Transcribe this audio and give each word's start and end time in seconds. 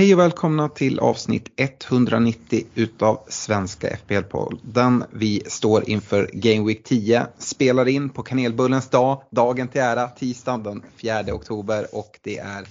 Hej 0.00 0.14
och 0.14 0.20
välkomna 0.20 0.68
till 0.68 0.98
avsnitt 0.98 1.48
190 1.56 2.64
utav 2.74 3.20
Svenska 3.28 3.88
FPL-podden. 3.88 5.04
Vi 5.10 5.42
står 5.46 5.90
inför 5.90 6.30
Game 6.32 6.66
Week 6.66 6.84
10, 6.84 7.26
spelar 7.38 7.88
in 7.88 8.10
på 8.10 8.22
kanelbullens 8.22 8.88
dag, 8.88 9.22
dagen 9.30 9.68
till 9.68 9.80
ära, 9.80 10.08
tisdagen 10.08 10.62
den 10.62 10.82
4 10.96 11.34
oktober 11.34 11.86
och 11.92 12.18
det 12.22 12.38
är 12.38 12.66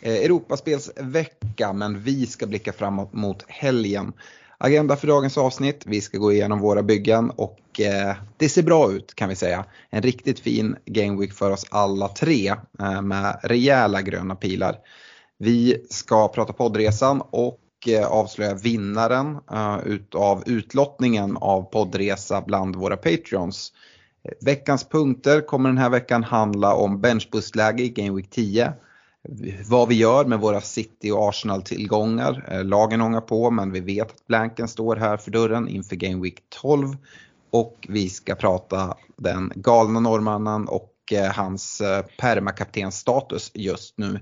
eh, 0.00 0.14
Europaspelsvecka 0.14 1.72
men 1.72 2.02
vi 2.02 2.26
ska 2.26 2.46
blicka 2.46 2.72
framåt 2.72 3.12
mot 3.12 3.44
helgen. 3.48 4.12
Agenda 4.58 4.96
för 4.96 5.06
dagens 5.06 5.38
avsnitt, 5.38 5.82
vi 5.86 6.00
ska 6.00 6.18
gå 6.18 6.32
igenom 6.32 6.60
våra 6.60 6.82
byggen 6.82 7.30
och 7.30 7.80
eh, 7.80 8.16
det 8.36 8.48
ser 8.48 8.62
bra 8.62 8.92
ut 8.92 9.14
kan 9.14 9.28
vi 9.28 9.34
säga. 9.34 9.64
En 9.90 10.02
riktigt 10.02 10.40
fin 10.40 10.76
Game 10.84 11.20
Week 11.20 11.32
för 11.32 11.50
oss 11.50 11.66
alla 11.70 12.08
tre 12.08 12.54
eh, 12.80 13.02
med 13.02 13.40
rejäla 13.42 14.02
gröna 14.02 14.34
pilar. 14.34 14.76
Vi 15.38 15.86
ska 15.90 16.28
prata 16.28 16.52
poddresan 16.52 17.22
och 17.30 17.60
eh, 17.88 18.06
avslöja 18.06 18.54
vinnaren 18.54 19.38
eh, 19.52 19.78
utav 19.84 20.42
utlottningen 20.46 21.36
av 21.36 21.62
poddresa 21.62 22.40
bland 22.46 22.76
våra 22.76 22.96
Patreons. 22.96 23.72
Veckans 24.40 24.88
punkter 24.88 25.40
kommer 25.40 25.68
den 25.68 25.78
här 25.78 25.90
veckan 25.90 26.24
handla 26.24 26.74
om 26.74 27.00
benchbustläge 27.00 27.82
i 27.82 27.88
Game 27.88 28.16
Week 28.16 28.30
10. 28.30 28.72
Vad 29.68 29.88
vi 29.88 29.94
gör 29.94 30.24
med 30.24 30.40
våra 30.40 30.60
City 30.60 31.10
och 31.10 31.28
Arsenal-tillgångar. 31.28 32.48
Eh, 32.50 32.64
lagen 32.64 33.00
ångar 33.00 33.20
på 33.20 33.50
men 33.50 33.72
vi 33.72 33.80
vet 33.80 34.10
att 34.10 34.26
blanken 34.26 34.68
står 34.68 34.96
här 34.96 35.16
för 35.16 35.30
dörren 35.30 35.68
inför 35.68 35.96
Game 35.96 36.22
Week 36.22 36.42
12. 36.48 36.96
Och 37.50 37.86
vi 37.88 38.08
ska 38.08 38.34
prata 38.34 38.96
den 39.16 39.52
galna 39.54 40.00
norrmannen 40.00 40.68
och 40.68 40.94
hans 41.34 41.80
eh, 41.80 42.04
permakaptensstatus 42.18 43.50
just 43.54 43.98
nu. 43.98 44.20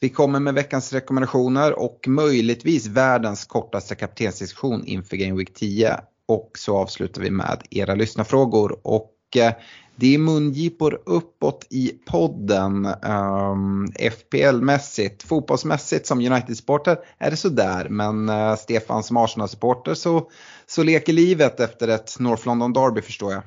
Vi 0.00 0.08
kommer 0.08 0.40
med 0.40 0.54
veckans 0.54 0.92
rekommendationer 0.92 1.78
och 1.78 2.08
möjligtvis 2.08 2.86
världens 2.86 3.44
kortaste 3.44 3.94
kaptensdiskussion 3.94 4.84
inför 4.84 5.16
Game 5.16 5.36
Week 5.38 5.54
10. 5.54 6.00
Och 6.28 6.50
så 6.58 6.76
avslutar 6.76 7.22
vi 7.22 7.30
med 7.30 7.62
era 7.70 7.94
lyssnarfrågor. 7.94 8.80
Och 8.82 9.12
eh, 9.36 9.52
det 9.96 10.14
är 10.14 10.18
mungipor 10.18 11.02
uppåt 11.06 11.66
i 11.70 11.92
podden. 12.06 12.84
Ehm, 12.84 13.52
um, 13.52 13.86
FPL-mässigt, 13.86 15.22
fotbollsmässigt 15.26 16.06
som 16.06 16.18
United-supporter 16.18 16.98
är 17.18 17.30
det 17.30 17.36
sådär. 17.36 17.88
Men 17.90 18.28
uh, 18.28 18.56
Stefan 18.56 19.02
som 19.02 19.16
Arsenal-supporter 19.16 19.94
så, 19.94 20.30
så 20.66 20.82
leker 20.82 21.12
livet 21.12 21.60
efter 21.60 21.88
ett 21.88 22.18
North 22.18 22.46
London 22.46 22.72
Derby 22.72 23.02
förstår 23.02 23.32
jag. 23.32 23.42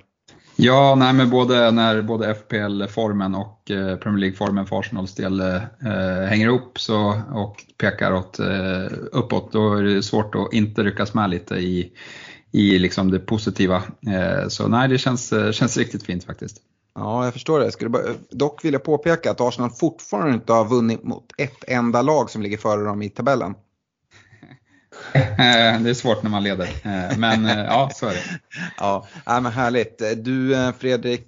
Ja, 0.61 0.95
nej, 0.95 1.13
men 1.13 1.29
både 1.29 1.71
när 1.71 2.01
både 2.01 2.35
FPL-formen 2.35 3.35
och 3.35 3.71
eh, 3.71 3.95
Premier 3.95 4.19
League-formen 4.19 4.65
för 4.65 4.79
Arsenals 4.79 5.15
del 5.15 5.39
eh, 5.39 6.27
hänger 6.29 6.47
ihop 6.47 6.79
så, 6.79 7.21
och 7.33 7.65
pekar 7.77 8.13
åt, 8.13 8.39
eh, 8.39 8.97
uppåt, 9.11 9.51
då 9.51 9.73
är 9.73 9.83
det 9.83 10.03
svårt 10.03 10.35
att 10.35 10.53
inte 10.53 10.83
ryckas 10.83 11.13
med 11.13 11.29
lite 11.29 11.55
i, 11.55 11.91
i 12.51 12.79
liksom 12.79 13.11
det 13.11 13.19
positiva. 13.19 13.83
Eh, 14.07 14.47
så 14.47 14.67
nej, 14.67 14.87
det 14.87 14.97
känns, 14.97 15.33
eh, 15.33 15.51
känns 15.51 15.77
riktigt 15.77 16.03
fint 16.03 16.23
faktiskt. 16.23 16.57
Ja, 16.95 17.23
jag 17.23 17.33
förstår 17.33 17.59
det. 17.59 17.65
Jag 17.65 17.73
skulle 17.73 17.89
bara, 17.89 18.03
dock 18.31 18.65
vilja 18.65 18.79
påpeka 18.79 19.31
att 19.31 19.41
Arsenal 19.41 19.69
fortfarande 19.69 20.33
inte 20.33 20.53
har 20.53 20.65
vunnit 20.65 21.03
mot 21.03 21.25
ett 21.37 21.63
enda 21.67 22.01
lag 22.01 22.29
som 22.29 22.41
ligger 22.41 22.57
före 22.57 22.83
dem 22.83 23.01
i 23.01 23.09
tabellen. 23.09 23.55
Eh, 25.39 25.81
det 25.81 25.89
är 25.89 25.93
svårt 25.93 26.23
när 26.23 26.29
man 26.29 26.43
leder, 26.43 26.65
eh, 26.65 27.17
men 27.17 27.45
eh, 27.45 27.59
ja, 27.59 27.91
så 27.95 28.05
är 28.05 28.13
det. 28.13 28.39
Ja, 28.77 29.07
men 29.25 29.45
härligt. 29.45 30.01
Du 30.17 30.55
Fredrik, 30.79 31.25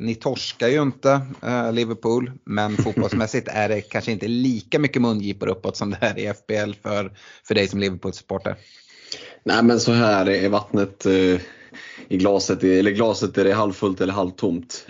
ni 0.00 0.14
torskar 0.14 0.68
ju 0.68 0.82
inte 0.82 1.20
Liverpool, 1.72 2.32
men 2.44 2.76
fotbollsmässigt 2.84 3.48
är 3.48 3.68
det 3.68 3.80
kanske 3.80 4.12
inte 4.12 4.28
lika 4.28 4.78
mycket 4.78 5.02
mungipor 5.02 5.48
uppåt 5.48 5.76
som 5.76 5.90
det 5.90 5.98
är 6.00 6.18
i 6.18 6.34
FBL 6.34 6.72
för, 6.82 7.12
för 7.44 7.54
dig 7.54 7.68
som 7.68 7.80
Liverpool-supporter. 7.80 8.56
Nej 9.44 9.62
men 9.62 9.80
så 9.80 9.92
här 9.92 10.28
är 10.28 10.48
vattnet 10.48 11.06
i 12.08 12.16
glaset, 12.16 12.64
eller 12.64 12.90
glaset 12.90 13.38
är 13.38 13.44
det 13.44 13.52
halvfullt 13.52 14.00
eller 14.00 14.12
halvtomt. 14.12 14.86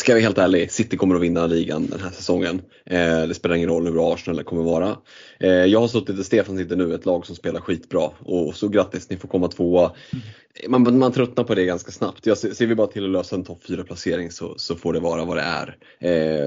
Ska 0.00 0.12
jag 0.12 0.16
vara 0.16 0.22
helt 0.22 0.38
ärlig, 0.38 0.72
City 0.72 0.96
kommer 0.96 1.14
att 1.14 1.20
vinna 1.20 1.46
ligan 1.46 1.86
den 1.86 2.00
här 2.00 2.10
säsongen. 2.10 2.62
Eh, 2.86 3.26
det 3.26 3.34
spelar 3.34 3.56
ingen 3.56 3.68
roll 3.68 3.84
hur 3.84 3.92
bra 3.92 4.14
Arsenal 4.14 4.44
kommer 4.44 4.62
vara. 4.62 4.96
Eh, 5.40 5.50
jag 5.50 5.80
har 5.80 5.88
suttit 5.88 6.18
i 6.18 6.24
Stefan 6.24 6.56
sitter 6.56 6.76
nu, 6.76 6.94
ett 6.94 7.06
lag 7.06 7.26
som 7.26 7.36
spelar 7.36 7.60
skitbra. 7.60 8.10
Och 8.18 8.54
så 8.54 8.68
grattis, 8.68 9.10
ni 9.10 9.16
får 9.16 9.28
komma 9.28 9.48
tvåa. 9.48 9.92
Man, 10.68 10.98
man 10.98 11.12
tröttnar 11.12 11.44
på 11.44 11.54
det 11.54 11.64
ganska 11.64 11.90
snabbt. 11.90 12.26
Jag 12.26 12.38
ser, 12.38 12.50
ser 12.50 12.66
vi 12.66 12.74
bara 12.74 12.86
till 12.86 13.04
att 13.04 13.10
lösa 13.10 13.36
en 13.36 13.44
topp 13.44 13.62
4 13.68 13.84
placering 13.84 14.30
så, 14.30 14.54
så 14.56 14.76
får 14.76 14.92
det 14.92 15.00
vara 15.00 15.24
vad 15.24 15.36
det 15.36 15.42
är. 15.42 15.76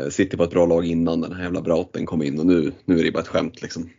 Eh, 0.03 0.09
City 0.09 0.38
var 0.38 0.46
ett 0.46 0.52
bra 0.52 0.66
lag 0.66 0.86
innan 0.86 1.22
den 1.22 1.34
här 1.34 1.44
jävla 1.44 1.62
Brauten 1.62 2.06
kom 2.06 2.24
in 2.24 2.40
och 2.40 2.46
nu, 2.46 2.72
nu 2.86 3.00
är 3.00 3.03
det 3.03 3.12
bara 3.12 3.24
ett 3.24 3.28
skämt. 3.28 3.62
Liksom. 3.62 3.90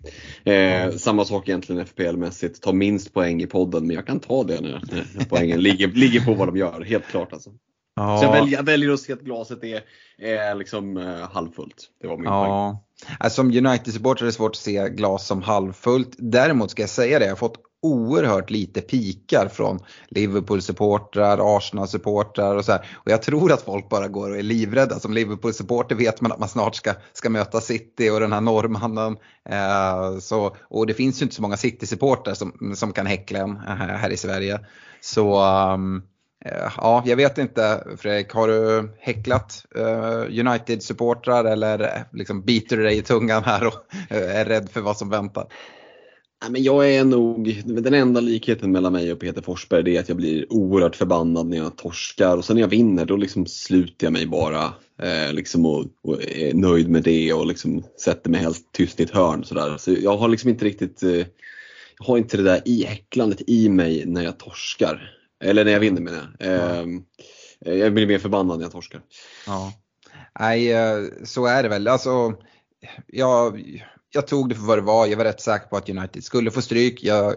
Eh, 0.44 0.90
samma 0.90 1.24
sak 1.24 1.48
egentligen 1.48 1.86
FPL-mässigt, 1.86 2.60
ta 2.60 2.72
minst 2.72 3.14
poäng 3.14 3.42
i 3.42 3.46
podden 3.46 3.86
men 3.86 3.96
jag 3.96 4.06
kan 4.06 4.20
ta 4.20 4.44
det 4.44 4.60
när, 4.60 4.82
när 4.90 4.98
eh, 4.98 5.26
poängen 5.28 5.60
ligger, 5.60 5.88
ligger 5.88 6.20
på 6.20 6.34
vad 6.34 6.48
de 6.48 6.56
gör, 6.56 6.80
helt 6.80 7.06
klart 7.06 7.32
alltså. 7.32 7.50
Ja. 7.96 8.18
Så 8.18 8.24
jag 8.24 8.32
väljer, 8.32 8.58
jag 8.58 8.64
väljer 8.64 8.90
att 8.90 9.00
se 9.00 9.12
att 9.12 9.20
glaset 9.20 9.64
är, 9.64 9.82
är 10.18 10.54
liksom 10.54 10.96
eh, 10.96 11.30
halvfullt. 11.32 11.90
Det 12.00 12.08
var 12.08 12.16
min 12.16 12.24
poäng. 12.24 12.50
Ja, 12.50 12.84
alltså, 13.18 13.36
som 13.36 13.46
United-supporter 13.46 14.22
är 14.22 14.26
det 14.26 14.32
svårt 14.32 14.50
att 14.50 14.56
se 14.56 14.88
glas 14.88 15.26
som 15.26 15.42
halvfullt. 15.42 16.14
Däremot 16.18 16.70
ska 16.70 16.82
jag 16.82 16.90
säga 16.90 17.18
det, 17.18 17.24
jag 17.24 17.32
har 17.32 17.36
fått 17.36 17.58
oerhört 17.82 18.50
lite 18.50 18.80
pikar 18.80 19.48
från 19.48 19.78
Liverpool-supportrar, 20.08 21.56
Arsenal-supportrar 21.56 22.56
och 22.56 22.64
så 22.64 22.72
här. 22.72 22.86
Och 22.94 23.10
jag 23.10 23.22
tror 23.22 23.52
att 23.52 23.62
folk 23.62 23.88
bara 23.88 24.08
går 24.08 24.30
och 24.30 24.38
är 24.38 24.42
livrädda. 24.42 24.98
Som 25.00 25.14
Liverpool-supporter 25.14 25.94
vet 25.94 26.20
man 26.20 26.32
att 26.32 26.38
man 26.38 26.48
snart 26.48 26.74
ska, 26.74 26.92
ska 27.12 27.30
möta 27.30 27.60
City 27.60 28.10
och 28.10 28.20
den 28.20 28.32
här 28.32 28.40
norrmannen. 28.40 29.16
Eh, 29.48 30.18
så, 30.18 30.56
och 30.62 30.86
det 30.86 30.94
finns 30.94 31.20
ju 31.20 31.22
inte 31.22 31.34
så 31.34 31.42
många 31.42 31.56
City-supportrar 31.56 32.34
som, 32.34 32.72
som 32.76 32.92
kan 32.92 33.06
häckla 33.06 33.38
en 33.38 33.50
eh, 33.50 33.74
här 33.74 34.10
i 34.10 34.16
Sverige. 34.16 34.60
Så 35.00 35.44
um, 35.72 36.02
Eh, 36.44 36.72
ja, 36.76 37.02
jag 37.06 37.16
vet 37.16 37.38
inte 37.38 37.84
Fredrik, 37.98 38.30
har 38.30 38.48
du 38.48 38.90
häcklat 38.98 39.66
uh, 39.78 40.40
United-supportrar 40.46 41.44
eller 41.44 41.80
eh, 41.80 42.02
liksom 42.12 42.42
biter 42.42 42.76
du 42.76 42.82
dig 42.82 42.98
i 42.98 43.02
tungan 43.02 43.42
här 43.44 43.66
och 43.66 43.74
är 44.08 44.44
rädd 44.44 44.68
för 44.70 44.80
vad 44.80 44.96
som 44.96 45.10
väntar? 45.10 45.46
Nej, 46.42 46.50
men 46.50 46.62
jag 46.62 46.90
är 46.90 47.04
nog, 47.04 47.62
den 47.64 47.94
enda 47.94 48.20
likheten 48.20 48.72
mellan 48.72 48.92
mig 48.92 49.12
och 49.12 49.20
Peter 49.20 49.42
Forsberg 49.42 49.82
det 49.82 49.96
är 49.96 50.00
att 50.00 50.08
jag 50.08 50.16
blir 50.16 50.52
oerhört 50.52 50.96
förbannad 50.96 51.46
när 51.46 51.56
jag 51.56 51.76
torskar 51.76 52.36
och 52.36 52.44
sen 52.44 52.56
när 52.56 52.60
jag 52.60 52.68
vinner 52.68 53.04
då 53.04 53.16
liksom 53.16 53.46
sluter 53.46 54.06
jag 54.06 54.12
mig 54.12 54.26
bara 54.26 54.64
eh, 55.02 55.32
liksom 55.32 55.66
och, 55.66 55.84
och 56.02 56.22
är 56.22 56.54
nöjd 56.54 56.88
med 56.88 57.02
det 57.02 57.32
och 57.32 57.46
liksom 57.46 57.82
sätter 58.04 58.30
mig 58.30 58.40
helt 58.40 58.72
tyst 58.72 59.00
i 59.00 59.02
ett 59.02 59.10
hörn. 59.10 59.44
Sådär. 59.44 59.76
Så 59.78 59.92
jag 60.00 60.16
har 60.16 60.28
liksom 60.28 60.50
inte 60.50 60.64
riktigt, 60.64 61.02
eh, 61.02 61.10
jag 61.98 62.06
har 62.06 62.18
inte 62.18 62.36
det 62.36 62.42
där 62.42 62.62
i 62.64 62.84
häcklandet 62.84 63.42
i 63.46 63.68
mig 63.68 64.04
när 64.06 64.22
jag 64.22 64.38
torskar. 64.38 65.10
Eller 65.44 65.64
när 65.64 65.72
jag 65.72 65.80
vinner 65.80 66.00
menar 66.00 66.36
jag. 66.38 66.48
Eh, 66.48 67.74
jag 67.74 67.94
blir 67.94 68.06
mer 68.06 68.18
förbannad 68.18 68.58
när 68.58 68.64
jag 68.64 68.72
torskar. 68.72 69.00
Ja. 69.46 69.72
Nej, 70.40 70.72
eh, 70.72 70.98
så 71.24 71.46
är 71.46 71.62
det 71.62 71.68
väl. 71.68 71.88
Alltså, 71.88 72.34
jag, 73.06 73.62
jag 74.10 74.26
tog 74.26 74.48
det 74.48 74.54
för 74.54 74.62
vad 74.62 74.78
det 74.78 74.82
var. 74.82 75.06
Jag 75.06 75.16
var 75.16 75.24
rätt 75.24 75.40
säker 75.40 75.66
på 75.66 75.76
att 75.76 75.88
United 75.88 76.24
skulle 76.24 76.50
få 76.50 76.62
stryk. 76.62 77.04
Jag 77.04 77.34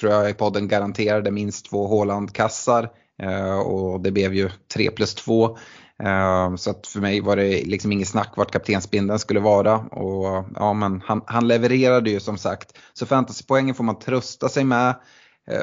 tror 0.00 0.12
jag 0.12 0.30
i 0.30 0.34
podden 0.34 0.68
garanterade 0.68 1.30
minst 1.30 1.70
två 1.70 1.88
Haaland-kassar. 1.88 2.88
Eh, 3.22 3.58
och 3.58 4.00
det 4.00 4.10
blev 4.10 4.34
ju 4.34 4.50
3 4.74 4.90
plus 4.90 5.14
2. 5.14 5.58
Eh, 6.02 6.56
så 6.56 6.70
att 6.70 6.86
för 6.86 7.00
mig 7.00 7.20
var 7.20 7.36
det 7.36 7.64
liksom 7.64 7.92
inget 7.92 8.08
snack 8.08 8.32
vart 8.36 8.50
kaptensbindeln 8.50 9.18
skulle 9.18 9.40
vara. 9.40 9.76
Och, 9.78 10.44
ja, 10.54 10.72
men 10.72 11.00
han, 11.00 11.22
han 11.26 11.48
levererade 11.48 12.10
ju 12.10 12.20
som 12.20 12.38
sagt. 12.38 12.78
Så 12.92 13.06
fantasypoängen 13.06 13.74
får 13.74 13.84
man 13.84 13.98
trösta 13.98 14.48
sig 14.48 14.64
med. 14.64 14.94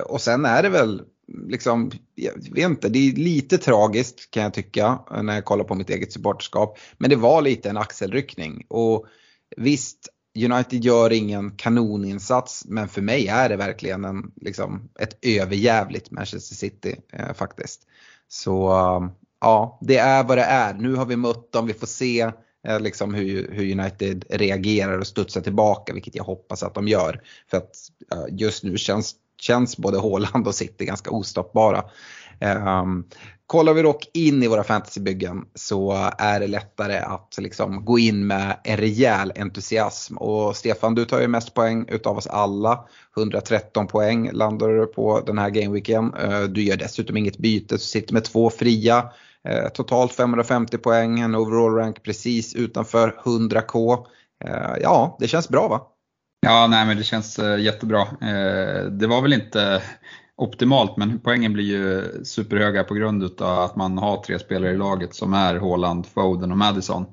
Och 0.05 0.21
sen 0.21 0.45
är 0.45 0.63
det 0.63 0.69
väl 0.69 1.01
liksom, 1.27 1.91
jag 2.15 2.33
vet 2.33 2.65
inte, 2.65 2.89
det 2.89 2.99
är 2.99 3.11
lite 3.11 3.57
tragiskt 3.57 4.31
kan 4.31 4.43
jag 4.43 4.53
tycka 4.53 4.99
när 5.21 5.35
jag 5.35 5.45
kollar 5.45 5.63
på 5.63 5.75
mitt 5.75 5.89
eget 5.89 6.13
supporterskap. 6.13 6.77
Men 6.97 7.09
det 7.09 7.15
var 7.15 7.41
lite 7.41 7.69
en 7.69 7.77
axelryckning. 7.77 8.65
Och 8.67 9.05
visst, 9.57 10.09
United 10.35 10.83
gör 10.83 11.13
ingen 11.13 11.51
kanoninsats 11.51 12.65
men 12.65 12.87
för 12.87 13.01
mig 13.01 13.27
är 13.27 13.49
det 13.49 13.55
verkligen 13.55 14.05
en, 14.05 14.31
liksom, 14.41 14.89
ett 14.99 15.17
överjävligt 15.21 16.11
Manchester 16.11 16.55
City 16.55 16.95
eh, 17.13 17.33
faktiskt. 17.33 17.81
Så 18.27 18.69
ja, 19.41 19.79
det 19.81 19.97
är 19.97 20.23
vad 20.23 20.37
det 20.37 20.43
är. 20.43 20.73
Nu 20.73 20.95
har 20.95 21.05
vi 21.05 21.15
mött 21.15 21.51
dem, 21.51 21.67
vi 21.67 21.73
får 21.73 21.87
se 21.87 22.31
eh, 22.67 22.79
liksom 22.79 23.13
hur, 23.13 23.51
hur 23.51 23.79
United 23.79 24.25
reagerar 24.29 24.99
och 24.99 25.07
studsar 25.07 25.41
tillbaka, 25.41 25.93
vilket 25.93 26.15
jag 26.15 26.23
hoppas 26.23 26.63
att 26.63 26.73
de 26.73 26.87
gör. 26.87 27.21
För 27.49 27.57
att 27.57 27.75
eh, 28.11 28.25
just 28.29 28.63
nu 28.63 28.77
känns, 28.77 29.15
känns 29.41 29.77
både 29.77 29.99
Haaland 29.99 30.47
och 30.47 30.55
City 30.55 30.85
ganska 30.85 31.11
ostoppbara. 31.11 31.83
Um, 32.39 33.05
kollar 33.47 33.73
vi 33.73 33.81
dock 33.81 34.09
in 34.13 34.43
i 34.43 34.47
våra 34.47 34.63
fantasybyggen 34.63 35.45
så 35.55 36.09
är 36.17 36.39
det 36.39 36.47
lättare 36.47 36.97
att 36.97 37.35
liksom 37.37 37.85
gå 37.85 37.99
in 37.99 38.27
med 38.27 38.59
en 38.63 38.77
rejäl 38.77 39.33
entusiasm. 39.35 40.17
Och 40.17 40.55
Stefan, 40.55 40.95
du 40.95 41.05
tar 41.05 41.21
ju 41.21 41.27
mest 41.27 41.53
poäng 41.53 41.85
utav 41.87 42.17
oss 42.17 42.27
alla. 42.27 42.87
113 43.17 43.87
poäng 43.87 44.29
landar 44.31 44.69
du 44.69 44.85
på 44.85 45.21
den 45.25 45.37
här 45.37 45.49
gameweeken. 45.49 46.13
Uh, 46.13 46.43
du 46.43 46.63
gör 46.63 46.77
dessutom 46.77 47.17
inget 47.17 47.37
byte, 47.37 47.77
så 47.77 47.85
sitter 47.85 48.13
med 48.13 48.23
två 48.23 48.49
fria. 48.49 49.09
Uh, 49.49 49.69
totalt 49.73 50.13
550 50.13 50.77
poäng, 50.77 51.19
en 51.19 51.35
overall 51.35 51.75
rank 51.75 52.03
precis 52.03 52.55
utanför 52.55 53.15
100k. 53.23 53.97
Uh, 54.45 54.77
ja, 54.81 55.17
det 55.19 55.27
känns 55.27 55.49
bra 55.49 55.67
va? 55.67 55.94
Ja, 56.45 56.67
nej 56.67 56.85
men 56.85 56.97
det 56.97 57.03
känns 57.03 57.39
jättebra. 57.59 58.07
Det 58.89 59.07
var 59.07 59.21
väl 59.21 59.33
inte 59.33 59.81
optimalt 60.37 60.97
men 60.97 61.19
poängen 61.19 61.53
blir 61.53 61.65
ju 61.65 62.03
superhöga 62.25 62.83
på 62.83 62.93
grund 62.93 63.41
av 63.41 63.59
att 63.59 63.75
man 63.75 63.97
har 63.97 64.23
tre 64.23 64.39
spelare 64.39 64.71
i 64.71 64.77
laget 64.77 65.15
som 65.15 65.33
är 65.33 65.55
Haaland, 65.55 66.05
Foden 66.05 66.51
och 66.51 66.57
Madison. 66.57 67.05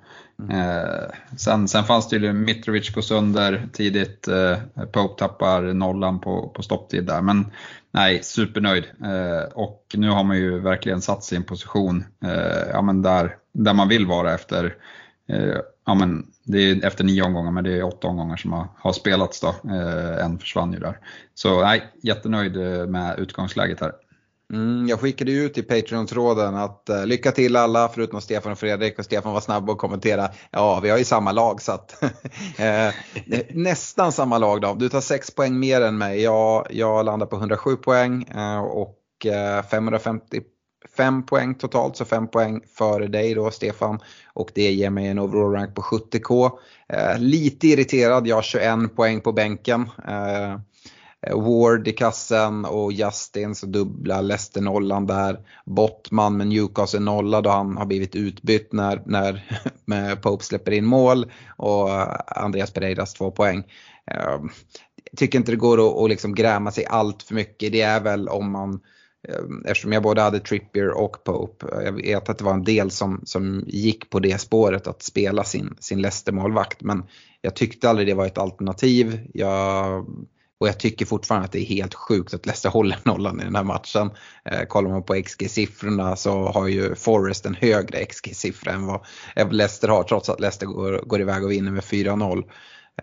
Mm. 0.42 0.60
Eh, 0.60 1.04
sen, 1.36 1.68
sen 1.68 1.84
fanns 1.84 2.08
det 2.08 2.16
ju 2.16 2.32
Mitrovic 2.32 2.94
går 2.94 3.02
sönder 3.02 3.68
tidigt, 3.72 4.28
eh, 4.28 4.58
Pope 4.92 5.18
tappar 5.18 5.62
nollan 5.62 6.20
på, 6.20 6.48
på 6.48 6.62
stopptid 6.62 7.04
där. 7.04 7.22
Men 7.22 7.46
nej, 7.90 8.22
supernöjd. 8.22 8.84
Eh, 9.04 9.52
och 9.54 9.86
nu 9.94 10.10
har 10.10 10.24
man 10.24 10.36
ju 10.36 10.58
verkligen 10.58 11.00
satt 11.00 11.24
sig 11.24 11.36
i 11.36 11.40
en 11.40 11.44
position 11.44 12.04
eh, 12.24 12.68
ja, 12.72 12.82
men 12.82 13.02
där, 13.02 13.36
där 13.52 13.74
man 13.74 13.88
vill 13.88 14.06
vara 14.06 14.34
efter 14.34 14.64
eh, 14.64 14.72
Eh, 15.28 15.58
ja, 15.86 15.94
men 15.94 16.26
det 16.44 16.58
är 16.58 16.84
efter 16.84 17.04
nio 17.04 17.22
omgångar, 17.22 17.50
men 17.50 17.64
det 17.64 17.78
är 17.78 17.82
åtta 17.82 18.08
omgångar 18.08 18.36
som 18.36 18.52
har, 18.52 18.68
har 18.78 18.92
spelats 18.92 19.40
då. 19.40 19.48
Eh, 19.48 20.24
en 20.24 20.38
försvann 20.38 20.72
ju 20.72 20.78
där. 20.78 20.98
Så 21.34 21.60
nej, 21.60 21.92
jättenöjd 22.02 22.56
eh, 22.56 22.86
med 22.86 23.18
utgångsläget 23.18 23.80
här. 23.80 23.92
Mm, 24.52 24.88
jag 24.88 25.00
skickade 25.00 25.32
ut 25.32 25.58
i 25.58 25.62
Patreon-tråden 25.62 26.54
att 26.54 26.88
uh, 26.90 27.06
lycka 27.06 27.32
till 27.32 27.56
alla 27.56 27.88
förutom 27.88 28.20
Stefan 28.20 28.52
och 28.52 28.58
Fredrik 28.58 28.98
och 28.98 29.04
Stefan 29.04 29.32
var 29.32 29.40
snabb 29.40 29.70
att 29.70 29.78
kommentera. 29.78 30.28
Ja, 30.50 30.80
vi 30.80 30.90
har 30.90 30.98
ju 30.98 31.04
samma 31.04 31.32
lag 31.32 31.62
så 31.62 31.72
att 31.72 32.02
uh, 32.02 32.94
nästan 33.50 34.12
samma 34.12 34.38
lag 34.38 34.60
då. 34.60 34.74
Du 34.74 34.88
tar 34.88 35.00
6 35.00 35.34
poäng 35.34 35.58
mer 35.58 35.80
än 35.80 35.98
mig. 35.98 36.22
Jag, 36.22 36.66
jag 36.70 37.04
landar 37.04 37.26
på 37.26 37.36
107 37.36 37.76
poäng 37.76 38.28
uh, 38.36 38.58
och 38.58 38.98
550 39.70 40.40
5 40.96 41.26
poäng 41.26 41.54
totalt, 41.54 41.96
så 41.96 42.04
5 42.04 42.28
poäng 42.28 42.60
före 42.78 43.06
dig 43.06 43.34
då 43.34 43.50
Stefan. 43.50 43.98
Och 44.32 44.50
det 44.54 44.72
ger 44.72 44.90
mig 44.90 45.06
en 45.06 45.18
overall 45.18 45.52
rank 45.52 45.74
på 45.74 45.82
70k. 45.82 46.50
Eh, 46.88 47.18
lite 47.18 47.68
irriterad, 47.68 48.26
jag 48.26 48.36
har 48.36 48.42
21 48.42 48.96
poäng 48.96 49.20
på 49.20 49.32
bänken. 49.32 49.90
Eh, 50.08 50.52
eh, 51.26 51.42
Ward 51.42 51.88
i 51.88 51.92
kassen 51.92 52.64
och 52.64 52.92
Justin 52.92 53.54
så 53.54 53.66
dubbla 53.66 54.20
Leicester-nollan 54.20 55.06
där. 55.06 55.38
Bottman 55.66 56.36
med 56.36 56.46
Newcastle 56.46 57.00
nolla 57.00 57.40
då 57.40 57.50
han 57.50 57.76
har 57.76 57.86
blivit 57.86 58.16
utbytt 58.16 58.72
när, 58.72 59.02
när 59.04 60.16
Pope 60.22 60.44
släpper 60.44 60.72
in 60.72 60.86
mål. 60.86 61.32
Och 61.56 61.90
eh, 61.90 62.16
Andreas 62.26 62.70
Pereiras 62.70 63.14
två 63.14 63.30
poäng. 63.30 63.64
Eh, 64.10 64.40
tycker 65.16 65.38
inte 65.38 65.52
det 65.52 65.56
går 65.56 65.88
att, 65.88 66.02
att 66.02 66.10
liksom 66.10 66.34
gräma 66.34 66.70
sig 66.70 66.86
allt 66.86 67.22
för 67.22 67.34
mycket. 67.34 67.72
Det 67.72 67.80
är 67.80 68.00
väl 68.00 68.28
om 68.28 68.50
man 68.50 68.80
Eh, 69.28 69.44
eftersom 69.64 69.92
jag 69.92 70.02
både 70.02 70.20
hade 70.20 70.40
Trippier 70.40 70.90
och 70.90 71.24
Pope. 71.24 71.66
Eh, 71.76 71.84
jag 71.84 71.92
vet 71.92 72.28
att 72.28 72.38
det 72.38 72.44
var 72.44 72.54
en 72.54 72.64
del 72.64 72.90
som, 72.90 73.20
som 73.24 73.64
gick 73.66 74.10
på 74.10 74.20
det 74.20 74.40
spåret 74.40 74.86
att 74.86 75.02
spela 75.02 75.44
sin, 75.44 75.76
sin 75.80 76.02
Leicester-målvakt. 76.02 76.82
Men 76.82 77.04
jag 77.40 77.56
tyckte 77.56 77.90
aldrig 77.90 78.08
det 78.08 78.14
var 78.14 78.26
ett 78.26 78.38
alternativ. 78.38 79.30
Jag, 79.34 80.06
och 80.60 80.68
jag 80.68 80.78
tycker 80.78 81.06
fortfarande 81.06 81.44
att 81.44 81.52
det 81.52 81.60
är 81.60 81.74
helt 81.74 81.94
sjukt 81.94 82.34
att 82.34 82.46
Leicester 82.46 82.70
håller 82.70 82.98
nollan 83.04 83.40
i 83.40 83.44
den 83.44 83.56
här 83.56 83.64
matchen. 83.64 84.10
Eh, 84.44 84.62
kollar 84.68 84.90
man 84.90 85.02
på 85.02 85.14
XG-siffrorna 85.14 86.16
så 86.16 86.46
har 86.48 86.68
ju 86.68 86.94
Forrest 86.94 87.46
en 87.46 87.54
högre 87.54 88.04
XG-siffra 88.04 88.72
än 88.72 88.86
vad 88.86 89.04
Leicester 89.52 89.88
har 89.88 90.02
trots 90.02 90.28
att 90.28 90.40
Leicester 90.40 90.66
går, 90.66 91.02
går 91.06 91.20
iväg 91.20 91.44
och 91.44 91.50
vinner 91.50 91.70
med 91.70 91.84
4-0. 91.84 92.44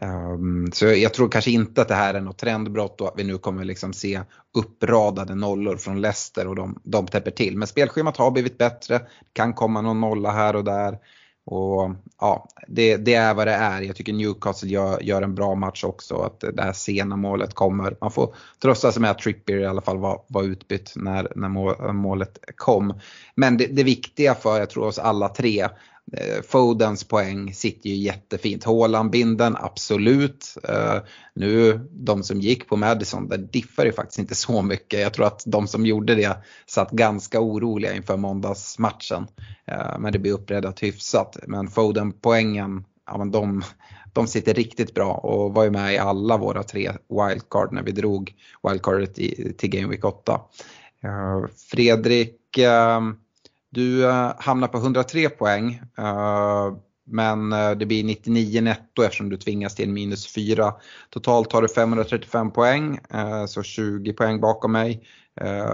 Um, 0.02 0.72
så 0.72 0.86
jag 0.86 1.14
tror 1.14 1.30
kanske 1.30 1.52
inte 1.52 1.82
att 1.82 1.88
det 1.88 1.96
här 1.96 2.14
är 2.14 2.22
något 2.22 2.38
trendbrott 2.38 3.02
och 3.02 3.08
att 3.08 3.14
vi 3.18 3.24
nu 3.24 3.38
kommer 3.38 3.64
liksom 3.64 3.94
se 3.94 4.22
uppradade 4.58 5.36
nollor 5.36 5.78
från 5.78 6.02
Leicester 6.02 6.48
och 6.48 6.56
de, 6.56 6.80
de 6.84 7.08
täpper 7.08 7.32
till. 7.32 7.58
Men 7.58 7.68
spelschemat 7.68 8.18
har 8.18 8.32
blivit 8.32 8.58
bättre, 8.58 8.98
det 8.98 9.34
kan 9.34 9.54
komma 9.54 9.82
någon 9.82 10.02
nolla 10.02 10.32
här 10.32 10.56
och 10.56 10.64
där. 10.64 10.98
Och 11.46 11.92
ja, 12.20 12.48
det, 12.68 12.98
det, 12.98 13.14
är 13.14 13.34
vad 13.34 13.48
det 13.48 13.54
är. 13.54 13.82
Jag 13.82 13.96
tycker 13.96 14.14
Newcastle 14.14 14.70
gör, 14.70 15.04
gör, 15.04 15.22
en 15.22 15.36
bra 15.36 15.56
match 15.56 15.84
också. 15.84 16.16
Att 16.16 16.40
det 16.40 16.64
här 16.64 16.74
sena 16.74 17.16
målet 17.16 17.54
kommer. 17.54 17.98
Man 18.02 18.12
får 18.12 18.36
trösta 18.62 18.92
sig 18.92 19.02
med 19.02 19.12
att 19.12 19.20
Trippier 19.20 19.58
i 19.58 19.66
alla 19.66 19.82
fall 19.82 19.98
var, 19.98 20.22
var 20.28 20.44
utbytt 20.44 20.94
när, 20.96 21.32
när 21.36 21.94
målet 21.94 22.38
kom. 22.56 23.00
Men 23.36 23.58
det, 23.58 23.66
det 23.66 23.84
viktiga 23.84 24.36
för, 24.36 24.60
jag 24.60 24.70
tror 24.70 24.86
oss 24.86 25.00
alla 25.00 25.30
tre, 25.30 25.64
Eh, 25.64 25.70
Eh, 26.14 26.42
Fodens 26.42 27.04
poäng 27.04 27.54
sitter 27.54 27.90
ju 27.90 27.96
jättefint. 27.96 28.64
Haaland-binden, 28.64 29.56
absolut. 29.60 30.56
Uh, 30.70 31.02
nu, 31.36 31.88
de 31.92 32.24
som 32.24 32.42
gick 32.42 32.68
på 32.68 32.76
Madison, 32.76 33.28
där 33.28 33.38
diffar 33.38 33.86
det 33.86 33.92
faktiskt 33.92 34.20
inte 34.20 34.36
så 34.36 34.62
mycket. 34.62 35.00
Jag 35.00 35.14
tror 35.14 35.26
att 35.26 35.44
de 35.46 35.68
som 35.68 35.86
gjorde 35.86 36.16
det 36.16 36.38
satt 36.68 36.92
ganska 36.92 37.40
oroliga 37.40 37.96
inför 37.96 38.18
måndagsmatchen. 38.18 39.28
Uh, 39.72 40.00
men 40.00 40.14
det 40.14 40.20
blir 40.20 40.32
upprättat 40.32 40.84
hyfsat. 40.84 41.38
Men 41.48 41.68
Foden-poängen, 41.68 42.84
ja 43.06 43.18
men 43.18 43.32
de, 43.32 43.62
de 44.14 44.28
sitter 44.28 44.54
riktigt 44.54 44.94
bra 44.94 45.14
och 45.14 45.54
var 45.54 45.64
ju 45.64 45.72
med 45.72 45.94
i 45.94 45.98
alla 45.98 46.38
våra 46.38 46.64
tre 46.64 46.92
wildcard 47.10 47.74
när 47.74 47.84
vi 47.84 47.92
drog 47.92 48.34
wildcardet 48.64 49.20
i, 49.20 49.54
till 49.58 49.70
Game 49.70 49.88
Week 49.88 50.06
8. 50.06 50.42
Uh, 51.06 51.48
Fredrik, 51.72 52.36
du 53.70 54.06
uh, 54.06 54.32
hamnar 54.38 54.68
på 54.68 54.78
103 54.78 55.30
poäng. 55.30 55.82
Uh, 56.00 56.78
men 57.06 57.54
uh, 57.54 57.72
det 57.72 57.86
blir 57.86 58.04
99 58.04 58.62
netto 58.62 59.04
eftersom 59.04 59.30
du 59.30 59.38
tvingas 59.38 59.76
till 59.76 59.88
en 59.88 59.94
minus 59.94 60.34
4. 60.34 60.74
Totalt 61.10 61.54
har 61.54 61.62
du 61.62 61.68
535 61.68 62.52
poäng, 62.52 63.00
så 63.48 63.64
20 63.64 64.14
poäng 64.14 64.42
bakom 64.42 64.72
mig. 64.72 65.04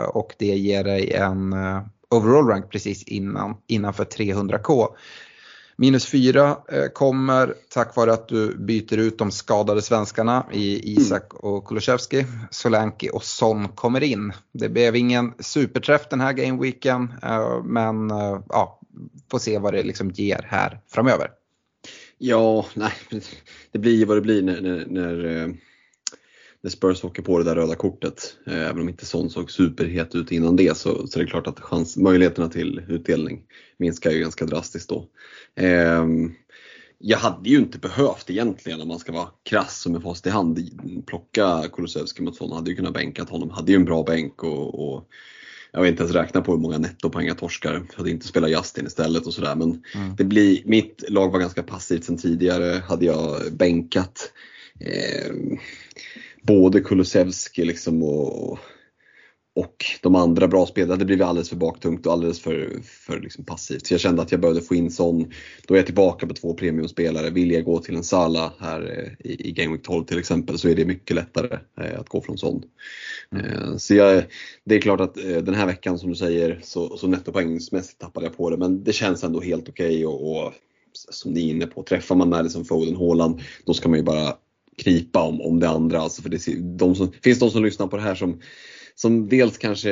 Och 0.08 0.34
det 0.38 0.46
ger 0.46 0.84
dig 0.84 1.14
en 1.14 1.56
overall 2.10 2.48
rank 2.48 2.72
precis 2.72 3.04
innan, 3.04 3.58
innanför 3.68 4.06
300k. 4.06 4.88
Minus 5.78 6.06
4 6.06 6.58
eh, 6.72 6.86
kommer 6.94 7.54
tack 7.70 7.96
vare 7.96 8.14
att 8.14 8.28
du 8.28 8.56
byter 8.58 8.98
ut 8.98 9.18
de 9.18 9.32
skadade 9.32 9.82
svenskarna 9.82 10.46
i 10.52 10.94
Isak 10.94 11.34
och 11.34 11.66
Kulusevski. 11.66 12.26
Solanki 12.52 13.10
och 13.14 13.24
Son 13.24 13.68
kommer 13.68 14.04
in. 14.04 14.34
Det 14.52 14.70
blev 14.70 14.96
ingen 14.96 15.34
superträff 15.40 16.10
den 16.10 16.22
här 16.22 16.34
gameweeken 16.34 17.14
eh, 17.24 17.64
men 17.64 18.12
eh, 18.12 18.40
ja, 18.50 18.80
får 19.32 19.40
se 19.40 19.58
vad 19.58 19.74
det 19.74 19.84
liksom 19.84 20.12
ger 20.12 20.46
här 20.50 20.80
framöver. 20.88 21.28
Ja, 22.18 22.66
nej, 22.74 22.94
det 23.72 23.80
blir 23.80 23.96
ju 23.96 24.06
vad 24.06 24.18
det 24.18 24.22
blir 24.22 24.42
när, 24.42 24.62
när, 24.62 24.86
när 24.86 25.56
när 26.66 26.70
Spurs 26.70 27.04
åker 27.04 27.22
på 27.22 27.38
det 27.38 27.44
där 27.44 27.56
röda 27.56 27.76
kortet, 27.76 28.38
eh, 28.48 28.70
även 28.70 28.82
om 28.82 28.90
inte 28.90 29.06
Son 29.06 29.30
såg 29.30 29.52
superhet 29.52 30.16
ut 30.16 30.32
innan 30.32 30.56
det, 30.56 30.78
så, 30.78 31.08
så 31.08 31.20
är 31.20 31.24
det 31.24 31.30
klart 31.30 31.48
att 31.48 31.60
chans, 31.60 31.98
möjligheterna 31.98 32.50
till 32.50 32.82
utdelning 32.88 33.42
minskar 33.78 34.12
ju 34.12 34.20
ganska 34.20 34.46
drastiskt 34.46 34.90
då. 34.90 35.08
Eh, 35.56 36.06
jag 37.00 37.18
hade 37.18 37.50
ju 37.50 37.58
inte 37.58 37.78
behövt 37.78 38.30
egentligen 38.30 38.82
om 38.82 38.88
man 38.88 39.00
ska 39.00 39.12
vara 39.12 39.28
krass 39.44 39.86
och 39.86 39.92
med 39.92 40.04
fast 40.04 40.28
i 40.28 40.30
hand 40.30 40.60
plocka 41.06 41.64
Kulusevski 41.74 42.24
mot 42.24 42.36
Son. 42.36 42.52
Hade 42.52 42.70
ju 42.70 42.76
kunnat 42.76 42.94
bänka 42.94 43.24
honom, 43.24 43.50
hade 43.50 43.72
ju 43.72 43.76
en 43.76 43.86
bra 43.86 44.04
bänk 44.04 44.44
och, 44.44 44.90
och 44.90 45.08
jag 45.72 45.82
vill 45.82 45.92
inte 45.92 46.04
ens 46.04 46.16
räkna 46.16 46.42
på 46.42 46.52
hur 46.52 46.60
många 46.60 46.78
nettopoäng 46.78 47.28
jag 47.28 47.38
torskar. 47.38 47.84
Hade 47.96 48.10
inte 48.10 48.28
spelat 48.28 48.50
Justin 48.50 48.88
istället 48.88 49.28
och 49.28 49.34
sådär. 49.34 49.56
Men 49.56 49.84
mm. 49.96 50.16
det 50.16 50.24
blir, 50.24 50.62
mitt 50.66 51.04
lag 51.10 51.32
var 51.32 51.40
ganska 51.40 51.64
passivt 51.64 52.04
sen 52.04 52.18
tidigare. 52.18 52.82
Hade 52.88 53.06
jag 53.06 53.54
bänkat 53.54 54.32
eh, 54.80 55.58
både 56.46 56.82
Kulusevski 56.82 57.66
liksom 57.66 58.04
och, 58.04 58.60
och 59.56 59.86
de 60.02 60.16
andra 60.16 60.48
bra 60.48 60.66
spelarna. 60.66 60.96
Det 60.96 61.06
blev 61.06 61.22
alldeles 61.22 61.50
för 61.50 61.56
baktungt 61.56 62.06
och 62.06 62.14
alldeles 62.14 62.40
för, 62.40 62.80
för 62.84 63.20
liksom 63.20 63.46
passivt. 63.46 63.88
Så 63.88 63.94
jag 63.94 64.02
kände 64.02 64.22
att 64.22 64.32
jag 64.32 64.42
behövde 64.42 64.62
få 64.62 64.76
in 64.76 64.92
sån. 64.92 65.32
Då 65.68 65.74
är 65.74 65.78
jag 65.78 65.86
tillbaka 65.86 66.28
på 66.28 66.34
två 66.34 66.54
premiumspelare. 66.54 67.30
Vill 67.30 67.52
jag 67.52 67.64
gå 67.64 67.80
till 67.80 67.96
en 67.96 68.04
Sala 68.04 68.54
här 68.60 68.82
eh, 68.82 69.32
i, 69.32 69.50
i 69.50 69.52
Game 69.52 69.72
Week 69.72 69.84
12 69.84 70.06
till 70.06 70.20
exempel 70.20 70.58
så 70.58 70.70
är 70.70 70.76
det 70.76 70.86
mycket 70.86 71.16
lättare 71.16 71.58
eh, 71.82 72.00
att 72.00 72.10
gå 72.10 72.22
från 72.22 72.38
sån. 72.38 72.64
Mm. 73.32 73.46
Eh, 73.46 73.78
så 73.78 73.96
jag, 73.96 74.24
det 74.64 74.76
är 74.76 74.82
klart 74.82 75.02
att 75.02 75.16
den 75.16 75.54
här 75.54 75.66
veckan 75.66 76.00
som 76.00 76.10
du 76.10 76.16
säger 76.16 76.60
så, 76.64 76.98
så 76.98 77.08
nettopoängsmässigt 77.08 78.02
tappade 78.02 78.26
jag 78.26 78.38
på 78.38 78.50
det 78.50 78.58
men 78.58 78.84
det 78.84 78.94
känns 78.94 79.24
ändå 79.24 79.42
helt 79.42 79.70
okej 79.70 79.86
okay 79.86 80.06
och, 80.06 80.46
och 80.46 80.54
som 81.10 81.34
ni 81.34 81.48
är 81.50 81.54
inne 81.54 81.68
på, 81.68 81.84
träffar 81.84 82.16
man 82.16 82.30
Madison, 82.30 82.66
Foden, 82.66 82.96
Haaland, 82.96 83.42
då 83.66 83.74
ska 83.74 83.90
man 83.90 84.00
ju 84.00 84.04
bara 84.04 84.38
knipa 84.84 85.22
om, 85.22 85.42
om 85.42 85.60
det 85.60 85.70
andra. 85.70 86.00
Alltså 86.00 86.22
för 86.22 86.30
det 86.30 86.78
de 86.78 86.96
som, 86.96 87.12
finns 87.24 87.40
de 87.40 87.50
som 87.50 87.64
lyssnar 87.64 87.88
på 87.88 87.96
det 87.96 88.04
här 88.04 88.16
som, 88.16 88.42
som 88.96 89.30
dels 89.30 89.58
kanske 89.58 89.90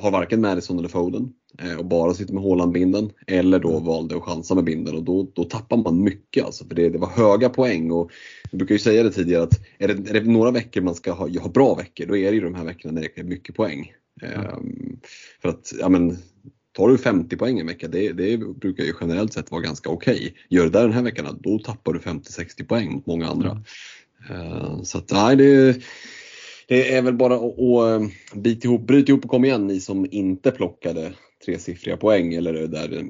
har 0.00 0.10
varken 0.10 0.40
Madison 0.40 0.78
eller 0.78 0.88
Foden 0.88 1.32
eh, 1.62 1.76
och 1.76 1.84
bara 1.84 2.14
sitter 2.14 2.34
med 2.34 2.42
Haaland-binden 2.42 3.10
eller 3.26 3.58
då 3.58 3.78
valde 3.78 4.16
att 4.16 4.22
chansa 4.22 4.54
med 4.54 4.64
binden 4.64 4.94
och 4.94 5.02
då, 5.02 5.30
då 5.34 5.44
tappar 5.44 5.76
man 5.76 6.02
mycket 6.02 6.44
alltså. 6.44 6.64
För 6.64 6.74
det, 6.74 6.88
det 6.88 6.98
var 6.98 7.08
höga 7.08 7.48
poäng 7.48 7.90
och 7.90 8.10
jag 8.50 8.58
brukar 8.58 8.74
ju 8.74 8.78
säga 8.78 9.02
det 9.02 9.10
tidigare 9.10 9.42
att 9.42 9.60
är 9.78 9.88
det, 9.88 10.10
är 10.10 10.20
det 10.20 10.30
några 10.30 10.50
veckor 10.50 10.80
man 10.80 10.94
ska 10.94 11.12
ha, 11.12 11.28
ha 11.40 11.48
bra 11.48 11.74
veckor 11.74 12.06
då 12.06 12.16
är 12.16 12.30
det 12.30 12.36
ju 12.36 12.40
de 12.40 12.54
här 12.54 12.64
veckorna 12.64 12.94
när 12.94 13.00
det 13.00 13.20
är 13.20 13.24
mycket 13.24 13.54
poäng. 13.54 13.92
Mm. 14.22 15.00
för 15.42 15.48
att, 15.48 15.72
ja 15.80 15.88
men 15.88 16.18
tar 16.76 16.88
du 16.88 16.98
50 16.98 17.36
poäng 17.36 17.58
en 17.58 17.66
vecka, 17.66 17.88
det, 17.88 18.12
det 18.12 18.38
brukar 18.38 18.84
ju 18.84 18.92
generellt 19.00 19.32
sett 19.32 19.50
vara 19.50 19.62
ganska 19.62 19.90
okej. 19.90 20.14
Okay. 20.14 20.32
Gör 20.48 20.64
du 20.64 20.70
det 20.70 20.80
den 20.80 20.92
här 20.92 21.02
veckan, 21.02 21.38
då 21.40 21.58
tappar 21.58 21.92
du 21.92 21.98
50-60 21.98 22.66
poäng 22.66 22.92
mot 22.92 23.06
många 23.06 23.28
andra. 23.28 23.62
Mm. 24.30 24.84
så 24.84 24.98
att, 24.98 25.10
nej, 25.12 25.36
det, 25.36 25.76
det 26.68 26.94
är 26.94 27.02
väl 27.02 27.14
bara 27.14 27.34
att, 27.34 27.60
att 27.60 28.10
bita 28.42 28.68
ihop, 28.68 28.86
bryta 28.86 29.12
ihop 29.12 29.24
och 29.24 29.30
komma 29.30 29.46
igen 29.46 29.66
ni 29.66 29.80
som 29.80 30.06
inte 30.10 30.50
plockade 30.50 31.12
tresiffriga 31.44 31.96
poäng 31.96 32.34
eller 32.34 32.66
där, 32.66 33.04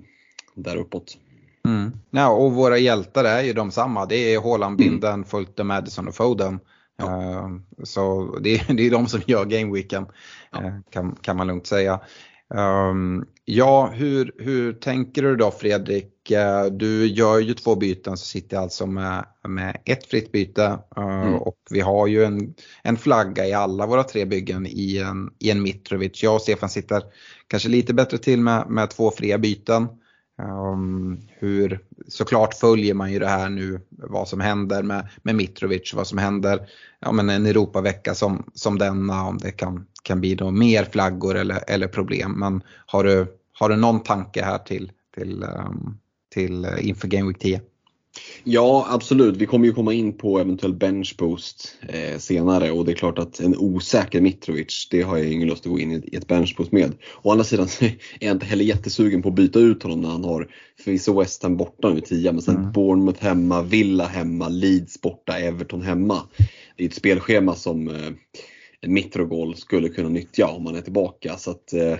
där 0.54 0.76
uppåt. 0.76 1.18
Mm. 1.68 1.92
Ja, 2.10 2.28
och 2.28 2.52
våra 2.52 2.78
hjältar 2.78 3.24
är 3.24 3.42
ju 3.42 3.52
de 3.52 3.70
samma. 3.70 4.06
Det 4.06 4.34
är 4.34 4.40
Haaland, 4.40 4.76
Binden, 4.76 5.14
mm. 5.14 5.24
Fulton, 5.24 5.66
Madison 5.66 6.08
och 6.08 6.14
Foden. 6.14 6.60
Ja. 6.96 7.04
Uh, 7.06 7.84
så 7.84 8.36
det 8.38 8.54
är, 8.54 8.74
det 8.74 8.86
är 8.86 8.90
de 8.90 9.06
som 9.06 9.20
gör 9.26 9.44
gameweeken 9.44 10.06
ja. 10.52 10.80
kan, 10.90 11.16
kan 11.20 11.36
man 11.36 11.46
lugnt 11.46 11.66
säga. 11.66 12.00
Um, 12.54 13.24
ja, 13.44 13.90
hur, 13.94 14.32
hur 14.38 14.72
tänker 14.72 15.22
du 15.22 15.36
då 15.36 15.50
Fredrik? 15.50 16.10
Uh, 16.30 16.72
du 16.72 17.06
gör 17.06 17.38
ju 17.38 17.54
två 17.54 17.76
byten 17.76 18.16
så 18.16 18.26
sitter 18.26 18.56
alltså 18.56 18.86
med, 18.86 19.26
med 19.48 19.80
ett 19.84 20.06
fritt 20.06 20.32
byte 20.32 20.78
mm. 20.96 21.34
och 21.34 21.58
vi 21.70 21.80
har 21.80 22.06
ju 22.06 22.24
en, 22.24 22.54
en 22.82 22.96
flagga 22.96 23.46
i 23.46 23.52
alla 23.52 23.86
våra 23.86 24.02
tre 24.02 24.24
byggen 24.24 24.66
i 24.66 24.98
en, 24.98 25.30
i 25.38 25.50
en 25.50 25.62
Mitrovic. 25.62 26.22
Jag 26.22 26.34
och 26.34 26.42
Stefan 26.42 26.68
sitter 26.68 27.02
kanske 27.48 27.68
lite 27.68 27.94
bättre 27.94 28.18
till 28.18 28.40
med, 28.40 28.66
med 28.68 28.90
två 28.90 29.10
fria 29.10 29.38
byten. 29.38 29.88
Um, 30.42 31.20
hur, 31.28 31.80
såklart 32.08 32.54
följer 32.54 32.94
man 32.94 33.12
ju 33.12 33.18
det 33.18 33.28
här 33.28 33.50
nu 33.50 33.80
vad 33.90 34.28
som 34.28 34.40
händer 34.40 34.82
med, 34.82 35.08
med 35.22 35.34
Mitrovic, 35.34 35.94
vad 35.94 36.06
som 36.06 36.18
händer 36.18 36.68
ja, 37.00 37.12
men 37.12 37.30
en 37.30 37.46
Europavecka 37.46 38.14
som, 38.14 38.50
som 38.54 38.78
denna, 38.78 39.24
om 39.24 39.38
det 39.38 39.50
kan, 39.50 39.86
kan 40.02 40.20
bli 40.20 40.34
då 40.34 40.50
mer 40.50 40.84
flaggor 40.84 41.36
eller, 41.36 41.60
eller 41.66 41.88
problem. 41.88 42.32
Men 42.32 42.62
har 42.86 43.04
du, 43.04 43.26
har 43.52 43.68
du 43.68 43.76
någon 43.76 44.02
tanke 44.02 44.44
här 44.44 44.58
till, 44.58 44.92
till, 45.14 45.42
um, 45.42 45.98
till 46.34 46.64
eh, 46.64 46.88
inför 46.88 47.08
Game 47.08 47.28
Week 47.28 47.38
10? 47.38 47.60
Ja, 48.44 48.86
absolut. 48.90 49.36
Vi 49.36 49.46
kommer 49.46 49.66
ju 49.66 49.72
komma 49.72 49.92
in 49.92 50.12
på 50.12 50.38
eventuell 50.38 50.74
benchboost 50.74 51.74
eh, 51.88 52.18
senare 52.18 52.70
och 52.70 52.84
det 52.84 52.92
är 52.92 52.96
klart 52.96 53.18
att 53.18 53.40
en 53.40 53.56
osäker 53.56 54.20
Mitrovic, 54.20 54.88
det 54.90 55.02
har 55.02 55.16
jag 55.16 55.32
ingen 55.32 55.48
lust 55.48 55.66
att 55.66 55.72
gå 55.72 55.78
in 55.78 55.92
i 55.92 56.16
ett 56.16 56.26
benchboost 56.26 56.72
med. 56.72 56.92
Å 57.22 57.30
andra 57.30 57.44
sidan 57.44 57.68
är 57.80 57.96
jag 58.20 58.32
inte 58.32 58.46
heller 58.46 58.64
jättesugen 58.64 59.22
på 59.22 59.28
att 59.28 59.34
byta 59.34 59.58
ut 59.58 59.82
honom 59.82 60.00
när 60.00 60.08
han 60.08 60.24
har 60.24 60.48
förvisso 60.84 61.20
West 61.20 61.42
Ham 61.42 61.56
borta 61.56 61.90
nu 61.90 62.00
10 62.00 62.32
men 62.32 62.42
sen 62.42 62.56
mm. 62.56 62.72
Bournemouth 62.72 63.22
hemma, 63.22 63.62
Villa 63.62 64.06
hemma, 64.06 64.48
Leeds 64.48 65.00
borta, 65.00 65.38
Everton 65.38 65.82
hemma. 65.82 66.22
Det 66.76 66.84
är 66.84 66.88
ett 66.88 66.94
spelschema 66.94 67.54
som 67.54 67.88
eh, 67.88 68.10
Mitrogol 68.86 69.56
skulle 69.56 69.88
kunna 69.88 70.08
nyttja 70.08 70.46
om 70.46 70.66
han 70.66 70.76
är 70.76 70.80
tillbaka. 70.80 71.36
Så 71.36 71.50
att, 71.50 71.72
eh, 71.72 71.98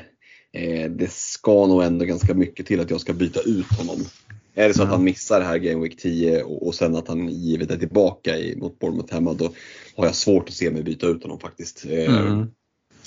eh, 0.62 0.90
det 0.90 1.11
ska 1.12 1.66
nog 1.66 1.83
ändå 1.83 2.04
ganska 2.04 2.35
mycket 2.35 2.66
till 2.66 2.80
att 2.80 2.90
jag 2.90 3.00
ska 3.00 3.12
byta 3.12 3.40
ut 3.40 3.78
honom. 3.78 3.99
Är 4.54 4.68
det 4.68 4.75
så 4.75 4.82
att 4.82 4.88
han 4.88 5.04
missar 5.04 5.40
det 5.40 5.46
här 5.46 5.58
Game 5.58 5.82
Week 5.82 5.96
10 5.96 6.42
och, 6.42 6.66
och 6.66 6.75
sen 6.75 6.96
att 6.96 7.08
han 7.08 7.28
givet 7.28 7.70
är 7.70 7.76
tillbaka 7.76 8.38
i, 8.38 8.56
mot 8.56 8.78
Bournemouth 8.78 9.14
hemma 9.14 9.32
då 9.32 9.52
har 9.96 10.06
jag 10.06 10.14
svårt 10.14 10.49
att 10.49 10.54
se 10.54 10.70
mig 10.70 10.82
byta 10.82 11.06
ut 11.06 11.23
honom 11.23 11.40
faktiskt. 11.40 11.87
Eh, 11.90 12.16
mm. 12.16 12.46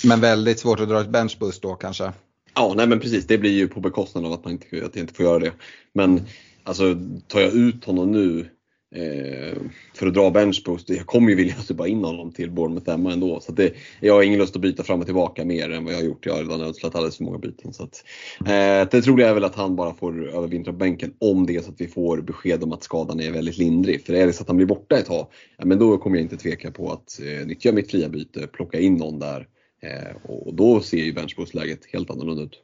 Men 0.04 0.20
väldigt 0.20 0.58
svårt 0.58 0.80
att 0.80 0.88
dra 0.88 1.00
ett 1.00 1.10
benchboost 1.10 1.62
då 1.62 1.74
kanske? 1.74 2.12
Ja, 2.54 2.74
nej 2.76 2.86
men 2.86 3.00
precis. 3.00 3.26
Det 3.26 3.38
blir 3.38 3.50
ju 3.50 3.68
på 3.68 3.80
bekostnad 3.80 4.26
av 4.26 4.32
att, 4.32 4.44
man 4.44 4.52
inte, 4.52 4.66
att 4.66 4.96
jag 4.96 5.02
inte 5.02 5.14
får 5.14 5.24
göra 5.24 5.38
det. 5.38 5.52
Men 5.92 6.20
alltså 6.62 6.96
tar 7.26 7.40
jag 7.40 7.52
ut 7.52 7.84
honom 7.84 8.12
nu 8.12 8.48
Eh, 8.94 9.58
för 9.94 10.06
att 10.06 10.14
dra 10.14 10.30
benchboost. 10.30 10.90
Jag 10.90 11.06
kommer 11.06 11.30
ju 11.30 11.34
vilja 11.34 11.54
släppa 11.54 11.88
in 11.88 12.04
honom 12.04 12.32
till 12.32 12.50
Bournemouth 12.50 12.90
hemma 12.90 13.12
ändå. 13.12 13.40
Så 13.40 13.52
det, 13.52 13.72
jag 14.00 14.14
har 14.14 14.22
ingen 14.22 14.38
lust 14.38 14.56
att 14.56 14.62
byta 14.62 14.82
fram 14.82 15.00
och 15.00 15.06
tillbaka 15.06 15.44
mer 15.44 15.70
än 15.70 15.84
vad 15.84 15.92
jag 15.92 15.98
har 15.98 16.04
gjort. 16.04 16.26
Jag 16.26 16.34
har 16.34 16.42
redan 16.42 16.60
ödslat 16.60 16.94
alldeles 16.94 17.16
för 17.16 17.24
många 17.24 17.38
byten. 17.38 17.72
Så 17.72 17.82
att, 17.84 18.04
eh, 18.40 18.88
det 18.90 19.02
troliga 19.02 19.28
är 19.28 19.34
väl 19.34 19.44
att 19.44 19.54
han 19.54 19.76
bara 19.76 19.94
får 19.94 20.28
övervintra 20.28 20.72
på 20.72 20.78
bänken 20.78 21.14
om 21.18 21.46
det 21.46 21.56
är 21.56 21.60
så 21.60 21.70
att 21.70 21.80
vi 21.80 21.88
får 21.88 22.20
besked 22.20 22.62
om 22.62 22.72
att 22.72 22.82
skadan 22.82 23.20
är 23.20 23.30
väldigt 23.30 23.58
lindrig. 23.58 24.04
För 24.04 24.12
är 24.12 24.26
det 24.26 24.32
så 24.32 24.42
att 24.42 24.48
han 24.48 24.56
blir 24.56 24.66
borta 24.66 24.98
ett 24.98 25.06
tag, 25.06 25.26
ja, 25.58 25.64
men 25.64 25.78
då 25.78 25.98
kommer 25.98 26.16
jag 26.16 26.24
inte 26.24 26.36
tveka 26.36 26.70
på 26.70 26.92
att 26.92 27.20
eh, 27.20 27.46
nyttja 27.46 27.72
mitt 27.72 27.90
fria 27.90 28.08
byte, 28.08 28.46
plocka 28.46 28.80
in 28.80 28.94
någon 28.94 29.18
där. 29.18 29.46
Eh, 29.82 30.30
och 30.30 30.54
då 30.54 30.80
ser 30.80 31.04
ju 31.04 31.12
benchboost-läget 31.12 31.80
helt 31.92 32.10
annorlunda 32.10 32.42
ut. 32.42 32.62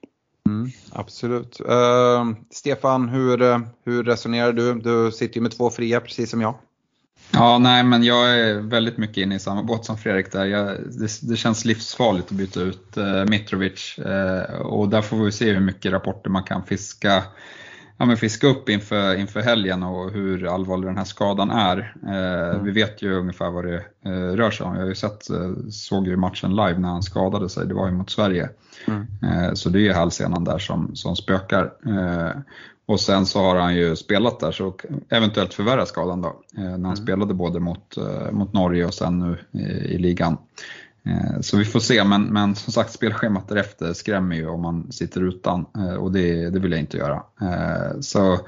Mm, 0.48 0.70
absolut. 0.92 1.60
Uh, 1.60 2.32
Stefan, 2.50 3.08
hur, 3.08 3.42
eh, 3.42 3.60
hur 3.84 4.04
resonerar 4.04 4.52
du? 4.52 4.74
Du 4.74 5.12
sitter 5.12 5.36
ju 5.36 5.42
med 5.42 5.52
två 5.52 5.70
fria 5.70 6.00
precis 6.00 6.30
som 6.30 6.40
jag. 6.40 6.54
Ja, 7.30 7.58
nej 7.58 7.84
men 7.84 8.04
jag 8.04 8.38
är 8.40 8.54
väldigt 8.54 8.96
mycket 8.98 9.16
inne 9.16 9.34
i 9.34 9.38
samma 9.38 9.62
båt 9.62 9.84
som 9.84 9.98
Fredrik 9.98 10.32
där. 10.32 10.44
Jag, 10.44 10.66
det, 10.66 11.28
det, 11.28 11.36
känns 11.36 11.64
livsfarligt 11.64 12.26
att 12.26 12.36
byta 12.36 12.60
ut 12.60 12.96
uh, 12.96 13.24
Mitrovic 13.24 13.96
uh, 13.98 14.56
och 14.60 14.88
där 14.88 15.02
får 15.02 15.16
vi 15.16 15.32
se 15.32 15.52
hur 15.52 15.60
mycket 15.60 15.92
rapporter 15.92 16.30
man 16.30 16.42
kan 16.42 16.64
fiska 16.64 17.22
ja, 17.98 18.04
men 18.04 18.16
fiska 18.16 18.46
upp 18.46 18.68
inför, 18.68 19.14
inför 19.14 19.40
helgen 19.40 19.82
och 19.82 20.10
hur 20.10 20.54
allvarlig 20.54 20.88
den 20.88 20.96
här 20.96 21.04
skadan 21.04 21.50
är. 21.50 21.96
Eh, 22.06 22.50
mm. 22.50 22.64
Vi 22.64 22.70
vet 22.70 23.02
ju 23.02 23.14
ungefär 23.14 23.50
vad 23.50 23.64
det 23.64 23.84
eh, 24.04 24.36
rör 24.36 24.50
sig 24.50 24.66
om. 24.66 24.74
Jag 24.74 24.80
har 24.80 24.88
ju 24.88 24.94
sett, 24.94 25.30
eh, 25.30 25.50
såg 25.70 26.06
ju 26.06 26.16
matchen 26.16 26.50
live 26.50 26.78
när 26.78 26.88
han 26.88 27.02
skadade 27.02 27.48
sig, 27.48 27.66
det 27.66 27.74
var 27.74 27.86
ju 27.86 27.92
mot 27.92 28.10
Sverige. 28.10 28.48
Mm. 28.86 29.06
Eh, 29.22 29.54
så 29.54 29.68
det 29.68 29.78
är 29.78 29.82
ju 29.82 29.92
hälsenan 29.92 30.44
där 30.44 30.58
som, 30.58 30.96
som 30.96 31.16
spökar. 31.16 31.72
Eh, 31.86 32.40
och 32.86 33.00
sen 33.00 33.26
så 33.26 33.40
har 33.40 33.56
han 33.56 33.74
ju 33.76 33.96
spelat 33.96 34.40
där 34.40 34.52
så 34.52 34.74
eventuellt 35.08 35.54
förvärra 35.54 35.86
skadan 35.86 36.22
då. 36.22 36.28
Eh, 36.56 36.62
när 36.62 36.70
han 36.70 36.84
mm. 36.84 36.96
spelade 36.96 37.34
både 37.34 37.60
mot, 37.60 37.96
mot 38.30 38.52
Norge 38.52 38.84
och 38.84 38.94
sen 38.94 39.18
nu 39.18 39.60
i, 39.60 39.64
i 39.94 39.98
ligan. 39.98 40.36
Eh, 41.06 41.40
så 41.40 41.56
vi 41.56 41.64
får 41.64 41.80
se, 41.80 42.04
men, 42.04 42.22
men 42.22 42.54
som 42.54 42.72
sagt 42.72 42.92
spelschemat 42.92 43.48
därefter 43.48 43.92
skrämmer 43.92 44.36
ju 44.36 44.48
om 44.48 44.62
man 44.62 44.92
sitter 44.92 45.28
utan 45.28 45.66
eh, 45.76 45.94
och 45.94 46.12
det, 46.12 46.50
det 46.50 46.58
vill 46.58 46.72
jag 46.72 46.80
inte 46.80 46.96
göra. 46.96 47.22
Eh, 47.40 48.00
så, 48.00 48.38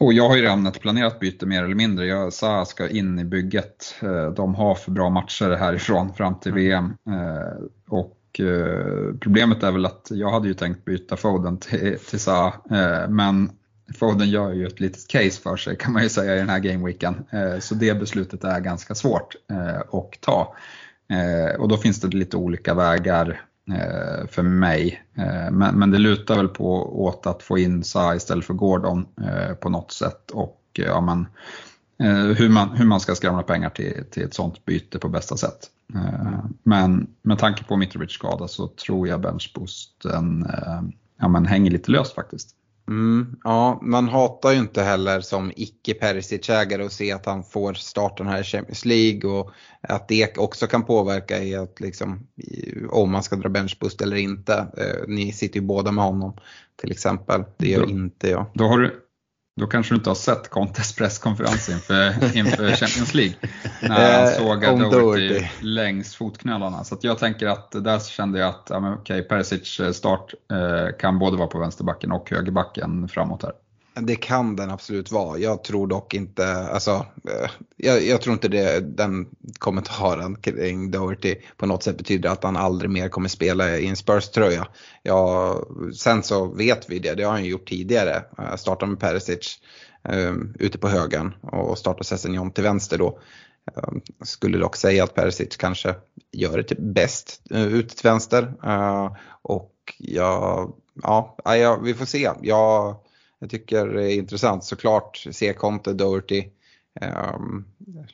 och 0.00 0.12
jag 0.12 0.28
har 0.28 0.36
ju 0.36 0.42
redan 0.42 0.66
ett 0.66 0.80
planerat 0.80 1.20
byte 1.20 1.46
mer 1.46 1.64
eller 1.64 1.74
mindre. 1.74 2.06
Jag 2.06 2.32
sa 2.32 2.64
ska 2.64 2.88
in 2.88 3.18
i 3.18 3.24
bygget. 3.24 3.94
De 4.36 4.54
har 4.54 4.74
för 4.74 4.90
bra 4.90 5.10
matcher 5.10 5.50
härifrån 5.50 6.14
fram 6.14 6.40
till 6.40 6.52
VM. 6.52 6.94
Och 7.88 8.40
problemet 9.20 9.62
är 9.62 9.72
väl 9.72 9.86
att 9.86 10.08
jag 10.10 10.30
hade 10.30 10.48
ju 10.48 10.54
tänkt 10.54 10.84
byta 10.84 11.16
Foden 11.16 11.58
till, 11.58 11.98
till 11.98 12.20
Sa, 12.20 12.54
men 13.08 13.50
Foden 13.98 14.30
gör 14.30 14.52
ju 14.52 14.66
ett 14.66 14.80
litet 14.80 15.08
case 15.08 15.42
för 15.42 15.56
sig 15.56 15.76
kan 15.76 15.92
man 15.92 16.02
ju 16.02 16.08
säga 16.08 16.34
i 16.34 16.38
den 16.38 16.48
här 16.48 16.58
gameweeken. 16.58 17.24
Så 17.60 17.74
det 17.74 18.00
beslutet 18.00 18.44
är 18.44 18.60
ganska 18.60 18.94
svårt 18.94 19.34
att 19.92 20.20
ta. 20.20 20.54
Eh, 21.08 21.60
och 21.60 21.68
då 21.68 21.76
finns 21.76 22.00
det 22.00 22.08
lite 22.08 22.36
olika 22.36 22.74
vägar 22.74 23.40
eh, 23.68 24.26
för 24.28 24.42
mig. 24.42 25.02
Eh, 25.16 25.50
men, 25.50 25.78
men, 25.78 25.90
det 25.90 25.98
lutar 25.98 26.36
väl 26.36 26.48
på 26.48 27.02
åt 27.04 27.26
att 27.26 27.42
få 27.42 27.58
in 27.58 27.84
Sa 27.84 28.14
istället 28.14 28.44
för 28.44 28.54
Gordon 28.54 29.06
eh, 29.20 29.54
på 29.54 29.68
något 29.68 29.92
sätt. 29.92 30.30
Och 30.30 30.60
eh, 30.78 30.84
ja, 30.84 31.00
men, 31.00 31.26
eh, 32.08 32.36
hur, 32.36 32.48
man, 32.48 32.68
hur 32.68 32.86
man 32.86 33.00
ska 33.00 33.14
skramla 33.14 33.42
pengar 33.42 33.70
till, 33.70 34.04
till 34.10 34.22
ett 34.22 34.34
sånt 34.34 34.64
byte 34.64 34.98
på 34.98 35.08
bästa 35.08 35.36
sätt. 35.36 35.70
Eh, 35.94 36.44
men 36.62 37.06
med 37.22 37.38
tanke 37.38 37.64
på 37.64 37.76
Mitrovic 37.76 38.10
skada 38.10 38.48
så 38.48 38.66
tror 38.68 39.08
jag 39.08 39.20
benchboosten 39.20 40.46
eh, 40.46 40.82
ja, 41.20 41.28
men 41.28 41.46
hänger 41.46 41.70
lite 41.70 41.90
löst 41.90 42.14
faktiskt. 42.14 42.56
Mm, 42.88 43.36
ja, 43.44 43.78
man 43.82 44.08
hatar 44.08 44.50
ju 44.50 44.58
inte 44.58 44.82
heller 44.82 45.20
som 45.20 45.52
icke 45.56 45.94
Perisic-ägare 45.94 46.84
att 46.84 46.92
se 46.92 47.12
att 47.12 47.26
han 47.26 47.44
får 47.44 47.74
starten 47.74 48.26
här 48.26 48.40
i 48.40 48.44
Champions 48.44 48.84
League 48.84 49.30
och 49.30 49.50
att 49.80 50.08
det 50.08 50.38
också 50.38 50.66
kan 50.66 50.84
påverka 50.84 51.42
i 51.42 51.54
att 51.54 51.80
liksom, 51.80 52.26
om 52.90 53.10
man 53.10 53.22
ska 53.22 53.36
dra 53.36 53.48
benchboost 53.48 54.00
eller 54.00 54.16
inte. 54.16 54.54
Eh, 54.54 55.08
ni 55.08 55.32
sitter 55.32 55.60
ju 55.60 55.66
båda 55.66 55.92
med 55.92 56.04
honom 56.04 56.36
till 56.76 56.90
exempel. 56.90 57.44
Det 57.56 57.68
gör 57.68 57.80
då, 57.80 57.88
inte 57.90 58.30
jag. 58.30 58.46
Då 58.54 58.64
har 58.64 58.78
du, 58.78 59.03
då 59.56 59.66
kanske 59.66 59.94
du 59.94 59.96
inte 59.96 60.10
har 60.10 60.14
sett 60.14 60.50
Contes 60.50 60.94
presskonferens 60.94 61.68
inför, 61.68 62.36
inför 62.36 62.72
Champions 62.72 63.14
League. 63.14 63.34
När 63.82 64.18
han 64.18 64.24
eh, 64.24 64.30
sågade 64.30 64.90
Doherty 64.90 65.46
längs 65.60 66.14
fotknölarna. 66.14 66.84
Så 66.84 66.98
jag 67.00 67.18
tänker 67.18 67.46
att 67.46 67.70
där 67.70 67.98
kände 67.98 68.38
jag 68.38 68.48
att 68.48 68.66
ja, 68.70 68.94
okay, 68.94 69.22
Perisic 69.22 69.80
eh, 69.80 69.92
start 69.92 70.34
eh, 70.50 70.96
kan 70.98 71.18
både 71.18 71.36
vara 71.36 71.48
på 71.48 71.58
vänsterbacken 71.58 72.12
och 72.12 72.30
högerbacken 72.30 73.08
framåt 73.08 73.42
här. 73.42 73.52
Det 74.00 74.16
kan 74.16 74.56
den 74.56 74.70
absolut 74.70 75.12
vara. 75.12 75.38
Jag 75.38 75.64
tror 75.64 75.86
dock 75.86 76.14
inte, 76.14 76.54
alltså, 76.54 77.06
eh, 77.30 77.50
jag, 77.76 78.02
jag, 78.02 78.20
tror 78.20 78.32
inte 78.32 78.48
det, 78.48 78.80
den 78.80 79.26
kommentaren 79.58 80.36
kring 80.36 80.90
Doherty 80.90 81.36
på 81.56 81.66
något 81.66 81.82
sätt 81.82 81.98
betyder 81.98 82.28
att 82.28 82.44
han 82.44 82.56
aldrig 82.56 82.90
mer 82.90 83.08
kommer 83.08 83.28
spela 83.28 83.78
i 83.78 83.86
en 83.86 83.96
Spurs-tröja. 83.96 84.66
Ja, 85.02 85.58
sen 85.94 86.22
så 86.22 86.46
vet 86.46 86.90
vi 86.90 86.98
det, 86.98 87.14
det 87.14 87.22
har 87.22 87.32
han 87.32 87.44
gjort 87.44 87.68
tidigare. 87.68 88.24
Eh, 88.38 88.56
startade 88.56 88.90
med 88.90 89.00
Perisic 89.00 89.58
um, 90.08 90.54
ute 90.58 90.78
på 90.78 90.88
högen 90.88 91.34
och 91.42 91.78
startade 91.78 92.04
Sessignon 92.04 92.50
till 92.50 92.64
vänster 92.64 92.98
då. 92.98 93.18
Um, 93.74 94.00
skulle 94.24 94.58
dock 94.58 94.76
säga 94.76 95.04
att 95.04 95.14
Perisic 95.14 95.56
kanske 95.56 95.94
gör 96.32 96.64
det 96.68 96.78
bäst 96.78 97.42
eh, 97.50 97.60
uh, 97.60 97.74
ute 97.74 97.96
till 97.96 98.08
vänster. 98.10 98.54
Uh, 98.66 99.16
och 99.42 99.94
ja, 99.98 100.68
ja, 101.02 101.36
ja, 101.44 101.78
vi 101.82 101.94
får 101.94 102.04
se. 102.04 102.30
Jag, 102.42 102.96
jag 103.44 103.50
tycker 103.50 103.86
det 103.86 104.12
är 104.12 104.14
intressant 104.14 104.64
såklart. 104.64 105.26
Se 105.30 105.52
Conte, 105.52 105.92
Doherty. 105.92 106.44
Ehm, 107.00 107.64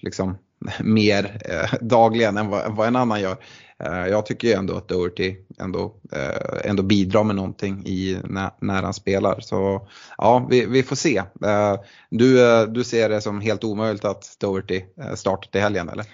liksom 0.00 0.38
mer 0.80 1.40
eh, 1.44 1.78
dagligen 1.80 2.36
än 2.36 2.48
vad, 2.48 2.76
vad, 2.76 2.88
en 2.88 2.96
annan 2.96 3.20
gör. 3.20 3.36
Eh, 3.78 4.06
jag 4.06 4.26
tycker 4.26 4.48
ju 4.48 4.54
ändå 4.54 4.76
att 4.76 4.88
Doherty 4.88 5.36
ändå, 5.58 5.94
eh, 6.12 6.70
ändå 6.70 6.82
bidrar 6.82 7.24
med 7.24 7.36
någonting 7.36 7.86
i, 7.86 8.18
när, 8.24 8.50
när 8.60 8.82
han 8.82 8.94
spelar. 8.94 9.40
Så 9.40 9.88
ja, 10.18 10.46
vi, 10.50 10.66
vi 10.66 10.82
får 10.82 10.96
se. 10.96 11.16
Eh, 11.44 11.80
du, 12.10 12.44
eh, 12.46 12.66
du 12.66 12.84
ser 12.84 13.08
det 13.08 13.20
som 13.20 13.40
helt 13.40 13.64
omöjligt 13.64 14.04
att 14.04 14.36
Doherty 14.40 14.82
eh, 15.00 15.14
startar 15.14 15.50
till 15.50 15.60
helgen 15.60 15.88
eller? 15.88 16.06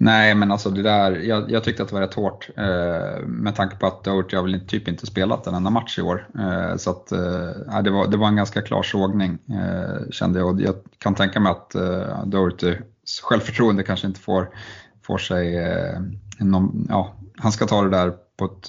Nej, 0.00 0.34
men 0.34 0.52
alltså 0.52 0.70
det 0.70 0.82
där, 0.82 1.12
jag, 1.12 1.50
jag 1.50 1.64
tyckte 1.64 1.82
att 1.82 1.88
det 1.88 1.94
var 1.94 2.02
rätt 2.02 2.14
hårt 2.14 2.50
eh, 2.56 3.26
med 3.26 3.56
tanke 3.56 3.76
på 3.76 3.86
att 3.86 4.04
Doherty 4.04 4.36
har 4.36 4.42
väl 4.42 4.66
typ 4.66 4.88
inte 4.88 5.06
spelat 5.06 5.46
en 5.46 5.54
enda 5.54 5.70
match 5.70 5.98
i 5.98 6.02
år. 6.02 6.28
Eh, 6.38 6.76
så 6.76 6.90
att, 6.90 7.12
eh, 7.12 7.82
det, 7.82 7.90
var, 7.90 8.08
det 8.08 8.16
var 8.16 8.28
en 8.28 8.36
ganska 8.36 8.62
klar 8.62 8.82
sågning 8.82 9.38
eh, 9.48 10.10
kände 10.10 10.38
jag 10.38 10.48
och 10.48 10.60
jag 10.60 10.74
kan 10.98 11.14
tänka 11.14 11.40
mig 11.40 11.52
att 11.52 11.74
eh, 11.74 12.24
Dohertys 12.26 13.20
självförtroende 13.22 13.82
kanske 13.82 14.06
inte 14.06 14.20
får, 14.20 14.48
får 15.02 15.18
sig, 15.18 15.56
eh, 15.56 16.00
någon, 16.38 16.86
ja, 16.88 17.14
han 17.36 17.52
ska 17.52 17.66
ta 17.66 17.82
det 17.82 17.90
där 17.90 18.12
på 18.36 18.44
ett 18.44 18.68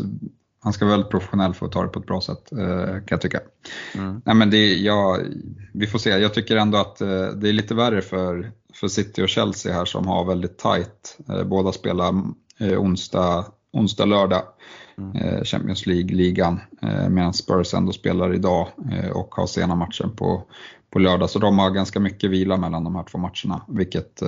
han 0.62 0.74
ska 0.74 0.86
vara 0.86 0.96
väldigt 0.96 1.12
professionell 1.12 1.54
för 1.54 1.66
att 1.66 1.72
ta 1.72 1.84
det 1.84 1.88
på 1.88 2.00
ett 2.00 2.08
bra 2.08 2.22
sätt 2.22 2.50
kan 2.50 3.04
jag 3.10 3.22
tycka. 3.22 3.40
Mm. 3.96 4.22
Nej, 4.26 4.36
men 4.36 4.50
det, 4.50 4.74
ja, 4.78 5.20
vi 5.74 5.88
får 5.88 6.00
se, 6.00 6.10
jag 6.10 6.34
tycker 6.34 6.58
ändå 6.58 6.78
att 6.78 6.98
det 7.36 7.50
är 7.50 7.54
lite 7.54 7.76
värre 7.76 8.02
för 8.02 8.52
för 8.74 8.88
City 8.88 9.24
och 9.24 9.30
Chelsea 9.30 9.74
här 9.74 9.86
som 9.86 10.08
har 10.08 10.26
väldigt 10.26 10.58
tight. 10.58 11.18
Eh, 11.30 11.44
båda 11.44 11.72
spelar 11.72 12.10
eh, 12.60 12.82
onsdag, 12.82 13.46
onsdag 13.74 14.06
lördag. 14.06 14.44
Mm. 14.98 15.16
Eh, 15.16 15.44
Champions 15.44 15.86
League-ligan 15.86 16.60
medan 17.10 17.34
Spurs 17.34 17.74
ändå 17.74 17.92
spelar 17.92 18.34
idag 18.34 18.68
och 19.14 19.36
har 19.36 19.48
sena 19.48 19.76
matchen 19.76 20.16
på, 20.16 20.44
på 20.90 21.00
lördag. 21.00 21.30
Så 21.30 21.40
de 21.40 21.60
har 21.60 21.72
ganska 21.72 22.00
mycket 22.00 22.30
vila 22.30 22.58
mellan 22.58 22.84
de 22.84 22.96
här 22.96 23.04
två 23.04 23.18
matcherna. 23.18 23.62
Vilket, 23.68 24.22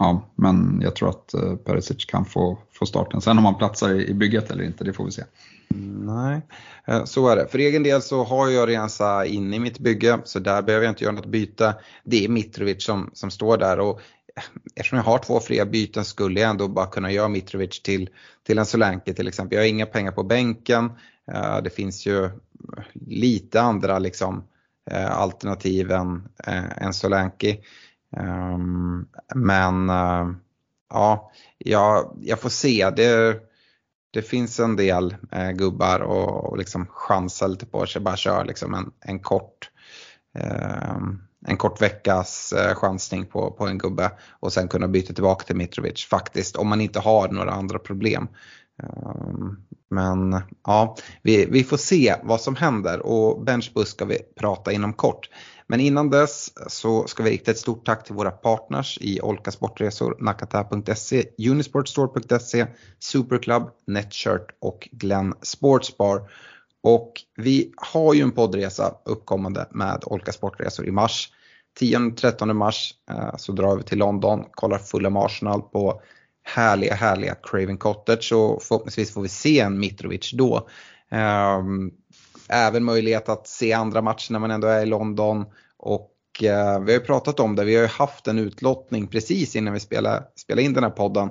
ja, 0.00 0.30
men 0.34 0.80
jag 0.82 0.96
tror 0.96 1.08
att 1.08 1.34
eh, 1.34 1.56
Perisic 1.56 2.04
kan 2.04 2.24
få, 2.24 2.58
få 2.72 2.86
starten. 2.86 3.20
Sen 3.20 3.38
om 3.38 3.44
han 3.44 3.54
platsar 3.54 3.94
i 3.94 4.14
bygget 4.14 4.50
eller 4.50 4.64
inte, 4.64 4.84
det 4.84 4.92
får 4.92 5.04
vi 5.04 5.10
se. 5.10 5.22
Nej, 5.98 6.40
eh, 6.86 7.04
så 7.04 7.28
är 7.28 7.36
det. 7.36 7.46
För 7.48 7.58
egen 7.58 7.82
del 7.82 8.02
så 8.02 8.24
har 8.24 8.48
jag 8.48 8.68
Rensa 8.68 9.26
inne 9.26 9.56
i 9.56 9.58
mitt 9.58 9.78
bygge 9.78 10.18
så 10.24 10.38
där 10.38 10.62
behöver 10.62 10.84
jag 10.84 10.92
inte 10.92 11.04
göra 11.04 11.14
något 11.14 11.26
byte. 11.26 11.74
Det 12.04 12.24
är 12.24 12.28
Mitrovic 12.28 12.84
som, 12.84 13.10
som 13.12 13.30
står 13.30 13.58
där 13.58 13.80
och 13.80 14.00
eh, 14.36 14.42
eftersom 14.74 14.96
jag 14.96 15.04
har 15.04 15.18
två 15.18 15.40
fria 15.40 15.66
byten 15.66 16.04
skulle 16.04 16.40
jag 16.40 16.50
ändå 16.50 16.68
bara 16.68 16.86
kunna 16.86 17.12
göra 17.12 17.28
Mitrovic 17.28 17.82
till, 17.82 18.10
till 18.46 18.58
en 18.58 18.66
Solanke 18.66 19.14
till 19.14 19.28
exempel. 19.28 19.56
Jag 19.56 19.62
har 19.62 19.68
inga 19.68 19.86
pengar 19.86 20.12
på 20.12 20.22
bänken. 20.22 20.92
Det 21.62 21.70
finns 21.70 22.06
ju 22.06 22.30
lite 23.06 23.60
andra 23.60 23.98
liksom, 23.98 24.44
alternativ 25.10 25.90
än, 25.90 26.28
än 26.76 26.92
Solanke. 26.92 27.56
Ehm, 28.16 29.06
men 29.34 29.90
eh, 29.90 30.28
ja, 30.90 31.32
jag, 31.58 32.18
jag 32.20 32.40
får 32.40 32.48
se. 32.48 32.90
Det, 32.90 33.40
det 34.10 34.22
finns 34.22 34.60
en 34.60 34.76
del 34.76 35.16
eh, 35.32 35.50
gubbar 35.50 36.00
och, 36.00 36.44
och 36.44 36.58
liksom 36.58 36.86
chansar 36.86 37.48
lite 37.48 37.66
på 37.66 37.86
sig, 37.86 38.02
bara 38.02 38.16
kör 38.16 38.44
liksom 38.44 38.74
en, 38.74 38.90
en 39.00 39.20
kort 39.20 39.70
eh, 40.34 40.96
en 41.46 41.56
kort 41.56 41.82
veckas 41.82 42.52
eh, 42.52 42.74
chansning 42.74 43.26
på, 43.26 43.50
på 43.50 43.66
en 43.66 43.78
gubbe 43.78 44.10
och 44.30 44.52
sen 44.52 44.68
kunna 44.68 44.88
byta 44.88 45.14
tillbaka 45.14 45.44
till 45.44 45.56
Mitrovic 45.56 46.04
faktiskt 46.04 46.56
om 46.56 46.68
man 46.68 46.80
inte 46.80 47.00
har 47.00 47.28
några 47.28 47.50
andra 47.50 47.78
problem. 47.78 48.28
Eh, 48.82 49.24
men 49.90 50.40
ja, 50.66 50.96
vi, 51.22 51.46
vi 51.50 51.64
får 51.64 51.76
se 51.76 52.14
vad 52.22 52.40
som 52.40 52.56
händer 52.56 53.06
och 53.06 53.44
benchbus 53.44 53.88
ska 53.88 54.04
vi 54.04 54.18
prata 54.36 54.72
inom 54.72 54.92
kort. 54.92 55.28
Men 55.70 55.80
innan 55.80 56.10
dess 56.10 56.52
så 56.66 57.06
ska 57.06 57.22
vi 57.22 57.30
rikta 57.30 57.50
ett 57.50 57.58
stort 57.58 57.86
tack 57.86 58.04
till 58.04 58.14
våra 58.14 58.30
partners 58.30 58.98
i 59.00 59.20
Olka 59.20 59.50
Sportresor, 59.50 60.16
Nakata.se, 60.20 61.24
Unisportstore.se, 61.50 62.66
Superclub, 62.98 63.62
Netshirt 63.86 64.46
och 64.60 64.88
Glenn 64.92 65.34
Sportsbar. 65.42 66.30
Och 66.82 67.12
vi 67.36 67.72
har 67.76 68.14
ju 68.14 68.22
en 68.22 68.32
poddresa 68.32 68.94
uppkommande 69.04 69.68
med 69.70 70.02
Olka 70.06 70.32
Sportresor 70.32 70.86
i 70.86 70.90
mars. 70.90 71.32
10-13 71.80 72.52
mars 72.52 72.94
eh, 73.10 73.36
så 73.36 73.52
drar 73.52 73.76
vi 73.76 73.82
till 73.82 73.98
London, 73.98 74.44
kollar 74.50 74.78
Fulham 74.78 75.16
Arsenal 75.16 75.62
på 75.62 76.02
härliga, 76.42 76.94
härliga 76.94 77.34
Craven 77.42 77.78
Cottage 77.78 78.32
och 78.32 78.62
förhoppningsvis 78.62 79.14
får 79.14 79.22
vi 79.22 79.28
se 79.28 79.60
en 79.60 79.78
Mitrovic 79.78 80.32
då. 80.32 80.68
Ehm, 81.10 81.90
även 82.50 82.84
möjlighet 82.84 83.28
att 83.28 83.46
se 83.46 83.72
andra 83.72 84.02
matcher 84.02 84.32
när 84.32 84.38
man 84.38 84.50
ändå 84.50 84.68
är 84.68 84.82
i 84.82 84.86
London. 84.86 85.44
Och 85.82 86.10
eh, 86.42 86.80
vi 86.80 86.92
har 86.92 87.00
ju 87.00 87.06
pratat 87.06 87.40
om 87.40 87.56
det, 87.56 87.64
vi 87.64 87.74
har 87.74 87.82
ju 87.82 87.88
haft 87.88 88.26
en 88.26 88.38
utlottning 88.38 89.06
precis 89.06 89.56
innan 89.56 89.74
vi 89.74 89.80
spelade, 89.80 90.24
spelade 90.36 90.62
in 90.62 90.72
den 90.72 90.84
här 90.84 90.90
podden. 90.90 91.30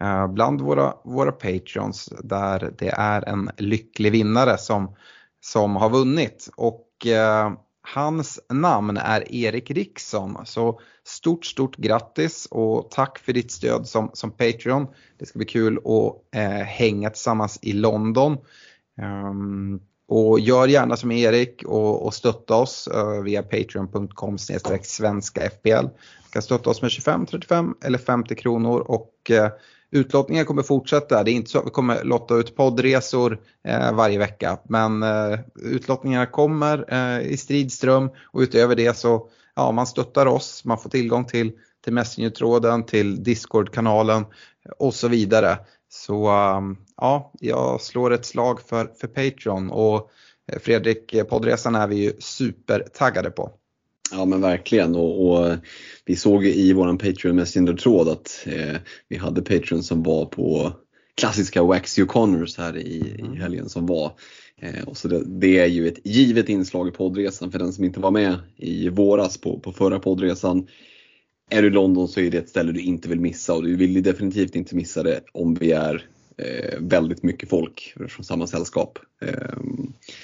Eh, 0.00 0.26
bland 0.26 0.60
våra, 0.60 0.94
våra 1.04 1.32
patreons 1.32 2.12
där 2.22 2.72
det 2.78 2.88
är 2.88 3.28
en 3.28 3.50
lycklig 3.56 4.12
vinnare 4.12 4.58
som, 4.58 4.96
som 5.40 5.76
har 5.76 5.90
vunnit. 5.90 6.48
Och 6.56 7.06
eh, 7.06 7.52
Hans 7.82 8.40
namn 8.48 8.96
är 8.96 9.34
Erik 9.34 9.70
Riksson. 9.70 10.36
Så 10.44 10.80
stort, 11.04 11.44
stort 11.44 11.76
grattis 11.76 12.48
och 12.50 12.90
tack 12.90 13.18
för 13.18 13.32
ditt 13.32 13.52
stöd 13.52 13.86
som, 13.86 14.10
som 14.12 14.30
Patreon. 14.30 14.86
Det 15.18 15.26
ska 15.26 15.38
bli 15.38 15.46
kul 15.46 15.78
att 15.78 16.36
eh, 16.36 16.66
hänga 16.66 17.10
tillsammans 17.10 17.58
i 17.62 17.72
London. 17.72 18.38
Um, 19.02 19.80
och 20.10 20.40
gör 20.40 20.68
gärna 20.68 20.96
som 20.96 21.12
Erik 21.12 21.62
och, 21.64 22.06
och 22.06 22.14
stötta 22.14 22.54
oss 22.54 22.88
uh, 22.94 23.22
via 23.22 23.42
patreon.com 23.42 24.38
svenska 24.82 25.50
FPL. 25.50 25.86
Du 26.24 26.32
kan 26.32 26.42
stötta 26.42 26.70
oss 26.70 26.82
med 26.82 26.90
25, 26.90 27.26
35 27.26 27.74
eller 27.84 27.98
50 27.98 28.34
kronor 28.34 28.80
och 28.80 29.30
eh, 29.30 29.44
uh, 29.44 29.50
Utlottningen 29.92 30.46
kommer 30.46 30.62
fortsätta. 30.62 31.24
Det 31.24 31.30
är 31.30 31.32
inte 31.32 31.50
så 31.50 31.58
att 31.58 31.66
vi 31.66 31.70
kommer 31.70 32.04
lotta 32.04 32.34
ut 32.34 32.56
poddresor 32.56 33.40
eh, 33.64 33.92
varje 33.92 34.18
vecka. 34.18 34.58
Men 34.68 35.02
eh, 35.02 35.38
utlottningarna 35.54 36.26
kommer 36.26 36.84
eh, 36.88 37.20
i 37.20 37.36
stridström 37.36 38.10
och 38.32 38.40
utöver 38.40 38.76
det 38.76 38.96
så 38.96 39.28
ja, 39.56 39.72
man 39.72 39.86
stöttar 39.86 40.26
oss. 40.26 40.64
Man 40.64 40.78
får 40.78 40.90
tillgång 40.90 41.24
till, 41.24 41.52
till 41.84 41.92
Messenger-tråden, 41.92 42.86
till 42.86 43.22
Discord-kanalen 43.22 44.24
och 44.78 44.94
så 44.94 45.08
vidare. 45.08 45.58
Så 45.92 46.30
um, 46.56 46.76
ja, 46.96 47.32
jag 47.40 47.80
slår 47.80 48.12
ett 48.12 48.26
slag 48.26 48.60
för, 48.60 48.90
för 49.00 49.08
Patreon 49.08 49.70
och 49.70 50.10
eh, 50.52 50.58
Fredrik, 50.58 51.14
poddresan 51.28 51.74
är 51.74 51.86
vi 51.86 51.96
ju 51.96 52.12
supertaggade 52.18 53.30
på. 53.30 53.52
Ja 54.12 54.24
men 54.24 54.40
verkligen 54.40 54.96
och, 54.96 55.30
och 55.30 55.56
vi 56.04 56.16
såg 56.16 56.46
i 56.46 56.72
våran 56.72 56.98
Patreon 56.98 57.36
Messenger-tråd 57.36 58.08
att 58.08 58.46
eh, 58.46 58.76
vi 59.08 59.16
hade 59.16 59.42
Patreon 59.42 59.82
som 59.82 60.02
var 60.02 60.24
på 60.24 60.72
klassiska 61.14 61.62
Waxy 61.62 62.02
O'Connors 62.02 62.58
här 62.58 62.76
i, 62.76 62.80
i 62.80 63.20
mm. 63.20 63.36
helgen 63.36 63.68
som 63.68 63.86
var. 63.86 64.12
Eh, 64.60 64.84
och 64.84 64.96
så 64.96 65.08
det, 65.08 65.24
det, 65.24 65.58
är 65.58 65.66
ju 65.66 65.88
ett 65.88 66.06
givet 66.06 66.48
inslag 66.48 66.88
i 66.88 66.90
poddresan 66.90 67.52
för 67.52 67.58
den 67.58 67.72
som 67.72 67.84
inte 67.84 68.00
var 68.00 68.10
med 68.10 68.38
i 68.56 68.88
våras 68.88 69.38
på, 69.38 69.60
på 69.60 69.72
förra 69.72 69.98
poddresan. 69.98 70.66
Är 71.50 71.62
du 71.62 71.68
i 71.68 71.70
London 71.70 72.08
så 72.08 72.20
är 72.20 72.30
det 72.30 72.38
ett 72.38 72.48
ställe 72.48 72.72
du 72.72 72.80
inte 72.80 73.08
vill 73.08 73.20
missa 73.20 73.54
och 73.54 73.62
du 73.62 73.76
vill 73.76 74.02
definitivt 74.02 74.56
inte 74.56 74.76
missa 74.76 75.02
det 75.02 75.20
om 75.32 75.54
vi 75.54 75.72
är 75.72 76.06
eh, 76.36 76.78
väldigt 76.80 77.22
mycket 77.22 77.48
folk 77.48 77.94
från 78.08 78.24
samma 78.24 78.46
sällskap. 78.46 78.98
Eh, 79.22 79.58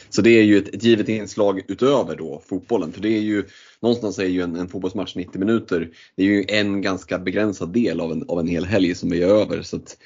så 0.08 0.22
det 0.22 0.30
är 0.30 0.42
ju 0.42 0.58
ett, 0.58 0.74
ett, 0.74 0.84
givet 0.84 1.08
inslag 1.08 1.62
utöver 1.68 2.16
då 2.16 2.42
fotbollen. 2.46 2.92
För 2.92 3.00
det 3.00 3.08
är 3.08 3.20
ju, 3.20 3.44
någonstans 3.80 4.18
är 4.18 4.26
ju 4.26 4.42
en, 4.42 4.56
en 4.56 4.68
fotbollsmatch 4.68 5.14
90 5.14 5.38
minuter, 5.38 5.88
det 6.16 6.22
är 6.22 6.26
ju 6.26 6.44
en 6.48 6.82
ganska 6.82 7.18
begränsad 7.18 7.72
del 7.72 8.00
av 8.00 8.12
en, 8.12 8.24
av 8.28 8.40
en 8.40 8.48
hel 8.48 8.64
helg 8.64 8.94
som 8.94 9.10
vi 9.10 9.22
är 9.22 9.28
över. 9.28 9.62
Så 9.62 9.76
att, 9.76 9.96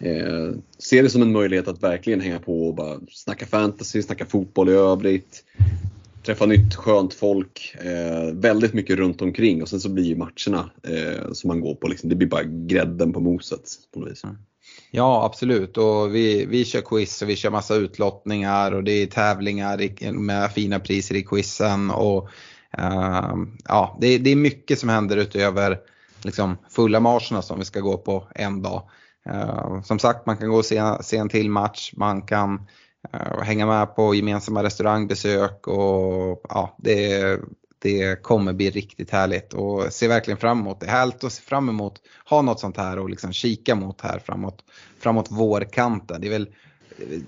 eh, 0.00 0.50
ser 0.78 1.02
det 1.02 1.10
som 1.10 1.22
en 1.22 1.32
möjlighet 1.32 1.68
att 1.68 1.82
verkligen 1.82 2.20
hänga 2.20 2.38
på 2.38 2.68
och 2.68 2.74
bara 2.74 3.00
snacka 3.10 3.46
fantasy, 3.46 4.02
snacka 4.02 4.26
fotboll 4.26 4.68
i 4.68 4.72
övrigt. 4.72 5.44
Träffa 6.26 6.46
nytt 6.46 6.74
skönt 6.74 7.14
folk, 7.14 7.76
eh, 7.78 8.34
väldigt 8.34 8.74
mycket 8.74 8.96
runt 8.96 9.22
omkring 9.22 9.62
och 9.62 9.68
sen 9.68 9.80
så 9.80 9.88
blir 9.88 10.04
ju 10.04 10.16
matcherna 10.16 10.70
eh, 10.82 11.32
som 11.32 11.48
man 11.48 11.60
går 11.60 11.74
på, 11.74 11.88
liksom, 11.88 12.08
det 12.08 12.16
blir 12.16 12.28
bara 12.28 12.42
grädden 12.42 13.12
på 13.12 13.20
moset 13.20 13.62
på 13.94 14.00
något 14.00 14.10
vis. 14.10 14.24
Mm. 14.24 14.36
Ja 14.90 15.24
absolut 15.24 15.76
och 15.76 16.14
vi, 16.14 16.46
vi 16.46 16.64
kör 16.64 16.80
quiz 16.80 17.22
och 17.22 17.28
vi 17.28 17.36
kör 17.36 17.50
massa 17.50 17.74
utlottningar 17.74 18.72
och 18.72 18.84
det 18.84 18.92
är 18.92 19.06
tävlingar 19.06 20.12
med 20.12 20.52
fina 20.52 20.80
priser 20.80 21.14
i 21.14 21.22
quizen 21.22 21.90
och 21.90 22.28
eh, 22.78 23.34
ja, 23.64 23.98
det, 24.00 24.18
det, 24.18 24.30
är 24.30 24.36
mycket 24.36 24.78
som 24.78 24.88
händer 24.88 25.16
utöver 25.16 25.78
liksom, 26.22 26.56
fulla 26.70 27.00
marscherna 27.00 27.42
som 27.42 27.58
vi 27.58 27.64
ska 27.64 27.80
gå 27.80 27.96
på 27.96 28.28
en 28.34 28.62
dag. 28.62 28.82
Ehm, 29.26 29.82
som 29.82 29.98
sagt 29.98 30.26
man 30.26 30.36
kan 30.36 30.48
gå 30.48 30.56
och 30.56 30.64
se, 30.64 30.82
se 31.00 31.16
en 31.16 31.28
till 31.28 31.50
match, 31.50 31.92
man 31.96 32.22
kan 32.22 32.66
Eh, 33.12 33.32
och 33.32 33.44
hänga 33.44 33.66
med 33.66 33.96
på 33.96 34.14
gemensamma 34.14 34.62
restaurangbesök 34.62 35.66
och 35.66 36.42
ja, 36.48 36.76
det, 36.78 37.40
det 37.78 38.22
kommer 38.22 38.52
bli 38.52 38.70
riktigt 38.70 39.10
härligt 39.10 39.54
och 39.54 39.92
ser 39.92 40.08
verkligen 40.08 40.38
fram 40.38 40.60
emot 40.60 40.80
det. 40.80 40.86
Härligt 40.86 41.24
att 41.24 41.32
se 41.32 41.42
fram 41.42 41.68
emot, 41.68 42.02
ha 42.28 42.42
något 42.42 42.60
sånt 42.60 42.76
här 42.76 42.98
och 42.98 43.10
liksom 43.10 43.32
kika 43.32 43.74
mot 43.74 44.00
här 44.00 44.18
framåt, 44.18 44.64
framåt 45.00 45.30
vårkanten. 45.30 46.20
Det 46.20 46.26
är 46.26 46.30
väl 46.30 46.48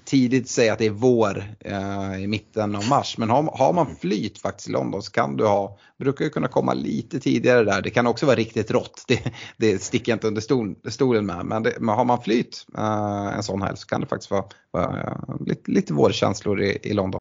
tidigt 0.04 0.48
säga 0.48 0.72
att 0.72 0.78
det 0.78 0.86
är 0.86 0.90
vår 0.90 1.44
eh, 1.60 2.22
i 2.22 2.26
mitten 2.26 2.76
av 2.76 2.88
mars. 2.88 3.18
Men 3.18 3.30
har, 3.30 3.42
har, 3.42 3.72
man 3.72 3.96
flyt 3.96 4.38
faktiskt 4.38 4.68
i 4.68 4.72
London 4.72 5.02
så 5.02 5.12
kan 5.12 5.36
du 5.36 5.46
ha, 5.46 5.78
brukar 5.98 6.24
ju 6.24 6.30
kunna 6.30 6.48
komma 6.48 6.74
lite 6.74 7.20
tidigare 7.20 7.64
där. 7.64 7.82
Det 7.82 7.90
kan 7.90 8.06
också 8.06 8.26
vara 8.26 8.36
riktigt 8.36 8.70
rått, 8.70 9.04
det, 9.08 9.32
det 9.56 9.82
sticker 9.82 10.12
jag 10.12 10.16
inte 10.16 10.26
under 10.26 10.40
stol, 10.40 10.74
stolen 10.88 11.26
med. 11.26 11.46
Men, 11.46 11.62
det, 11.62 11.76
men 11.80 11.94
har 11.94 12.04
man 12.04 12.22
flyt 12.22 12.66
eh, 12.78 13.36
en 13.36 13.42
sån 13.42 13.62
helg 13.62 13.76
så 13.76 13.86
kan 13.86 14.00
det 14.00 14.06
faktiskt 14.06 14.30
vara, 14.30 14.44
vara 14.70 15.20
lite, 15.46 15.70
lite 15.70 15.92
vårkänslor 15.92 16.62
i, 16.62 16.78
i 16.82 16.92
London. 16.92 17.20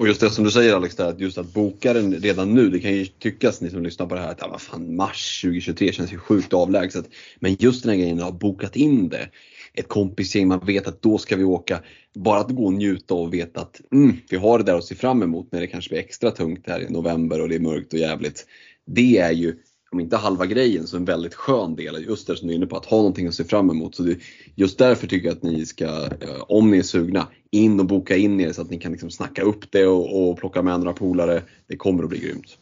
Och 0.00 0.08
just 0.08 0.20
det 0.20 0.30
som 0.30 0.44
du 0.44 0.50
säger 0.50 0.74
Alex, 0.74 0.96
där, 0.96 1.08
att 1.08 1.20
just 1.20 1.38
att 1.38 1.54
boka 1.54 1.92
den 1.92 2.14
redan 2.14 2.54
nu, 2.54 2.70
det 2.70 2.80
kan 2.80 2.92
ju 2.92 3.06
tyckas 3.06 3.60
ni 3.60 3.70
som 3.70 3.82
lyssnar 3.82 4.06
på 4.06 4.14
det 4.14 4.20
här 4.20 4.30
att 4.30 4.38
ja, 4.40 4.48
vad 4.48 4.60
fan, 4.60 4.96
mars 4.96 5.42
2023 5.42 5.92
känns 5.92 6.12
ju 6.12 6.18
sjukt 6.18 6.52
avlägset. 6.52 7.04
Men 7.40 7.56
just 7.58 7.82
den 7.82 7.90
här 7.90 7.98
grejen 7.98 8.18
att 8.18 8.24
ha 8.24 8.32
bokat 8.32 8.76
in 8.76 9.08
det, 9.08 9.28
ett 9.74 9.88
kompisgäng, 9.88 10.48
man 10.48 10.66
vet 10.66 10.86
att 10.86 11.02
då 11.02 11.18
ska 11.18 11.36
vi 11.36 11.44
åka. 11.44 11.80
Bara 12.14 12.40
att 12.40 12.50
gå 12.50 12.64
och 12.64 12.72
njuta 12.72 13.14
och 13.14 13.34
veta 13.34 13.60
att 13.60 13.80
mm, 13.92 14.16
vi 14.30 14.36
har 14.36 14.58
det 14.58 14.64
där 14.64 14.74
att 14.74 14.84
se 14.84 14.94
fram 14.94 15.22
emot 15.22 15.52
när 15.52 15.60
det 15.60 15.66
kanske 15.66 15.88
blir 15.88 16.00
extra 16.00 16.30
tungt 16.30 16.66
här 16.66 16.80
i 16.80 16.90
november 16.90 17.40
och 17.40 17.48
det 17.48 17.54
är 17.54 17.60
mörkt 17.60 17.92
och 17.92 17.98
jävligt. 17.98 18.46
Det 18.86 19.18
är 19.18 19.32
ju 19.32 19.56
om 19.92 20.00
inte 20.00 20.16
halva 20.16 20.46
grejen, 20.46 20.86
så 20.86 20.96
en 20.96 21.04
väldigt 21.04 21.34
skön 21.34 21.76
del. 21.76 22.04
Just 22.08 22.26
det 22.26 22.36
som 22.36 22.48
du 22.48 22.54
är 22.54 22.56
inne 22.56 22.66
på, 22.66 22.76
att 22.76 22.86
ha 22.86 22.96
någonting 22.96 23.26
att 23.26 23.34
se 23.34 23.44
fram 23.44 23.70
emot. 23.70 23.94
Så 23.94 24.02
det, 24.02 24.18
just 24.54 24.78
därför 24.78 25.06
tycker 25.06 25.28
jag 25.28 25.36
att 25.36 25.42
ni 25.42 25.66
ska, 25.66 25.84
eh, 25.86 26.42
om 26.48 26.70
ni 26.70 26.78
är 26.78 26.82
sugna, 26.82 27.26
in 27.50 27.80
och 27.80 27.86
boka 27.86 28.16
in 28.16 28.40
er 28.40 28.52
så 28.52 28.62
att 28.62 28.70
ni 28.70 28.78
kan 28.78 28.92
liksom 28.92 29.10
snacka 29.10 29.42
upp 29.42 29.72
det 29.72 29.86
och, 29.86 30.30
och 30.30 30.38
plocka 30.38 30.62
med 30.62 30.74
andra 30.74 30.92
polare. 30.92 31.42
Det 31.66 31.76
kommer 31.76 32.02
att 32.02 32.08
bli 32.08 32.18
grymt. 32.18 32.58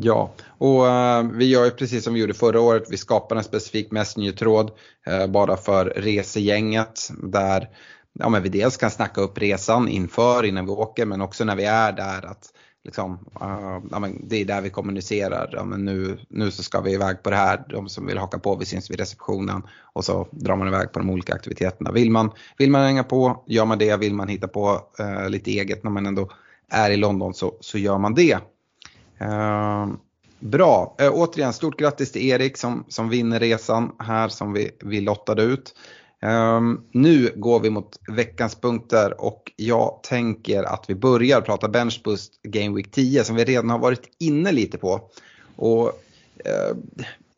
Ja, 0.00 0.32
och 0.58 0.82
uh, 0.82 1.32
vi 1.38 1.44
gör 1.44 1.64
ju 1.64 1.70
precis 1.70 2.04
som 2.04 2.14
vi 2.14 2.20
gjorde 2.20 2.34
förra 2.34 2.60
året. 2.60 2.84
Vi 2.90 2.96
skapar 2.96 3.36
en 3.36 3.44
specifik 3.44 3.90
Messenger-tråd 3.90 4.70
uh, 5.08 5.14
eh, 5.14 5.26
bara 5.26 5.56
för 5.56 5.84
resegänget 5.84 7.10
där 7.22 7.68
ja, 8.18 8.28
men 8.28 8.42
vi 8.42 8.48
dels 8.48 8.76
kan 8.76 8.90
snacka 8.90 9.20
upp 9.20 9.38
resan 9.38 9.88
inför 9.88 10.44
innan 10.44 10.66
vi 10.66 10.70
åker 10.70 11.06
men 11.06 11.20
också 11.20 11.44
när 11.44 11.56
vi 11.56 11.64
är 11.64 11.92
där. 11.92 12.26
att 12.26 12.52
liksom, 12.84 13.12
uh, 13.42 13.80
ja, 13.90 13.98
men 13.98 14.28
det 14.28 14.36
är 14.36 14.44
där 14.44 14.60
vi 14.60 14.70
kommunicerar. 14.70 15.50
Ja, 15.52 15.64
men 15.64 15.84
nu, 15.84 16.18
nu 16.28 16.50
så 16.50 16.62
ska 16.62 16.80
vi 16.80 16.92
iväg 16.92 17.22
på 17.22 17.30
det 17.30 17.36
här. 17.36 17.64
De 17.68 17.88
som 17.88 18.06
vill 18.06 18.18
haka 18.18 18.38
på, 18.38 18.56
vi 18.56 18.64
syns 18.64 18.90
vid 18.90 19.00
receptionen. 19.00 19.62
Och 19.92 20.04
så 20.04 20.28
drar 20.30 20.56
man 20.56 20.68
iväg 20.68 20.92
på 20.92 20.98
de 20.98 21.10
olika 21.10 21.34
aktiviteterna. 21.34 21.92
Vill 21.92 22.10
man, 22.10 22.30
vill 22.58 22.70
man 22.70 22.84
hänga 22.84 23.04
på, 23.04 23.44
gör 23.46 23.64
man 23.64 23.78
det. 23.78 23.96
Vill 23.96 24.14
man 24.14 24.28
hitta 24.28 24.48
på 24.48 24.80
uh, 25.00 25.28
lite 25.28 25.50
eget 25.50 25.84
när 25.84 25.90
man 25.90 26.06
ändå 26.06 26.30
är 26.68 26.90
i 26.90 26.96
London 26.96 27.34
så, 27.34 27.54
så 27.60 27.78
gör 27.78 27.98
man 27.98 28.14
det. 28.14 28.38
Uh, 29.22 29.86
bra, 30.40 30.96
återigen 31.12 31.52
stort 31.52 31.78
grattis 31.78 32.12
till 32.12 32.28
Erik 32.28 32.56
som, 32.56 32.84
som 32.88 33.08
vinner 33.08 33.40
resan 33.40 33.92
här 33.98 34.28
som 34.28 34.52
vi, 34.52 34.70
vi 34.80 35.00
lottade 35.00 35.42
ut. 35.42 35.74
Um, 36.26 36.84
nu 36.92 37.32
går 37.36 37.60
vi 37.60 37.70
mot 37.70 37.98
veckans 38.08 38.54
punkter 38.54 39.20
och 39.20 39.52
jag 39.56 40.00
tänker 40.02 40.62
att 40.62 40.84
vi 40.88 40.94
börjar 40.94 41.40
prata 41.40 41.68
benchboost 41.68 42.42
Game 42.42 42.76
Week 42.76 42.90
10 42.90 43.24
som 43.24 43.36
vi 43.36 43.44
redan 43.44 43.70
har 43.70 43.78
varit 43.78 44.08
inne 44.18 44.52
lite 44.52 44.78
på. 44.78 45.00
Och 45.56 45.86
uh, 46.46 46.76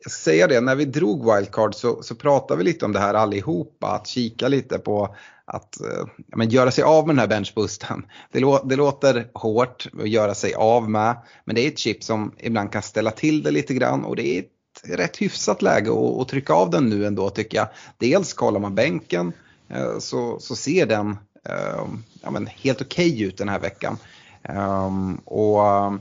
jag 0.03 0.11
ska 0.11 0.31
säga 0.31 0.47
det, 0.47 0.61
när 0.61 0.75
vi 0.75 0.85
drog 0.85 1.35
wildcard 1.35 1.75
så, 1.75 2.03
så 2.03 2.15
pratade 2.15 2.57
vi 2.57 2.63
lite 2.63 2.85
om 2.85 2.93
det 2.93 2.99
här 2.99 3.13
allihopa, 3.13 3.87
att 3.87 4.07
kika 4.07 4.47
lite 4.47 4.77
på 4.77 5.15
att 5.45 5.77
uh, 5.81 6.07
men 6.35 6.49
göra 6.49 6.71
sig 6.71 6.83
av 6.83 7.07
med 7.07 7.15
den 7.15 7.19
här 7.19 7.27
benchboosten. 7.27 8.05
Det, 8.31 8.39
lå 8.39 8.63
det 8.65 8.75
låter 8.75 9.27
hårt 9.33 9.87
att 10.01 10.09
göra 10.09 10.33
sig 10.33 10.53
av 10.53 10.89
med, 10.89 11.15
men 11.45 11.55
det 11.55 11.61
är 11.61 11.67
ett 11.67 11.79
chip 11.79 12.03
som 12.03 12.31
ibland 12.37 12.71
kan 12.71 12.81
ställa 12.81 13.11
till 13.11 13.43
det 13.43 13.51
lite 13.51 13.73
grann 13.73 14.05
och 14.05 14.15
det 14.15 14.37
är 14.37 14.43
rätt 14.83 15.17
hyfsat 15.17 15.61
läge 15.61 15.91
att, 15.91 16.21
att 16.21 16.27
trycka 16.27 16.53
av 16.53 16.69
den 16.69 16.89
nu 16.89 17.05
ändå 17.05 17.29
tycker 17.29 17.57
jag. 17.57 17.67
Dels 17.97 18.33
kollar 18.33 18.59
man 18.59 18.75
bänken 18.75 19.33
eh, 19.69 19.99
så, 19.99 20.39
så 20.39 20.55
ser 20.55 20.85
den 20.85 21.17
eh, 21.49 21.85
ja, 22.21 22.31
men 22.31 22.47
helt 22.47 22.81
okej 22.81 23.13
okay 23.13 23.23
ut 23.23 23.37
den 23.37 23.49
här 23.49 23.59
veckan. 23.59 23.97
Ehm, 24.43 25.15
och 25.15 25.65
eh, 25.67 25.93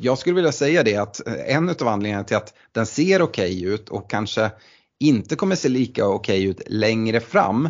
jag 0.00 0.18
skulle 0.18 0.34
vilja 0.36 0.52
säga 0.52 0.82
det 0.82 0.96
att 0.96 1.26
eh, 1.26 1.56
en 1.56 1.68
av 1.68 1.88
anledningarna 1.88 2.24
till 2.24 2.36
att 2.36 2.54
den 2.72 2.86
ser 2.86 3.22
okej 3.22 3.56
okay 3.56 3.74
ut 3.74 3.88
och 3.88 4.10
kanske 4.10 4.50
inte 5.00 5.36
kommer 5.36 5.56
se 5.56 5.68
lika 5.68 6.06
okej 6.06 6.38
okay 6.38 6.50
ut 6.50 6.62
längre 6.66 7.20
fram. 7.20 7.68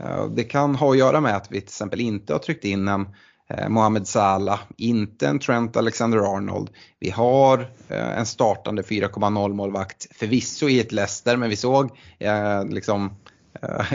Eh, 0.00 0.26
det 0.26 0.44
kan 0.44 0.74
ha 0.74 0.90
att 0.90 0.98
göra 0.98 1.20
med 1.20 1.36
att 1.36 1.46
vi 1.50 1.60
till 1.60 1.68
exempel 1.68 2.00
inte 2.00 2.32
har 2.32 2.38
tryckt 2.38 2.64
in 2.64 2.88
en 2.88 3.08
Eh, 3.48 3.68
Mohamed 3.68 4.08
Salah, 4.08 4.60
inte 4.76 5.28
en 5.28 5.38
Trent 5.38 5.76
Alexander-Arnold. 5.76 6.70
Vi 7.00 7.10
har 7.10 7.58
eh, 7.88 8.18
en 8.18 8.26
startande 8.26 8.82
4,0 8.82 9.52
målvakt 9.52 10.16
förvisso 10.16 10.68
i 10.68 10.80
ett 10.80 10.92
Leicester 10.92 11.36
men 11.36 11.50
vi 11.50 11.56
såg 11.56 11.90
eh, 12.18 12.64
liksom 12.64 13.16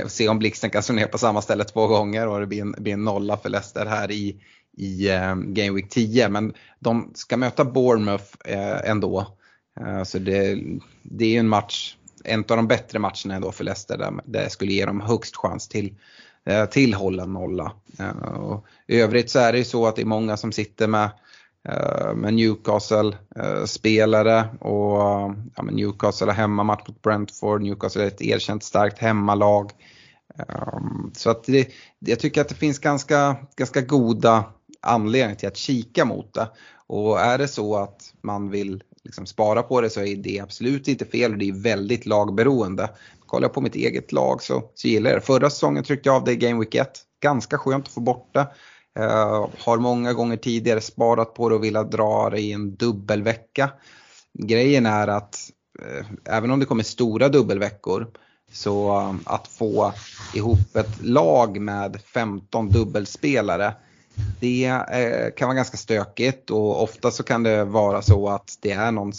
se 0.07 0.29
om 0.29 0.39
blixten 0.39 0.69
kan 0.69 0.83
slå 0.83 0.95
ner 0.95 1.07
på 1.07 1.17
samma 1.17 1.41
ställe 1.41 1.63
två 1.63 1.87
gånger 1.87 2.27
och 2.27 2.39
det 2.39 2.47
blir 2.47 2.61
en, 2.61 2.75
blir 2.77 2.93
en 2.93 3.03
nolla 3.03 3.37
för 3.37 3.49
Leicester 3.49 3.85
här 3.85 4.11
i, 4.11 4.35
i 4.77 5.07
Game 5.45 5.71
Week 5.71 5.89
10. 5.89 6.29
Men 6.29 6.53
de 6.79 7.11
ska 7.13 7.37
möta 7.37 7.65
Bournemouth 7.65 8.25
ändå. 8.83 9.37
Så 10.05 10.19
det, 10.19 10.59
det 11.03 11.35
är 11.35 11.39
en 11.39 11.47
match, 11.47 11.95
en 12.23 12.39
av 12.39 12.57
de 12.57 12.67
bättre 12.67 12.99
matcherna 12.99 13.35
ändå 13.35 13.51
för 13.51 13.63
Leicester 13.63 13.97
där 13.97 14.13
det 14.25 14.49
skulle 14.49 14.73
ge 14.73 14.85
dem 14.85 15.01
högst 15.01 15.35
chans 15.35 15.67
till 15.67 15.95
Eh, 16.45 16.65
till 16.65 16.93
Holland 16.93 17.33
nolla. 17.33 17.71
Eh, 17.99 18.33
och 18.33 18.65
I 18.87 19.01
övrigt 19.01 19.29
så 19.29 19.39
är 19.39 19.51
det 19.51 19.57
ju 19.57 19.63
så 19.63 19.87
att 19.87 19.95
det 19.95 20.01
är 20.01 20.05
många 20.05 20.37
som 20.37 20.51
sitter 20.51 20.87
med, 20.87 21.09
eh, 21.69 22.13
med 22.15 22.33
Newcastle-spelare 22.33 24.45
och 24.59 24.99
ja, 25.55 25.63
Newcastle 25.71 26.27
har 26.27 26.33
hemmamatch 26.33 26.87
mot 26.87 27.01
Brentford, 27.01 27.61
Newcastle 27.61 28.03
är 28.03 28.07
ett 28.07 28.21
erkänt 28.21 28.63
starkt 28.63 28.99
hemmalag. 28.99 29.71
Så 31.13 31.29
att 31.29 31.43
det, 31.43 31.69
jag 31.99 32.19
tycker 32.19 32.41
att 32.41 32.49
det 32.49 32.55
finns 32.55 32.79
ganska, 32.79 33.35
ganska 33.55 33.81
goda 33.81 34.43
anledningar 34.81 35.35
till 35.35 35.47
att 35.47 35.57
kika 35.57 36.05
mot 36.05 36.33
det. 36.33 36.47
Och 36.87 37.19
är 37.19 37.37
det 37.37 37.47
så 37.47 37.75
att 37.75 38.13
man 38.21 38.49
vill 38.49 38.83
liksom 39.03 39.25
spara 39.25 39.63
på 39.63 39.81
det 39.81 39.89
så 39.89 40.01
är 40.01 40.15
det 40.15 40.39
absolut 40.39 40.87
inte 40.87 41.05
fel 41.05 41.31
och 41.31 41.37
det 41.37 41.49
är 41.49 41.63
väldigt 41.63 42.05
lagberoende. 42.05 42.89
Kollar 43.31 43.45
jag 43.45 43.53
på 43.53 43.61
mitt 43.61 43.75
eget 43.75 44.11
lag 44.11 44.43
så, 44.43 44.63
så 44.75 44.87
gillar 44.87 45.11
jag 45.11 45.19
det. 45.19 45.25
Förra 45.25 45.49
säsongen 45.49 45.83
tryckte 45.83 46.09
jag 46.09 46.15
av 46.15 46.23
det 46.23 46.31
i 46.31 46.35
Game 46.35 46.59
Week 46.59 46.75
1. 46.75 46.91
Ganska 47.23 47.57
skönt 47.57 47.87
att 47.87 47.93
få 47.93 47.99
bort 47.99 48.29
det. 48.33 48.47
Uh, 48.99 49.47
har 49.57 49.77
många 49.77 50.13
gånger 50.13 50.37
tidigare 50.37 50.81
sparat 50.81 51.33
på 51.33 51.49
det 51.49 51.55
och 51.55 51.63
velat 51.63 51.91
dra 51.91 52.29
det 52.29 52.39
i 52.39 52.51
en 52.51 52.75
dubbelvecka. 52.75 53.69
Grejen 54.33 54.85
är 54.85 55.07
att 55.07 55.39
uh, 55.81 56.05
även 56.25 56.51
om 56.51 56.59
det 56.59 56.65
kommer 56.65 56.83
stora 56.83 57.29
dubbelveckor 57.29 58.07
så 58.51 58.99
uh, 58.99 59.15
att 59.25 59.47
få 59.47 59.93
ihop 60.33 60.75
ett 60.75 61.03
lag 61.03 61.61
med 61.61 62.01
15 62.01 62.69
dubbelspelare 62.69 63.73
det 64.39 64.83
kan 65.37 65.47
vara 65.47 65.55
ganska 65.55 65.77
stökigt 65.77 66.49
och 66.49 66.83
ofta 66.83 67.11
så 67.11 67.23
kan 67.23 67.43
det 67.43 67.63
vara 67.63 68.01
så 68.01 68.29
att 68.29 68.57
det 68.61 68.71
är 68.71 68.91
någon 68.91 69.13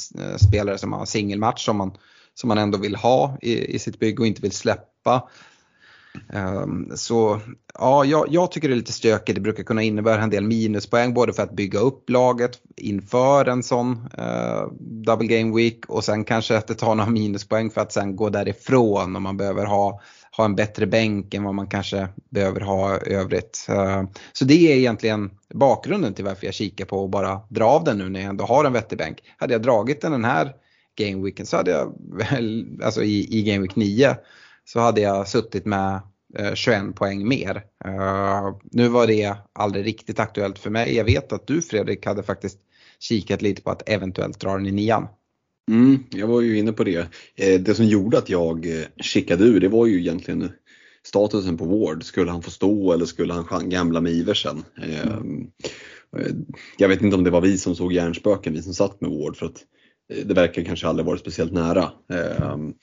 spelare 0.49 0.79
som 0.79 0.93
har 0.93 1.07
singelmatch 1.07 1.65
som 1.65 1.77
man 1.77 1.93
som 2.35 2.49
man 2.49 2.59
ändå 2.59 2.79
vill 2.79 2.97
ha 2.97 3.39
i, 3.43 3.75
i 3.75 3.79
sitt 3.79 3.99
bygge 3.99 4.21
och 4.21 4.27
inte 4.27 4.43
vill 4.43 4.53
släppa. 4.53 5.29
Um, 6.33 6.93
så 6.95 7.41
ja, 7.75 8.05
jag, 8.05 8.27
jag, 8.31 8.53
tycker 8.53 8.69
det 8.69 8.75
är 8.75 8.77
lite 8.77 8.93
stökigt. 8.93 9.35
Det 9.35 9.41
brukar 9.41 9.63
kunna 9.63 9.83
innebära 9.83 10.23
en 10.23 10.31
del 10.31 10.45
minuspoäng 10.45 11.15
både 11.15 11.33
för 11.33 11.43
att 11.43 11.53
bygga 11.53 11.79
upp 11.79 12.11
laget 12.11 12.61
inför 12.77 13.49
en 13.49 13.63
sån 13.63 13.93
uh, 14.19 14.73
double 14.81 15.27
game 15.27 15.57
week 15.57 15.87
och 15.89 16.05
sen 16.05 16.25
kanske 16.25 16.57
att 16.57 16.67
det 16.67 16.75
tar 16.75 16.95
några 16.95 17.11
minuspoäng 17.11 17.71
för 17.71 17.81
att 17.81 17.93
sen 17.93 18.17
gå 18.17 18.29
därifrån 18.29 19.17
om 19.17 19.23
man 19.23 19.37
behöver 19.37 19.65
ha, 19.65 20.01
ha 20.37 20.45
en 20.45 20.55
bättre 20.55 20.87
bänk 20.87 21.35
än 21.35 21.45
vad 21.45 21.55
man 21.55 21.67
kanske 21.67 22.09
behöver 22.31 22.61
ha 22.61 22.99
övrigt. 22.99 23.67
Uh, 23.71 24.03
så 24.33 24.45
det 24.45 24.73
är 24.73 24.77
egentligen 24.77 25.31
bakgrunden 25.55 26.15
till 26.15 26.25
varför 26.25 26.47
jag 26.47 26.55
kikar 26.55 26.85
på 26.85 27.05
att 27.05 27.11
bara 27.11 27.41
dra 27.49 27.65
av 27.65 27.85
den 27.85 27.99
nu 27.99 28.09
när 28.09 28.21
jag 28.21 28.29
ändå 28.29 28.45
har 28.45 28.65
en 28.65 28.73
vettig 28.73 28.99
bänk. 28.99 29.19
Hade 29.37 29.55
jag 29.55 29.63
dragit 29.63 30.01
den 30.01 30.13
den 30.13 30.25
här 30.25 30.53
Game 30.95 31.25
Weeken 31.25 31.47
så 31.47 31.57
hade 31.57 31.71
jag 31.71 31.95
alltså 32.83 33.03
i, 33.03 33.39
i 33.39 33.43
Game 33.43 33.63
Week 33.63 33.77
9 33.77 34.17
så 34.65 34.81
hade 34.81 35.01
jag 35.01 35.29
suttit 35.29 35.65
med 35.65 36.01
eh, 36.39 36.55
21 36.55 36.95
poäng 36.95 37.29
mer. 37.29 37.63
Uh, 37.87 38.59
nu 38.71 38.89
var 38.89 39.07
det 39.07 39.37
aldrig 39.53 39.87
riktigt 39.87 40.21
aktuellt 40.21 40.59
för 40.59 40.71
mig. 40.71 40.97
Jag 40.97 41.05
vet 41.05 41.33
att 41.33 41.47
du 41.47 41.63
Fredrik 41.63 42.07
hade 42.07 42.23
faktiskt 42.23 42.59
kikat 43.01 43.43
lite 43.43 43.63
på 43.63 43.71
att 43.71 43.89
eventuellt 43.89 44.41
dra 44.41 44.53
den 44.53 44.67
i 44.67 44.73
nian. 44.73 45.07
Mm, 45.71 46.05
jag 46.11 46.27
var 46.27 46.41
ju 46.41 46.59
inne 46.59 46.73
på 46.73 46.85
det. 46.85 47.09
Eh, 47.37 47.61
det 47.61 47.75
som 47.75 47.87
gjorde 47.87 48.19
att 48.19 48.29
jag 48.29 48.67
eh, 48.67 48.85
kickade 48.97 49.45
ur 49.45 49.61
det 49.61 49.69
var 49.69 49.87
ju 49.87 50.01
egentligen 50.01 50.53
statusen 51.03 51.59
på 51.59 51.65
Ward. 51.65 52.05
Skulle 52.05 52.31
han 52.31 52.43
få 52.43 52.51
stå 52.51 52.93
eller 52.93 53.05
skulle 53.07 53.33
han 53.33 53.69
gambla 53.69 54.01
med 54.01 54.13
Iversen? 54.13 54.65
Mm. 54.83 55.47
Jag 56.79 56.89
vet 56.89 57.03
inte 57.03 57.17
om 57.17 57.25
det 57.25 57.31
var 57.31 57.41
vi 57.41 57.59
som 57.59 57.77
såg 57.77 57.93
hjärnspöken, 57.93 58.53
vi 58.53 58.63
som 58.63 58.75
satt 58.75 59.01
med 59.01 59.11
Ward. 59.11 59.37
För 59.37 59.47
att 59.47 59.65
Eh, 60.09 60.27
det 60.27 60.35
verkar 60.35 60.63
kanske 60.63 60.89
aldrig 60.89 61.07
varit 61.07 61.21
speciellt 61.21 61.53
nära. 61.53 61.93
Ehm, 62.09 62.75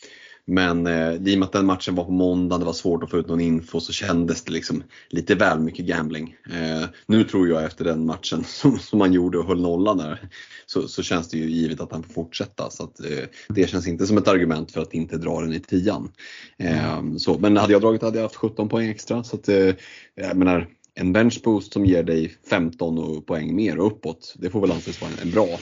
men 0.49 0.88
eh, 0.88 1.13
i 1.13 1.36
och 1.36 1.39
med 1.39 1.45
att 1.45 1.51
den 1.51 1.65
matchen 1.65 1.95
var 1.95 2.03
på 2.03 2.12
måndag, 2.12 2.58
det 2.58 2.65
var 2.65 2.73
svårt 2.73 3.03
att 3.03 3.10
få 3.10 3.17
ut 3.17 3.27
någon 3.27 3.39
info 3.39 3.79
så 3.79 3.93
kändes 3.93 4.43
det 4.43 4.51
liksom 4.51 4.84
lite 5.10 5.36
väl 5.36 5.60
mycket 5.60 5.86
gambling. 5.86 6.36
Eh, 6.51 6.88
nu 7.05 7.23
tror 7.23 7.49
jag 7.49 7.63
efter 7.63 7.86
den 7.86 8.05
matchen 8.05 8.43
som, 8.47 8.79
som 8.79 8.99
man 8.99 9.13
gjorde 9.13 9.38
och 9.38 9.45
höll 9.45 9.62
nollan 9.62 9.97
där 9.97 10.29
så, 10.65 10.88
så 10.88 11.03
känns 11.03 11.29
det 11.29 11.38
ju 11.38 11.49
givet 11.49 11.82
att 11.82 11.91
han 11.91 12.03
får 12.03 12.13
fortsätta. 12.13 12.69
Så 12.69 12.84
att, 12.84 12.99
eh, 12.99 13.25
det 13.49 13.69
känns 13.69 13.88
inte 13.88 14.08
som 14.08 14.17
ett 14.17 14.27
argument 14.27 14.71
för 14.71 14.82
att 14.82 14.93
inte 14.93 15.17
dra 15.17 15.41
den 15.41 15.53
i 15.53 15.60
tian. 15.60 16.12
Eh, 16.58 17.01
så, 17.17 17.39
men 17.39 17.58
hade 17.58 17.73
jag 17.73 17.82
dragit 17.82 18.01
hade 18.01 18.17
jag 18.17 18.23
haft 18.23 18.36
17 18.36 18.69
poäng 18.69 18.89
extra. 18.89 19.23
Så 19.23 19.36
att, 19.36 19.49
eh, 19.49 19.75
jag 20.15 20.38
menar, 20.38 20.67
en 20.93 21.13
benchboost 21.13 21.73
som 21.73 21.86
ger 21.86 22.03
dig 22.03 22.36
15 22.49 23.21
poäng 23.21 23.55
mer 23.55 23.79
och 23.79 23.88
uppåt, 23.88 24.36
det 24.38 24.49
får 24.49 24.62
väl 24.62 24.71
anses 24.71 25.01
vara 25.01 25.12
en 25.21 25.32
bra. 25.32 25.60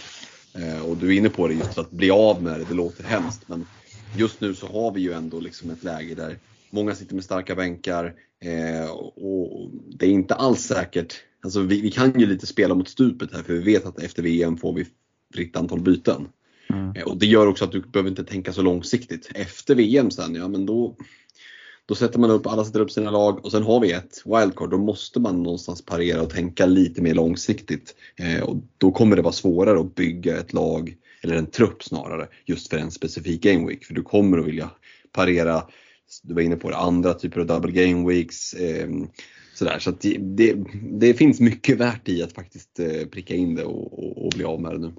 Eh, 0.58 0.86
och 0.86 0.98
du 0.98 1.08
är 1.08 1.17
inne 1.17 1.30
på 1.30 1.48
det 1.48 1.54
just 1.54 1.78
att 1.78 1.91
bli 1.91 2.12
av 2.12 2.43
med 2.43 2.60
det, 2.60 2.65
det 2.70 2.74
låter 2.74 3.04
hemskt. 3.04 3.50
Men 3.50 3.65
just 4.17 4.41
nu 4.41 4.56
så 4.56 4.67
har 4.67 4.91
vi 4.91 5.02
ju 5.02 5.13
ändå 5.13 5.39
liksom 5.39 5.70
ett 5.70 5.84
läge 5.84 6.15
där 6.15 6.38
många 6.70 6.96
sitter 6.96 7.15
med 7.15 7.24
starka 7.24 7.56
bänkar 7.56 8.13
eh, 8.41 8.89
och 8.91 9.70
det 9.88 10.06
är 10.06 10.10
inte 10.10 10.36
alls 10.36 10.62
säkert. 10.62 11.13
Alltså 11.41 11.62
vi, 11.62 11.82
vi, 11.82 11.91
kan 11.91 12.20
ju 12.20 12.26
lite 12.26 12.48
spela 12.48 12.76
mot 12.76 12.89
stupet 12.89 13.34
här 13.34 13.43
för 13.43 13.54
vi 13.54 13.60
vet 13.60 13.86
att 13.86 14.00
efter 14.00 14.24
VM 14.24 14.58
får 14.58 14.74
vi 14.74 14.86
fritt 15.34 15.56
antal 15.56 15.80
byten. 15.80 16.28
Mm. 16.70 16.96
Eh, 16.96 17.04
och 17.04 17.17
det 17.17 17.26
gör 17.26 17.48
också 17.48 17.65
att 17.65 17.72
du 17.72 17.82
behöver 17.82 18.10
inte 18.10 18.24
tänka 18.24 18.54
så 18.54 18.62
långsiktigt. 18.62 19.32
Efter 19.36 19.76
VM 19.76 20.12
sen, 20.12 20.36
ja 20.36 20.48
men 20.48 20.65
då, 20.65 20.96
då 21.88 21.95
sätter 21.95 22.19
man 22.19 22.32
upp, 22.32 22.47
alla 22.47 22.65
sätter 22.65 22.80
upp 22.80 22.91
sina 22.91 23.12
lag 23.12 23.45
och 23.45 23.52
sen 23.52 23.63
har 23.63 23.80
vi 23.80 23.91
ett 23.91 24.23
wildcard. 24.26 24.69
Då 24.69 24.78
måste 24.78 25.19
man 25.19 25.43
någonstans 25.43 25.86
parera 25.86 26.21
och 26.21 26.30
tänka 26.30 26.65
lite 26.65 27.02
mer 27.02 27.13
långsiktigt. 27.13 27.95
Eh, 28.15 28.43
och 28.43 28.58
då 28.78 28.91
kommer 28.91 29.15
det 29.15 29.21
vara 29.21 29.34
svårare 29.34 29.80
att 29.80 29.95
bygga 29.95 30.38
ett 30.38 30.54
lag 30.54 30.95
eller 31.23 31.36
en 31.36 31.45
trupp 31.45 31.84
snarare, 31.84 32.28
just 32.45 32.69
för 32.69 32.78
en 32.78 32.91
specifik 32.91 33.41
game 33.41 33.67
week. 33.67 33.86
För 33.86 33.93
du 33.93 34.04
kommer 34.04 34.38
att 34.38 34.45
vilja 34.45 34.69
parera, 35.12 35.63
du 36.23 36.34
var 36.34 36.41
inne 36.41 36.56
på 36.56 36.69
det, 36.69 36.78
andra 36.78 37.13
typer 37.13 37.39
av 37.39 37.47
double 37.47 37.71
game 37.71 38.10
weeks. 38.10 38.54
Eh, 38.54 38.89
sådär. 39.54 39.80
Så 39.80 39.91
det, 39.91 40.17
det, 40.17 40.56
det, 40.91 41.13
finns 41.13 41.39
mycket 41.39 41.78
värt 41.78 42.10
i 42.10 42.23
att 42.23 42.34
faktiskt 42.34 42.80
eh, 42.80 43.08
pricka 43.12 43.36
in 43.36 43.56
det 43.56 43.63
och, 43.63 44.00
och, 44.00 44.26
och 44.26 44.32
bli 44.36 44.43
av 44.43 44.62
med 44.62 44.71
det 44.71 44.78
nu. 44.78 44.93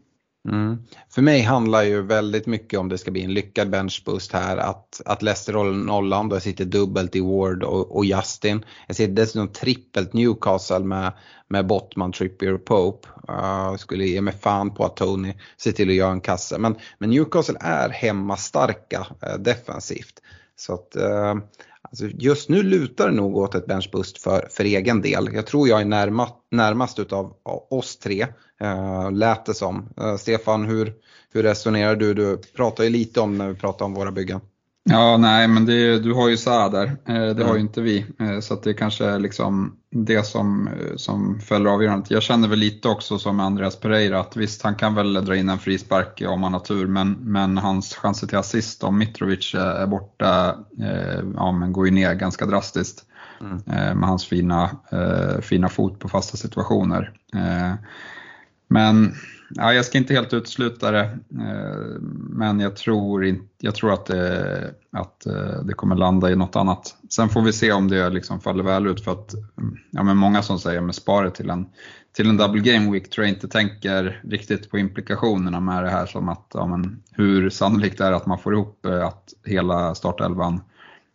Mm. 0.48 0.82
För 1.10 1.22
mig 1.22 1.42
handlar 1.42 1.82
ju 1.82 2.02
väldigt 2.02 2.46
mycket 2.46 2.80
om 2.80 2.88
det 2.88 2.98
ska 2.98 3.10
bli 3.10 3.24
en 3.24 3.34
lyckad 3.34 3.70
benchboost 3.70 4.32
här 4.32 4.56
att, 4.56 5.00
att 5.04 5.22
Leicester 5.22 5.52
håller 5.52 5.72
nollan 5.72 6.28
då 6.28 6.36
jag 6.36 6.42
sitter 6.42 6.64
dubbelt 6.64 7.16
i 7.16 7.20
Ward 7.20 7.62
och, 7.62 7.96
och 7.96 8.04
Justin. 8.04 8.64
Jag 8.86 8.96
sitter 8.96 9.12
dessutom 9.12 9.48
trippelt 9.48 10.12
Newcastle 10.12 10.78
med, 10.78 11.12
med 11.48 11.66
Bottman, 11.66 12.12
Trippier 12.12 12.54
och 12.54 12.64
Pope. 12.64 13.08
Uh, 13.30 13.76
skulle 13.76 14.04
ge 14.04 14.20
mig 14.20 14.34
fan 14.34 14.74
på 14.74 14.84
att 14.84 14.96
Tony 14.96 15.34
ser 15.56 15.72
till 15.72 15.88
att 15.88 15.94
göra 15.94 16.12
en 16.12 16.20
kasse. 16.20 16.58
Men, 16.58 16.76
men 16.98 17.10
Newcastle 17.10 17.58
är 17.60 17.88
hemmastarka 17.88 19.06
uh, 19.26 19.38
defensivt. 19.38 20.22
Så 20.56 20.74
att 20.74 20.96
uh, 20.96 21.34
Alltså 21.82 22.06
just 22.06 22.48
nu 22.48 22.62
lutar 22.62 23.08
det 23.08 23.14
nog 23.14 23.36
åt 23.36 23.54
ett 23.54 23.66
benchboost 23.66 24.22
för, 24.22 24.48
för 24.50 24.64
egen 24.64 25.02
del. 25.02 25.30
Jag 25.34 25.46
tror 25.46 25.68
jag 25.68 25.80
är 25.80 25.84
närmast, 25.84 26.34
närmast 26.50 26.98
utav 26.98 27.36
oss 27.70 27.96
tre, 27.96 28.26
uh, 28.62 29.12
lät 29.12 29.46
det 29.46 29.54
som. 29.54 29.88
Uh, 30.00 30.16
Stefan, 30.16 30.64
hur, 30.64 30.94
hur 31.32 31.42
resonerar 31.42 31.96
du? 31.96 32.14
Du 32.14 32.36
pratar 32.36 32.84
ju 32.84 32.90
lite 32.90 33.20
om 33.20 33.38
när 33.38 33.48
vi 33.48 33.54
pratar 33.54 33.84
om 33.84 33.94
våra 33.94 34.12
byggen. 34.12 34.40
Ja, 34.90 35.16
nej, 35.16 35.48
men 35.48 35.66
det, 35.66 35.98
du 35.98 36.12
har 36.12 36.28
ju 36.28 36.36
Sa 36.36 36.68
där. 36.68 36.86
Eh, 36.86 37.14
det 37.14 37.30
mm. 37.30 37.46
har 37.46 37.54
ju 37.54 37.60
inte 37.60 37.80
vi. 37.80 38.06
Eh, 38.20 38.40
så 38.40 38.54
det 38.54 38.74
kanske 38.74 39.04
är 39.04 39.18
liksom 39.18 39.76
det 39.90 40.26
som, 40.26 40.68
eh, 40.68 40.96
som 40.96 41.40
fäller 41.40 41.70
avgörandet. 41.70 42.10
Jag 42.10 42.22
känner 42.22 42.48
väl 42.48 42.58
lite 42.58 42.88
också 42.88 43.18
som 43.18 43.40
Andreas 43.40 43.80
Pereira 43.80 44.20
att 44.20 44.36
visst, 44.36 44.62
han 44.62 44.74
kan 44.74 44.94
väl 44.94 45.24
dra 45.24 45.36
in 45.36 45.48
en 45.48 45.58
frispark 45.58 46.22
om 46.28 46.42
han 46.42 46.52
har 46.52 46.60
tur, 46.60 46.86
men, 46.86 47.12
men 47.12 47.58
hans 47.58 47.94
chanser 47.94 48.26
till 48.26 48.38
assist 48.38 48.84
om 48.84 48.98
Mitrovic 48.98 49.54
är 49.54 49.86
borta 49.86 50.56
ja, 51.34 51.52
men 51.52 51.72
går 51.72 51.86
ju 51.86 51.92
ner 51.92 52.14
ganska 52.14 52.46
drastiskt. 52.46 53.04
Mm. 53.40 53.62
Med 53.98 54.08
hans 54.08 54.26
fina, 54.26 54.70
fina 55.42 55.68
fot 55.68 55.98
på 55.98 56.08
fasta 56.08 56.36
situationer. 56.36 57.12
Men 58.68 59.14
ja, 59.50 59.72
jag 59.72 59.84
ska 59.84 59.98
inte 59.98 60.14
helt 60.14 60.34
utesluta 60.34 60.90
det, 60.90 61.18
eh, 61.30 62.00
men 62.30 62.60
jag 62.60 62.76
tror, 62.76 63.24
in, 63.24 63.48
jag 63.58 63.74
tror 63.74 63.92
att, 63.92 64.06
det, 64.06 64.74
att 64.92 65.26
eh, 65.26 65.62
det 65.64 65.72
kommer 65.72 65.96
landa 65.96 66.30
i 66.30 66.36
något 66.36 66.56
annat. 66.56 66.96
Sen 67.10 67.28
får 67.28 67.42
vi 67.42 67.52
se 67.52 67.72
om 67.72 67.88
det 67.88 68.10
liksom 68.10 68.40
faller 68.40 68.64
väl 68.64 68.86
ut 68.86 69.04
för 69.04 69.12
att 69.12 69.34
mm, 69.34 69.76
ja, 69.90 70.02
men 70.02 70.16
många 70.16 70.42
som 70.42 70.58
säger 70.58 70.80
med 70.80 70.94
sparet 70.94 71.34
till 71.34 71.50
en, 71.50 71.66
till 72.16 72.28
en 72.28 72.36
double 72.36 72.60
game 72.60 72.92
week 72.92 73.10
tror 73.10 73.26
jag 73.26 73.34
inte 73.34 73.48
tänker 73.48 74.22
riktigt 74.24 74.70
på 74.70 74.78
implikationerna 74.78 75.60
med 75.60 75.84
det 75.84 75.90
här 75.90 76.06
som 76.06 76.28
att 76.28 76.50
ja, 76.54 76.66
men 76.66 77.02
hur 77.12 77.50
sannolikt 77.50 77.98
det 77.98 78.04
är 78.04 78.12
att 78.12 78.26
man 78.26 78.38
får 78.38 78.54
ihop 78.54 78.86
eh, 78.86 79.06
att 79.06 79.34
hela 79.44 79.94
startelvan 79.94 80.60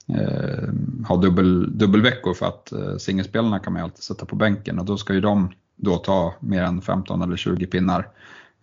eh, 0.08 0.70
har 1.06 1.22
dubbel, 1.22 1.78
dubbelveckor 1.78 2.34
för 2.34 2.46
att 2.46 2.72
eh, 2.72 2.98
singelspelarna 2.98 3.60
kan 3.60 3.74
man 3.74 3.80
ju 3.80 3.84
alltid 3.84 4.04
sätta 4.04 4.26
på 4.26 4.36
bänken 4.36 4.80
och 4.80 4.86
då 4.86 4.98
ska 4.98 5.14
ju 5.14 5.22
de 5.22 5.52
då 5.76 5.98
ta 5.98 6.34
mer 6.40 6.64
än 6.64 6.82
15 6.82 7.22
eller 7.22 7.36
20 7.36 7.66
pinnar. 7.66 8.08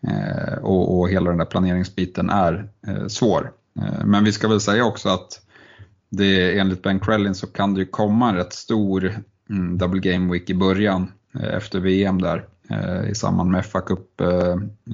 Eh, 0.08 0.54
och, 0.54 0.98
och, 0.98 1.08
hela 1.08 1.30
den 1.30 1.38
där 1.38 1.44
planeringsbiten 1.44 2.30
är 2.30 2.68
eh, 2.86 3.06
svår. 3.06 3.52
Eh, 3.80 4.04
men 4.04 4.24
vi 4.24 4.32
ska 4.32 4.48
väl 4.48 4.60
säga 4.60 4.84
också 4.84 5.08
att 5.08 5.40
det, 6.10 6.58
enligt 6.58 6.82
Ben 6.82 7.00
Krellin 7.00 7.34
så 7.34 7.46
kan 7.46 7.74
det 7.74 7.80
ju 7.80 7.86
komma 7.86 8.28
en 8.28 8.34
rätt 8.34 8.52
stor 8.52 9.14
mm, 9.50 9.78
double 9.78 10.00
game 10.00 10.32
week 10.32 10.50
i 10.50 10.54
början 10.54 11.12
eh, 11.34 11.54
efter 11.54 11.80
VM 11.80 12.22
där 12.22 12.46
eh, 12.70 13.10
i 13.10 13.14
samband 13.14 13.50
med 13.50 13.66
fa 13.66 13.80
Cup-spel. 13.80 14.88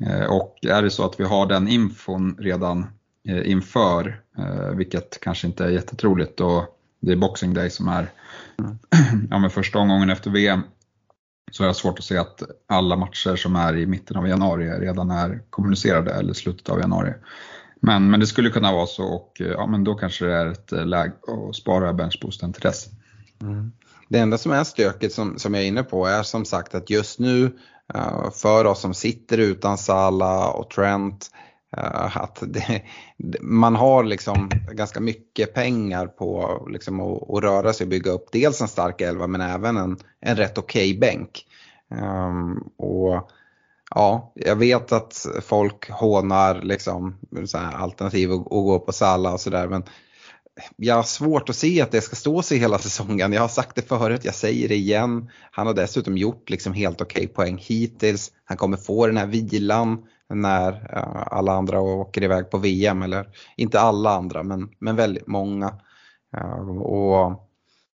Eh, 0.00 0.08
eh, 0.08 0.20
eh, 0.20 0.26
och 0.30 0.58
är 0.62 0.82
det 0.82 0.90
så 0.90 1.04
att 1.04 1.20
vi 1.20 1.24
har 1.24 1.46
den 1.46 1.68
infon 1.68 2.36
redan 2.38 2.86
eh, 3.28 3.50
inför, 3.50 4.20
vilket 4.74 5.20
kanske 5.20 5.46
inte 5.46 5.64
är 5.64 5.68
jättetroligt, 5.68 6.36
då 6.36 6.66
det 7.00 7.12
är 7.12 7.16
Boxing 7.16 7.54
Day 7.54 7.70
som 7.70 7.88
är 7.88 8.10
ja, 9.30 9.38
men 9.38 9.50
första 9.50 9.78
omgången 9.78 10.10
efter 10.10 10.30
VM 10.30 10.60
så 11.52 11.62
har 11.62 11.68
jag 11.68 11.76
svårt 11.76 11.98
att 11.98 12.04
se 12.04 12.16
att 12.16 12.42
alla 12.68 12.96
matcher 12.96 13.36
som 13.36 13.56
är 13.56 13.76
i 13.76 13.86
mitten 13.86 14.16
av 14.16 14.28
januari 14.28 14.68
redan 14.68 15.10
är 15.10 15.42
kommunicerade 15.50 16.12
eller 16.12 16.32
slutet 16.32 16.68
av 16.68 16.80
januari. 16.80 17.14
Men, 17.80 18.10
men 18.10 18.20
det 18.20 18.26
skulle 18.26 18.50
kunna 18.50 18.72
vara 18.72 18.86
så 18.86 19.04
och 19.04 19.40
eh, 19.40 19.46
ja, 19.46 19.66
men 19.66 19.84
då 19.84 19.94
kanske 19.94 20.24
det 20.24 20.34
är 20.34 20.46
ett 20.46 20.72
eh, 20.72 20.86
läge 20.86 21.12
att 21.48 21.56
spara 21.56 21.92
benchboosten 21.92 22.52
till 22.52 22.62
dess. 22.62 22.86
Mm. 23.40 23.72
Det 24.08 24.18
enda 24.18 24.38
som 24.38 24.52
är 24.52 24.64
stökigt 24.64 25.14
som, 25.14 25.38
som 25.38 25.54
jag 25.54 25.62
är 25.62 25.66
inne 25.68 25.82
på 25.82 26.06
är 26.06 26.22
som 26.22 26.44
sagt 26.44 26.74
att 26.74 26.90
just 26.90 27.18
nu 27.18 27.58
eh, 27.94 28.30
för 28.30 28.64
oss 28.64 28.80
som 28.80 28.94
sitter 28.94 29.38
utan 29.38 29.78
Sala 29.78 30.50
och 30.50 30.70
Trent 30.70 31.30
Eh, 31.76 32.16
att 32.16 32.42
det, 32.46 32.82
man 33.40 33.76
har 33.76 34.04
liksom 34.04 34.50
ganska 34.72 35.00
mycket 35.00 35.54
pengar 35.54 36.06
på 36.06 36.60
liksom 36.70 37.00
att, 37.00 37.30
att, 37.30 37.42
röra 37.42 37.72
sig 37.72 37.84
och 37.84 37.90
bygga 37.90 38.10
upp 38.10 38.32
dels 38.32 38.60
en 38.60 38.68
stark 38.68 39.00
elva 39.00 39.26
men 39.26 39.40
även 39.40 39.76
en, 39.76 39.98
en 40.20 40.36
rätt 40.36 40.58
okej 40.58 40.90
okay 40.90 41.00
bänk. 41.00 41.46
Um, 41.88 42.70
och 42.76 43.30
ja, 43.94 44.32
jag 44.34 44.56
vet 44.56 44.92
att 44.92 45.26
folk 45.42 45.90
hånar 45.90 46.62
liksom 46.62 47.18
alternativ 47.54 48.32
och, 48.32 48.52
och 48.52 48.64
går 48.64 48.78
på 48.78 48.92
Salla 48.92 49.32
och 49.32 49.40
sådär 49.40 49.68
men 49.68 49.84
jag 50.76 50.94
har 50.94 51.02
svårt 51.02 51.48
att 51.48 51.56
se 51.56 51.80
att 51.80 51.90
det 51.90 52.00
ska 52.00 52.16
stå 52.16 52.42
sig 52.42 52.58
hela 52.58 52.78
säsongen. 52.78 53.32
Jag 53.32 53.40
har 53.40 53.48
sagt 53.48 53.76
det 53.76 53.82
förut, 53.82 54.24
jag 54.24 54.34
säger 54.34 54.68
det 54.68 54.74
igen. 54.74 55.30
Han 55.50 55.66
har 55.66 55.74
dessutom 55.74 56.18
gjort 56.18 56.50
liksom 56.50 56.72
helt 56.72 57.00
okej 57.00 57.24
okay 57.24 57.34
poäng 57.34 57.58
hittills. 57.58 58.32
Han 58.44 58.56
kommer 58.56 58.76
få 58.76 59.06
den 59.06 59.16
här 59.16 59.26
vilan 59.26 59.98
när 60.30 60.72
eh, 60.72 61.22
alla 61.36 61.52
andra 61.52 61.80
åker 61.80 62.22
iväg 62.22 62.50
på 62.50 62.58
VM. 62.58 63.02
Eller 63.02 63.28
inte 63.56 63.80
alla 63.80 64.10
andra 64.10 64.42
men, 64.42 64.68
men 64.78 64.96
väldigt 64.96 65.26
många. 65.26 65.74
Eh, 66.36 66.68
och 66.78 67.50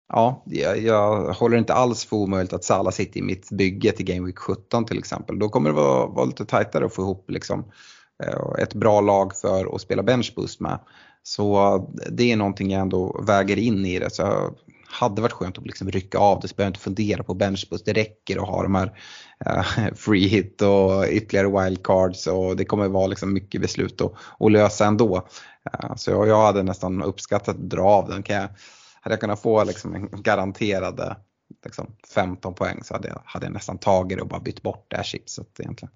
ja, 0.08 0.42
jag, 0.46 0.78
jag 0.78 1.32
håller 1.32 1.56
inte 1.56 1.74
alls 1.74 2.04
för 2.04 2.16
omöjligt 2.16 2.52
att 2.52 2.64
Sala 2.64 2.90
sitter 2.90 3.20
i 3.20 3.22
mitt 3.22 3.50
bygge 3.50 3.92
till 3.92 4.06
Game 4.06 4.26
Week 4.26 4.38
17 4.38 4.84
till 4.84 4.98
exempel. 4.98 5.38
Då 5.38 5.48
kommer 5.48 5.70
det 5.70 5.76
vara, 5.76 6.06
vara 6.06 6.24
lite 6.24 6.44
tajtare 6.44 6.84
att 6.84 6.94
få 6.94 7.02
ihop 7.02 7.30
liksom, 7.30 7.64
eh, 8.24 8.62
ett 8.62 8.74
bra 8.74 9.00
lag 9.00 9.36
för 9.36 9.74
att 9.74 9.80
spela 9.80 10.02
benchboost 10.02 10.60
med. 10.60 10.78
Så 11.22 11.78
det 12.10 12.32
är 12.32 12.36
någonting 12.36 12.70
jag 12.70 12.80
ändå 12.80 13.22
väger 13.26 13.58
in 13.58 13.86
i 13.86 13.98
det. 13.98 14.10
Så 14.10 14.54
hade 14.92 15.22
varit 15.22 15.32
skönt 15.32 15.58
att 15.58 15.66
liksom 15.66 15.90
rycka 15.90 16.18
av 16.18 16.40
det 16.40 16.48
så 16.48 16.54
behöver 16.54 16.66
jag 16.66 16.70
inte 16.70 16.80
fundera 16.80 17.22
på 17.22 17.34
benchboost. 17.34 17.84
Det 17.84 17.92
räcker 17.92 18.36
att 18.36 18.48
ha 18.48 18.62
de 18.62 18.74
här 18.74 18.98
uh, 19.46 19.94
free 19.94 20.26
hit 20.28 20.62
och 20.62 21.04
ytterligare 21.08 21.64
wildcards 21.64 22.26
och 22.26 22.56
det 22.56 22.64
kommer 22.64 22.88
vara 22.88 23.06
liksom 23.06 23.32
mycket 23.32 23.60
beslut 23.60 24.00
att, 24.00 24.12
att 24.40 24.52
lösa 24.52 24.86
ändå. 24.86 25.16
Uh, 25.16 25.96
så 25.96 26.10
jag, 26.10 26.28
jag 26.28 26.46
hade 26.46 26.62
nästan 26.62 27.02
uppskattat 27.02 27.48
att 27.48 27.70
dra 27.70 27.82
av 27.82 28.08
den. 28.08 28.22
Kan 28.22 28.36
jag, 28.36 28.48
hade 29.00 29.12
jag 29.12 29.20
kunnat 29.20 29.42
få 29.42 29.64
liksom 29.64 29.94
en 29.94 30.22
garanterad 30.22 31.16
liksom 31.64 31.96
15 32.14 32.54
poäng 32.54 32.84
så 32.84 32.94
hade 32.94 33.08
jag, 33.08 33.22
hade 33.24 33.46
jag 33.46 33.52
nästan 33.52 33.78
tagit 33.78 34.18
det 34.18 34.22
och 34.22 34.28
bara 34.28 34.40
bytt 34.40 34.62
bort 34.62 34.86
det 34.88 34.96
här 34.96 35.04
chipset 35.04 35.60
egentligen. 35.60 35.92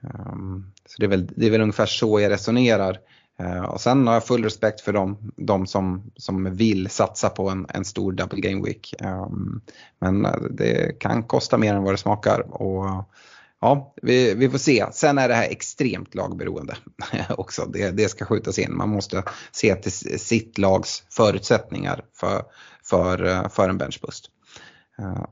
Um, 0.00 0.72
så 0.86 0.94
det 0.98 1.06
är, 1.06 1.10
väl, 1.10 1.26
det 1.36 1.46
är 1.46 1.50
väl 1.50 1.60
ungefär 1.60 1.86
så 1.86 2.20
jag 2.20 2.30
resonerar. 2.30 2.98
Eh, 3.38 3.64
och 3.64 3.80
sen 3.80 4.06
har 4.06 4.14
jag 4.14 4.26
full 4.26 4.44
respekt 4.44 4.80
för 4.80 4.92
dem, 4.92 5.32
de 5.36 5.66
som, 5.66 6.10
som 6.16 6.56
vill 6.56 6.90
satsa 6.90 7.28
på 7.28 7.48
en, 7.48 7.66
en 7.68 7.84
stor 7.84 8.12
double 8.12 8.40
game 8.40 8.64
week. 8.66 8.94
Ehm, 9.00 9.60
men 9.98 10.24
eh, 10.24 10.40
det 10.50 11.00
kan 11.00 11.22
kosta 11.22 11.58
mer 11.58 11.74
än 11.74 11.82
vad 11.82 11.92
det 11.92 11.98
smakar. 11.98 12.62
Och, 12.62 13.04
ja, 13.60 13.94
vi, 14.02 14.34
vi 14.34 14.50
får 14.50 14.58
se. 14.58 14.86
Sen 14.92 15.18
är 15.18 15.28
det 15.28 15.34
här 15.34 15.48
extremt 15.50 16.14
lagberoende 16.14 16.76
också. 17.28 17.66
Det, 17.66 17.90
det 17.90 18.08
ska 18.08 18.24
skjutas 18.24 18.58
in. 18.58 18.76
Man 18.76 18.88
måste 18.88 19.22
se 19.52 19.74
till 19.74 20.20
sitt 20.20 20.58
lags 20.58 21.04
förutsättningar 21.10 22.04
för, 22.14 22.42
för, 22.84 23.24
eh, 23.26 23.48
för 23.48 23.68
en 23.68 23.78
benchbust. 23.78 24.30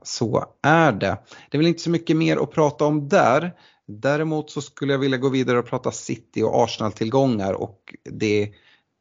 Så 0.03 0.45
är 0.63 0.91
det. 0.91 1.17
Det 1.49 1.57
är 1.57 1.59
väl 1.59 1.67
inte 1.67 1.83
så 1.83 1.89
mycket 1.89 2.17
mer 2.17 2.37
att 2.37 2.51
prata 2.51 2.85
om 2.85 3.09
där. 3.09 3.53
Däremot 3.87 4.49
så 4.49 4.61
skulle 4.61 4.93
jag 4.93 4.99
vilja 4.99 5.17
gå 5.17 5.29
vidare 5.29 5.59
och 5.59 5.65
prata 5.65 5.91
City 5.91 6.43
och 6.43 6.63
Arsenal-tillgångar 6.63 7.53
och 7.53 7.95
det 8.03 8.51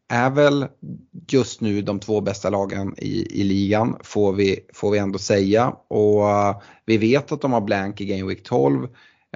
är 0.08 0.30
väl 0.30 0.66
just 1.28 1.60
nu 1.60 1.82
de 1.82 2.00
två 2.00 2.20
bästa 2.20 2.50
lagen 2.50 2.94
i, 2.98 3.40
i 3.40 3.44
ligan 3.44 3.96
får 4.02 4.32
vi, 4.32 4.60
får 4.74 4.90
vi 4.90 4.98
ändå 4.98 5.18
säga. 5.18 5.76
Och 5.88 6.30
eh, 6.30 6.60
vi 6.84 6.98
vet 6.98 7.32
att 7.32 7.40
de 7.40 7.52
har 7.52 7.60
blank 7.60 8.00
i 8.00 8.06
Game 8.06 8.28
Week 8.28 8.42
12. 8.42 8.84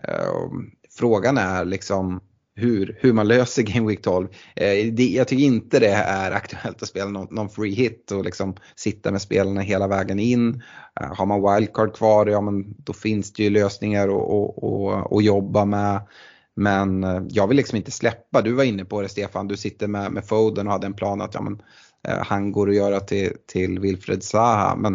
Eh, 0.02 0.48
frågan 0.90 1.38
är 1.38 1.64
liksom 1.64 2.20
hur, 2.60 2.98
hur 3.00 3.12
man 3.12 3.28
löser 3.28 3.62
Game 3.62 3.88
Week 3.88 4.02
12. 4.02 4.28
Eh, 4.56 4.92
det, 4.92 5.08
jag 5.08 5.28
tycker 5.28 5.44
inte 5.44 5.78
det 5.78 5.88
är 5.92 6.30
aktuellt 6.30 6.82
att 6.82 6.88
spela 6.88 7.10
någon, 7.10 7.34
någon 7.34 7.48
free 7.48 7.74
hit 7.74 8.10
och 8.10 8.24
liksom 8.24 8.54
sitta 8.76 9.10
med 9.10 9.22
spelarna 9.22 9.60
hela 9.60 9.88
vägen 9.88 10.18
in. 10.18 10.62
Eh, 11.00 11.14
har 11.16 11.26
man 11.26 11.54
wildcard 11.54 11.94
kvar, 11.94 12.26
ja 12.26 12.40
men 12.40 12.74
då 12.78 12.92
finns 12.92 13.32
det 13.32 13.42
ju 13.42 13.50
lösningar 13.50 14.08
att 15.18 15.24
jobba 15.24 15.64
med. 15.64 16.00
Men 16.56 17.04
eh, 17.04 17.22
jag 17.28 17.46
vill 17.46 17.56
liksom 17.56 17.76
inte 17.76 17.90
släppa, 17.90 18.42
du 18.42 18.52
var 18.52 18.64
inne 18.64 18.84
på 18.84 19.02
det 19.02 19.08
Stefan, 19.08 19.48
du 19.48 19.56
sitter 19.56 19.88
med, 19.88 20.12
med 20.12 20.24
Foden 20.24 20.66
och 20.66 20.72
hade 20.72 20.86
en 20.86 20.94
plan 20.94 21.20
att 21.20 21.34
ja, 21.34 21.42
men, 21.42 21.62
eh, 22.08 22.24
han 22.26 22.52
går 22.52 22.68
att 22.68 22.76
göra 22.76 23.00
till, 23.00 23.32
till 23.46 23.78
Wilfred 23.78 24.22
Zaha. 24.22 24.76
Men 24.76 24.94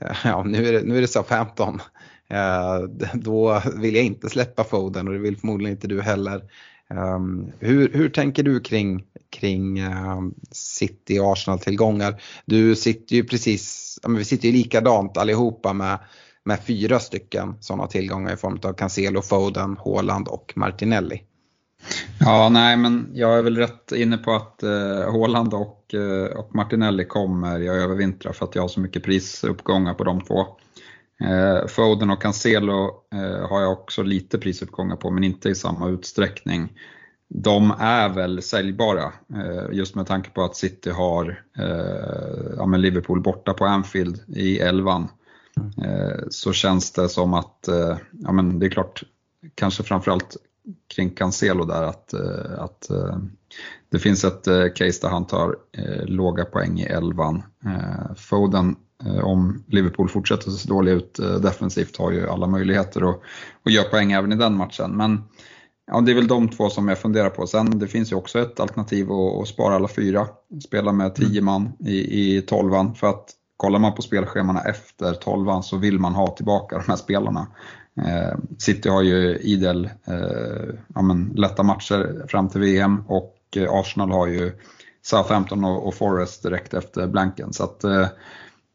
eh, 0.00 0.16
ja, 0.24 0.44
nu 0.44 0.68
är 0.68 0.72
det, 0.72 0.82
nu 0.82 0.96
är 0.96 1.00
det 1.00 1.08
Southampton. 1.08 1.80
Eh, 2.28 2.78
då 3.14 3.62
vill 3.76 3.94
jag 3.94 4.04
inte 4.04 4.28
släppa 4.28 4.64
Foden 4.64 5.08
och 5.08 5.14
det 5.14 5.20
vill 5.20 5.36
förmodligen 5.36 5.76
inte 5.76 5.88
du 5.88 6.00
heller. 6.00 6.42
Um, 6.94 7.52
hur, 7.58 7.92
hur 7.92 8.08
tänker 8.08 8.42
du 8.42 8.60
kring, 8.60 9.04
kring 9.30 9.84
um, 9.84 10.34
City 10.52 11.18
och 11.18 11.32
Arsenal-tillgångar? 11.32 12.22
Du 12.44 12.76
sitter 12.76 13.16
ju 13.16 13.24
precis, 13.24 13.98
ja, 14.02 14.08
men 14.08 14.18
vi 14.18 14.24
sitter 14.24 14.48
ju 14.48 14.52
likadant 14.52 15.16
allihopa 15.16 15.72
med, 15.72 15.98
med 16.44 16.58
fyra 16.66 17.00
stycken 17.00 17.54
sådana 17.60 17.86
tillgångar 17.86 18.34
i 18.34 18.36
form 18.36 18.58
av 18.62 18.72
Cancelo, 18.72 19.22
Foden, 19.22 19.76
Haaland 19.84 20.28
och 20.28 20.52
Martinelli. 20.56 21.22
Ja, 22.20 22.48
nej 22.48 22.76
men 22.76 23.10
jag 23.14 23.38
är 23.38 23.42
väl 23.42 23.56
rätt 23.56 23.92
inne 23.92 24.18
på 24.18 24.32
att 24.32 24.62
eh, 24.62 25.12
Haaland 25.12 25.54
och, 25.54 25.94
eh, 25.94 26.38
och 26.38 26.54
Martinelli 26.54 27.04
kommer 27.04 27.58
jag 27.58 27.76
övervintrar 27.76 28.32
för 28.32 28.44
att 28.44 28.54
jag 28.54 28.62
har 28.62 28.68
så 28.68 28.80
mycket 28.80 29.02
prisuppgångar 29.02 29.94
på 29.94 30.04
de 30.04 30.20
två. 30.20 30.46
Eh, 31.20 31.66
Foden 31.66 32.10
och 32.10 32.22
Cancelo 32.22 33.02
eh, 33.14 33.48
har 33.48 33.60
jag 33.60 33.72
också 33.72 34.02
lite 34.02 34.38
prisuppgångar 34.38 34.96
på 34.96 35.10
men 35.10 35.24
inte 35.24 35.48
i 35.48 35.54
samma 35.54 35.88
utsträckning. 35.88 36.72
De 37.28 37.74
är 37.78 38.08
väl 38.08 38.42
säljbara 38.42 39.12
eh, 39.34 39.72
just 39.72 39.94
med 39.94 40.06
tanke 40.06 40.30
på 40.30 40.42
att 40.42 40.56
City 40.56 40.90
har 40.90 41.42
ja, 42.56 42.66
Liverpool 42.66 43.20
borta 43.20 43.54
på 43.54 43.64
Anfield 43.64 44.20
i 44.28 44.58
elvan. 44.58 45.08
Eh, 45.84 46.18
så 46.30 46.52
känns 46.52 46.92
det 46.92 47.08
som 47.08 47.34
att, 47.34 47.68
ja 48.10 48.32
men 48.32 48.58
det 48.58 48.66
är 48.66 48.70
klart, 48.70 49.02
kanske 49.54 49.82
framförallt 49.82 50.36
kring 50.94 51.10
Cancelo 51.10 51.64
där 51.64 51.82
att, 51.82 52.14
att 52.58 52.88
det 53.90 53.98
finns 53.98 54.24
ett 54.24 54.44
case 54.74 55.00
där 55.02 55.08
han 55.08 55.26
tar 55.26 55.56
låga 56.06 56.44
poäng 56.44 56.80
i 56.80 56.84
elvan. 56.84 57.42
Foden 58.16 58.76
om 59.22 59.64
Liverpool 59.66 60.08
fortsätter 60.08 60.50
se 60.50 60.68
dåliga 60.68 60.94
ut 60.94 61.18
eh, 61.18 61.34
defensivt 61.34 61.96
har 61.96 62.10
ju 62.10 62.28
alla 62.28 62.46
möjligheter 62.46 63.10
att, 63.10 63.20
att 63.64 63.72
göra 63.72 63.88
poäng 63.88 64.12
även 64.12 64.32
i 64.32 64.36
den 64.36 64.56
matchen. 64.56 64.96
Men 64.96 65.22
ja, 65.86 66.00
det 66.00 66.12
är 66.12 66.14
väl 66.14 66.26
de 66.26 66.48
två 66.48 66.70
som 66.70 66.88
jag 66.88 66.98
funderar 66.98 67.30
på. 67.30 67.46
Sen 67.46 67.78
det 67.78 67.88
finns 67.88 68.12
ju 68.12 68.16
också 68.16 68.38
ett 68.38 68.60
alternativ 68.60 69.12
att, 69.12 69.42
att 69.42 69.48
spara 69.48 69.74
alla 69.74 69.88
fyra. 69.88 70.26
Spela 70.64 70.92
med 70.92 71.14
tio 71.14 71.40
mm. 71.40 71.44
man 71.44 71.72
i, 71.80 72.36
i 72.36 72.42
tolvan. 72.42 72.94
För 72.94 73.06
att 73.06 73.30
kollar 73.56 73.78
man 73.78 73.94
på 73.94 74.02
spelschemana 74.02 74.62
efter 74.62 75.14
tolvan 75.14 75.62
så 75.62 75.76
vill 75.76 75.98
man 75.98 76.14
ha 76.14 76.26
tillbaka 76.26 76.78
de 76.78 76.90
här 76.90 76.96
spelarna. 76.96 77.46
Eh, 78.06 78.38
City 78.58 78.88
har 78.88 79.02
ju 79.02 79.36
idel 79.36 79.90
eh, 80.04 80.74
ja, 80.94 81.02
men, 81.02 81.32
lätta 81.34 81.62
matcher 81.62 82.26
fram 82.28 82.48
till 82.48 82.60
VM 82.60 83.04
och 83.08 83.36
Arsenal 83.68 84.10
har 84.10 84.26
ju 84.26 84.52
Southampton 85.02 85.64
och, 85.64 85.86
och 85.86 85.94
Forest 85.94 86.42
direkt 86.42 86.74
efter 86.74 87.06
blanken. 87.06 87.52
Så 87.52 87.64
att, 87.64 87.84
eh, 87.84 88.06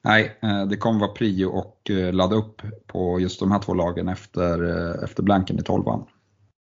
Nej, 0.06 0.38
eh, 0.42 0.66
det 0.66 0.78
kommer 0.78 1.00
vara 1.00 1.12
prio 1.12 1.46
och 1.46 1.90
eh, 1.90 2.14
ladda 2.14 2.36
upp 2.36 2.62
på 2.88 3.20
just 3.20 3.40
de 3.40 3.52
här 3.52 3.60
två 3.60 3.74
lagen 3.74 4.08
efter, 4.08 4.64
eh, 4.64 5.04
efter 5.04 5.24
blanken 5.24 5.60
i 5.60 5.64
tolvan. 5.64 6.06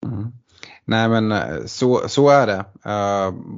Mm. 0.07 0.33
Nej 0.85 1.09
men 1.09 1.35
så, 1.69 2.09
så 2.09 2.29
är 2.29 2.47
det. 2.47 2.65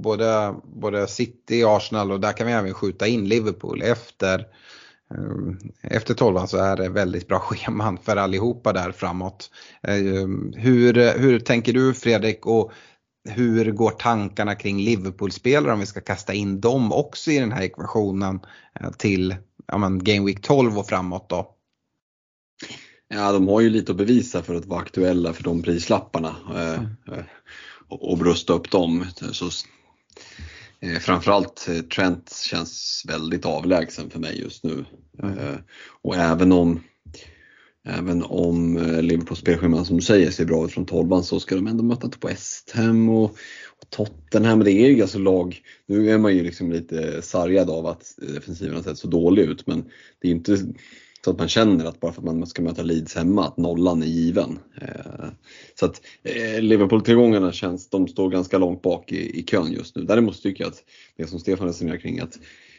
Både, 0.02 0.54
både 0.64 1.06
City, 1.06 1.64
Arsenal 1.64 2.12
och 2.12 2.20
där 2.20 2.32
kan 2.32 2.46
vi 2.46 2.52
även 2.52 2.74
skjuta 2.74 3.06
in 3.06 3.28
Liverpool 3.28 3.82
efter 3.82 4.46
efter 5.82 6.14
tolvan 6.14 6.48
så 6.48 6.56
är 6.56 6.76
det 6.76 6.88
väldigt 6.88 7.28
bra 7.28 7.38
scheman 7.40 7.98
för 7.98 8.16
allihopa 8.16 8.72
där 8.72 8.92
framåt. 8.92 9.50
Hur, 10.54 11.18
hur 11.18 11.38
tänker 11.38 11.72
du 11.72 11.94
Fredrik 11.94 12.46
och 12.46 12.72
hur 13.28 13.72
går 13.72 13.90
tankarna 13.90 14.54
kring 14.54 14.78
Liverpool-spelare 14.78 15.72
om 15.72 15.80
vi 15.80 15.87
ska 15.87 16.00
kasta 16.00 16.32
in 16.32 16.60
dem 16.60 16.92
också 16.92 17.30
i 17.30 17.38
den 17.38 17.52
här 17.52 17.62
ekvationen 17.62 18.40
till 18.98 19.34
ja, 19.66 19.79
men 19.79 20.05
Game 20.05 20.27
Week 20.27 20.42
12 20.42 20.79
och 20.79 20.87
framåt 20.87 21.29
då? 21.29 21.50
Ja, 23.09 23.33
de 23.33 23.48
har 23.48 23.61
ju 23.61 23.70
lite 23.70 23.92
att 23.92 23.98
bevisa 23.98 24.42
för 24.42 24.55
att 24.55 24.66
vara 24.66 24.81
aktuella 24.81 25.33
för 25.33 25.42
de 25.42 25.62
prislapparna 25.62 26.37
eh, 26.55 26.74
mm. 26.74 26.87
eh, 27.12 27.24
och, 27.88 28.11
och 28.11 28.18
brösta 28.18 28.53
upp 28.53 28.70
dem. 28.70 29.07
Så, 29.33 29.50
eh, 30.81 30.98
framförallt 30.98 31.68
Trent 31.94 32.33
känns 32.33 33.03
väldigt 33.09 33.46
avlägsen 33.46 34.11
för 34.11 34.18
mig 34.18 34.40
just 34.40 34.64
nu. 34.64 34.85
Mm. 35.22 35.38
Eh, 35.38 35.57
och 36.03 36.16
även 36.16 36.53
om 36.53 36.81
Även 37.87 38.22
om 38.22 38.77
Liverpools 39.00 39.40
spelschema 39.40 39.85
som 39.85 39.96
du 39.96 40.03
säger 40.03 40.31
ser 40.31 40.44
bra 40.44 40.64
ut 40.64 40.72
från 40.72 40.87
12 40.87 41.22
så 41.22 41.40
ska 41.40 41.55
de 41.55 41.66
ändå 41.66 41.85
möta 41.85 42.09
på 42.09 42.29
West 42.29 42.72
Ham 42.74 43.09
och 43.09 43.37
Tottenham, 43.90 44.64
det 44.64 44.73
är 44.73 44.90
ju 44.90 45.03
alltså 45.03 45.18
lag, 45.18 45.61
nu 45.87 46.11
är 46.11 46.18
man 46.18 46.37
ju 46.37 46.42
liksom 46.42 46.73
lite 46.73 47.23
sargad 47.23 47.70
av 47.70 47.87
att 47.87 48.05
eh, 48.23 48.29
defensiven 48.29 48.75
har 48.75 48.83
sett 48.83 48.99
så 48.99 49.09
dålig 49.09 49.42
ut 49.42 49.66
men 49.66 49.85
det 50.20 50.29
är 50.29 50.33
inte 50.33 50.59
så 51.25 51.31
att 51.31 51.38
man 51.38 51.49
känner 51.49 51.85
att 51.85 52.01
bara 52.01 52.12
för 52.12 52.20
att 52.20 52.37
man 52.37 52.47
ska 52.47 52.62
möta 52.62 52.83
Leeds 52.83 53.16
hemma 53.16 53.47
att 53.47 53.57
nollan 53.57 54.03
är 54.03 54.07
given. 54.07 54.59
Eh, 54.81 55.27
så 55.75 55.87
att 55.87 56.01
eh, 56.23 56.61
Liverpool-tillgångarna 56.61 57.53
känns, 57.53 57.90
de 57.90 58.09
står 58.09 58.31
ganska 58.31 58.59
långt 58.59 58.83
bak 58.83 59.12
i, 59.12 59.38
i 59.38 59.42
kön 59.42 59.73
just 59.73 59.97
nu. 59.97 60.03
Däremot 60.03 60.42
tycker 60.42 60.64
jag 60.64 60.70
att 60.70 60.85
det 61.16 61.27
som 61.27 61.40
Stefan 61.40 61.66
resonerar 61.66 61.97
kring 61.97 62.20
att 62.20 62.38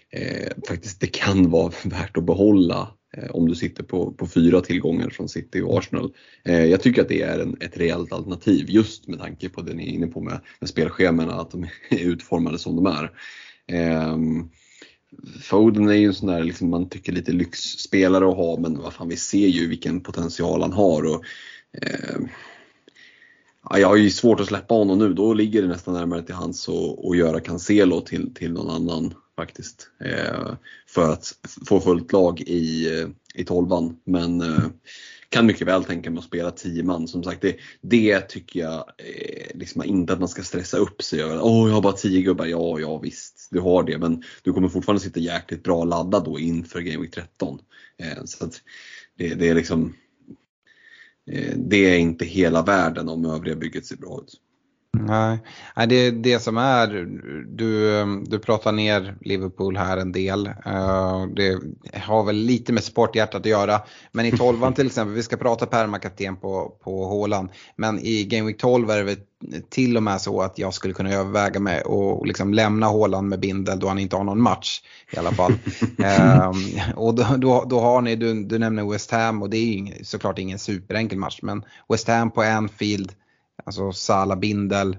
eh, 0.10 0.52
faktiskt 0.68 1.00
det 1.00 1.08
kan 1.08 1.50
vara 1.50 1.72
värt 1.84 2.18
att 2.18 2.26
behålla 2.26 2.88
Eh, 3.18 3.30
om 3.32 3.48
du 3.48 3.56
sitter 3.56 3.84
på, 3.84 4.12
på 4.12 4.28
fyra 4.28 4.62
tillgångar 4.62 5.10
från 5.10 5.30
City 5.30 5.62
och 5.62 5.78
Arsenal. 5.78 6.14
Eh, 6.44 6.66
jag 6.66 6.82
tycker 6.82 7.02
att 7.02 7.10
det 7.10 7.22
är 7.22 7.40
en, 7.40 7.58
ett 7.62 7.78
reellt 7.78 8.14
alternativ 8.14 8.66
just 8.70 9.08
med 9.08 9.20
tanke 9.20 9.50
på 9.50 9.62
det 9.62 9.74
ni 9.74 9.84
är 9.84 9.94
inne 9.94 10.08
på 10.08 10.22
med, 10.22 10.40
med 10.60 10.70
spelschemana, 10.70 11.34
att 11.34 11.52
de 11.52 11.64
är 11.90 12.06
utformade 12.06 12.60
som 12.60 12.76
de 12.76 12.86
är. 12.86 13.12
Ehm, 13.68 14.50
Foden 15.42 15.90
är 15.90 15.94
ju 15.94 16.06
en 16.06 16.14
sån 16.14 16.30
där 16.30 16.44
liksom, 16.44 16.70
man 16.70 16.90
tycker 16.90 17.12
lite 17.12 17.32
lyxspelare 17.32 18.30
att 18.30 18.36
ha 18.36 18.60
men 18.60 18.78
vad 18.78 18.94
fan, 18.94 19.10
vi 19.10 19.18
ser 19.18 19.48
ju 19.48 19.68
vilken 19.68 20.02
potential 20.02 20.62
han 20.62 20.74
har. 20.74 21.04
Och, 21.04 21.24
eh, 21.82 22.20
ja, 23.70 23.80
jag 23.80 23.88
har 23.88 23.96
ju 23.96 24.10
svårt 24.10 24.40
att 24.40 24.48
släppa 24.48 24.74
honom 24.74 25.00
nu, 25.00 25.14
då 25.14 25.34
ligger 25.34 25.62
det 25.62 25.68
nästan 25.68 25.94
närmare 25.94 26.24
till 26.24 26.36
hans 26.36 26.70
att 27.10 27.18
göra 27.18 27.40
Cancelo 27.40 28.02
till, 28.02 28.34
till 28.34 28.54
någon 28.54 28.70
annan 28.70 29.14
faktiskt. 29.36 29.90
Eh, 30.00 30.54
för 30.88 31.14
att 31.14 31.34
få 31.68 31.82
fullt 31.82 32.12
lag 32.12 32.42
i, 32.42 33.00
eh, 33.00 33.08
i 33.36 33.44
tolvan. 33.44 34.00
Men 34.04 34.42
eh, 34.42 34.66
kan 35.30 35.46
mycket 35.46 35.68
väl 35.68 35.84
tänka 35.84 36.12
mig 36.12 36.20
att 36.20 36.26
spela 36.26 36.52
10 36.52 36.84
man. 36.84 37.08
Som 37.08 37.24
sagt, 37.24 37.42
det, 37.42 37.56
det 37.82 38.22
tycker 38.22 38.60
jag 38.60 38.78
eh, 38.98 39.58
liksom 39.58 39.84
inte 39.84 40.14
att 40.14 40.20
man 40.20 40.28
ska 40.28 40.44
stressa 40.44 40.78
upp 40.78 41.02
sig 41.02 41.22
över. 41.22 41.40
Åh, 41.42 41.68
jag 41.68 41.74
har 41.76 41.82
bara 41.82 41.94
10 41.94 42.22
gubbar. 42.22 42.46
Ja, 42.46 42.80
ja 42.80 42.98
visst, 42.98 43.48
du 43.52 43.60
har 43.60 43.84
det. 43.84 43.98
Men 43.98 44.24
du 44.44 44.54
kommer 44.54 44.70
fortfarande 44.70 45.04
sitta 45.04 45.20
jäkligt 45.20 45.64
bra 45.64 45.84
laddad 45.84 46.26
då 46.26 46.40
inför 46.40 46.80
Game 46.80 47.02
Week 47.02 47.14
13. 47.14 47.60
Eh, 47.98 48.24
så 48.26 48.46
att 48.46 48.62
det, 49.18 49.36
det 49.36 49.50
är 49.50 49.56
liksom 49.56 49.96
eh, 51.32 51.58
det 51.58 51.78
är 51.78 51.98
inte 51.98 52.26
hela 52.26 52.62
världen 52.62 53.10
om 53.10 53.26
övriga 53.26 53.56
bygget 53.56 53.86
ser 53.86 53.98
bra 53.98 54.22
ut. 54.24 54.42
Nej, 55.02 55.40
det 55.88 56.12
det 56.12 56.40
som 56.40 56.58
är, 56.58 56.88
du, 57.48 58.06
du 58.26 58.40
pratar 58.40 58.72
ner 58.72 59.16
Liverpool 59.22 59.78
här 59.78 59.98
en 59.98 60.12
del. 60.12 60.48
Eh, 60.48 61.26
det 61.36 61.60
har 62.00 62.24
väl 62.24 62.36
lite 62.36 62.74
med 62.74 62.84
sporthjärtat 62.84 63.42
att 63.42 63.46
göra. 63.46 63.82
Men 64.12 64.26
i 64.26 64.32
12 64.32 64.74
till 64.74 64.86
exempel, 64.86 65.16
vi 65.16 65.24
ska 65.24 65.38
prata 65.38 65.66
permakapten 65.66 66.36
på, 66.36 66.78
på 66.84 67.06
Håland. 67.06 67.50
Men 67.76 68.00
i 68.00 68.24
Game 68.24 68.48
Week 68.48 68.58
12 68.58 68.90
är 68.90 69.04
det 69.04 69.20
till 69.70 69.98
och 69.98 70.04
med 70.04 70.22
så 70.22 70.42
att 70.42 70.60
jag 70.60 70.74
skulle 70.74 70.94
kunna 70.94 71.14
överväga 71.14 71.60
med 71.60 71.88
att 71.88 72.28
liksom 72.28 72.54
lämna 72.54 72.88
Håland 72.88 73.30
med 73.30 73.40
bindel 73.40 73.80
då 73.80 73.88
han 73.88 74.00
inte 74.00 74.16
har 74.16 74.24
någon 74.24 74.42
match 74.42 74.82
i 75.12 75.18
alla 75.18 75.32
fall. 75.32 75.52
um, 75.98 76.64
och 76.96 77.16
då, 77.16 77.26
då, 77.38 77.66
då, 77.70 77.80
har 77.80 78.02
ni, 78.02 78.16
du, 78.16 78.44
du 78.44 78.60
nämner 78.60 78.92
West 78.92 79.12
Ham 79.12 79.42
och 79.42 79.50
det 79.50 79.58
är 79.58 79.66
ju 79.66 80.04
såklart 80.04 80.40
ingen 80.40 80.60
superenkel 80.60 81.18
match 81.18 81.40
men 81.42 81.64
West 81.90 82.08
Ham 82.08 82.32
på 82.32 82.42
Anfield 82.42 83.12
Alltså 83.64 83.92
Sala 83.92 84.36
Bindel. 84.36 84.98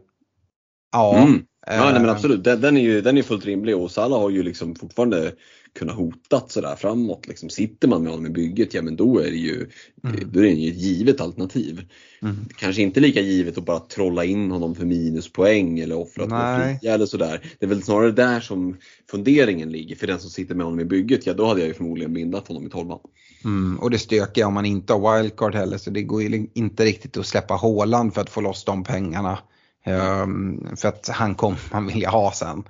Ja. 0.92 1.18
Mm. 1.18 1.42
Ja 1.66 1.84
nej, 1.84 1.92
men 1.92 2.04
eh, 2.04 2.11
absolut, 2.11 2.44
den, 2.44 2.61
den, 2.61 2.76
är 2.76 2.80
ju 2.80 3.00
den 3.00 3.18
är 3.18 3.22
fullt 3.22 3.44
rimlig 3.44 3.76
och 3.76 3.90
Salah 3.90 4.20
har 4.20 4.30
ju 4.30 4.42
liksom 4.42 4.74
fortfarande 4.74 5.32
kunnat 5.78 5.96
hotat 5.96 6.50
sådär 6.50 6.76
framåt. 6.76 7.26
Liksom, 7.26 7.48
sitter 7.48 7.88
man 7.88 8.02
med 8.02 8.12
honom 8.12 8.26
i 8.26 8.30
bygget, 8.30 8.74
ja 8.74 8.82
men 8.82 8.96
då 8.96 9.18
är 9.18 9.30
det 9.30 9.36
ju, 9.36 9.70
mm. 10.04 10.32
då 10.32 10.40
är 10.40 10.42
det 10.42 10.48
ju 10.50 10.70
ett 10.70 10.76
givet 10.76 11.20
alternativ. 11.20 11.88
Mm. 12.22 12.36
Kanske 12.57 12.82
inte 12.82 13.00
lika 13.00 13.20
givet 13.20 13.59
att 13.59 13.64
bara 13.64 13.80
trolla 13.80 14.24
in 14.24 14.50
honom 14.50 14.74
för 14.74 14.84
minuspoäng 14.84 15.78
eller 15.78 15.96
offra 15.96 16.26
två 16.26 16.78
fria 16.80 16.94
eller 16.94 17.07
sådär. 17.07 17.40
Det 17.59 17.66
är 17.66 17.68
väl 17.68 17.82
snarare 17.82 18.12
där 18.12 18.40
som 18.40 18.76
funderingen 19.11 19.72
ligger 19.72 19.96
för 19.96 20.07
den 20.07 20.18
som 20.18 20.30
sitter 20.30 20.54
med 20.54 20.66
honom 20.66 20.80
i 20.80 20.84
bygget. 20.84 21.26
Ja 21.26 21.34
då 21.34 21.46
hade 21.46 21.61
jag 21.61 21.68
ju 21.68 21.74
förmodligen 21.74 22.12
bindat 22.12 22.48
honom 22.48 22.66
i 22.66 22.70
tolvan. 22.70 23.00
Mm, 23.45 23.78
och 23.78 23.91
det 23.91 23.99
stökiga 23.99 24.47
om 24.47 24.55
man 24.55 24.66
inte 24.66 24.93
har 24.93 25.16
wildcard 25.16 25.55
heller 25.55 25.78
så 25.78 25.91
det 25.91 26.03
går 26.03 26.22
ju 26.22 26.47
inte 26.55 26.84
riktigt 26.84 27.16
att 27.16 27.26
släppa 27.26 27.55
hålan 27.55 28.12
för 28.12 28.20
att 28.20 28.30
få 28.30 28.41
loss 28.41 28.64
de 28.64 28.84
pengarna. 28.84 29.39
Um, 29.87 30.76
för 30.76 30.89
att 30.89 31.09
han 31.09 31.34
kommer 31.34 31.59
man 31.72 31.87
vilja 31.87 32.11
ha 32.11 32.32
sen. 32.32 32.64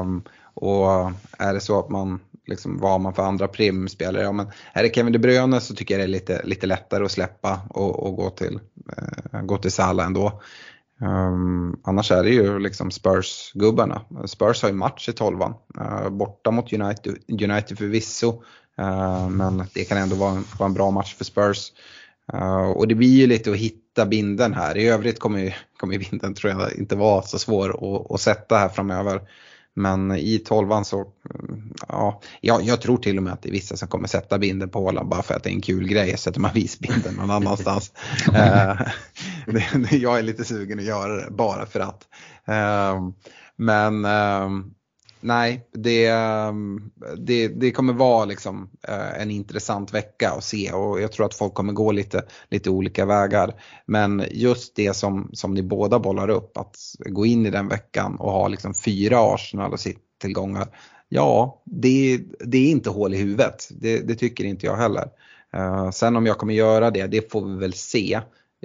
Um, 0.00 0.22
och 0.54 1.10
är 1.38 1.54
det 1.54 1.60
så 1.60 1.78
att 1.78 1.90
man, 1.90 2.20
liksom, 2.46 2.78
vad 2.78 2.90
har 2.90 2.98
man 2.98 3.14
för 3.14 3.22
andra 3.22 3.48
primspelare? 3.48 4.22
Ja, 4.22 4.32
men 4.32 4.46
är 4.72 4.82
det 4.82 4.94
Kevin 4.94 5.12
De 5.12 5.18
Bruyne 5.18 5.60
så 5.60 5.74
tycker 5.74 5.94
jag 5.94 6.00
det 6.00 6.04
är 6.04 6.20
lite, 6.20 6.42
lite 6.44 6.66
lättare 6.66 7.04
att 7.04 7.12
släppa 7.12 7.60
och, 7.70 8.06
och 8.06 8.16
gå 8.16 8.30
till, 8.30 8.60
uh, 9.34 9.42
gå 9.42 9.56
till 9.56 9.72
Salah 9.72 10.06
ändå. 10.06 10.42
Um, 11.00 11.80
annars 11.84 12.10
är 12.10 12.22
det 12.22 12.30
ju 12.30 12.58
liksom 12.58 12.90
Spurs-gubbarna. 12.90 14.00
Spurs 14.26 14.62
har 14.62 14.68
ju 14.68 14.74
match 14.74 15.08
i 15.08 15.12
tolvan. 15.12 15.54
Uh, 15.80 16.08
borta 16.08 16.50
mot 16.50 16.72
United, 16.72 17.16
United 17.28 17.78
förvisso. 17.78 18.42
Uh, 18.80 19.28
men 19.28 19.64
det 19.74 19.84
kan 19.84 19.98
ändå 19.98 20.16
vara 20.16 20.30
en, 20.30 20.44
vara 20.58 20.66
en 20.66 20.74
bra 20.74 20.90
match 20.90 21.14
för 21.14 21.24
Spurs. 21.24 21.72
Uh, 22.34 22.70
och 22.70 22.88
det 22.88 22.94
blir 22.94 23.20
ju 23.20 23.26
lite 23.26 23.50
att 23.50 23.56
hitta 23.56 24.06
binden 24.06 24.54
här. 24.54 24.76
I 24.76 24.88
övrigt 24.88 25.18
kommer, 25.18 25.38
ju, 25.38 25.52
kommer 25.76 25.98
binden 25.98 26.34
tror 26.34 26.52
jag 26.52 26.72
inte 26.72 26.96
vara 26.96 27.22
så 27.22 27.38
svår 27.38 27.70
att, 27.70 28.10
att 28.10 28.20
sätta 28.20 28.58
här 28.58 28.68
framöver. 28.68 29.20
Men 29.78 30.12
i 30.12 30.38
tolvan 30.38 30.84
så, 30.84 31.06
ja, 31.88 32.20
jag, 32.40 32.62
jag, 32.62 32.80
tror 32.80 32.96
till 32.96 33.16
och 33.16 33.22
med 33.22 33.32
att 33.32 33.42
det 33.42 33.48
är 33.48 33.52
vissa 33.52 33.76
som 33.76 33.88
kommer 33.88 34.08
sätta 34.08 34.38
binden 34.38 34.68
på 34.68 34.84
Åland 34.84 35.08
bara 35.08 35.22
för 35.22 35.34
att 35.34 35.42
det 35.42 35.50
är 35.50 35.54
en 35.54 35.60
kul 35.60 35.88
grej. 35.88 36.18
Sätter 36.18 36.40
man 36.40 36.50
visbinden 36.54 37.14
någon 37.14 37.30
annanstans. 37.30 37.92
det, 39.46 39.96
jag 39.96 40.18
är 40.18 40.22
lite 40.22 40.44
sugen 40.44 40.78
att 40.78 40.84
göra 40.84 41.24
det 41.24 41.30
bara 41.30 41.66
för 41.66 41.80
att. 41.80 42.04
Uh, 42.48 43.10
men 43.56 44.04
nej, 45.20 45.68
det, 45.72 46.06
ehm, 46.06 46.90
det, 47.16 47.48
det 47.48 47.70
kommer 47.70 47.92
vara 47.92 48.24
liksom 48.24 48.70
eh, 48.88 49.20
en 49.22 49.30
intressant 49.30 49.94
vecka 49.94 50.30
att 50.30 50.44
se 50.44 50.72
och 50.72 51.00
jag 51.00 51.12
tror 51.12 51.26
att 51.26 51.34
folk 51.34 51.54
kommer 51.54 51.72
gå 51.72 51.92
lite, 51.92 52.24
lite 52.50 52.70
olika 52.70 53.06
vägar. 53.06 53.54
Men 53.86 54.24
just 54.30 54.76
det 54.76 54.94
som, 54.96 55.30
som 55.32 55.54
ni 55.54 55.62
båda 55.62 55.98
bollar 55.98 56.28
upp, 56.28 56.56
att 56.56 56.76
gå 56.98 57.26
in 57.26 57.46
i 57.46 57.50
den 57.50 57.68
veckan 57.68 58.16
och 58.16 58.32
ha 58.32 58.48
liksom 58.48 58.74
fyra 58.74 59.34
Arsenal 59.34 59.72
och 59.72 59.80
sitt 59.80 60.02
tillgångar. 60.20 60.68
Ja, 61.08 61.62
det, 61.64 62.20
det 62.40 62.58
är 62.58 62.70
inte 62.70 62.90
hål 62.90 63.14
i 63.14 63.16
huvudet. 63.16 63.68
Det, 63.70 63.98
det 63.98 64.14
tycker 64.14 64.44
inte 64.44 64.66
jag 64.66 64.76
heller. 64.76 65.08
Eh, 65.52 65.90
sen 65.90 66.16
om 66.16 66.26
jag 66.26 66.38
kommer 66.38 66.54
göra 66.54 66.90
det, 66.90 67.06
det 67.06 67.30
får 67.30 67.44
vi 67.44 67.56
väl 67.56 67.72
se. 67.72 68.20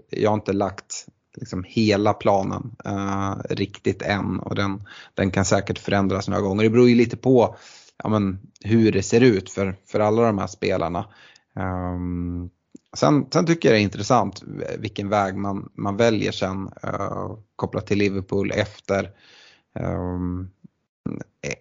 Jag 0.10 0.30
har 0.30 0.36
inte 0.36 0.54
lagt 0.54 1.08
liksom 1.36 1.63
hela 1.67 2.13
planen 2.13 2.75
uh, 2.88 3.36
riktigt 3.49 4.01
än 4.01 4.39
och 4.39 4.55
den, 4.55 4.84
den 5.13 5.32
kan 5.32 5.45
säkert 5.45 5.79
förändras 5.79 6.27
några 6.27 6.41
gånger. 6.41 6.63
Det 6.63 6.69
beror 6.69 6.89
ju 6.89 6.95
lite 6.95 7.17
på 7.17 7.55
ja, 8.03 8.09
men, 8.09 8.39
hur 8.63 8.91
det 8.91 9.03
ser 9.03 9.21
ut 9.21 9.51
för, 9.51 9.75
för 9.86 9.99
alla 9.99 10.21
de 10.21 10.38
här 10.38 10.47
spelarna. 10.47 11.05
Um, 11.55 12.49
sen, 12.97 13.25
sen, 13.34 13.45
tycker 13.45 13.69
jag 13.69 13.75
det 13.75 13.82
är 13.82 13.84
intressant 13.84 14.43
vilken 14.79 15.09
väg 15.09 15.36
man, 15.36 15.69
man 15.73 15.97
väljer 15.97 16.32
sen 16.32 16.69
uh, 16.86 17.38
kopplat 17.55 17.88
till 17.88 17.97
Liverpool 17.97 18.51
efter 18.51 19.09
um, 19.79 20.49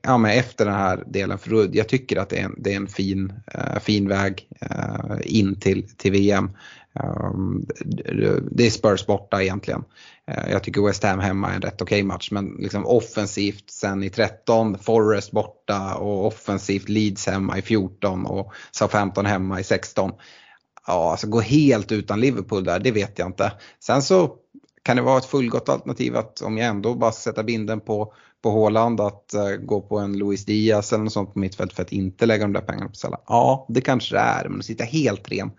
ja, 0.02 0.18
men 0.18 0.30
efter 0.30 0.64
den 0.64 0.74
här 0.74 1.04
delen. 1.06 1.38
För 1.38 1.76
jag 1.76 1.88
tycker 1.88 2.16
att 2.16 2.28
det 2.28 2.38
är 2.38 2.44
en, 2.44 2.54
det 2.58 2.72
är 2.72 2.76
en 2.76 2.86
fin, 2.86 3.32
uh, 3.54 3.78
fin 3.78 4.08
väg 4.08 4.48
uh, 4.70 5.16
in 5.24 5.60
till, 5.60 5.88
till 5.96 6.12
VM. 6.12 6.50
Ehm, 6.94 7.66
det 8.50 8.66
är 8.66 8.70
Spurs 8.70 9.06
borta 9.06 9.42
egentligen. 9.42 9.84
Eh, 10.26 10.50
jag 10.50 10.62
tycker 10.62 10.86
West 10.86 11.02
Ham 11.02 11.18
hemma 11.18 11.50
är 11.50 11.54
en 11.54 11.62
rätt 11.62 11.82
okej 11.82 11.96
okay 11.96 12.02
match 12.02 12.30
men 12.30 12.56
liksom 12.58 12.86
offensivt 12.86 13.70
sen 13.70 14.02
i 14.02 14.10
13, 14.10 14.78
Forest 14.78 15.32
borta 15.32 15.94
och 15.94 16.26
offensivt 16.26 16.88
Leeds 16.88 17.26
hemma 17.26 17.58
i 17.58 17.62
14 17.62 18.26
och 18.26 18.52
Southampton 18.70 19.26
hemma 19.26 19.60
i 19.60 19.64
16. 19.64 20.12
Ja, 20.86 21.10
alltså 21.10 21.26
gå 21.26 21.40
helt 21.40 21.92
utan 21.92 22.20
Liverpool 22.20 22.64
där, 22.64 22.78
det 22.78 22.90
vet 22.90 23.18
jag 23.18 23.28
inte. 23.28 23.52
Sen 23.80 24.02
så 24.02 24.36
kan 24.82 24.96
det 24.96 25.02
vara 25.02 25.18
ett 25.18 25.24
fullgott 25.24 25.68
alternativ 25.68 26.16
att 26.16 26.40
om 26.40 26.58
jag 26.58 26.66
ändå 26.68 26.94
bara 26.94 27.12
sätter 27.12 27.42
binden 27.42 27.80
på, 27.80 28.14
på 28.42 28.50
Håland 28.50 29.00
att 29.00 29.34
uh, 29.34 29.56
gå 29.56 29.80
på 29.80 29.98
en 29.98 30.18
Luis 30.18 30.44
Diaz 30.44 30.92
eller 30.92 31.04
något 31.04 31.12
sånt 31.12 31.32
på 31.32 31.38
mittfält 31.38 31.72
för 31.72 31.82
att 31.82 31.92
inte 31.92 32.26
lägga 32.26 32.44
de 32.44 32.52
där 32.52 32.60
pengarna 32.60 32.88
på 32.88 32.94
Salah. 32.94 33.20
Ja, 33.26 33.66
det 33.68 33.80
kanske 33.80 34.14
det 34.14 34.20
är, 34.20 34.48
men 34.48 34.58
att 34.58 34.64
sitta 34.64 34.84
helt 34.84 35.28
ren 35.28 35.50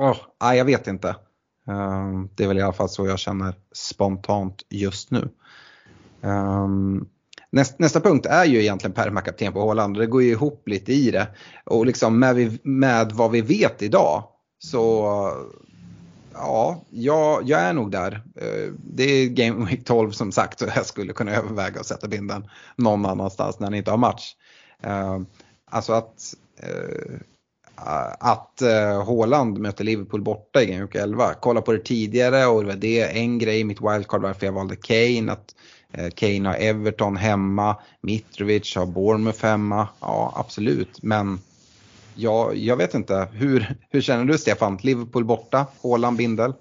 Oh, 0.00 0.16
ah, 0.38 0.54
jag 0.54 0.64
vet 0.64 0.86
inte. 0.86 1.16
Um, 1.66 2.30
det 2.34 2.44
är 2.44 2.48
väl 2.48 2.58
i 2.58 2.62
alla 2.62 2.72
fall 2.72 2.88
så 2.88 3.06
jag 3.06 3.18
känner 3.18 3.54
spontant 3.72 4.62
just 4.68 5.10
nu. 5.10 5.28
Um, 6.20 7.08
näst, 7.50 7.78
nästa 7.78 8.00
punkt 8.00 8.26
är 8.26 8.44
ju 8.44 8.60
egentligen 8.60 8.94
permakapten 8.94 9.52
på 9.52 9.60
Håland 9.60 9.96
och 9.96 10.00
det 10.00 10.06
går 10.06 10.22
ju 10.22 10.30
ihop 10.30 10.68
lite 10.68 10.92
i 10.92 11.10
det. 11.10 11.26
Och 11.64 11.86
liksom 11.86 12.18
med, 12.18 12.58
med 12.66 13.12
vad 13.12 13.30
vi 13.30 13.40
vet 13.40 13.82
idag 13.82 14.24
så 14.58 15.06
ja, 16.32 16.84
jag, 16.90 17.48
jag 17.48 17.60
är 17.60 17.72
nog 17.72 17.90
där. 17.90 18.12
Uh, 18.42 18.74
det 18.78 19.04
är 19.04 19.28
Game 19.28 19.66
Week 19.66 19.84
12 19.84 20.10
som 20.10 20.32
sagt 20.32 20.62
och 20.62 20.68
jag 20.76 20.86
skulle 20.86 21.12
kunna 21.12 21.32
överväga 21.32 21.80
att 21.80 21.86
sätta 21.86 22.08
binden 22.08 22.50
någon 22.76 23.06
annanstans 23.06 23.58
när 23.58 23.70
ni 23.70 23.76
inte 23.76 23.90
har 23.90 23.98
match. 23.98 24.34
Uh, 24.86 25.20
alltså 25.70 25.92
att 25.92 26.34
uh, 26.62 27.18
Eh, 27.86 28.14
att 28.20 28.62
uh, 28.62 29.04
Haaland 29.06 29.58
möter 29.58 29.84
Liverpool 29.84 30.22
borta 30.22 30.62
i 30.62 30.66
Game 30.66 30.80
Week 30.80 30.94
11. 30.94 31.34
Kolla 31.34 31.60
på 31.60 31.72
det 31.72 31.78
tidigare 31.78 32.46
och 32.46 32.60
det 32.60 32.66
var 32.66 32.76
det 32.76 33.18
en 33.18 33.38
grej 33.38 33.60
i 33.60 33.64
mitt 33.64 33.80
wildcard 33.80 34.22
varför 34.22 34.46
jag 34.46 34.52
valde 34.52 34.76
Kane. 34.76 35.32
Att 35.32 35.54
uh, 35.98 36.10
Kane 36.10 36.48
har 36.48 36.56
Everton 36.56 37.16
hemma, 37.16 37.76
Mitrovic 38.00 38.76
har 38.76 38.86
Bournemouth 38.86 39.44
hemma. 39.44 39.88
Ja 40.00 40.32
absolut 40.36 41.02
men 41.02 41.38
ja, 42.14 42.52
jag 42.52 42.76
vet 42.76 42.94
inte. 42.94 43.28
Hur, 43.32 43.76
hur 43.90 44.00
känner 44.00 44.24
du 44.24 44.38
Stefan? 44.38 44.78
Liverpool 44.82 45.24
borta, 45.24 45.66
Haaland 45.82 46.16
bindel? 46.16 46.52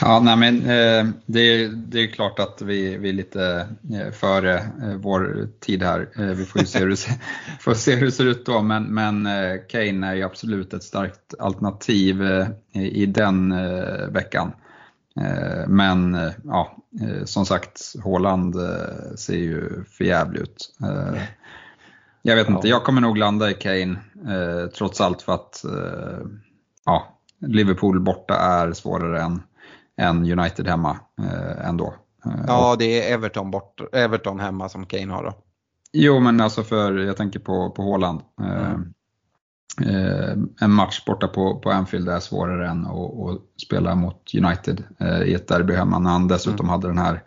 Ja, 0.00 0.20
nej 0.20 0.36
men 0.36 0.56
eh, 0.56 1.06
det, 1.26 1.68
det 1.68 1.98
är 2.00 2.06
klart 2.06 2.38
att 2.38 2.62
vi, 2.62 2.96
vi 2.96 3.08
är 3.08 3.12
lite 3.12 3.68
eh, 3.92 4.12
före 4.12 4.54
eh, 4.58 4.94
vår 4.96 5.48
tid 5.60 5.82
här. 5.82 6.08
Eh, 6.18 6.24
vi 6.24 6.44
får 6.44 6.58
se 6.58 6.78
hur 6.78 6.90
det, 6.90 6.96
får 7.60 7.74
se 7.74 7.94
hur 7.94 8.06
det 8.06 8.12
ser 8.12 8.26
ut 8.26 8.46
då, 8.46 8.62
men, 8.62 8.84
men 8.84 9.28
Kane 9.68 10.06
är 10.06 10.14
ju 10.14 10.22
absolut 10.22 10.74
ett 10.74 10.82
starkt 10.82 11.34
alternativ 11.38 12.22
i 12.72 13.06
den 13.06 13.54
veckan. 14.12 14.52
Men 15.66 16.30
ja, 16.44 16.76
som 17.24 17.46
sagt, 17.46 17.94
Håland 18.02 18.56
ser 19.16 19.36
ju 19.36 19.84
förjävlig 19.84 20.40
ut. 20.40 20.74
Jag 22.22 22.36
vet 22.36 22.48
inte, 22.48 22.68
jag 22.68 22.84
kommer 22.84 23.00
nog 23.00 23.18
landa 23.18 23.50
i 23.50 23.54
Kane 23.54 23.96
trots 24.76 25.00
allt 25.00 25.22
för 25.22 25.34
att 25.34 25.64
ja, 26.84 27.18
Liverpool 27.46 28.00
borta 28.00 28.34
är 28.34 28.72
svårare 28.72 29.22
än 29.22 29.42
än 29.96 30.38
United 30.38 30.68
hemma 30.68 31.00
eh, 31.18 31.68
ändå. 31.68 31.94
Eh, 32.24 32.44
ja, 32.46 32.76
det 32.78 32.84
är 32.84 33.14
Everton, 33.14 33.50
bort, 33.50 33.80
Everton 33.92 34.40
hemma 34.40 34.68
som 34.68 34.86
Kane 34.86 35.12
har 35.12 35.24
då. 35.24 35.34
Jo, 35.92 36.20
men 36.20 36.40
alltså 36.40 36.62
för, 36.62 36.98
jag 36.98 37.16
tänker 37.16 37.38
på, 37.38 37.70
på 37.70 37.82
Håland. 37.82 38.20
Eh, 38.40 38.70
mm. 38.70 38.92
Eh, 39.82 40.32
en 40.60 40.70
match 40.70 41.04
borta 41.06 41.28
på, 41.28 41.60
på 41.60 41.70
Anfield 41.70 42.08
är 42.08 42.20
svårare 42.20 42.68
än 42.68 42.86
att, 42.86 42.94
att 42.94 43.60
spela 43.66 43.94
mot 43.94 44.34
United 44.34 44.84
eh, 44.98 45.22
i 45.22 45.34
ett 45.34 45.48
derby 45.48 45.74
hemma 45.74 45.98
när 45.98 46.10
han 46.10 46.28
dessutom 46.28 46.66
mm. 46.66 46.68
hade 46.68 46.88
den 46.88 46.98
här 46.98 47.22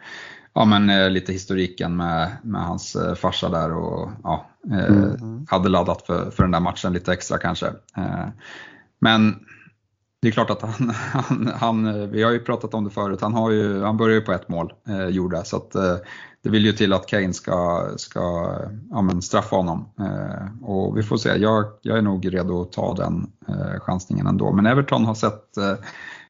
ja, 0.53 0.65
men, 0.65 0.89
eh, 0.89 1.09
lite 1.09 1.33
historiken 1.33 1.95
med, 1.95 2.31
med 2.43 2.61
hans 2.61 2.95
eh, 2.95 3.15
farsa 3.15 3.49
där 3.49 3.73
och 3.73 4.11
ja, 4.23 4.49
eh, 4.71 4.85
mm. 4.85 5.45
hade 5.49 5.69
laddat 5.69 6.01
för, 6.01 6.31
för 6.31 6.43
den 6.43 6.51
där 6.51 6.59
matchen 6.59 6.93
lite 6.93 7.13
extra 7.13 7.37
kanske. 7.37 7.73
men 8.99 9.35
det 10.21 10.27
är 10.27 10.31
klart 10.31 10.49
att 10.49 10.61
han, 10.61 10.89
han, 11.13 11.51
han, 11.55 12.09
vi 12.11 12.23
har 12.23 12.31
ju 12.31 12.39
pratat 12.39 12.73
om 12.73 12.83
det 12.83 12.89
förut, 12.89 13.21
han, 13.21 13.33
har 13.33 13.51
ju, 13.51 13.81
han 13.81 13.97
börjar 13.97 14.15
ju 14.15 14.21
på 14.21 14.31
ett 14.31 14.49
mål 14.49 14.73
eh, 14.87 15.07
gjorde, 15.07 15.45
så 15.45 15.57
att 15.57 15.75
eh, 15.75 15.97
det 16.45 16.49
vill 16.49 16.65
ju 16.65 16.71
till 16.71 16.93
att 16.93 17.07
Kane 17.07 17.33
ska, 17.33 17.87
ska 17.97 18.53
ja, 18.89 19.01
men 19.01 19.21
straffa 19.21 19.55
honom. 19.55 19.89
Eh, 19.99 20.67
och 20.69 20.97
vi 20.97 21.03
får 21.03 21.17
se, 21.17 21.29
jag, 21.29 21.65
jag 21.81 21.97
är 21.97 22.01
nog 22.01 22.33
redo 22.33 22.61
att 22.61 22.71
ta 22.71 22.93
den 22.93 23.31
eh, 23.47 23.79
chansningen 23.79 24.27
ändå. 24.27 24.51
Men 24.51 24.65
Everton 24.65 25.05
har 25.05 25.15
sett 25.15 25.57
eh, 25.57 25.73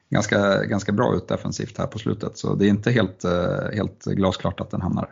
ganska, 0.09 0.63
ganska 0.63 0.91
bra 0.91 1.15
ut 1.15 1.27
defensivt 1.27 1.77
här 1.77 1.88
på 1.88 1.99
slutet. 1.99 2.38
Så 2.38 2.55
det 2.55 2.65
är 2.65 2.69
inte 2.69 2.91
helt, 2.91 3.23
eh, 3.23 3.73
helt 3.73 4.05
glasklart 4.05 4.59
att 4.59 4.71
den 4.71 4.81
hamnar 4.81 5.09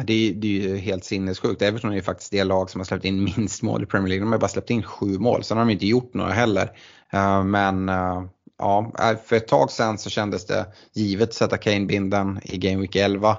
det 0.00 0.12
är, 0.12 0.34
det 0.34 0.46
är 0.46 0.68
ju 0.68 0.76
helt 0.76 1.04
sinnessjukt. 1.04 1.62
Everton 1.62 1.90
är 1.90 1.94
ju 1.94 2.02
faktiskt 2.02 2.30
det 2.30 2.44
lag 2.44 2.70
som 2.70 2.80
har 2.80 2.84
släppt 2.84 3.04
in 3.04 3.24
minst 3.36 3.62
mål 3.62 3.82
i 3.82 3.86
Premier 3.86 4.08
League. 4.08 4.24
De 4.24 4.32
har 4.32 4.38
bara 4.38 4.48
släppt 4.48 4.70
in 4.70 4.82
sju 4.82 5.18
mål, 5.18 5.44
sen 5.44 5.56
har 5.56 5.64
de 5.64 5.72
inte 5.72 5.86
gjort 5.86 6.14
några 6.14 6.32
heller. 6.32 6.72
Eh, 7.12 7.44
men 7.44 7.88
eh, 7.88 8.24
ja, 8.58 8.92
eh, 8.98 9.16
för 9.24 9.36
ett 9.36 9.48
tag 9.48 9.70
sedan 9.70 9.98
så 9.98 10.10
kändes 10.10 10.46
det 10.46 10.66
givet 10.92 11.28
att 11.28 11.34
sätta 11.34 11.56
Kane-binden 11.56 12.40
i 12.44 12.58
Game 12.58 12.80
Week 12.80 12.96
11. 12.96 13.38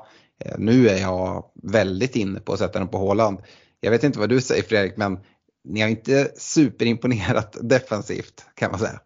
Nu 0.58 0.90
är 0.90 0.98
jag 0.98 1.46
väldigt 1.64 2.16
inne 2.16 2.40
på 2.40 2.54
att 2.54 2.60
sätta 2.60 2.80
den 2.80 2.88
på 2.88 2.98
Håland. 2.98 3.40
Jag 3.82 3.92
vet 3.92 4.04
inte 4.04 4.20
vad 4.20 4.30
du 4.30 4.42
säger 4.42 4.64
Fredrik, 4.64 4.98
men 4.98 5.20
ni 5.64 5.82
har 5.82 5.90
inte 5.90 6.32
superimponerat 6.36 7.58
defensivt 7.62 8.46
kan 8.56 8.72
man 8.72 8.80
säga. 8.80 9.00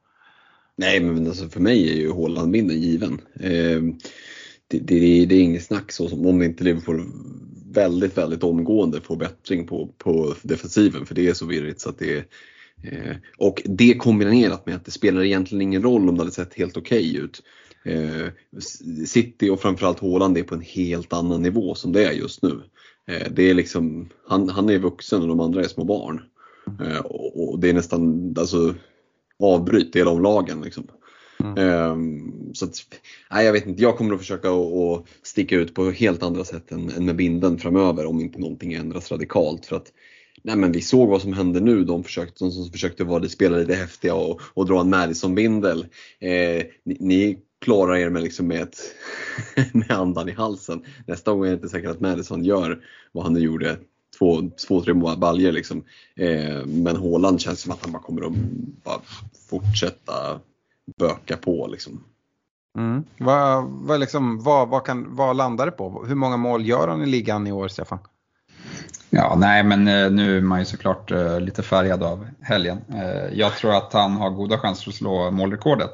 Nej, 0.75 0.99
men 0.99 1.27
alltså 1.27 1.49
för 1.49 1.59
mig 1.59 1.89
är 1.89 1.95
ju 1.95 2.11
Håland-binden 2.11 2.81
given. 2.81 3.21
Det, 4.67 4.79
det, 4.79 5.25
det, 5.25 5.35
är 5.35 5.41
inget 5.41 5.63
snack 5.63 5.91
så 5.91 6.09
som 6.09 6.25
om 6.25 6.43
inte 6.43 6.63
Liverpool 6.63 7.03
väldigt, 7.71 8.17
väldigt 8.17 8.43
omgående 8.43 9.01
får 9.01 9.15
bättring 9.15 9.67
på, 9.67 9.89
på 9.97 10.35
defensiven 10.41 11.05
för 11.05 11.15
det 11.15 11.27
är 11.27 11.33
så 11.33 11.45
virrigt 11.45 11.81
så 11.81 11.89
att 11.89 11.99
det 11.99 12.13
är 12.13 12.25
eh, 12.83 13.15
och 13.37 13.61
det 13.65 13.93
kombinerat 13.93 14.65
med 14.65 14.75
att 14.75 14.85
det 14.85 14.91
spelar 14.91 15.23
egentligen 15.23 15.61
ingen 15.61 15.83
roll 15.83 16.09
om 16.09 16.15
det 16.15 16.21
hade 16.21 16.31
sett 16.31 16.53
helt 16.53 16.77
okej 16.77 17.11
okay 17.11 17.23
ut. 17.23 17.43
Eh, 17.85 18.27
City 19.05 19.49
och 19.49 19.61
framförallt 19.61 19.99
Haaland 19.99 20.37
är 20.37 20.43
på 20.43 20.55
en 20.55 20.61
helt 20.61 21.13
annan 21.13 21.41
nivå 21.41 21.75
som 21.75 21.91
det 21.91 22.05
är 22.05 22.11
just 22.11 22.43
nu. 22.43 22.61
Eh, 23.07 23.27
det 23.31 23.49
är 23.49 23.53
liksom, 23.53 24.09
han, 24.27 24.49
han 24.49 24.69
är 24.69 24.79
vuxen 24.79 25.21
och 25.21 25.27
de 25.27 25.39
andra 25.39 25.61
är 25.61 25.67
små 25.67 25.83
barn. 25.83 26.21
Eh, 26.81 26.99
och, 26.99 27.49
och, 27.49 27.59
det 27.59 27.69
är 27.69 27.73
nästan, 27.73 28.33
alltså 28.37 28.75
avbryt 29.39 29.93
del 29.93 30.07
av 30.07 30.21
lagen. 30.21 30.61
Liksom. 30.61 30.87
Mm. 31.39 31.57
Um, 31.57 32.51
så 32.53 32.65
att, 32.65 32.83
nej, 33.31 33.45
jag 33.45 33.53
vet 33.53 33.65
inte, 33.65 33.83
jag 33.83 33.97
kommer 33.97 34.13
att 34.13 34.19
försöka 34.19 34.49
att 34.49 35.05
sticka 35.23 35.55
ut 35.55 35.73
på 35.73 35.91
helt 35.91 36.23
andra 36.23 36.43
sätt 36.43 36.71
än, 36.71 36.89
än 36.89 37.05
med 37.05 37.15
binden 37.15 37.57
framöver 37.57 38.05
om 38.05 38.19
inte 38.21 38.39
någonting 38.39 38.73
ändras 38.73 39.11
radikalt. 39.11 39.65
För 39.65 39.75
att, 39.75 39.91
nej, 40.43 40.55
men 40.55 40.71
vi 40.71 40.81
såg 40.81 41.09
vad 41.09 41.21
som 41.21 41.33
hände 41.33 41.59
nu, 41.59 41.83
de, 41.83 42.03
försökte, 42.03 42.43
de 42.43 42.51
som 42.51 42.71
försökte 42.71 43.03
vara 43.03 43.19
det, 43.19 43.29
spela 43.29 43.57
lite 43.57 43.75
häftiga 43.75 44.13
och, 44.13 44.41
och 44.53 44.65
dra 44.65 44.81
en 44.81 44.89
Madison-bindel. 44.89 45.85
Eh, 46.19 46.65
ni, 46.83 46.97
ni 46.99 47.37
klarar 47.61 47.97
er 47.97 48.09
med, 48.09 48.23
liksom 48.23 48.47
med, 48.47 48.61
ett, 48.61 48.77
med 49.73 49.91
andan 49.91 50.29
i 50.29 50.31
halsen. 50.31 50.85
Nästa 51.07 51.31
gång 51.31 51.45
är 51.45 51.49
det 51.49 51.53
inte 51.53 51.69
säkert 51.69 51.91
att 51.91 51.99
Madison 51.99 52.43
gör 52.43 52.83
vad 53.11 53.23
han 53.23 53.33
nu 53.33 53.39
gjorde 53.39 53.77
två, 54.19 54.51
två 54.67 54.81
tre 54.81 54.93
baljer 54.93 55.51
liksom. 55.51 55.83
Eh, 56.15 56.65
men 56.65 56.95
Håland 56.95 57.41
känns 57.41 57.61
som 57.61 57.71
att 57.71 57.83
han 57.83 57.91
bara 57.91 58.03
kommer 58.03 58.25
att 58.25 58.33
bara 58.83 59.01
fortsätta 59.49 60.39
böka 60.99 61.37
på. 61.37 61.67
Liksom. 61.67 62.03
Mm. 62.77 63.03
Vad, 63.17 63.63
vad, 63.63 63.99
liksom, 63.99 64.43
vad, 64.43 64.69
vad, 64.69 64.85
kan, 64.85 65.15
vad 65.15 65.35
landar 65.35 65.65
det 65.65 65.71
på? 65.71 66.05
Hur 66.07 66.15
många 66.15 66.37
mål 66.37 66.65
gör 66.65 66.87
han 66.87 67.03
i 67.03 67.05
ligan 67.05 67.47
i 67.47 67.51
år, 67.51 67.67
Stefan? 67.67 67.99
Ja, 69.09 69.35
nej 69.37 69.63
men 69.63 69.87
eh, 69.87 70.11
nu 70.11 70.37
är 70.37 70.41
man 70.41 70.59
ju 70.59 70.65
såklart 70.65 71.11
eh, 71.11 71.39
lite 71.39 71.63
färgad 71.63 72.03
av 72.03 72.27
helgen. 72.41 72.81
Eh, 72.89 73.37
jag 73.39 73.55
tror 73.55 73.73
att 73.73 73.93
han 73.93 74.11
har 74.11 74.29
goda 74.29 74.57
chanser 74.57 74.89
att 74.89 74.95
slå 74.95 75.31
målrekordet. 75.31 75.93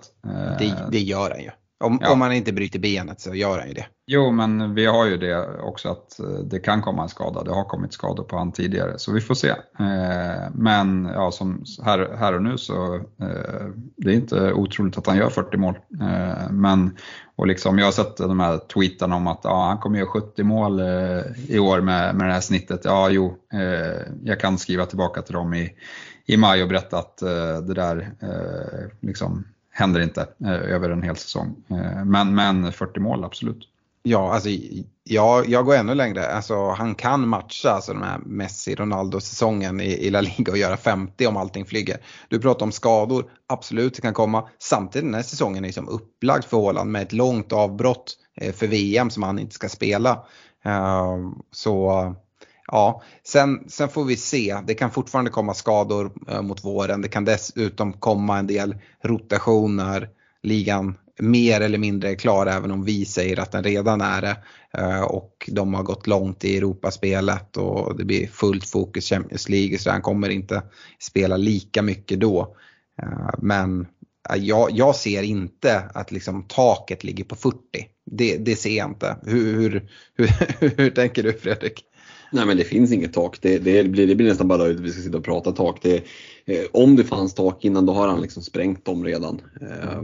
Det, 0.59 0.87
det 0.91 0.99
gör 0.99 1.29
han 1.29 1.39
ju. 1.39 1.51
Om, 1.83 1.99
ja. 2.01 2.11
om 2.11 2.19
man 2.19 2.33
inte 2.33 2.53
bryter 2.53 2.79
benet 2.79 3.21
så 3.21 3.35
gör 3.35 3.59
han 3.59 3.67
ju 3.67 3.73
det. 3.73 3.85
Jo, 4.05 4.31
men 4.31 4.75
vi 4.75 4.85
har 4.85 5.05
ju 5.05 5.17
det 5.17 5.61
också 5.61 5.89
att 5.89 6.19
eh, 6.19 6.25
det 6.25 6.59
kan 6.59 6.81
komma 6.81 7.03
en 7.03 7.09
skada. 7.09 7.43
Det 7.43 7.51
har 7.51 7.63
kommit 7.63 7.93
skador 7.93 8.23
på 8.23 8.37
han 8.37 8.51
tidigare, 8.51 8.99
så 8.99 9.11
vi 9.11 9.21
får 9.21 9.35
se. 9.35 9.49
Eh, 9.49 10.49
men 10.53 11.05
ja, 11.13 11.31
som 11.31 11.63
här, 11.83 12.15
här 12.19 12.33
och 12.35 12.41
nu 12.41 12.57
så 12.57 12.95
eh, 12.95 13.67
det 13.97 14.11
är 14.11 14.15
inte 14.15 14.53
otroligt 14.53 14.97
att 14.97 15.07
han 15.07 15.17
gör 15.17 15.29
40 15.29 15.57
mål. 15.57 15.77
Men 16.49 16.97
och 17.35 17.47
liksom, 17.47 17.79
jag 17.79 17.85
har 17.85 17.91
sett 17.91 18.17
de 18.17 18.39
här 18.39 18.57
tweetarna 18.57 19.15
om 19.15 19.27
att 19.27 19.41
ja, 19.43 19.65
han 19.67 19.77
kommer 19.77 19.99
göra 19.99 20.09
70 20.09 20.43
mål 20.43 20.81
i 21.47 21.59
år 21.59 21.81
med, 21.81 22.15
med 22.15 22.27
det 22.27 22.33
här 22.33 22.41
snittet. 22.41 22.81
Ja, 22.83 23.09
jo, 23.09 23.37
jag 24.23 24.39
kan 24.39 24.57
skriva 24.57 24.85
tillbaka 24.85 25.21
till 25.21 25.33
dem 25.33 25.53
i, 25.53 25.73
i 26.25 26.37
maj 26.37 26.63
och 26.63 26.69
berätta 26.69 26.97
att 26.97 27.17
det 27.67 27.73
där 27.73 28.11
liksom, 29.01 29.45
händer 29.73 30.01
inte 30.01 30.27
eh, 30.45 30.51
över 30.51 30.89
en 30.89 31.03
hel 31.03 31.15
säsong. 31.15 31.55
Eh, 31.69 32.05
men, 32.05 32.35
men 32.35 32.71
40 32.71 32.99
mål, 32.99 33.23
absolut. 33.23 33.69
Ja, 34.03 34.33
alltså 34.33 34.49
jag, 35.03 35.49
jag 35.49 35.65
går 35.65 35.75
ännu 35.75 35.95
längre. 35.95 36.27
Alltså, 36.27 36.69
han 36.69 36.95
kan 36.95 37.27
matcha 37.27 37.69
alltså, 37.69 37.93
den 37.93 38.03
här 38.03 38.19
Messi-Ronaldo-säsongen 38.25 39.81
i, 39.81 39.85
i 39.85 40.09
La 40.09 40.21
Liga 40.21 40.51
och 40.51 40.57
göra 40.57 40.77
50 40.77 41.27
om 41.27 41.37
allting 41.37 41.65
flyger. 41.65 41.97
Du 42.27 42.39
pratar 42.39 42.65
om 42.65 42.71
skador, 42.71 43.25
absolut 43.47 43.95
det 43.95 44.01
kan 44.01 44.13
komma. 44.13 44.49
Samtidigt 44.59 45.07
den 45.07 45.13
här 45.13 45.21
säsongen 45.21 45.63
är 45.63 45.67
liksom 45.67 45.89
upplagd 45.89 46.43
för 46.43 46.57
Håland 46.57 46.91
med 46.91 47.01
ett 47.01 47.13
långt 47.13 47.53
avbrott 47.53 48.17
eh, 48.35 48.53
för 48.53 48.67
VM 48.67 49.09
som 49.09 49.23
han 49.23 49.39
inte 49.39 49.55
ska 49.55 49.69
spela. 49.69 50.25
Uh, 50.65 51.31
så 51.51 52.15
ja, 52.67 53.01
sen, 53.23 53.69
sen 53.69 53.89
får 53.89 54.05
vi 54.05 54.17
se. 54.17 54.57
Det 54.67 54.73
kan 54.73 54.91
fortfarande 54.91 55.31
komma 55.31 55.53
skador 55.53 56.11
eh, 56.29 56.41
mot 56.41 56.65
våren. 56.65 57.01
Det 57.01 57.07
kan 57.07 57.25
dessutom 57.25 57.93
komma 57.93 58.39
en 58.39 58.47
del 58.47 58.75
rotationer. 59.03 60.09
Ligan 60.43 60.95
mer 61.19 61.61
eller 61.61 61.77
mindre 61.77 62.15
klar 62.15 62.45
även 62.45 62.71
om 62.71 62.83
vi 62.83 63.05
säger 63.05 63.39
att 63.39 63.51
den 63.51 63.63
redan 63.63 64.01
är 64.01 64.21
det. 64.21 64.37
Eh, 64.77 65.01
och 65.01 65.49
de 65.51 65.73
har 65.73 65.83
gått 65.83 66.07
långt 66.07 66.45
i 66.45 66.57
Europaspelet 66.57 67.57
och 67.57 67.97
det 67.97 68.05
blir 68.05 68.27
fullt 68.27 68.69
fokus 68.69 69.09
Champions 69.09 69.49
League 69.49 69.77
så 69.77 69.91
han 69.91 70.01
kommer 70.01 70.29
inte 70.29 70.63
spela 70.99 71.37
lika 71.37 71.81
mycket 71.81 72.19
då. 72.19 72.55
Eh, 73.01 73.29
men 73.37 73.87
eh, 74.29 74.35
jag, 74.35 74.71
jag 74.71 74.95
ser 74.95 75.23
inte 75.23 75.79
att 75.93 76.11
liksom 76.11 76.47
taket 76.47 77.03
ligger 77.03 77.23
på 77.23 77.35
40. 77.35 77.57
Det, 78.05 78.37
det 78.37 78.55
ser 78.55 78.77
jag 78.77 78.89
inte. 78.89 79.17
Hur, 79.23 79.53
hur, 79.55 79.89
hur, 80.59 80.77
hur 80.77 80.89
tänker 80.89 81.23
du 81.23 81.33
Fredrik? 81.33 81.85
Nej 82.33 82.45
men 82.45 82.57
det 82.57 82.63
finns 82.63 82.91
inget 82.91 83.13
tak. 83.13 83.37
Det, 83.41 83.57
det, 83.57 83.83
blir, 83.83 84.07
det 84.07 84.15
blir 84.15 84.27
nästan 84.27 84.47
bara 84.47 84.63
att 84.63 84.79
vi 84.79 84.91
ska 84.91 85.01
sitta 85.01 85.17
och 85.17 85.23
prata 85.23 85.51
tak. 85.51 85.79
Det, 85.81 85.95
eh, 86.45 86.65
om 86.71 86.95
det 86.95 87.03
fanns 87.03 87.33
tak 87.33 87.65
innan 87.65 87.85
då 87.85 87.93
har 87.93 88.07
han 88.07 88.21
liksom 88.21 88.43
sprängt 88.43 88.85
dem 88.85 89.05
redan. 89.05 89.41
Eh, 89.61 90.01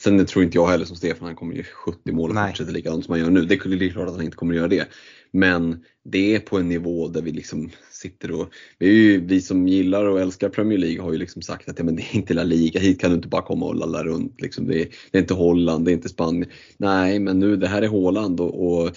sen 0.00 0.26
tror 0.26 0.44
inte 0.44 0.58
jag 0.58 0.66
heller 0.66 0.84
som 0.84 0.96
Stefan 0.96 1.26
han 1.26 1.36
kommer 1.36 1.54
göra 1.54 1.66
70 1.84 2.12
mål 2.12 2.30
och 2.30 2.36
fortsätta 2.48 2.70
likadant 2.70 3.04
som 3.04 3.12
han 3.12 3.20
gör 3.20 3.30
nu. 3.30 3.44
Det 3.44 3.54
är 3.54 3.90
klart 3.90 4.08
att 4.08 4.14
han 4.14 4.24
inte 4.24 4.36
kommer 4.36 4.54
göra 4.54 4.68
det. 4.68 4.88
Men 5.30 5.84
det 6.04 6.34
är 6.34 6.40
på 6.40 6.58
en 6.58 6.68
nivå 6.68 7.08
där 7.08 7.22
vi 7.22 7.32
liksom 7.32 7.70
sitter 7.90 8.30
och, 8.30 8.48
vi, 8.78 8.86
ju, 8.86 9.26
vi 9.26 9.40
som 9.40 9.68
gillar 9.68 10.04
och 10.04 10.20
älskar 10.20 10.48
Premier 10.48 10.78
League 10.78 11.02
har 11.02 11.12
ju 11.12 11.18
liksom 11.18 11.42
sagt 11.42 11.68
att 11.68 11.78
ja, 11.78 11.84
men 11.84 11.96
det 11.96 12.02
är 12.02 12.16
inte 12.16 12.34
La 12.34 12.42
Liga, 12.42 12.80
hit 12.80 13.00
kan 13.00 13.10
du 13.10 13.16
inte 13.16 13.28
bara 13.28 13.42
komma 13.42 13.66
och 13.66 13.74
lalla 13.74 14.04
runt. 14.04 14.40
Liksom. 14.40 14.66
Det, 14.66 14.80
är, 14.80 14.88
det 15.10 15.18
är 15.18 15.22
inte 15.22 15.34
Holland, 15.34 15.84
det 15.84 15.90
är 15.90 15.92
inte 15.92 16.08
Spanien. 16.08 16.50
Nej 16.76 17.18
men 17.18 17.38
nu 17.38 17.56
det 17.56 17.68
här 17.68 17.82
är 17.82 17.88
Håland 17.88 18.40
och, 18.40 18.66
och 18.66 18.96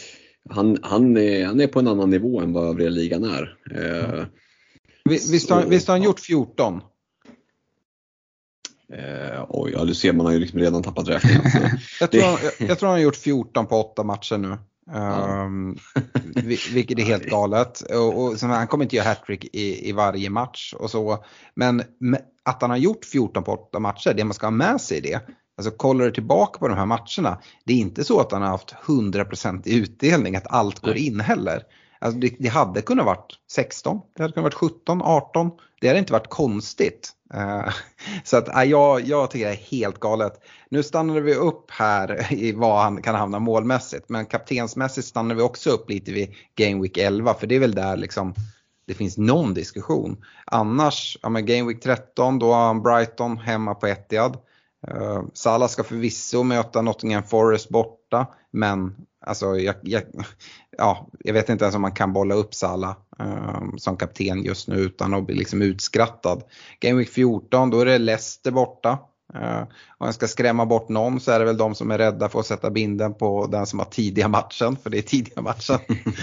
han, 0.50 0.78
han, 0.82 1.18
är, 1.18 1.46
han 1.46 1.60
är 1.60 1.68
på 1.68 1.80
en 1.80 1.88
annan 1.88 2.10
nivå 2.10 2.42
än 2.42 2.54
vad 2.54 2.70
övriga 2.70 2.90
ligan 2.90 3.24
är. 3.24 3.58
Eh, 3.72 4.26
visst, 5.06 5.50
har, 5.50 5.66
visst 5.66 5.88
har 5.88 5.96
han 5.96 6.04
gjort 6.04 6.20
14? 6.20 6.82
Eh, 8.94 9.46
oj, 9.50 9.72
ja, 9.72 9.86
du 9.86 9.96
ser 9.96 10.14
man 10.14 10.26
har 10.26 10.34
ju 10.34 10.40
liksom 10.40 10.60
redan 10.60 10.84
tappat 10.84 11.10
räkningen. 11.10 11.42
jag, 12.00 12.12
tror 12.12 12.22
han, 12.22 12.38
jag, 12.44 12.70
jag, 12.70 12.80
tror 12.80 12.90
han 12.90 12.98
har 12.98 13.04
gjort 13.04 13.16
14 13.16 13.68
på 13.68 13.76
8 13.76 14.04
matcher 14.04 14.38
nu. 14.38 14.58
Um, 14.94 15.78
vilket 16.74 17.00
är 17.00 17.04
helt 17.04 17.30
galet. 17.30 17.82
Och, 17.82 18.24
och 18.24 18.38
han 18.40 18.68
kommer 18.68 18.84
inte 18.84 18.96
göra 18.96 19.08
hattrick 19.08 19.46
i, 19.56 19.90
i 19.90 19.92
varje 19.92 20.30
match 20.30 20.74
och 20.74 20.92
så. 20.92 21.26
Men 21.56 21.84
att 22.44 22.62
han 22.62 22.70
har 22.70 22.78
gjort 22.78 23.06
14 23.06 23.44
på 23.44 23.52
8 23.52 23.80
matcher, 23.80 24.14
det 24.14 24.24
man 24.24 24.34
ska 24.34 24.46
ha 24.46 24.52
med 24.52 24.82
sig 24.82 24.98
i 24.98 25.02
det, 25.02 25.22
Alltså 25.58 25.72
kollar 25.72 26.06
du 26.06 26.12
tillbaka 26.12 26.60
på 26.60 26.68
de 26.68 26.78
här 26.78 26.86
matcherna, 26.86 27.42
det 27.66 27.74
är 27.74 27.78
inte 27.78 28.04
så 28.04 28.20
att 28.20 28.32
han 28.32 28.42
har 28.42 28.50
haft 28.50 28.76
100% 28.86 29.62
i 29.66 29.78
utdelning, 29.78 30.36
att 30.36 30.48
allt 30.48 30.80
går 30.80 30.98
in 30.98 31.20
heller. 31.20 31.64
Alltså 32.00 32.20
det, 32.20 32.36
det, 32.40 32.48
hade 32.48 32.82
kunnat 32.82 33.06
varit 33.06 33.34
16, 33.52 34.02
det 34.16 34.24
hade 34.24 34.34
kunnat 34.34 34.44
varit 34.44 34.72
17, 34.72 35.02
18. 35.02 35.52
Det 35.82 35.88
hade 35.88 36.00
inte 36.00 36.14
varit 36.14 36.30
konstigt. 36.30 37.12
Uh, 37.34 37.70
så 38.24 38.38
att 38.38 38.48
uh, 38.48 38.64
jag, 38.64 39.02
jag 39.02 39.32
tycker 39.32 39.46
det 39.46 39.52
är 39.52 39.72
helt 39.72 40.00
galet. 40.00 40.34
Nu 40.70 40.84
stannade 40.84 41.22
vi 41.22 41.36
upp 41.36 41.72
här 41.72 42.34
i 42.34 42.52
vad 42.52 42.82
han 42.82 43.02
kan 43.02 43.16
hamna 43.16 43.40
målmässigt. 43.40 44.10
Men 44.10 44.26
kaptensmässigt 44.26 45.08
stannar 45.08 45.36
vi 45.36 45.42
också 45.42 45.70
upp 45.70 45.90
lite 45.90 46.12
vid 46.12 46.36
Game 46.56 46.82
Week 46.82 46.98
11. 46.98 47.34
För 47.34 47.48
det 47.48 47.56
är 47.56 47.60
väl 47.60 47.76
där 47.76 47.98
liksom 47.98 48.34
det 48.88 48.94
finns 48.94 49.18
någon 49.18 49.54
diskussion. 49.54 50.24
Annars, 50.46 51.18
ja 51.22 51.30
men 51.30 51.46
Game 51.46 51.68
Week 51.68 51.84
13 51.84 52.40
då 52.40 52.54
har 52.54 52.66
han 52.68 52.84
Brighton 52.84 53.38
hemma 53.38 53.76
på 53.76 53.88
Etihad. 53.88 54.38
Uh, 54.92 55.24
Salah 55.34 55.68
ska 55.68 55.84
förvisso 55.84 56.44
möta 56.44 56.82
Nottingham 56.82 57.24
Forest 57.24 57.70
borta, 57.70 58.28
men 58.52 58.96
alltså, 59.26 59.58
jag, 59.58 59.76
jag, 59.82 60.04
ja, 60.78 61.10
jag 61.20 61.34
vet 61.34 61.50
inte 61.50 61.66
ens 61.66 61.76
om 61.76 61.82
man 61.82 61.92
kan 61.92 62.14
bolla 62.14 62.36
upp 62.36 62.54
Salah 62.54 62.96
uh, 63.22 63.76
som 63.78 63.98
kapten 63.98 64.44
just 64.44 64.68
nu 64.68 64.76
utan 64.76 65.14
att 65.14 65.26
bli 65.26 65.36
liksom 65.36 65.62
utskrattad. 65.62 66.44
Game 66.80 66.98
Week 66.98 67.10
14, 67.10 67.70
då 67.70 67.80
är 67.80 67.86
det 67.86 67.98
Leicester 67.98 68.52
borta. 68.52 69.00
Uh, 69.36 69.62
om 69.98 70.06
jag 70.06 70.14
ska 70.14 70.28
skrämma 70.28 70.66
bort 70.66 70.90
någon 70.90 71.20
så 71.20 71.32
är 71.32 71.40
det 71.40 71.46
väl 71.46 71.58
de 71.58 71.76
som 71.76 71.92
är 71.92 71.98
rädda 71.98 72.30
för 72.30 72.40
att 72.40 72.46
sätta 72.46 72.70
binden 72.70 73.14
på 73.14 73.48
den 73.48 73.66
som 73.66 73.80
har 73.80 73.86
tidiga 73.86 74.28
matchen, 74.28 74.78
för 74.84 74.90
det 74.90 74.98
är 74.98 75.02
tidiga 75.02 75.42
matchen. 75.42 75.80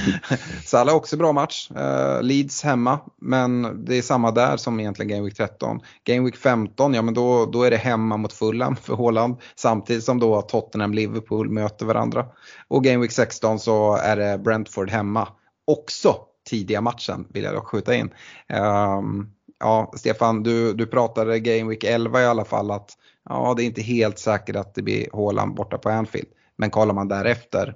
Salah 0.64 0.92
har 0.92 0.96
också 0.96 1.16
bra 1.16 1.32
match, 1.32 1.70
uh, 1.70 2.22
Leeds 2.22 2.62
hemma, 2.62 3.00
men 3.20 3.84
det 3.84 3.98
är 3.98 4.02
samma 4.02 4.30
där 4.30 4.56
som 4.56 4.80
egentligen 4.80 5.08
Game 5.08 5.24
Week 5.24 5.36
13. 5.36 5.80
Game 6.04 6.24
Week 6.24 6.36
15, 6.36 6.94
ja 6.94 7.02
men 7.02 7.14
då, 7.14 7.46
då 7.46 7.62
är 7.62 7.70
det 7.70 7.76
hemma 7.76 8.16
mot 8.16 8.32
Fulham 8.32 8.76
för 8.76 8.94
Håland, 8.94 9.36
samtidigt 9.56 10.04
som 10.04 10.20
då 10.20 10.42
Tottenham 10.42 10.94
Liverpool 10.94 11.50
möter 11.50 11.86
varandra. 11.86 12.26
Och 12.68 12.84
Game 12.84 12.98
Week 12.98 13.12
16 13.12 13.58
så 13.58 13.96
är 13.96 14.16
det 14.16 14.38
Brentford 14.38 14.90
hemma, 14.90 15.28
också 15.66 16.16
tidiga 16.44 16.80
matchen 16.80 17.26
vill 17.28 17.44
jag 17.44 17.54
dock 17.54 17.66
skjuta 17.66 17.94
in. 17.94 18.10
Um, 18.48 19.33
ja, 19.58 19.92
Stefan, 19.96 20.42
du, 20.42 20.72
du 20.72 20.86
pratade 20.86 21.40
Game 21.40 21.70
Week 21.70 21.84
11 21.84 22.22
i 22.22 22.26
alla 22.26 22.44
fall 22.44 22.70
att 22.70 22.90
ja, 23.28 23.54
det 23.56 23.62
är 23.62 23.66
inte 23.66 23.82
helt 23.82 24.18
säkert 24.18 24.56
att 24.56 24.74
det 24.74 24.82
blir 24.82 25.08
Haaland 25.12 25.54
borta 25.54 25.78
på 25.78 25.90
Anfield. 25.90 26.28
Men 26.56 26.70
kollar 26.70 26.94
man 26.94 27.08
därefter. 27.08 27.74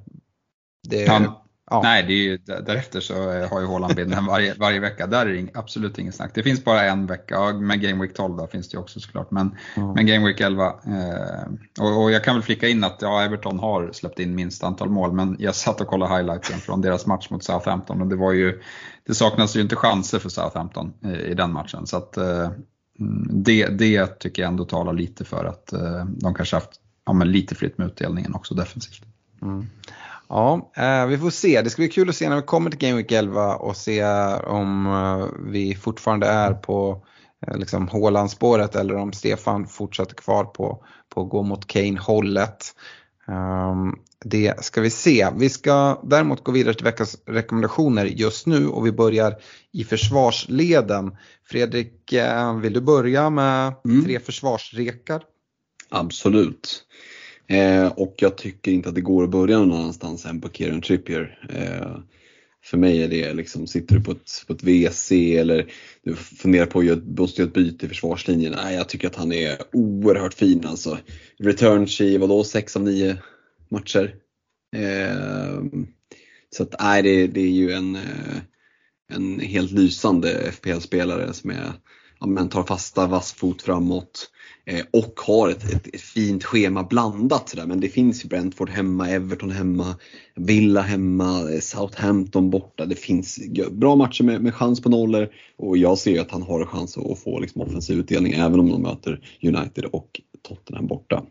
Det, 0.89 1.03
ja, 1.03 1.45
Ja. 1.71 1.81
Nej, 1.83 2.03
det 2.03 2.13
är 2.13 2.23
ju, 2.23 2.39
därefter 2.39 3.01
så 3.01 3.15
har 3.47 3.61
ju 3.61 3.67
Haaland 3.67 3.95
bilden 3.95 4.27
varje, 4.27 4.55
varje 4.55 4.81
vecka. 4.81 5.07
Där 5.07 5.27
är 5.27 5.35
det 5.35 5.49
absolut 5.55 5.99
inget 5.99 6.15
snack. 6.15 6.31
Det 6.35 6.43
finns 6.43 6.65
bara 6.65 6.83
en 6.83 7.07
vecka, 7.07 7.35
ja, 7.35 7.53
med 7.53 7.81
Game 7.81 8.03
Week 8.03 8.15
12 8.15 8.37
då 8.37 8.47
finns 8.47 8.69
det 8.69 8.75
ju 8.75 8.81
också 8.81 9.01
såklart. 9.01 9.31
Men, 9.31 9.57
mm. 9.77 9.93
men 9.93 10.07
Game 10.07 10.27
Week 10.27 10.41
11, 10.41 10.67
eh, 10.67 10.73
och, 11.81 12.03
och, 12.03 12.13
jag 12.13 12.25
kan 12.25 12.35
väl 12.35 12.43
flika 12.43 12.69
in 12.69 12.85
att 12.85 12.99
ja, 13.03 13.23
Everton 13.23 13.59
har 13.59 13.91
släppt 13.93 14.19
in 14.19 14.35
minst 14.35 14.65
antal 14.65 14.91
mål, 14.91 15.13
men 15.13 15.37
jag 15.39 15.55
satt 15.55 15.81
och 15.81 15.87
kollade 15.87 16.17
highlighten 16.17 16.59
från 16.59 16.81
deras 16.81 17.07
match 17.07 17.31
mot 17.31 17.45
Southampton 17.45 18.01
och 18.01 18.07
det 18.07 18.17
var 18.17 18.33
ju, 18.33 18.63
det 19.07 19.15
saknas 19.15 19.57
ju 19.57 19.61
inte 19.61 19.77
chanser 19.77 20.19
för 20.19 20.29
Southampton 20.29 20.93
i, 21.05 21.09
i 21.09 21.35
den 21.35 21.53
matchen. 21.53 21.87
Så 21.87 21.97
att, 21.97 22.17
eh, 22.17 22.51
mm, 22.99 23.29
det, 23.31 23.67
det 23.67 24.07
tycker 24.07 24.43
jag 24.43 24.49
ändå 24.49 24.65
talar 24.65 24.93
lite 24.93 25.25
för 25.25 25.45
att 25.45 25.73
eh, 25.73 26.05
de 26.05 26.35
kanske 26.35 26.57
haft 26.57 26.81
ja, 27.07 27.13
lite 27.13 27.55
fritt 27.55 27.79
med 27.79 27.87
utdelningen 27.87 28.35
också 28.35 28.55
defensivt. 28.55 29.03
Mm. 29.43 29.67
Ja, 30.29 30.73
eh, 30.77 31.07
vi 31.07 31.19
får 31.19 31.31
se. 31.31 31.63
Det 31.63 31.71
ska 31.71 31.83
bli 31.83 31.89
kul 31.89 32.09
att 32.09 32.17
se 32.17 32.29
när 32.29 32.37
vi 32.37 32.43
kommer 32.43 32.71
till 32.71 32.79
Game 32.79 32.97
Week 32.97 33.13
11 33.13 33.57
och 33.57 33.77
se 33.77 34.05
om 34.47 34.87
eh, 34.87 35.51
vi 35.53 35.75
fortfarande 35.75 36.27
är 36.27 36.53
på 36.53 37.05
eh, 37.47 37.57
liksom 37.57 37.89
Håland-spåret 37.89 38.77
eller 38.77 38.97
om 38.97 39.13
Stefan 39.13 39.67
fortsätter 39.67 40.15
kvar 40.15 40.45
på, 40.45 40.85
på 41.09 41.23
att 41.23 41.29
gå 41.29 41.43
mot 41.43 41.67
Kane-hållet. 41.67 42.75
Um, 43.27 43.97
det 44.25 44.65
ska 44.65 44.81
vi 44.81 44.91
se. 44.91 45.29
Vi 45.37 45.49
ska 45.49 46.01
däremot 46.05 46.45
gå 46.45 46.53
vidare 46.53 46.75
till 46.75 46.85
veckans 46.85 47.17
rekommendationer 47.27 48.05
just 48.05 48.47
nu 48.47 48.69
och 48.69 48.87
vi 48.87 48.93
börjar 48.93 49.35
i 49.73 49.85
försvarsleden. 49.85 51.17
Fredrik, 51.45 52.15
vill 52.63 52.73
du 52.73 52.81
börja 52.81 53.31
med 53.31 53.73
mm. 53.85 54.05
tre 54.05 54.21
försvarsrekar? 54.21 55.23
Absolut. 55.89 56.85
Eh, 57.49 57.87
och 57.87 58.15
jag 58.19 58.37
tycker 58.37 58.73
inte 58.73 58.89
att 58.89 58.95
det 58.95 59.01
går 59.01 59.25
att 59.25 59.31
börja 59.31 59.59
någon 59.59 59.73
annanstans 59.73 60.27
än 60.27 60.41
på 60.41 60.49
Kieran 60.49 60.81
Trippier. 60.81 61.49
Eh, 61.51 61.99
för 62.65 62.79
mig 62.79 63.03
är 63.03 63.09
det 63.09 63.35
liksom, 63.35 63.67
sitter 63.67 63.95
du 63.95 64.05
på 64.05 64.11
ett, 64.11 64.45
på 64.47 64.53
ett 64.53 64.63
WC 64.63 65.13
eller 65.13 65.73
du 66.03 66.15
funderar 66.15 66.67
på 66.67 66.79
att 66.79 66.85
göra, 66.85 67.01
måste 67.17 67.43
göra 67.43 67.49
ett 67.49 67.55
byte 67.55 67.87
i 67.87 67.89
försvarslinjen. 67.89 68.55
Nej, 68.63 68.75
jag 68.75 68.89
tycker 68.89 69.09
att 69.09 69.17
han 69.17 69.33
är 69.33 69.59
oerhört 69.73 70.35
fin 70.35 70.67
alltså. 70.67 70.99
Returns 71.39 72.01
i 72.01 72.19
vadå, 72.19 72.45
6 72.45 72.77
av 72.77 72.83
9 72.83 73.17
matcher. 73.69 74.15
Eh, 74.77 75.63
så 76.51 76.63
att 76.63 76.75
nej, 76.81 77.03
det, 77.03 77.27
det 77.27 77.41
är 77.41 77.51
ju 77.51 77.73
en, 77.73 77.97
eh, 77.97 78.37
en 79.13 79.41
helt 79.41 79.71
lysande 79.71 80.53
FPL-spelare 80.53 81.33
som 81.33 81.51
är, 81.51 81.73
ja, 82.21 82.27
men 82.27 82.49
tar 82.49 82.63
fasta, 82.63 83.07
vass 83.07 83.33
fot 83.33 83.63
framåt. 83.63 84.31
Eh, 84.69 84.85
och 84.91 85.21
har 85.21 85.49
ett, 85.49 85.75
ett, 85.75 85.95
ett, 85.95 86.01
fint 86.01 86.45
schema 86.45 86.85
blandat 86.85 87.49
sådär. 87.49 87.67
Men 87.67 87.81
det 87.81 87.89
finns 87.89 88.25
ju 88.25 88.29
Brentford 88.29 88.71
hemma, 88.71 89.11
Everton 89.11 89.51
hemma, 89.51 89.97
Villa 90.37 90.81
hemma, 90.81 91.53
eh, 91.53 91.61
Southampton 91.61 92.51
borta. 92.51 92.87
Det 92.87 92.95
finns 92.95 93.39
bra 93.71 93.97
matcher 93.97 94.25
med, 94.25 94.43
med 94.43 94.55
chans 94.55 94.83
på 94.83 94.89
nollor 94.89 95.29
och 95.59 95.79
jag 95.79 95.99
ser 95.99 96.11
ju 96.11 96.19
att 96.19 96.31
han 96.31 96.43
har 96.43 96.61
en 96.61 96.67
chans 96.67 96.99
att 96.99 97.19
få 97.19 97.41
liksom 97.41 97.63
offensiv 97.63 97.99
utdelning 97.99 98.33
även 98.33 98.61
om 98.61 98.69
de 98.69 98.83
möter 98.83 99.21
United 99.43 99.85
och 99.85 100.21
Tottenham 100.49 100.87
borta. 100.87 101.25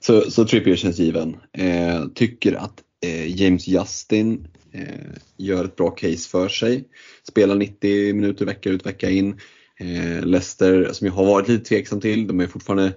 Så, 0.00 0.30
så 0.30 0.44
Trippier 0.44 0.76
känns 0.76 0.98
given. 0.98 1.36
Eh, 1.52 2.04
tycker 2.14 2.54
att 2.54 2.82
eh, 3.06 3.40
James 3.42 3.68
Justin 3.68 4.48
eh, 4.72 5.12
gör 5.36 5.64
ett 5.64 5.76
bra 5.76 5.90
case 5.90 6.28
för 6.28 6.48
sig. 6.48 6.84
Spelar 7.28 7.54
90 7.54 8.14
minuter 8.14 8.46
vecka 8.46 8.70
ut 8.70 8.86
vecka 8.86 9.10
in. 9.10 9.36
Eh, 9.78 10.22
Leicester 10.22 10.92
som 10.92 11.06
jag 11.06 11.14
har 11.14 11.24
varit 11.24 11.48
lite 11.48 11.64
tveksam 11.64 12.00
till, 12.00 12.26
de 12.26 12.40
är 12.40 12.46
fortfarande 12.46 12.92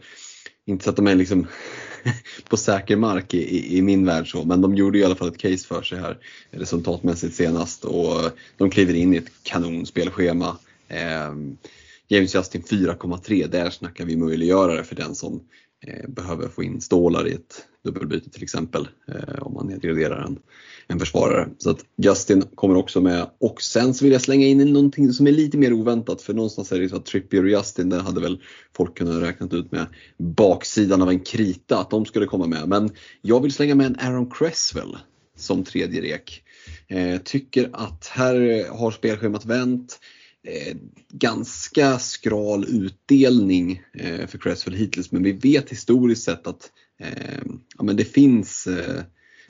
inte 0.66 0.84
så 0.84 0.90
att 0.90 0.96
de 0.96 1.08
är 1.08 1.16
liksom 1.16 1.48
på 2.50 2.58
säker 2.58 2.96
mark 2.96 3.34
i, 3.34 3.78
i, 3.78 3.82
min 3.82 4.06
värld 4.06 4.32
så, 4.32 4.46
men 4.46 4.62
de 4.62 4.76
gjorde 4.76 5.00
i 5.00 5.04
alla 5.04 5.16
fall 5.16 5.28
ett 5.28 5.38
case 5.38 5.68
för 5.68 5.82
sig 5.82 6.00
här 6.00 6.18
resultatmässigt 6.52 7.36
senast 7.36 7.86
och 7.86 8.32
de 8.58 8.70
kliver 8.70 8.94
in 8.94 9.14
i 9.14 9.18
ett 9.18 9.32
kanonspelschema. 9.44 10.58
Eh, 10.88 11.34
James 12.08 12.36
Justin 12.36 12.62
4,3, 12.62 13.48
där 13.48 13.70
snackar 13.70 14.06
vi 14.06 14.16
möjliggörare 14.16 14.84
för 14.84 14.96
den 14.96 15.16
som 15.16 15.42
Eh, 15.88 16.10
behöver 16.10 16.48
få 16.48 16.64
in 16.64 16.82
stålar 16.82 17.28
i 17.28 17.34
ett 17.34 17.66
dubbelbyte 17.84 18.30
till 18.30 18.44
exempel 18.44 18.88
eh, 19.08 19.42
om 19.42 19.54
man 19.54 19.68
nedgraderar 19.68 20.24
en, 20.24 20.40
en 20.88 21.00
försvarare. 21.00 21.50
Så 21.58 21.70
att 21.70 21.86
Justin 21.98 22.42
kommer 22.56 22.76
också 22.76 23.02
med 23.02 23.30
och 23.40 23.62
sen 23.62 23.94
så 23.94 24.06
vill 24.06 24.12
jag 24.12 24.22
slänga 24.22 24.46
in 24.46 24.74
någonting 24.74 25.14
som 25.14 25.28
är 25.28 25.32
lite 25.32 25.58
mer 25.58 25.74
oväntat 25.74 26.22
för 26.22 26.34
någonstans 26.34 26.72
är 26.72 26.80
det 26.80 26.90
så 26.90 26.96
att 26.96 27.06
Trippier 27.06 27.44
och 27.44 27.50
Justin, 27.50 27.90
det 27.90 28.02
hade 28.02 28.22
väl 28.22 28.42
folk 28.76 28.98
kunnat 28.98 29.22
räknat 29.22 29.54
ut 29.54 29.72
med 29.72 29.86
baksidan 30.18 31.02
av 31.02 31.10
en 31.10 31.20
krita 31.20 31.80
att 31.80 31.90
de 31.90 32.06
skulle 32.06 32.26
komma 32.26 32.48
med. 32.48 32.68
Men 32.68 32.90
jag 33.22 33.42
vill 33.42 33.54
slänga 33.54 33.76
med 33.76 33.86
en 33.86 34.00
Aaron 34.00 34.32
Cresswell 34.32 34.98
som 35.38 35.64
tredje 35.64 36.02
rek. 36.02 36.44
Eh, 36.88 37.22
tycker 37.22 37.70
att 37.74 38.08
här 38.08 38.68
har 38.78 38.92
spelschemat 38.92 39.46
vänt. 39.46 40.00
Eh, 40.44 40.76
ganska 41.10 42.00
skral 42.00 42.66
utdelning 42.68 43.84
eh, 43.94 44.28
för 44.28 44.38
Cresswell 44.38 44.76
hittills 44.76 45.12
men 45.12 45.24
vi 45.24 45.32
vet 45.32 45.70
historiskt 45.70 46.24
sett 46.24 46.48
att 46.48 46.72
eh, 47.00 47.42
ja, 47.78 47.84
men 47.84 47.96
det 47.96 48.06
finns 48.06 48.68
eh, 48.68 49.04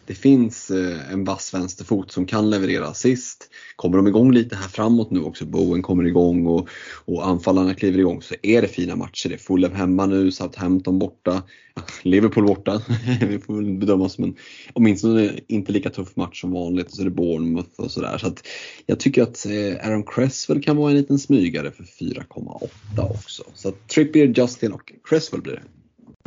det 0.05 0.15
finns 0.15 0.71
eh, 0.71 1.13
en 1.13 1.23
vass 1.23 1.53
vänsterfot 1.53 2.11
som 2.11 2.25
kan 2.25 2.49
leverera 2.49 2.87
assist. 2.87 3.49
Kommer 3.75 3.97
de 3.97 4.07
igång 4.07 4.31
lite 4.31 4.55
här 4.55 4.67
framåt 4.67 5.11
nu 5.11 5.21
också, 5.21 5.45
Bowen 5.45 5.81
kommer 5.81 6.03
igång 6.03 6.47
och, 6.47 6.69
och 7.05 7.27
anfallarna 7.27 7.73
kliver 7.73 7.99
igång 7.99 8.21
så 8.21 8.35
är 8.41 8.61
det 8.61 8.67
fina 8.67 8.95
matcher. 8.95 9.29
Det 9.29 9.35
är 9.35 9.39
Fulham 9.39 9.71
hemma 9.71 10.05
nu, 10.05 10.31
Southampton 10.31 10.99
borta, 10.99 11.43
Liverpool 12.01 12.45
borta. 12.45 12.81
Vi 13.21 13.39
får 13.39 13.53
väl 13.53 13.73
bedöma 13.73 14.09
som 14.09 14.23
en 14.23 14.35
åtminstone 14.73 15.31
inte 15.47 15.71
lika 15.71 15.89
tuff 15.89 16.15
match 16.15 16.41
som 16.41 16.51
vanligt 16.51 16.87
och 16.87 16.93
så 16.93 17.01
är 17.01 17.05
det 17.05 17.11
Bournemouth 17.11 17.79
och 17.79 17.91
sådär. 17.91 18.17
Så 18.17 18.27
att 18.27 18.47
jag 18.85 18.99
tycker 18.99 19.23
att 19.23 19.45
eh, 19.45 19.87
Aaron 19.87 20.03
Cresswell 20.03 20.63
kan 20.63 20.77
vara 20.77 20.91
en 20.91 20.97
liten 20.97 21.19
smygare 21.19 21.71
för 21.71 21.83
4,8 21.83 23.09
också. 23.09 23.43
Så 23.53 23.69
att 23.69 23.87
Trippier, 23.87 24.33
Justin 24.37 24.71
och 24.71 24.93
Cresswell 25.03 25.41
blir 25.41 25.53
det. 25.53 25.63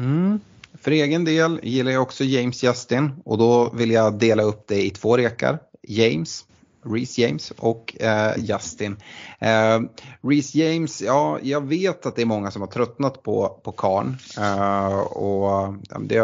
Mm. 0.02 0.40
För 0.84 0.90
egen 0.90 1.24
del 1.24 1.60
gillar 1.62 1.92
jag 1.92 2.02
också 2.02 2.24
James 2.24 2.62
Justin 2.62 3.12
och 3.24 3.38
då 3.38 3.70
vill 3.70 3.90
jag 3.90 4.18
dela 4.18 4.42
upp 4.42 4.66
det 4.66 4.86
i 4.86 4.90
två 4.90 5.16
rekar. 5.16 5.58
James, 5.82 6.44
Reece 6.82 7.18
James 7.18 7.50
och 7.50 7.96
eh, 8.00 8.32
Justin. 8.36 8.96
Eh, 9.38 9.80
Reece 10.22 10.54
James, 10.54 11.02
ja 11.02 11.38
jag 11.42 11.66
vet 11.66 12.06
att 12.06 12.16
det 12.16 12.22
är 12.22 12.26
många 12.26 12.50
som 12.50 12.62
har 12.62 12.68
tröttnat 12.68 13.22
på, 13.22 13.60
på 13.62 13.72
Karn. 13.72 14.16
Eh, 14.38 14.98
och 14.98 15.74
det, 16.00 16.14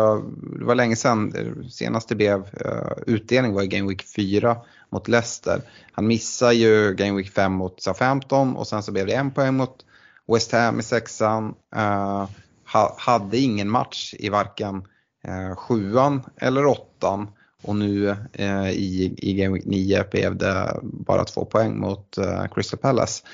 det, 0.58 0.64
var 0.64 0.74
länge 0.74 0.96
sedan, 0.96 1.34
senast 1.70 2.08
det 2.08 2.14
blev 2.14 2.40
eh, 2.40 2.92
utdelning 3.06 3.54
var 3.54 3.62
i 3.62 3.66
Game 3.66 3.88
Week 3.88 4.02
4 4.16 4.56
mot 4.90 5.08
Leicester. 5.08 5.62
Han 5.92 6.06
missar 6.06 6.52
ju 6.52 6.94
Game 6.94 7.16
Week 7.16 7.30
5 7.30 7.52
mot 7.52 7.82
Southampton 7.82 8.56
och 8.56 8.66
sen 8.66 8.82
så 8.82 8.92
blev 8.92 9.06
det 9.06 9.14
en 9.14 9.30
poäng 9.30 9.54
mot 9.54 9.84
West 10.32 10.52
Ham 10.52 10.80
i 10.80 10.82
sexan. 10.82 11.54
Eh, 11.76 12.26
ha, 12.72 12.94
hade 12.98 13.38
ingen 13.38 13.70
match 13.70 14.14
i 14.18 14.28
varken 14.28 14.76
eh, 15.24 15.56
sjuan 15.56 16.22
eller 16.36 16.66
åttan 16.66 17.28
och 17.62 17.76
nu 17.76 18.16
eh, 18.32 18.70
i, 18.70 19.14
i 19.18 19.34
Game 19.34 19.54
Week 19.54 19.64
9 19.66 20.04
blev 20.10 20.36
det 20.36 20.76
bara 20.82 21.24
två 21.24 21.44
poäng 21.44 21.78
mot 21.78 22.18
eh, 22.18 22.46
Crystal 22.54 22.78
Palace. 22.78 23.24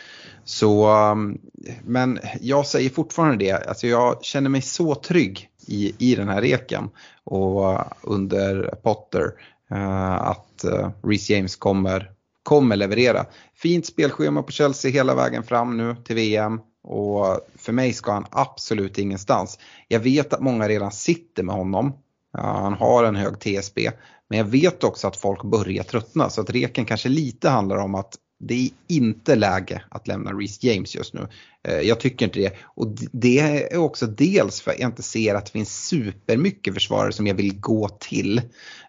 Så, 0.45 0.95
um, 1.13 1.39
men 1.85 2.19
jag 2.41 2.67
säger 2.67 2.91
fortfarande 2.91 3.45
det, 3.45 3.53
alltså 3.53 3.87
jag 3.87 4.25
känner 4.25 4.51
mig 4.51 4.63
så 4.63 4.95
trygg 4.95 5.51
i, 5.67 5.95
i 5.99 6.15
den 6.15 6.29
här 6.29 6.43
reken 6.43 6.91
och 7.25 7.73
eh, 7.73 7.87
under 8.03 8.75
Potter 8.83 9.33
eh, 9.71 10.15
att 10.15 10.65
eh, 10.65 10.91
Reece 11.03 11.31
James 11.31 11.57
kommer, 11.57 12.11
kommer 12.43 12.77
leverera. 12.77 13.27
Fint 13.55 13.87
spelschema 13.87 14.43
på 14.43 14.53
Chelsea 14.53 14.91
hela 14.91 15.15
vägen 15.15 15.43
fram 15.43 15.77
nu 15.77 15.97
till 16.05 16.17
VM. 16.17 16.61
Och 16.87 17.41
för 17.57 17.73
mig 17.73 17.93
ska 17.93 18.13
han 18.13 18.27
absolut 18.31 18.99
ingenstans. 18.99 19.59
Jag 19.89 20.01
vet 20.01 20.33
att 20.33 20.41
många 20.41 20.69
redan 20.69 20.93
sitter 20.93 21.43
med 21.43 21.55
honom. 21.55 21.93
Han 22.33 22.73
har 22.73 23.05
en 23.05 23.17
hög 23.17 23.41
TSB. 23.41 23.91
Men 24.29 24.39
jag 24.39 24.45
vet 24.45 24.85
också 24.85 25.09
att 25.09 25.17
folk 25.17 25.45
börjar 25.45 25.83
tröttna 25.83 26.31
så 26.31 26.41
att 26.41 26.51
reken 26.51 26.85
kanske 26.85 27.09
lite 27.09 27.49
handlar 27.49 27.77
om 27.77 27.95
att 27.95 28.15
det 28.39 28.55
är 28.55 28.71
inte 28.89 29.35
läge 29.35 29.83
att 29.89 30.09
lämna 30.09 30.33
Reece 30.33 30.63
James 30.63 30.95
just 30.95 31.15
nu. 31.15 31.29
Eh, 31.69 31.81
jag 31.81 32.01
tycker 32.01 32.27
inte 32.27 32.39
det. 32.41 32.53
Och 32.63 32.97
det 33.13 33.39
är 33.39 33.77
också 33.77 34.07
dels 34.07 34.61
för 34.61 34.71
att 34.71 34.79
jag 34.79 34.89
inte 34.89 35.03
ser 35.03 35.35
att 35.35 35.47
det 35.47 35.53
finns 35.53 35.87
supermycket 35.87 36.75
försvarare 36.75 37.13
som 37.13 37.27
jag 37.27 37.35
vill 37.35 37.61
gå 37.61 37.89
till. 37.89 38.43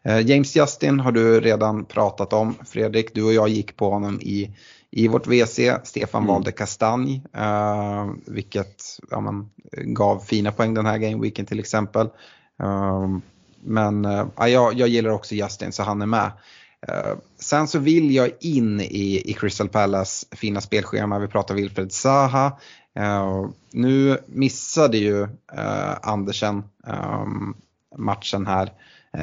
Eh, 0.03 0.19
James 0.19 0.55
Justin 0.55 0.99
har 0.99 1.11
du 1.11 1.39
redan 1.39 1.85
pratat 1.85 2.33
om. 2.33 2.55
Fredrik, 2.65 3.13
du 3.13 3.23
och 3.23 3.33
jag 3.33 3.49
gick 3.49 3.75
på 3.75 3.89
honom 3.89 4.21
i, 4.21 4.55
i 4.97 5.07
vårt 5.07 5.27
WC. 5.27 5.59
Stefan 5.83 6.23
mm. 6.23 6.33
valde 6.33 6.51
Kastanj, 6.51 7.21
uh, 7.37 8.13
vilket 8.25 8.83
ja, 9.11 9.19
man, 9.19 9.49
gav 9.71 10.19
fina 10.19 10.51
poäng 10.51 10.73
den 10.73 10.85
här 10.85 10.97
gameweeken 10.97 11.45
till 11.45 11.59
exempel. 11.59 12.09
Uh, 12.63 13.17
men 13.63 14.05
uh, 14.05 14.27
jag, 14.37 14.73
gillar 14.73 15.09
också 15.09 15.35
Justin 15.35 15.71
så 15.71 15.83
han 15.83 16.01
är 16.01 16.05
med. 16.05 16.31
Uh, 16.89 17.17
sen 17.39 17.67
så 17.67 17.79
vill 17.79 18.15
jag 18.15 18.29
in 18.39 18.81
i, 18.81 19.21
i 19.25 19.33
Crystal 19.33 19.69
Palace 19.69 20.25
fina 20.31 20.61
spelschema. 20.61 21.19
Vi 21.19 21.27
pratar 21.27 21.55
Wilfred 21.55 21.91
Zaha. 21.91 22.57
Uh, 22.99 23.49
nu 23.71 24.17
missade 24.27 24.97
ju 24.97 25.21
uh, 25.21 25.97
Andersen 26.01 26.63
um, 26.87 27.55
matchen 27.97 28.47
här 28.47 28.73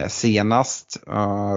senast 0.09 1.05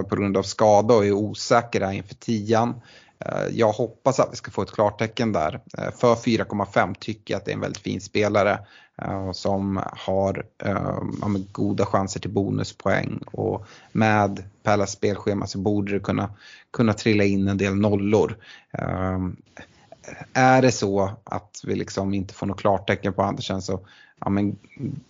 på 0.08 0.16
grund 0.16 0.36
av 0.36 0.42
skada 0.42 0.94
och 0.94 1.06
är 1.06 1.12
osäker 1.12 1.92
inför 1.92 2.14
tian. 2.14 2.74
Eh, 3.20 3.48
jag 3.52 3.72
hoppas 3.72 4.20
att 4.20 4.32
vi 4.32 4.36
ska 4.36 4.50
få 4.50 4.62
ett 4.62 4.72
klartecken 4.72 5.32
där. 5.32 5.60
Eh, 5.78 5.90
för 5.90 6.14
4,5 6.14 6.94
tycker 6.98 7.34
jag 7.34 7.38
att 7.38 7.44
det 7.44 7.50
är 7.50 7.54
en 7.54 7.60
väldigt 7.60 7.82
fin 7.82 8.00
spelare. 8.00 8.58
Eh, 9.02 9.32
som 9.32 9.82
har 9.92 10.46
ehm, 10.64 11.18
ja, 11.20 11.28
goda 11.52 11.86
chanser 11.86 12.20
till 12.20 12.30
bonuspoäng 12.30 13.18
och 13.26 13.66
med 13.92 14.44
Pallas 14.62 14.92
spelschema 14.92 15.46
så 15.46 15.58
borde 15.58 15.92
det 15.92 16.00
kunna, 16.00 16.30
kunna 16.70 16.92
trilla 16.92 17.24
in 17.24 17.48
en 17.48 17.58
del 17.58 17.74
nollor. 17.74 18.36
Ehm, 18.72 19.36
är 20.32 20.62
det 20.62 20.72
så 20.72 21.10
att 21.24 21.60
vi 21.64 21.74
liksom 21.74 22.14
inte 22.14 22.34
får 22.34 22.46
något 22.46 22.60
klartecken 22.60 23.12
på 23.12 23.22
Andersen 23.22 23.62
så 23.62 23.80
ja, 24.20 24.28
men, 24.28 24.56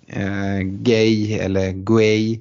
eh, 0.07 0.61
Gay 0.61 1.33
eller 1.33 1.73
Guay 1.73 2.41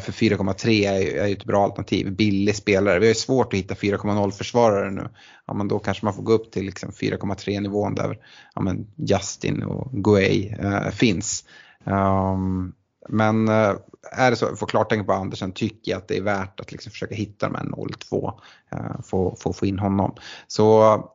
för 0.00 0.12
4,3 0.12 0.90
är 0.90 1.26
ju 1.26 1.32
ett 1.32 1.44
bra 1.44 1.64
alternativ. 1.64 2.12
Billig 2.12 2.56
spelare. 2.56 2.98
Vi 2.98 3.06
har 3.06 3.10
ju 3.10 3.14
svårt 3.14 3.52
att 3.52 3.58
hitta 3.58 3.74
4,0 3.74 4.30
försvarare 4.30 4.90
nu. 4.90 5.08
Ja, 5.46 5.54
men 5.54 5.68
då 5.68 5.78
kanske 5.78 6.04
man 6.04 6.14
får 6.14 6.22
gå 6.22 6.32
upp 6.32 6.52
till 6.52 6.64
liksom 6.64 6.90
4,3 6.90 7.60
nivån 7.60 7.94
där 7.94 8.18
ja, 8.54 8.60
men 8.60 8.86
Justin 8.96 9.62
och 9.62 9.92
Guay 9.92 10.48
äh, 10.48 10.90
finns. 10.90 11.44
Um, 11.84 12.72
men 13.08 13.48
äh, 13.48 13.74
är 14.12 14.30
det 14.30 14.36
så, 14.36 14.56
får 14.56 14.66
klartecken 14.66 15.06
på 15.06 15.12
Andersen 15.12 15.52
tycker 15.52 15.92
jag 15.92 15.98
att 15.98 16.08
det 16.08 16.16
är 16.16 16.22
värt 16.22 16.60
att 16.60 16.72
liksom 16.72 16.92
försöka 16.92 17.14
hitta 17.14 17.48
de 17.48 17.54
här 17.54 17.64
0-2. 17.64 18.32
Äh, 18.72 19.02
få, 19.04 19.36
få, 19.40 19.52
få 19.52 19.66
in 19.66 19.78
honom. 19.78 20.14
Så 20.46 20.64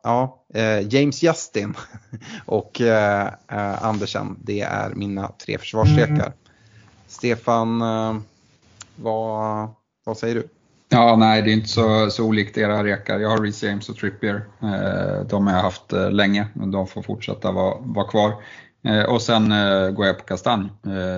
ja, 0.02 0.42
James 0.90 1.22
Justin 1.22 1.74
och 2.46 2.80
Andersen 3.80 4.36
det 4.42 4.60
är 4.60 4.94
mina 4.94 5.32
tre 5.46 5.58
försvarslekar. 5.58 6.14
Mm. 6.14 6.32
Stefan, 7.06 7.82
vad, 8.96 9.68
vad 10.04 10.18
säger 10.18 10.34
du? 10.34 10.48
Ja, 10.88 11.16
nej, 11.16 11.42
det 11.42 11.50
är 11.50 11.52
inte 11.52 11.68
så, 11.68 12.10
så 12.10 12.24
olikt 12.24 12.58
era 12.58 12.84
rekar. 12.84 13.18
Jag 13.18 13.30
har 13.30 13.38
Reece 13.38 13.62
James 13.62 13.88
och 13.88 13.96
Trippier. 13.96 14.44
Eh, 14.62 15.26
de 15.28 15.46
har 15.46 15.54
jag 15.54 15.62
haft 15.62 15.92
eh, 15.92 16.10
länge, 16.10 16.46
men 16.52 16.70
de 16.70 16.86
får 16.86 17.02
fortsätta 17.02 17.52
vara, 17.52 17.74
vara 17.80 18.06
kvar. 18.06 18.32
Eh, 18.84 19.02
och 19.02 19.22
sen 19.22 19.48
går 19.94 20.06
jag 20.06 20.18
på 20.18 20.24
Kastanj 20.24 20.68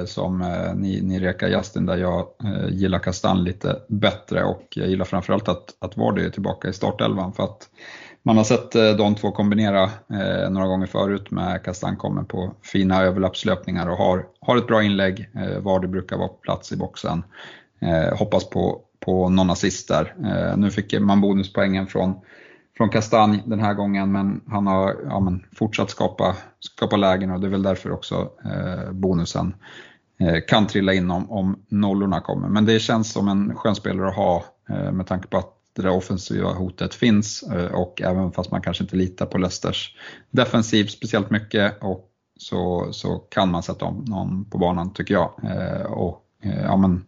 som 0.07 0.39
ni, 0.77 1.01
ni 1.01 1.21
rekar 1.21 1.49
Justin 1.49 1.87
där 1.87 1.97
jag 1.97 2.27
gillar 2.71 2.99
Kastanj 2.99 3.41
lite 3.41 3.77
bättre 3.89 4.45
och 4.45 4.67
jag 4.71 4.89
gillar 4.89 5.05
framförallt 5.05 5.49
att, 5.49 5.75
att 5.79 5.97
Vardy 5.97 6.25
är 6.25 6.31
tillbaka 6.31 6.69
i 6.69 6.73
startelvan 6.73 7.33
för 7.33 7.43
att 7.43 7.69
man 8.23 8.37
har 8.37 8.45
sett 8.45 8.73
de 8.73 9.15
två 9.15 9.31
kombinera 9.31 9.91
några 10.51 10.67
gånger 10.67 10.87
förut 10.87 11.31
med 11.31 11.63
Kastan 11.63 11.97
kommer 11.97 12.23
på 12.23 12.53
fina 12.63 13.03
överlappslöpningar 13.03 13.89
och 13.89 13.97
har, 13.97 14.27
har 14.41 14.57
ett 14.57 14.67
bra 14.67 14.83
inlägg. 14.83 15.31
Vardy 15.61 15.87
brukar 15.87 16.17
vara 16.17 16.29
på 16.29 16.35
plats 16.35 16.73
i 16.73 16.77
boxen. 16.77 17.23
Eh, 17.81 18.19
hoppas 18.19 18.51
på, 18.51 18.81
på 19.01 19.29
någon 19.29 19.51
assist 19.51 19.89
där. 19.89 20.15
Eh, 20.25 20.57
nu 20.57 20.71
fick 20.71 21.01
man 21.01 21.21
bonuspoängen 21.21 21.87
från, 21.87 22.15
från 22.77 22.89
Kastanj 22.89 23.43
den 23.47 23.61
här 23.61 23.75
gången 23.75 24.13
men 24.13 24.41
han 24.47 24.67
har 24.67 24.97
ja, 25.05 25.21
men 25.21 25.45
fortsatt 25.57 25.91
skapa, 25.91 26.37
skapa 26.61 26.97
lägen 26.97 27.31
och 27.31 27.41
det 27.41 27.47
är 27.47 27.51
väl 27.51 27.63
därför 27.63 27.93
också 27.93 28.31
eh, 28.45 28.93
bonusen 28.93 29.55
eh, 30.21 30.37
kan 30.49 30.67
trilla 30.67 30.93
in 30.93 31.11
om, 31.11 31.31
om 31.31 31.65
nollorna 31.69 32.21
kommer. 32.21 32.49
Men 32.49 32.65
det 32.65 32.81
känns 32.81 33.13
som 33.13 33.29
en 33.29 33.55
skön 33.55 33.75
spelare 33.75 34.09
att 34.09 34.17
ha 34.17 34.45
eh, 34.69 34.93
med 34.93 35.07
tanke 35.07 35.29
på 35.29 35.39
att 35.39 35.55
det 35.77 35.83
där 35.83 35.91
offensiva 35.91 36.53
hotet 36.53 36.95
finns 36.95 37.43
eh, 37.43 37.75
och 37.75 38.03
även 38.03 38.33
fast 38.33 38.51
man 38.51 38.63
kanske 38.63 38.85
inte 38.85 38.97
litar 38.97 39.27
på 39.27 39.39
Leicesters 39.39 39.97
defensiv 40.31 40.87
speciellt 40.87 41.31
mycket 41.31 41.83
och 41.83 42.05
så, 42.39 42.89
så 42.93 43.19
kan 43.19 43.51
man 43.51 43.63
sätta 43.63 43.85
om 43.85 44.05
någon 44.09 44.45
på 44.45 44.59
banan 44.59 44.93
tycker 44.93 45.15
jag. 45.15 45.31
Eh, 45.45 45.83
och, 45.83 46.25
eh, 46.43 46.63
ja, 46.63 46.77
men, 46.77 47.05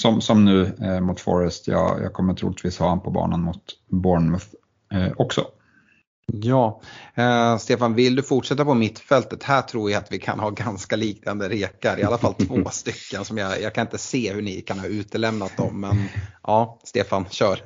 som, 0.00 0.20
som 0.20 0.44
nu 0.44 0.76
eh, 0.82 1.00
mot 1.00 1.20
Forest. 1.20 1.68
Jag, 1.68 2.02
jag 2.02 2.12
kommer 2.12 2.34
troligtvis 2.34 2.78
ha 2.78 2.86
honom 2.86 3.04
på 3.04 3.10
banan 3.10 3.42
mot 3.42 3.62
Bournemouth 3.88 4.46
eh, 4.92 5.12
också. 5.16 5.46
Ja, 6.32 6.80
eh, 7.14 7.56
Stefan, 7.56 7.94
vill 7.94 8.16
du 8.16 8.22
fortsätta 8.22 8.64
på 8.64 8.74
mittfältet? 8.74 9.42
Här 9.42 9.62
tror 9.62 9.90
jag 9.90 9.98
att 9.98 10.12
vi 10.12 10.18
kan 10.18 10.40
ha 10.40 10.50
ganska 10.50 10.96
liknande 10.96 11.48
rekar, 11.48 11.98
i 11.98 12.02
alla 12.02 12.18
fall 12.18 12.34
två 12.34 12.64
stycken. 12.70 13.24
Som 13.24 13.38
jag, 13.38 13.62
jag 13.62 13.74
kan 13.74 13.86
inte 13.86 13.98
se 13.98 14.32
hur 14.32 14.42
ni 14.42 14.60
kan 14.60 14.78
ha 14.78 14.86
utelämnat 14.86 15.56
dem, 15.56 15.80
men 15.80 16.08
ja, 16.42 16.78
Stefan, 16.84 17.26
kör. 17.30 17.60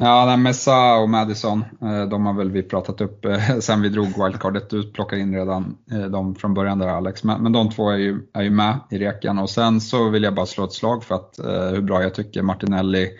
Ja, 0.00 0.36
Messa 0.36 0.96
och 0.96 1.08
Madison, 1.08 1.64
eh, 1.82 2.04
de 2.08 2.26
har 2.26 2.32
väl 2.32 2.50
vi 2.50 2.62
pratat 2.62 3.00
upp 3.00 3.24
eh, 3.24 3.58
sen 3.60 3.82
vi 3.82 3.88
drog 3.88 4.06
wildcardet. 4.06 4.70
Du 4.70 4.92
plockade 4.92 5.22
in 5.22 5.34
redan 5.34 5.76
eh, 5.90 5.98
de 5.98 6.08
dem 6.08 6.34
från 6.34 6.54
början 6.54 6.78
där 6.78 6.88
Alex. 6.88 7.24
Men, 7.24 7.42
men 7.42 7.52
de 7.52 7.70
två 7.70 7.90
är 7.90 7.96
ju, 7.96 8.20
är 8.32 8.42
ju 8.42 8.50
med 8.50 8.78
i 8.90 8.98
reken 8.98 9.38
och 9.38 9.50
sen 9.50 9.80
så 9.80 10.08
vill 10.08 10.22
jag 10.22 10.34
bara 10.34 10.46
slå 10.46 10.64
ett 10.64 10.72
slag 10.72 11.04
för 11.04 11.14
att 11.14 11.34
hur 11.74 11.80
bra 11.80 12.02
jag 12.02 12.14
tycker 12.14 12.42
Martinelli 12.42 13.10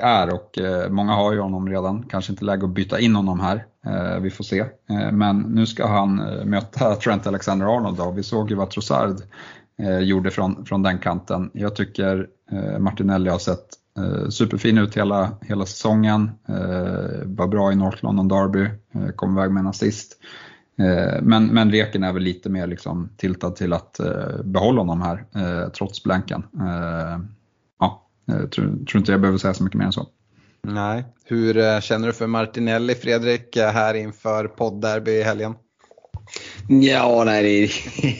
är 0.00 0.34
och 0.34 0.58
många 0.90 1.12
har 1.12 1.32
ju 1.32 1.40
honom 1.40 1.68
redan. 1.68 2.02
Kanske 2.02 2.32
inte 2.32 2.44
läge 2.44 2.64
att 2.64 2.70
byta 2.70 3.00
in 3.00 3.16
honom 3.16 3.40
här. 3.40 3.64
Vi 4.20 4.30
får 4.30 4.44
se. 4.44 4.64
Men 5.12 5.38
nu 5.38 5.66
ska 5.66 5.86
han 5.86 6.16
möta 6.44 6.94
Trent 7.04 7.26
Alexander-Arnold 7.26 8.00
och 8.00 8.18
vi 8.18 8.22
såg 8.22 8.50
ju 8.50 8.56
vad 8.56 8.70
Trossard 8.70 9.16
gjorde 10.02 10.30
från, 10.30 10.64
från 10.64 10.82
den 10.82 10.98
kanten. 10.98 11.50
Jag 11.54 11.76
tycker 11.76 12.26
Martinelli 12.78 13.30
har 13.30 13.38
sett 13.38 13.81
Eh, 13.98 14.28
superfin 14.28 14.78
ut 14.78 14.96
hela, 14.96 15.36
hela 15.42 15.66
säsongen. 15.66 16.30
Eh, 16.48 17.24
var 17.24 17.48
bra 17.48 17.72
i 17.72 17.76
North 17.76 18.04
London 18.04 18.28
Derby, 18.28 18.62
eh, 18.94 19.08
kom 19.16 19.38
iväg 19.38 19.50
med 19.50 19.60
en 19.60 19.66
assist. 19.66 20.18
Men, 21.22 21.46
men 21.46 21.70
Reken 21.70 22.02
är 22.02 22.12
väl 22.12 22.22
lite 22.22 22.50
mer 22.50 22.66
liksom 22.66 23.08
tiltad 23.16 23.56
till 23.56 23.72
att 23.72 24.00
behålla 24.44 24.80
honom 24.80 25.02
här 25.02 25.24
trots 25.70 26.02
blanken. 26.02 26.42
ja, 27.80 28.08
tror, 28.26 28.84
tror 28.86 28.96
inte 28.96 29.12
jag 29.12 29.20
behöver 29.20 29.38
säga 29.38 29.54
så 29.54 29.64
mycket 29.64 29.78
mer 29.78 29.86
än 29.86 29.92
så. 29.92 30.06
Nej, 30.62 31.04
hur 31.24 31.80
känner 31.80 32.06
du 32.06 32.12
för 32.12 32.26
Martinelli 32.26 32.94
Fredrik 32.94 33.56
här 33.56 33.94
inför 33.94 34.48
poddderby 34.48 35.10
i 35.10 35.22
helgen? 35.22 35.54
Ja, 36.68 37.24
nej, 37.24 37.70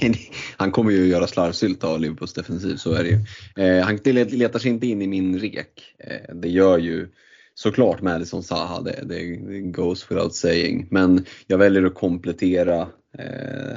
han 0.57 0.71
kommer 0.71 0.91
ju 0.91 1.07
göra 1.07 1.27
slarvsylt 1.27 1.85
av 1.85 2.01
Liverpools 2.01 2.33
defensiv, 2.33 2.77
så 2.77 2.93
är 2.93 3.05
det 3.05 3.09
ju. 3.09 3.19
Eh, 3.65 3.85
han 3.85 3.97
letar 4.15 4.59
sig 4.59 4.71
inte 4.71 4.87
in 4.87 5.03
i 5.03 5.07
min 5.07 5.39
rek. 5.39 5.95
Eh, 5.99 6.35
det 6.35 6.49
gör 6.49 6.79
ju 6.79 7.09
såklart 7.55 8.03
Madison-Saha, 8.03 8.83
det, 8.83 9.05
det, 9.05 9.25
goes 9.61 10.11
without 10.11 10.35
saying. 10.35 10.87
Men 10.91 11.25
jag 11.47 11.59
väljer 11.59 11.85
att 11.85 11.95
komplettera 11.95 12.81
eh, 13.19 13.77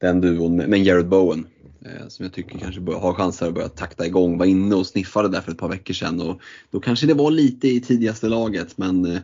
den 0.00 0.20
duon 0.20 0.56
med, 0.56 0.68
med 0.68 0.82
Jared 0.82 1.08
Bowen. 1.08 1.46
Eh, 1.84 2.08
som 2.08 2.24
jag 2.24 2.32
tycker 2.32 2.58
kanske 2.58 2.80
har 2.80 3.14
chanser 3.14 3.46
att 3.46 3.54
börja 3.54 3.68
takta 3.68 4.06
igång. 4.06 4.38
Var 4.38 4.46
inne 4.46 4.74
och 4.74 4.86
sniffade 4.86 5.28
där 5.28 5.40
för 5.40 5.52
ett 5.52 5.58
par 5.58 5.68
veckor 5.68 5.94
sedan 5.94 6.20
och 6.20 6.40
då 6.70 6.80
kanske 6.80 7.06
det 7.06 7.14
var 7.14 7.30
lite 7.30 7.68
i 7.68 7.80
tidigaste 7.80 8.28
laget 8.28 8.78
men 8.78 9.04
eh, 9.06 9.18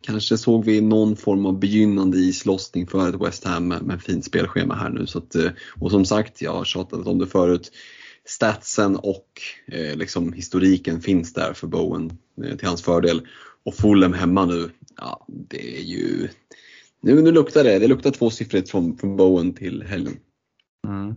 Kanske 0.00 0.38
såg 0.38 0.64
vi 0.64 0.80
någon 0.80 1.16
form 1.16 1.46
av 1.46 1.58
begynnande 1.58 2.18
islossning 2.18 2.86
för 2.86 3.08
ett 3.08 3.20
West 3.20 3.44
Ham 3.44 3.68
med, 3.68 3.82
med 3.82 4.02
fint 4.02 4.24
spelschema 4.24 4.74
här 4.74 4.90
nu. 4.90 5.06
Så 5.06 5.18
att, 5.18 5.34
eh, 5.34 5.50
och 5.80 5.90
som 5.90 6.04
sagt, 6.04 6.42
jag 6.42 6.52
har 6.52 6.64
tjatat 6.64 7.06
om 7.06 7.18
det 7.18 7.26
förut. 7.26 7.72
Statsen 8.24 8.96
och 8.96 9.28
eh, 9.66 9.96
liksom 9.96 10.32
historiken 10.32 11.00
finns 11.00 11.32
där 11.32 11.52
för 11.52 11.66
Bowen 11.66 12.18
eh, 12.44 12.56
till 12.56 12.68
hans 12.68 12.82
fördel. 12.82 13.26
Och 13.64 13.74
Fulham 13.74 14.12
hemma 14.12 14.44
nu, 14.44 14.70
ja 14.96 15.26
det 15.28 15.78
är 15.78 15.82
ju... 15.82 16.28
Nu, 17.02 17.22
nu 17.22 17.32
luktar 17.32 17.64
det, 17.64 17.78
det 17.78 17.88
luktar 17.88 18.10
tvåsiffrigt 18.10 18.70
från, 18.70 18.98
från 18.98 19.16
Bowen 19.16 19.54
till 19.54 19.82
helgen. 19.82 20.16
Mm. 20.86 21.08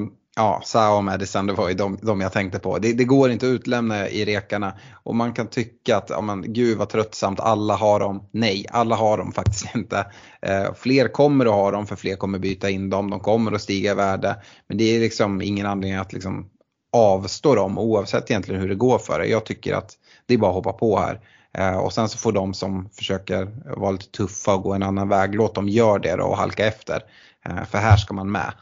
Um, 0.00 0.12
Ja, 0.38 0.60
Sao 0.64 0.96
och 0.96 1.04
Madison, 1.04 1.46
det 1.46 1.52
var 1.52 1.68
ju 1.68 1.74
de, 1.74 1.98
de 2.02 2.20
jag 2.20 2.32
tänkte 2.32 2.58
på. 2.58 2.78
Det, 2.78 2.92
det, 2.92 3.04
går 3.04 3.30
inte 3.30 3.46
att 3.46 3.50
utlämna 3.50 4.08
i 4.08 4.24
rekarna. 4.24 4.72
Och 5.02 5.14
man 5.14 5.32
kan 5.32 5.46
tycka 5.46 5.96
att, 5.96 6.10
ja 6.10 6.20
men 6.20 6.52
gud 6.52 6.78
vad 6.78 6.88
tröttsamt, 6.88 7.40
alla 7.40 7.76
har 7.76 8.00
dem. 8.00 8.28
Nej, 8.30 8.66
alla 8.70 8.96
har 8.96 9.18
dem 9.18 9.32
faktiskt 9.32 9.66
inte. 9.74 10.06
Eh, 10.42 10.74
fler 10.74 11.08
kommer 11.08 11.46
att 11.46 11.52
ha 11.52 11.70
dem 11.70 11.86
för 11.86 11.96
fler 11.96 12.16
kommer 12.16 12.38
byta 12.38 12.70
in 12.70 12.90
dem, 12.90 13.10
de 13.10 13.20
kommer 13.20 13.52
att 13.52 13.62
stiga 13.62 13.92
i 13.92 13.94
värde. 13.94 14.36
Men 14.68 14.78
det 14.78 14.84
är 14.84 15.00
liksom 15.00 15.42
ingen 15.42 15.66
anledning 15.66 15.98
att 15.98 16.12
liksom 16.12 16.50
avstå 16.92 17.54
dem 17.54 17.78
oavsett 17.78 18.30
egentligen 18.30 18.60
hur 18.60 18.68
det 18.68 18.74
går 18.74 18.98
för 18.98 19.18
det. 19.18 19.26
Jag 19.26 19.44
tycker 19.44 19.74
att 19.74 19.92
det 20.26 20.34
är 20.34 20.38
bara 20.38 20.50
att 20.50 20.56
hoppa 20.56 20.72
på 20.72 20.98
här. 20.98 21.20
Eh, 21.58 21.78
och 21.78 21.92
sen 21.92 22.08
så 22.08 22.18
får 22.18 22.32
de 22.32 22.54
som 22.54 22.88
försöker 22.92 23.48
vara 23.76 23.90
lite 23.90 24.10
tuffa 24.10 24.54
och 24.54 24.62
gå 24.62 24.72
en 24.72 24.82
annan 24.82 25.08
väg, 25.08 25.34
låt 25.34 25.54
dem 25.54 25.68
göra 25.68 25.98
det 25.98 26.16
då 26.16 26.24
och 26.24 26.36
halka 26.36 26.66
efter. 26.66 27.02
Eh, 27.48 27.64
för 27.64 27.78
här 27.78 27.96
ska 27.96 28.14
man 28.14 28.30
med. 28.30 28.52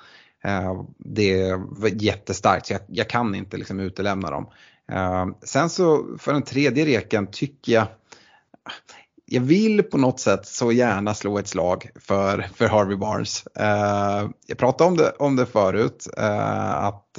Eh, 0.47 0.82
det 0.99 1.40
är 1.40 2.03
jättestarkt 2.03 2.66
så 2.66 2.72
jag, 2.72 2.82
jag 2.86 3.09
kan 3.09 3.34
inte 3.34 3.57
liksom 3.57 3.80
utelämna 3.80 4.30
dem. 4.30 4.47
Eh, 4.92 5.26
sen 5.42 5.70
så 5.70 6.16
för 6.18 6.32
den 6.32 6.42
tredje 6.42 6.84
reken 6.84 7.26
tycker 7.26 7.72
jag 7.72 7.86
jag 9.28 9.40
vill 9.40 9.82
på 9.82 9.99
något 9.99 10.20
sätt 10.20 10.47
så 10.47 10.72
gärna 10.72 11.14
slå 11.14 11.38
ett 11.38 11.49
slag 11.49 11.90
för, 12.01 12.49
för 12.55 12.68
Harvey 12.68 12.97
Barnes. 12.97 13.47
Eh, 13.47 14.28
jag 14.47 14.59
pratade 14.59 14.90
om 14.90 14.97
det, 14.97 15.11
om 15.18 15.36
det 15.36 15.47
förut, 15.47 16.07
att 16.16 17.18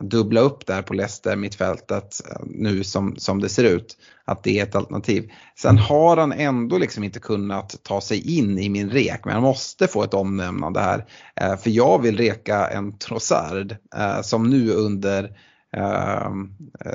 dubbla 0.00 0.40
upp 0.40 0.66
där 0.66 0.82
på 0.82 0.94
Leicester 0.94 1.36
mittfältet 1.36 2.20
nu 2.46 2.84
som, 2.84 3.16
som 3.16 3.40
det 3.40 3.48
ser 3.48 3.64
ut. 3.64 3.96
Att 4.24 4.42
det 4.42 4.58
är 4.58 4.62
ett 4.62 4.74
alternativ. 4.74 5.30
Sen 5.58 5.78
har 5.78 6.16
han 6.16 6.32
ändå 6.32 6.78
liksom 6.78 7.04
inte 7.04 7.20
kunnat 7.20 7.82
ta 7.82 8.00
sig 8.00 8.38
in 8.38 8.58
i 8.58 8.68
min 8.68 8.90
rek 8.90 9.24
men 9.24 9.34
jag 9.34 9.42
måste 9.42 9.86
få 9.86 10.02
ett 10.02 10.14
omnämnande 10.14 10.80
här. 10.80 11.04
Eh, 11.40 11.56
för 11.56 11.70
jag 11.70 12.02
vill 12.02 12.16
reka 12.16 12.66
en 12.66 12.98
Trossard 12.98 13.76
eh, 13.96 14.20
som 14.22 14.50
nu 14.50 14.70
under 14.70 15.36
Uh, 15.76 16.30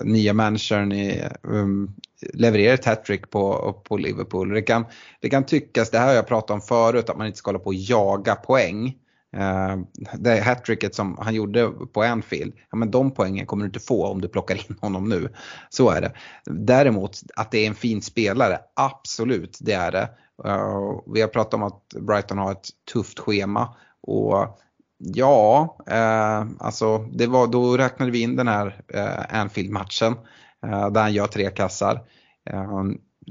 nya 0.03 0.33
managern 0.33 0.91
i, 0.91 1.23
um, 1.43 1.95
levererar 2.33 2.73
ett 2.73 2.85
hattrick 2.85 3.29
på, 3.29 3.73
på 3.83 3.97
Liverpool. 3.97 4.49
Det 4.49 4.61
kan, 4.61 4.85
det 5.21 5.29
kan 5.29 5.45
tyckas, 5.45 5.89
det 5.89 5.97
här 5.97 6.07
har 6.07 6.13
jag 6.13 6.27
pratat 6.27 6.51
om 6.51 6.61
förut, 6.61 7.09
att 7.09 7.17
man 7.17 7.27
inte 7.27 7.37
ska 7.37 7.49
hålla 7.49 7.59
på 7.59 7.65
och 7.65 7.73
jaga 7.73 8.35
poäng. 8.35 8.97
Eh, 9.33 9.77
det 10.13 10.41
hattricket 10.41 10.95
som 10.95 11.17
han 11.21 11.35
gjorde 11.35 11.71
på 11.93 12.03
Anfield, 12.03 12.53
ja 12.69 12.77
men 12.77 12.91
de 12.91 13.11
poängen 13.11 13.45
kommer 13.45 13.63
du 13.63 13.67
inte 13.67 13.79
få 13.79 14.07
om 14.07 14.21
du 14.21 14.27
plockar 14.27 14.55
in 14.55 14.77
honom 14.81 15.09
nu. 15.09 15.29
Så 15.69 15.89
är 15.89 16.01
det. 16.01 16.11
Däremot 16.45 17.19
att 17.35 17.51
det 17.51 17.57
är 17.57 17.67
en 17.67 17.75
fin 17.75 18.01
spelare, 18.01 18.59
absolut 18.73 19.57
det 19.61 19.73
är 19.73 19.91
det. 19.91 20.09
Eh, 20.45 21.01
vi 21.13 21.21
har 21.21 21.27
pratat 21.27 21.53
om 21.53 21.63
att 21.63 21.93
Brighton 21.99 22.37
har 22.37 22.51
ett 22.51 22.67
tufft 22.93 23.19
schema 23.19 23.75
och 24.01 24.59
Ja, 25.05 25.77
eh, 25.87 26.45
alltså 26.59 26.97
det 26.97 27.27
var, 27.27 27.47
då 27.47 27.77
räknade 27.77 28.11
vi 28.11 28.21
in 28.21 28.35
den 28.35 28.47
här 28.47 28.81
Anfield-matchen 29.29 30.15
där 30.61 31.01
han 31.01 31.13
gör 31.13 31.27
tre 31.27 31.49
kassar. 31.49 32.01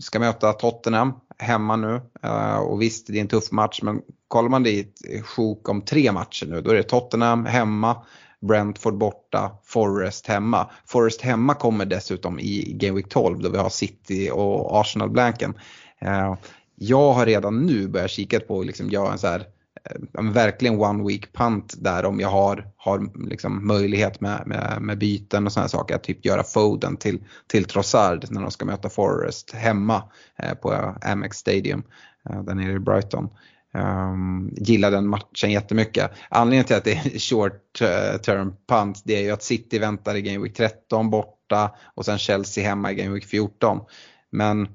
Ska 0.00 0.18
möta 0.18 0.52
Tottenham 0.52 1.12
hemma 1.38 1.76
nu 1.76 2.00
och 2.66 2.82
visst 2.82 3.06
det 3.06 3.16
är 3.16 3.20
en 3.20 3.28
tuff 3.28 3.52
match 3.52 3.80
men 3.82 4.02
kollar 4.32 4.48
man 4.48 4.62
dit 4.62 5.00
eh, 5.08 5.22
sjok 5.22 5.68
om 5.68 5.82
tre 5.82 6.12
matcher 6.12 6.46
nu 6.46 6.60
då 6.60 6.70
är 6.70 6.74
det 6.74 6.82
Tottenham 6.82 7.46
hemma, 7.46 7.96
Brentford 8.40 8.98
borta, 8.98 9.50
Forest 9.64 10.26
hemma. 10.26 10.70
Forest 10.86 11.20
hemma 11.20 11.54
kommer 11.54 11.84
dessutom 11.84 12.40
i 12.40 12.72
Game 12.72 12.96
Week 12.96 13.08
12 13.08 13.42
då 13.42 13.48
vi 13.48 13.58
har 13.58 13.68
City 13.68 14.30
och 14.32 14.80
Arsenal-blanken. 14.80 15.54
Eh, 15.98 16.34
jag 16.74 17.12
har 17.12 17.26
redan 17.26 17.66
nu 17.66 17.88
börjat 17.88 18.10
kika 18.10 18.40
på 18.40 18.60
att 18.60 18.66
liksom 18.66 18.88
göra 18.88 19.12
en 19.12 19.18
så 19.18 19.26
här 19.26 19.46
eh, 19.84 20.22
verkligen 20.32 20.80
one 20.80 21.08
week 21.08 21.32
punt 21.32 21.74
där 21.78 22.04
om 22.04 22.20
jag 22.20 22.28
har, 22.28 22.68
har 22.76 23.28
liksom 23.28 23.66
möjlighet 23.66 24.20
med, 24.20 24.42
med, 24.46 24.78
med 24.80 24.98
byten 24.98 25.46
och 25.46 25.52
sådana 25.52 25.68
saker. 25.68 25.94
Att 25.94 26.04
typ 26.04 26.24
göra 26.24 26.42
Foden 26.42 26.96
till, 26.96 27.24
till 27.46 27.64
Trossard 27.64 28.26
när 28.30 28.42
de 28.42 28.50
ska 28.50 28.64
möta 28.64 28.88
Forest 28.88 29.54
hemma 29.54 30.02
eh, 30.38 30.54
på 30.54 30.94
Amex 31.02 31.36
Stadium 31.36 31.82
eh, 32.30 32.42
där 32.42 32.54
nere 32.54 32.72
i 32.72 32.78
Brighton. 32.78 33.28
Um, 33.74 34.50
gillar 34.56 34.90
den 34.90 35.08
matchen 35.08 35.50
jättemycket. 35.50 36.10
Anledningen 36.28 36.64
till 36.64 36.76
att 36.76 36.84
det 36.84 36.92
är 36.92 37.18
short 37.30 37.80
eh, 37.80 38.20
term 38.20 38.54
punt 38.68 39.02
det 39.04 39.16
är 39.16 39.22
ju 39.22 39.30
att 39.30 39.42
City 39.42 39.78
väntar 39.78 40.14
i 40.14 40.22
Game 40.22 40.38
Week 40.38 40.54
13 40.54 41.10
borta 41.10 41.70
och 41.94 42.04
sen 42.04 42.18
Chelsea 42.18 42.68
hemma 42.68 42.92
i 42.92 42.94
Game 42.94 43.14
Week 43.14 43.24
14. 43.24 43.80
Men 44.30 44.68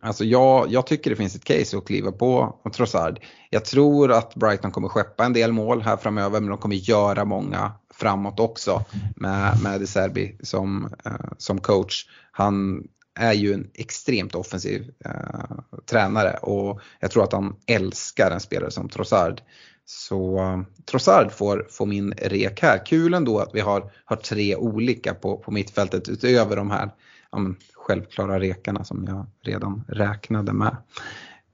Alltså 0.00 0.24
jag, 0.24 0.72
jag 0.72 0.86
tycker 0.86 1.10
det 1.10 1.16
finns 1.16 1.36
ett 1.36 1.44
case 1.44 1.78
att 1.78 1.86
kliva 1.86 2.12
på 2.12 2.60
Trossard. 2.74 3.20
Jag 3.50 3.64
tror 3.64 4.12
att 4.12 4.34
Brighton 4.34 4.70
kommer 4.70 4.88
skeppa 4.88 5.24
en 5.24 5.32
del 5.32 5.52
mål 5.52 5.82
här 5.82 5.96
framöver 5.96 6.40
men 6.40 6.50
de 6.50 6.58
kommer 6.58 6.76
göra 6.76 7.24
många 7.24 7.72
framåt 7.94 8.40
också 8.40 8.84
med, 9.16 9.62
med 9.62 9.80
De 9.80 9.86
Serbi 9.86 10.38
som, 10.42 10.84
uh, 11.06 11.32
som 11.38 11.60
coach. 11.60 12.06
Han 12.32 12.84
är 13.16 13.32
ju 13.32 13.52
en 13.52 13.70
extremt 13.74 14.34
offensiv 14.34 14.92
eh, 15.04 15.56
tränare 15.90 16.36
och 16.36 16.80
jag 17.00 17.10
tror 17.10 17.24
att 17.24 17.32
han 17.32 17.56
älskar 17.66 18.30
en 18.30 18.40
spelare 18.40 18.70
som 18.70 18.88
Trossard. 18.88 19.40
Så 19.84 20.38
eh, 20.38 20.60
Trossard 20.84 21.32
får, 21.32 21.66
får 21.70 21.86
min 21.86 22.12
rek 22.12 22.62
här. 22.62 22.86
Kul 22.86 23.14
ändå 23.14 23.38
att 23.38 23.54
vi 23.54 23.60
har, 23.60 23.90
har 24.04 24.16
tre 24.16 24.56
olika 24.56 25.14
på, 25.14 25.36
på 25.36 25.50
mittfältet 25.50 26.08
utöver 26.08 26.56
de 26.56 26.70
här 26.70 26.90
um, 27.32 27.56
självklara 27.74 28.40
rekarna 28.40 28.84
som 28.84 29.04
jag 29.08 29.26
redan 29.42 29.84
räknade 29.88 30.52
med. 30.52 30.76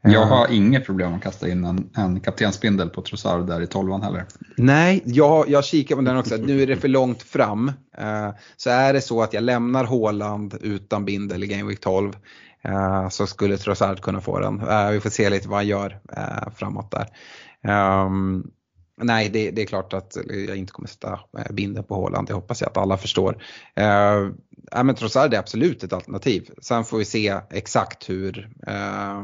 Jag 0.02 0.26
har 0.26 0.48
eh, 0.48 0.56
inget 0.56 0.86
problem 0.86 1.14
att 1.14 1.22
kasta 1.22 1.48
in 1.48 1.64
en, 1.64 1.90
en 1.96 2.20
kaptensbindel 2.20 2.90
på 2.90 3.02
Trossard 3.02 3.46
där 3.46 3.60
i 3.60 3.66
tolvan 3.66 4.02
heller. 4.02 4.24
Nej, 4.56 5.02
jag, 5.04 5.48
jag 5.48 5.64
kikar 5.64 5.96
på 5.96 6.02
den 6.02 6.16
också. 6.16 6.36
Nu 6.36 6.62
är 6.62 6.66
det 6.66 6.76
för 6.76 6.88
långt 6.88 7.22
fram. 7.22 7.68
Eh, 7.98 8.30
så 8.56 8.70
är 8.70 8.92
det 8.92 9.00
så 9.00 9.22
att 9.22 9.32
jag 9.32 9.42
lämnar 9.42 9.84
Håland 9.84 10.54
utan 10.60 11.04
bindel 11.04 11.44
i 11.44 11.46
Game 11.46 11.68
Week 11.68 11.80
12 11.80 12.16
eh, 12.64 13.08
så 13.08 13.26
skulle 13.26 13.56
Trossard 13.56 14.00
kunna 14.00 14.20
få 14.20 14.40
den. 14.40 14.58
vi 14.92 15.00
får 15.00 15.10
se 15.10 15.30
lite 15.30 15.48
vad 15.48 15.58
han 15.58 15.66
gör 15.66 16.00
framåt 16.56 16.90
där. 16.90 17.06
Ehm, 17.72 18.44
Nej, 18.96 19.28
det, 19.28 19.50
det, 19.50 19.62
är 19.62 19.66
klart 19.66 19.94
att 19.94 20.16
jag 20.46 20.56
inte 20.56 20.72
kommer 20.72 20.88
sätta 20.88 21.20
binden 21.50 21.84
på 21.84 21.94
Håland. 21.94 22.28
Det 22.28 22.34
hoppas 22.34 22.60
jag 22.60 22.70
att 22.70 22.76
alla 22.76 22.96
förstår. 22.96 23.42
Eh, 23.74 24.28
men 24.84 24.94
Trossard 24.94 25.34
är 25.34 25.38
absolut 25.38 25.84
ett 25.84 25.92
alternativ. 25.92 26.50
Sen 26.62 26.84
får 26.84 26.98
vi 26.98 27.04
se 27.04 27.40
exakt 27.50 28.10
hur, 28.10 28.50
eh, 28.66 29.22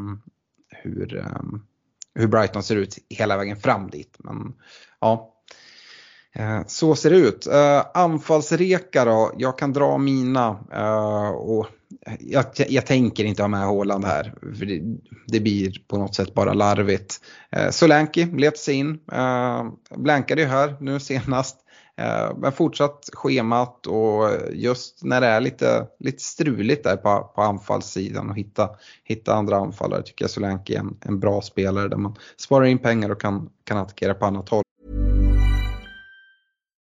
hur, 0.82 1.18
ehm, 1.18 1.62
hur 2.14 2.26
Brighton 2.26 2.62
ser 2.62 2.76
ut 2.76 2.98
hela 3.08 3.36
vägen 3.36 3.56
fram 3.56 3.90
dit. 3.90 4.16
Men 4.18 4.54
ja, 5.00 5.34
eh, 6.34 6.60
så 6.66 6.94
ser 6.94 7.10
det 7.10 7.16
ut. 7.16 7.46
Eh, 7.46 7.82
anfallsreka 7.94 9.04
då, 9.04 9.32
jag 9.38 9.58
kan 9.58 9.72
dra 9.72 9.98
mina. 9.98 10.58
Eh, 10.72 11.28
och 11.28 11.66
jag, 12.20 12.44
jag, 12.68 12.86
tänker 12.86 13.24
inte 13.24 13.42
ha 13.42 13.48
med 13.48 13.66
Håland 13.66 14.04
här. 14.04 14.34
För 14.58 14.66
det, 14.66 14.82
det, 15.26 15.40
blir 15.40 15.84
på 15.88 15.98
något 15.98 16.14
sätt 16.14 16.34
bara 16.34 16.52
larvigt. 16.52 17.20
Solanki 17.70 18.26
let 18.26 18.58
sig 18.58 18.74
in. 18.74 18.98
Blankade 19.96 20.40
ju 20.40 20.46
här 20.46 20.76
nu 20.80 21.00
senast. 21.00 21.56
Eh, 21.98 22.36
men 22.36 22.52
fortsatt 22.52 23.08
schemat 23.12 23.86
och 23.86 24.30
just 24.52 25.04
när 25.04 25.20
det 25.20 25.26
är 25.26 25.40
lite, 25.40 25.86
lite 25.98 26.22
struligt 26.22 26.84
där 26.84 26.96
på, 26.96 27.32
på 27.34 27.42
anfallssidan 27.42 28.30
och 28.30 28.36
hitta, 28.36 28.70
hitta 29.04 29.34
andra 29.34 29.56
anfallare 29.56 30.02
tycker 30.02 30.24
jag 30.24 30.30
Solanke 30.30 30.74
är 30.74 30.78
en, 30.78 30.96
en 31.04 31.20
bra 31.20 31.40
spelare 31.42 31.88
där 31.88 31.96
man 31.96 32.16
sparar 32.36 32.64
in 32.64 32.78
pengar 32.78 33.10
och 33.10 33.20
kan, 33.20 33.50
kan 33.64 33.78
attackera 33.78 34.14
på 34.14 34.26
annat 34.26 34.48
håll. 34.48 34.62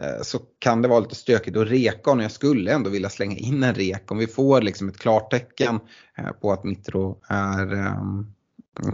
Eh, 0.00 0.22
så 0.22 0.38
kan 0.58 0.82
det 0.82 0.88
vara 0.88 1.00
lite 1.00 1.14
stökigt 1.14 1.56
att 1.56 1.68
reka 1.68 2.10
och 2.10 2.22
jag 2.22 2.30
skulle 2.30 2.72
ändå 2.72 2.90
vilja 2.90 3.08
slänga 3.08 3.36
in 3.36 3.62
en 3.62 3.74
rek 3.74 4.10
om 4.10 4.18
vi 4.18 4.26
får 4.26 4.62
liksom 4.62 4.88
ett 4.88 4.98
klartecken 4.98 5.80
eh, 6.18 6.30
på 6.30 6.52
att 6.52 6.64
Mitro 6.64 7.18
är, 7.28 7.74
eh, 7.74 8.02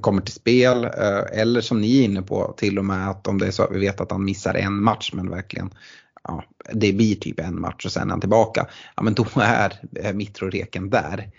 kommer 0.01 0.23
till 0.23 0.35
spel 0.35 0.85
eller 1.33 1.61
som 1.61 1.81
ni 1.81 2.01
är 2.01 2.05
inne 2.05 2.23
på 2.23 2.55
till 2.57 2.79
och 2.79 2.85
med 2.85 3.11
att 3.11 3.27
om 3.27 3.39
det 3.39 3.47
är 3.47 3.51
så 3.51 3.63
att 3.63 3.73
vi 3.73 3.79
vet 3.79 4.01
att 4.01 4.11
han 4.11 4.25
missar 4.25 4.55
en 4.55 4.83
match 4.83 5.11
men 5.15 5.31
verkligen 5.31 5.75
ja, 6.23 6.45
det 6.73 6.93
blir 6.93 7.15
typ 7.15 7.41
en 7.41 7.61
match 7.61 7.87
och 7.87 7.93
sen 7.93 8.09
är 8.09 8.11
han 8.11 8.21
tillbaka. 8.21 8.67
Ja 8.97 9.03
men 9.03 9.15
då 9.15 9.27
är 9.35 10.13
Mitro-reken 10.13 10.91
där. 10.91 11.31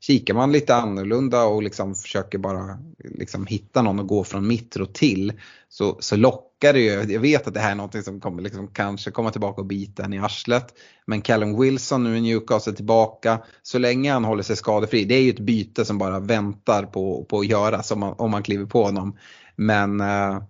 Kikar 0.00 0.34
man 0.34 0.52
lite 0.52 0.74
annorlunda 0.74 1.44
och 1.44 1.62
liksom 1.62 1.94
försöker 1.94 2.38
bara 2.38 2.78
liksom 2.98 3.46
hitta 3.46 3.82
någon 3.82 4.00
att 4.00 4.06
gå 4.06 4.24
från 4.24 4.46
Mitro 4.46 4.86
till 4.86 5.32
så, 5.68 5.96
så 6.00 6.16
lockar 6.16 6.51
det 6.70 6.80
ju. 6.80 7.12
Jag 7.12 7.20
vet 7.20 7.46
att 7.46 7.54
det 7.54 7.60
här 7.60 7.70
är 7.70 7.74
något 7.74 8.04
som 8.04 8.20
kommer 8.20 8.42
liksom 8.42 8.68
kanske 8.68 9.10
komma 9.10 9.30
tillbaka 9.30 9.60
och 9.60 9.66
bita 9.66 10.04
en 10.04 10.12
i 10.12 10.18
arslet. 10.18 10.66
Men 11.06 11.22
Callum 11.22 11.60
Wilson 11.60 12.04
nu 12.04 12.16
i 12.16 12.20
Newcastle 12.20 12.72
tillbaka. 12.72 13.42
Så 13.62 13.78
länge 13.78 14.12
han 14.12 14.24
håller 14.24 14.42
sig 14.42 14.56
skadefri. 14.56 15.04
Det 15.04 15.14
är 15.14 15.22
ju 15.22 15.30
ett 15.30 15.40
byte 15.40 15.84
som 15.84 15.98
bara 15.98 16.20
väntar 16.20 16.82
på, 16.82 17.24
på 17.24 17.38
att 17.38 17.46
göras 17.46 17.90
om 17.90 18.00
man, 18.00 18.14
om 18.18 18.30
man 18.30 18.42
kliver 18.42 18.66
på 18.66 18.84
honom. 18.84 19.18
Men 19.56 20.00
eh, 20.00 20.42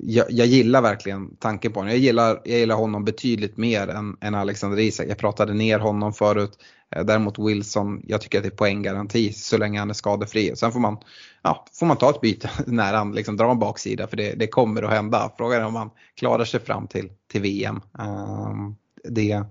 jag, 0.00 0.26
jag, 0.30 0.46
gillar 0.46 0.82
verkligen 0.82 1.36
tanken 1.36 1.72
på 1.72 1.80
honom. 1.80 1.90
Jag 1.90 2.00
gillar, 2.00 2.40
jag 2.44 2.58
gillar 2.58 2.76
honom 2.76 3.04
betydligt 3.04 3.56
mer 3.56 3.88
än, 3.88 4.16
än 4.20 4.34
Alexander 4.34 4.78
Isak. 4.78 5.06
Jag 5.08 5.18
pratade 5.18 5.54
ner 5.54 5.78
honom 5.78 6.12
förut. 6.12 6.58
Eh, 6.96 7.04
däremot 7.04 7.38
Wilson, 7.38 8.02
jag 8.06 8.20
tycker 8.20 8.38
att 8.38 8.44
det 8.44 8.48
är 8.48 8.56
poänggaranti 8.56 9.32
så 9.32 9.58
länge 9.58 9.78
han 9.78 9.90
är 9.90 9.94
skadefri. 9.94 10.56
Sen 10.56 10.72
får 10.72 10.80
man, 10.80 10.98
ja, 11.46 11.66
får 11.72 11.86
man 11.86 11.96
ta 11.96 12.10
ett 12.10 12.20
byte 12.20 12.50
när 12.66 12.94
han 12.94 13.12
liksom 13.12 13.36
drar 13.36 13.50
en 13.50 13.58
baksida 13.58 14.06
för 14.06 14.16
det, 14.16 14.34
det 14.34 14.46
kommer 14.46 14.82
att 14.82 14.90
hända. 14.90 15.32
Frågan 15.36 15.60
är 15.60 15.66
om 15.66 15.74
han 15.74 15.90
klarar 16.14 16.44
sig 16.44 16.60
fram 16.60 16.86
till, 16.86 17.10
till 17.30 17.40
VM. 17.40 17.80
Ehm, 17.98 18.76
det, 19.04 19.42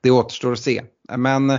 det 0.00 0.10
återstår 0.10 0.52
att 0.52 0.58
se. 0.58 0.82
Men 1.16 1.50
eh, 1.50 1.58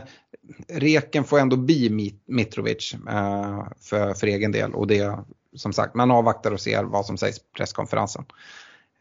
Reken 0.68 1.24
får 1.24 1.40
ändå 1.40 1.56
bli 1.58 2.14
Mitrovic 2.26 2.94
eh, 3.10 3.68
för, 3.80 4.14
för 4.14 4.28
egen 4.28 4.52
del 4.52 4.74
och 4.74 4.88
det 4.88 5.20
som 5.56 5.74
sagt, 5.74 5.96
man 5.96 6.12
avvaktar 6.12 6.52
och 6.52 6.62
ser 6.62 6.84
vad 6.84 7.06
som 7.06 7.18
sägs 7.18 7.40
på 7.40 7.46
presskonferensen. 7.58 8.26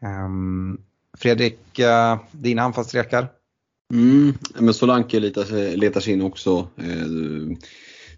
Ehm, 0.01 0.77
Fredrik, 1.17 1.79
eh, 1.79 2.19
dina 2.31 2.61
anfallsrekar? 2.61 3.27
Mm, 3.93 4.33
men 4.59 4.73
Solanke 4.73 5.19
letar, 5.19 5.75
letar 5.75 6.01
sig 6.01 6.13
in 6.13 6.21
också. 6.21 6.67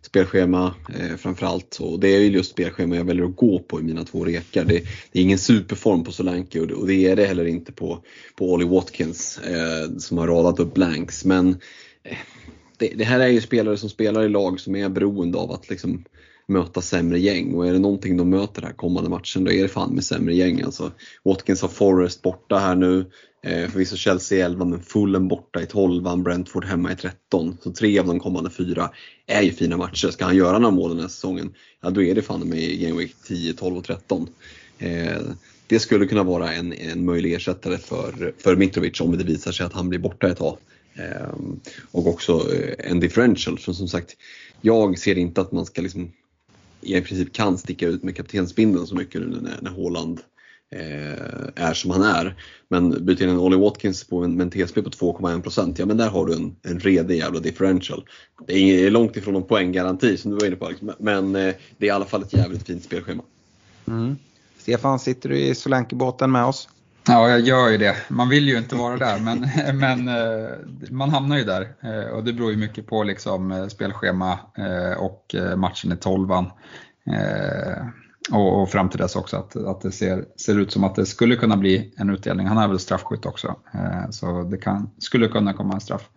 Spelschema 0.06 0.76
eh, 1.00 1.16
framförallt. 1.18 1.78
Och 1.82 2.00
det 2.00 2.08
är 2.08 2.20
ju 2.20 2.28
just 2.28 2.52
spelschema 2.52 2.96
jag 2.96 3.06
väljer 3.06 3.26
att 3.26 3.36
gå 3.36 3.60
på 3.60 3.80
i 3.80 3.84
mina 3.84 4.04
två 4.04 4.26
rekar. 4.26 4.66
Det, 4.66 4.84
det 5.12 5.20
är 5.20 5.24
ingen 5.24 5.40
superform 5.40 6.04
på 6.04 6.12
Solanke 6.12 6.60
och 6.60 6.68
det, 6.68 6.74
och 6.74 6.88
det 6.88 7.08
är 7.08 7.16
det 7.16 7.26
heller 7.26 7.46
inte 7.46 7.72
på, 7.72 8.04
på 8.36 8.52
Ollie 8.54 8.68
Watkins 8.68 9.38
eh, 9.38 9.98
som 9.98 10.18
har 10.18 10.28
radat 10.28 10.60
upp 10.60 10.74
blanks. 10.74 11.26
Men 11.26 11.50
eh, 12.04 12.18
det, 12.78 12.94
det, 12.96 13.04
här 13.04 13.20
är 13.20 13.28
ju 13.28 13.42
spelare 13.42 13.78
som 13.78 13.90
spelar 13.90 14.24
i 14.24 14.30
lag 14.30 14.60
som 14.60 14.76
är 14.76 14.90
beroende 14.90 15.38
av 15.38 15.52
att 15.52 15.70
liksom 15.70 16.04
möta 16.48 16.82
sämre 16.82 17.20
gäng 17.20 17.54
och 17.54 17.68
är 17.68 17.74
det 17.74 17.80
någonting 17.80 18.18
de 18.18 18.30
möter 18.30 18.62
här 18.62 18.74
kommande 18.74 19.10
matchen 19.10 19.44
då 19.44 19.52
är 19.52 19.62
det 19.62 19.70
fan 19.70 19.94
med 19.94 20.04
sämre 20.04 20.36
gäng 20.36 20.62
alltså. 20.62 20.92
Watkins 21.24 21.62
har 21.62 21.70
Forrest 21.70 22.22
borta 22.22 22.58
här 22.58 22.76
nu. 22.76 23.06
Eh, 23.46 23.70
förvisso 23.70 23.96
Chelsea 23.96 24.38
i 24.38 24.42
11 24.42 24.66
men 24.66 24.82
Fulham 24.82 25.28
borta 25.28 25.62
i 25.62 25.66
12 25.66 26.24
Brentford 26.24 26.66
hemma 26.66 26.92
i 26.92 26.96
13. 26.96 27.58
Så 27.64 27.72
tre 27.72 28.00
av 28.00 28.06
de 28.06 28.20
kommande 28.20 28.50
fyra 28.50 28.90
är 29.28 29.42
ju 29.42 29.52
fina 29.52 29.78
matcher. 29.78 30.08
Ska 30.08 30.26
han 30.26 30.36
göra 30.36 30.60
några 30.60 30.76
mål 30.76 30.90
den 30.90 31.00
här 31.00 31.08
säsongen, 31.08 31.54
ja 31.82 31.90
då 31.90 32.04
är 32.04 32.16
det 32.16 32.22
fan 32.22 32.50
med 32.50 32.60
i 32.60 32.78
Game 32.78 33.00
Week 33.00 33.16
10, 33.28 33.54
12 33.54 33.78
och 33.78 33.84
13. 33.84 34.28
Eh, 34.80 35.22
det 35.68 35.80
skulle 35.80 36.06
kunna 36.06 36.24
vara 36.24 36.54
en, 36.54 36.74
en 36.74 37.06
möjlig 37.06 37.34
ersättare 37.34 37.78
för, 37.78 38.34
för 38.38 38.56
Mitrovic 38.56 39.02
om 39.02 39.18
det 39.18 39.24
visar 39.24 39.52
sig 39.52 39.66
att 39.66 39.74
han 39.74 39.90
blir 39.90 40.00
borta 40.00 40.28
ett 40.28 40.38
tag. 40.38 40.58
Eh, 40.96 41.34
och 41.92 42.08
också 42.08 42.54
eh, 42.54 42.92
en 42.92 43.00
differential. 43.00 43.60
För 43.60 43.74
som 43.74 43.88
sagt, 43.88 44.12
jag 44.62 45.00
ser 45.00 45.18
inte 45.18 45.42
att 45.42 45.52
man 45.52 45.66
ska 45.66 45.82
liksom 45.82 46.12
i 46.82 47.02
princip 47.02 47.34
kan 47.34 47.58
sticka 47.58 47.88
ut 47.88 48.04
med 48.04 48.16
kaptensbindeln 48.16 48.88
så 48.88 48.96
mycket 48.96 49.22
nu 49.22 49.42
när, 49.42 49.62
när 49.62 49.72
Håland 49.72 50.20
eh, 50.20 50.24
är 51.56 51.74
som 51.74 51.92
han 51.92 52.02
är. 52.02 52.36
Men 52.68 53.06
byter 53.06 53.24
in 53.24 53.30
en 53.30 53.40
Ollie 53.40 53.60
Watkins 53.60 54.04
på 54.04 54.24
en, 54.24 54.36
med 54.36 54.44
en 54.44 54.66
TSP 54.66 54.76
på 54.76 54.90
2,1% 54.90 55.76
ja 55.78 55.86
men 55.86 55.98
där 55.98 56.10
har 56.10 56.26
du 56.26 56.34
en, 56.34 56.56
en 56.64 56.80
redig 56.80 57.18
jävla 57.18 57.40
differential. 57.40 58.06
Det 58.48 58.54
är 58.54 58.92
långt 58.92 59.18
ifrån 59.18 59.34
någon 59.34 59.48
poänggaranti 59.48 60.18
som 60.18 60.32
du 60.32 60.38
var 60.38 60.46
inne 60.46 60.56
på 60.56 60.70
liksom. 60.70 60.92
men 61.00 61.36
eh, 61.36 61.54
det 61.78 61.86
är 61.86 61.88
i 61.88 61.90
alla 61.90 62.06
fall 62.06 62.22
ett 62.22 62.34
jävligt 62.34 62.68
fint 62.68 62.84
spelschema. 62.84 63.24
Mm. 63.88 64.18
Stefan, 64.58 65.00
sitter 65.00 65.30
du 65.30 65.38
i 65.38 65.56
Solanke-båten 65.56 66.32
med 66.32 66.46
oss? 66.46 66.70
Ja, 67.08 67.30
jag 67.30 67.40
gör 67.40 67.70
ju 67.70 67.78
det. 67.78 67.96
Man 68.10 68.30
vill 68.30 68.48
ju 68.48 68.58
inte 68.58 68.76
vara 68.76 68.98
där, 68.98 69.20
men, 69.20 69.48
men 69.80 70.08
eh, 70.08 70.50
man 70.90 71.10
hamnar 71.10 71.38
ju 71.38 71.44
där. 71.44 71.74
Eh, 71.82 72.10
och 72.10 72.24
det 72.24 72.34
beror 72.34 72.52
ju 72.52 72.58
mycket 72.58 72.88
på 72.88 73.04
liksom, 73.04 73.52
eh, 73.52 73.68
spelschema 73.68 74.40
och 74.98 75.36
matchen 75.58 75.92
i 75.92 75.98
tolvan. 75.98 76.46
Och, 78.32 78.70
fram 78.70 78.90
till 78.90 79.00
dess 79.00 79.16
också 79.16 79.38
att, 79.38 79.56
att 79.56 79.82
det 79.82 79.92
ser, 79.92 80.26
ser 80.46 80.60
ut 80.60 80.72
som 80.72 80.84
att 80.84 80.96
det 80.96 81.06
skulle 81.06 81.36
kunna 81.36 81.58
bli 81.58 81.94
en 81.98 82.10
utdelning. 82.10 82.48
Han 82.48 82.58
är 82.58 82.68
väl 82.68 82.80
straffskytt 82.80 83.26
också, 83.26 83.56
eh, 83.74 84.10
så 84.10 84.44
det 84.44 84.58
kan, 84.58 84.90
skulle 84.98 85.28
kunna 85.28 85.54
komma 85.54 85.74
en 85.74 85.82
straff. 85.82 86.10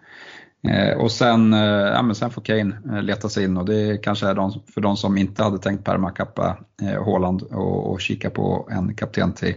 Eh, 0.69 0.99
och 0.99 1.13
sen, 1.13 1.53
eh, 1.53 1.61
ja, 1.61 2.03
men 2.03 2.15
sen 2.15 2.31
får 2.31 2.43
Kane 2.43 3.03
leta 3.03 3.29
sig 3.29 3.45
in 3.45 3.57
och 3.57 3.67
det 3.67 4.03
kanske 4.03 4.27
är 4.29 4.35
de, 4.35 4.53
för 4.75 4.81
de 4.81 4.97
som 4.97 5.19
inte 5.19 5.43
hade 5.43 5.59
tänkt 5.59 5.85
permakappa 5.85 6.59
Håland 7.05 7.43
och, 7.43 7.91
och 7.91 8.01
kika 8.01 8.31
på 8.31 8.69
en 8.71 8.95
kapten 8.95 9.33
till 9.33 9.55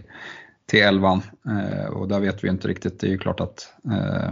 till 0.70 0.82
elvan 0.82 1.22
eh, 1.48 1.86
och 1.86 2.08
där 2.08 2.20
vet 2.20 2.44
vi 2.44 2.48
inte 2.48 2.68
riktigt. 2.68 3.00
Det 3.00 3.06
är 3.06 3.10
ju 3.10 3.18
klart 3.18 3.40
att 3.40 3.72
eh, 3.90 4.30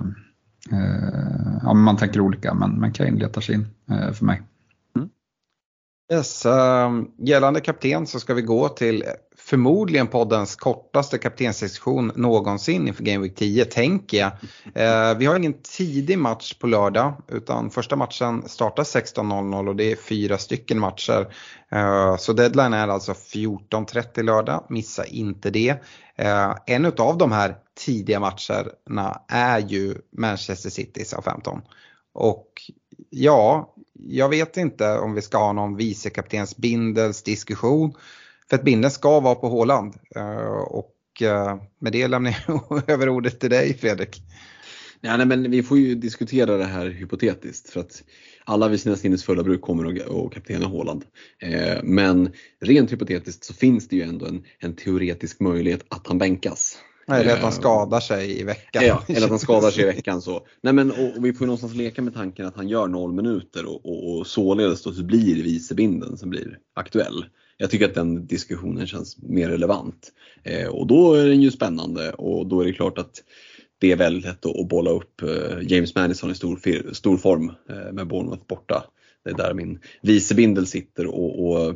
eh, 0.72 1.58
ja, 1.62 1.74
man 1.74 1.96
tänker 1.96 2.20
olika 2.20 2.54
men, 2.54 2.70
men 2.70 2.92
Kane 2.92 3.18
letar 3.18 3.40
sig 3.40 3.54
in 3.54 3.66
för 4.12 4.24
mig. 4.24 4.42
Yes, 6.12 6.46
um, 6.46 7.11
gällande 7.18 7.61
kapten 7.61 8.06
så 8.06 8.20
ska 8.20 8.34
vi 8.34 8.42
gå 8.42 8.68
till 8.68 9.04
förmodligen 9.36 10.06
poddens 10.06 10.56
kortaste 10.56 11.18
kaptenssektion 11.18 12.12
någonsin 12.14 12.88
inför 12.88 13.04
Game 13.04 13.22
Week 13.22 13.36
10, 13.36 13.64
tänker 13.64 14.18
jag. 14.18 14.30
Eh, 14.74 15.18
vi 15.18 15.26
har 15.26 15.36
ingen 15.36 15.62
tidig 15.62 16.18
match 16.18 16.54
på 16.54 16.66
lördag 16.66 17.12
utan 17.28 17.70
första 17.70 17.96
matchen 17.96 18.42
startar 18.46 18.82
16.00 18.82 19.68
och 19.68 19.76
det 19.76 19.92
är 19.92 19.96
fyra 19.96 20.38
stycken 20.38 20.78
matcher. 20.78 21.34
Eh, 21.72 22.16
så 22.16 22.32
deadline 22.32 22.74
är 22.74 22.88
alltså 22.88 23.12
14.30 23.12 24.22
lördag, 24.22 24.66
missa 24.68 25.06
inte 25.06 25.50
det. 25.50 25.74
Eh, 26.16 26.54
en 26.66 26.86
av 26.86 27.18
de 27.18 27.32
här 27.32 27.56
tidiga 27.86 28.20
matcherna 28.20 29.22
är 29.28 29.59
ju 29.59 29.94
Manchester 30.12 30.70
Citys 30.70 31.12
av 31.12 31.22
15 31.22 31.61
Och 32.14 32.48
ja, 33.11 33.74
jag 34.07 34.28
vet 34.28 34.57
inte 34.57 34.99
om 34.99 35.14
vi 35.14 35.22
ska 35.22 35.38
ha 35.38 35.53
någon 35.53 35.76
vicekaptensbindels 35.76 37.22
diskussion. 37.22 37.94
För 38.51 38.57
att 38.57 38.64
bindeln 38.64 38.90
ska 38.90 39.20
vara 39.20 39.34
på 39.34 39.49
Håland. 39.49 39.94
Eh, 40.16 40.62
och 40.62 41.22
eh, 41.22 41.57
med 41.78 41.92
det 41.92 42.09
lämnar 42.09 42.44
jag 42.46 42.82
över 42.90 43.09
ordet 43.09 43.40
till 43.40 43.51
dig 43.51 43.74
Fredrik. 43.74 44.22
Nej, 45.01 45.16
nej, 45.18 45.26
men 45.26 45.51
vi 45.51 45.62
får 45.62 45.78
ju 45.78 45.94
diskutera 45.94 46.57
det 46.57 46.64
här 46.64 46.86
hypotetiskt 46.86 47.70
för 47.70 47.80
att 47.80 48.05
alla 48.44 48.68
vid 48.68 48.80
sina 48.80 48.96
sinnesfulla 48.96 49.42
bruk 49.42 49.61
kommer 49.61 50.24
att 50.26 50.32
kaptena 50.32 50.66
Håland. 50.66 51.05
Eh, 51.42 51.78
men 51.82 52.32
rent 52.61 52.92
hypotetiskt 52.92 53.44
så 53.44 53.55
finns 53.55 53.88
det 53.88 53.96
ju 53.96 54.03
ändå 54.03 54.26
en, 54.26 54.44
en 54.59 54.76
teoretisk 54.76 55.40
möjlighet 55.40 55.84
att 55.88 56.07
han 56.07 56.18
bänkas. 56.18 56.78
Eller 57.09 57.32
att 57.32 57.42
han 57.42 57.52
skadar 57.52 58.00
sig 58.00 58.40
i 58.40 58.44
veckan. 58.44 58.84
Ja, 58.86 59.04
eller 59.09 59.24
att 59.24 59.30
han 59.30 59.38
skadar 59.38 59.70
sig 59.70 59.84
i 59.84 59.86
veckan. 59.96 60.22
Så. 60.22 60.46
Nej, 60.62 60.72
men, 60.72 60.90
och, 60.90 61.16
och 61.16 61.24
vi 61.24 61.32
får 61.32 61.40
ju 61.40 61.46
någonstans 61.46 61.74
leka 61.74 62.02
med 62.02 62.14
tanken 62.14 62.46
att 62.46 62.56
han 62.56 62.68
gör 62.68 62.88
noll 62.88 63.12
minuter 63.12 63.66
och, 63.66 63.86
och, 63.86 64.18
och 64.18 64.26
således 64.26 64.82
då 64.82 64.92
så 64.92 65.02
blir 65.02 65.42
vicebinden 65.42 66.16
som 66.16 66.30
blir 66.30 66.59
aktuell 66.74 67.24
jag 67.59 67.70
tycker 67.70 67.84
att 67.84 67.94
den 67.94 68.26
diskussionen 68.26 68.86
känns 68.86 69.18
mer 69.22 69.48
relevant. 69.48 70.12
Eh, 70.42 70.68
och 70.68 70.86
då 70.86 71.14
är 71.14 71.26
den 71.26 71.42
ju 71.42 71.50
spännande 71.50 72.12
och 72.12 72.46
då 72.46 72.61
är 72.61 72.64
det 72.64 72.72
klart 72.72 72.98
att 72.98 73.24
det 73.78 73.92
är 73.92 73.96
väldigt 73.96 74.24
lätt 74.24 74.46
att 74.46 74.68
bolla 74.68 74.90
upp 74.90 75.22
eh, 75.22 75.59
James 75.62 75.94
Madison 75.94 76.30
i 76.30 76.34
stor, 76.34 76.92
stor 76.92 77.16
form 77.16 77.52
eh, 77.68 77.92
med 77.92 78.06
Bournemouth 78.06 78.46
borta. 78.46 78.84
Det 79.24 79.30
är 79.30 79.34
där 79.34 79.54
min 79.54 79.78
vicebindel 80.02 80.66
sitter 80.66 81.06
och, 81.06 81.48
och 81.48 81.74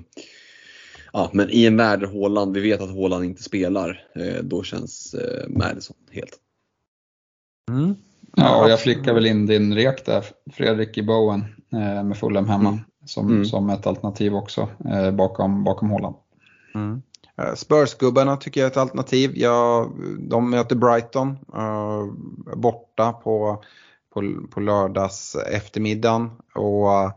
ja, 1.12 1.30
men 1.32 1.50
i 1.50 1.66
en 1.66 1.76
värld 1.76 2.00
där 2.00 2.06
Håland, 2.06 2.54
vi 2.54 2.60
vet 2.60 2.80
att 2.80 2.90
Håland 2.90 3.24
inte 3.24 3.42
spelar, 3.42 4.04
eh, 4.14 4.42
då 4.42 4.62
känns 4.62 5.14
eh, 5.14 5.48
Madison 5.48 5.96
helt. 6.10 6.38
Mm. 7.70 7.94
Ja, 8.36 8.64
och 8.64 8.70
jag 8.70 8.80
flickar 8.80 9.14
väl 9.14 9.26
in 9.26 9.46
din 9.46 9.74
rek 9.74 10.06
där, 10.06 10.24
Fredrik 10.52 10.98
i 10.98 11.02
Bowen 11.02 11.44
eh, 11.72 12.04
med 12.04 12.16
Fulham 12.16 12.48
hemma. 12.48 12.68
Mm 12.68 12.80
som, 13.04 13.28
mm. 13.30 13.44
som 13.44 13.70
ett 13.70 13.86
alternativ 13.86 14.34
också 14.34 14.68
eh, 14.84 15.10
bakom, 15.10 15.64
bakom 15.64 15.90
Håland. 15.90 16.16
Mm. 16.74 17.02
Spurs-gubbarna 17.56 18.36
tycker 18.36 18.60
jag 18.60 18.66
är 18.66 18.70
ett 18.70 18.76
alternativ. 18.76 19.32
Ja, 19.34 19.90
de 20.18 20.50
möter 20.50 20.76
Brighton 20.76 21.28
uh, 21.56 22.12
borta 22.56 23.12
på, 23.12 23.62
på, 24.14 24.46
på 24.50 24.60
lördags 24.60 25.36
eftermiddagen. 25.36 26.30
Och, 26.54 26.86
uh, 26.86 27.12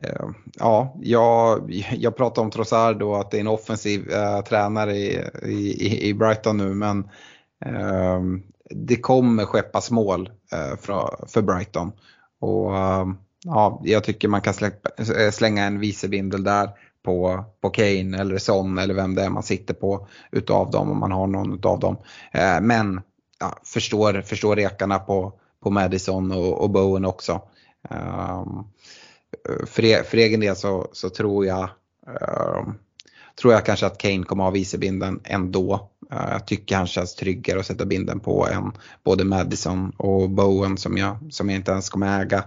Eh, 0.00 0.26
ja, 0.58 0.96
jag, 1.00 1.70
jag 1.92 2.16
pratar 2.16 2.42
om 2.42 2.50
Trossard 2.50 2.98
då 2.98 3.14
att 3.14 3.30
det 3.30 3.36
är 3.36 3.40
en 3.40 3.46
offensiv 3.46 4.10
äh, 4.10 4.40
tränare 4.40 4.96
i, 4.96 5.20
i, 5.42 6.08
i 6.08 6.14
Brighton 6.14 6.56
nu 6.56 6.74
men 6.74 7.08
ehm, 7.64 8.42
det 8.70 8.96
kommer 8.96 9.44
skeppas 9.44 9.90
mål 9.90 10.30
eh, 10.52 10.78
för, 10.80 11.24
för 11.28 11.42
Brighton. 11.42 11.92
Och 12.40 12.76
ehm, 12.76 13.16
ja, 13.44 13.80
jag 13.84 14.04
tycker 14.04 14.28
man 14.28 14.40
kan 14.40 14.54
släppa, 14.54 14.90
slänga 15.32 15.64
en 15.64 15.80
vicebindel 15.80 16.44
där 16.44 16.70
på, 17.04 17.44
på 17.60 17.70
Kane 17.70 18.18
eller 18.18 18.38
Son 18.38 18.78
eller 18.78 18.94
vem 18.94 19.14
det 19.14 19.22
är 19.22 19.30
man 19.30 19.42
sitter 19.42 19.74
på 19.74 20.08
utav 20.32 20.70
dem 20.70 20.90
om 20.90 20.98
man 20.98 21.12
har 21.12 21.26
någon 21.26 21.54
utav 21.54 21.80
dem. 21.80 21.96
Men 22.62 23.00
ja, 23.40 23.58
förstår, 23.64 24.22
förstår 24.22 24.56
rekarna 24.56 24.98
på, 24.98 25.32
på 25.62 25.70
Madison 25.70 26.32
och, 26.32 26.62
och 26.62 26.70
Bowen 26.70 27.04
också. 27.04 27.40
Um, 27.90 28.64
för, 29.66 29.84
e, 29.84 30.02
för 30.04 30.18
egen 30.18 30.40
del 30.40 30.56
så, 30.56 30.88
så 30.92 31.10
tror 31.10 31.46
jag 31.46 31.70
um, 32.58 32.74
tror 33.40 33.52
jag 33.52 33.66
kanske 33.66 33.86
att 33.86 33.98
Kane 33.98 34.24
kommer 34.24 34.44
ha 34.44 34.50
vicebinden 34.50 35.20
ändå. 35.24 35.90
Uh, 36.12 36.28
jag 36.30 36.46
tycker 36.46 36.76
han 36.76 36.86
känns 36.86 37.14
tryggare 37.14 37.60
att 37.60 37.66
sätta 37.66 37.84
binden 37.84 38.20
på 38.20 38.48
än 38.48 38.72
både 39.04 39.24
Madison 39.24 39.90
och 39.96 40.30
Bowen 40.30 40.78
som 40.78 40.96
jag, 40.96 41.16
som 41.30 41.50
jag 41.50 41.56
inte 41.56 41.72
ens 41.72 41.90
kommer 41.90 42.20
äga. 42.20 42.44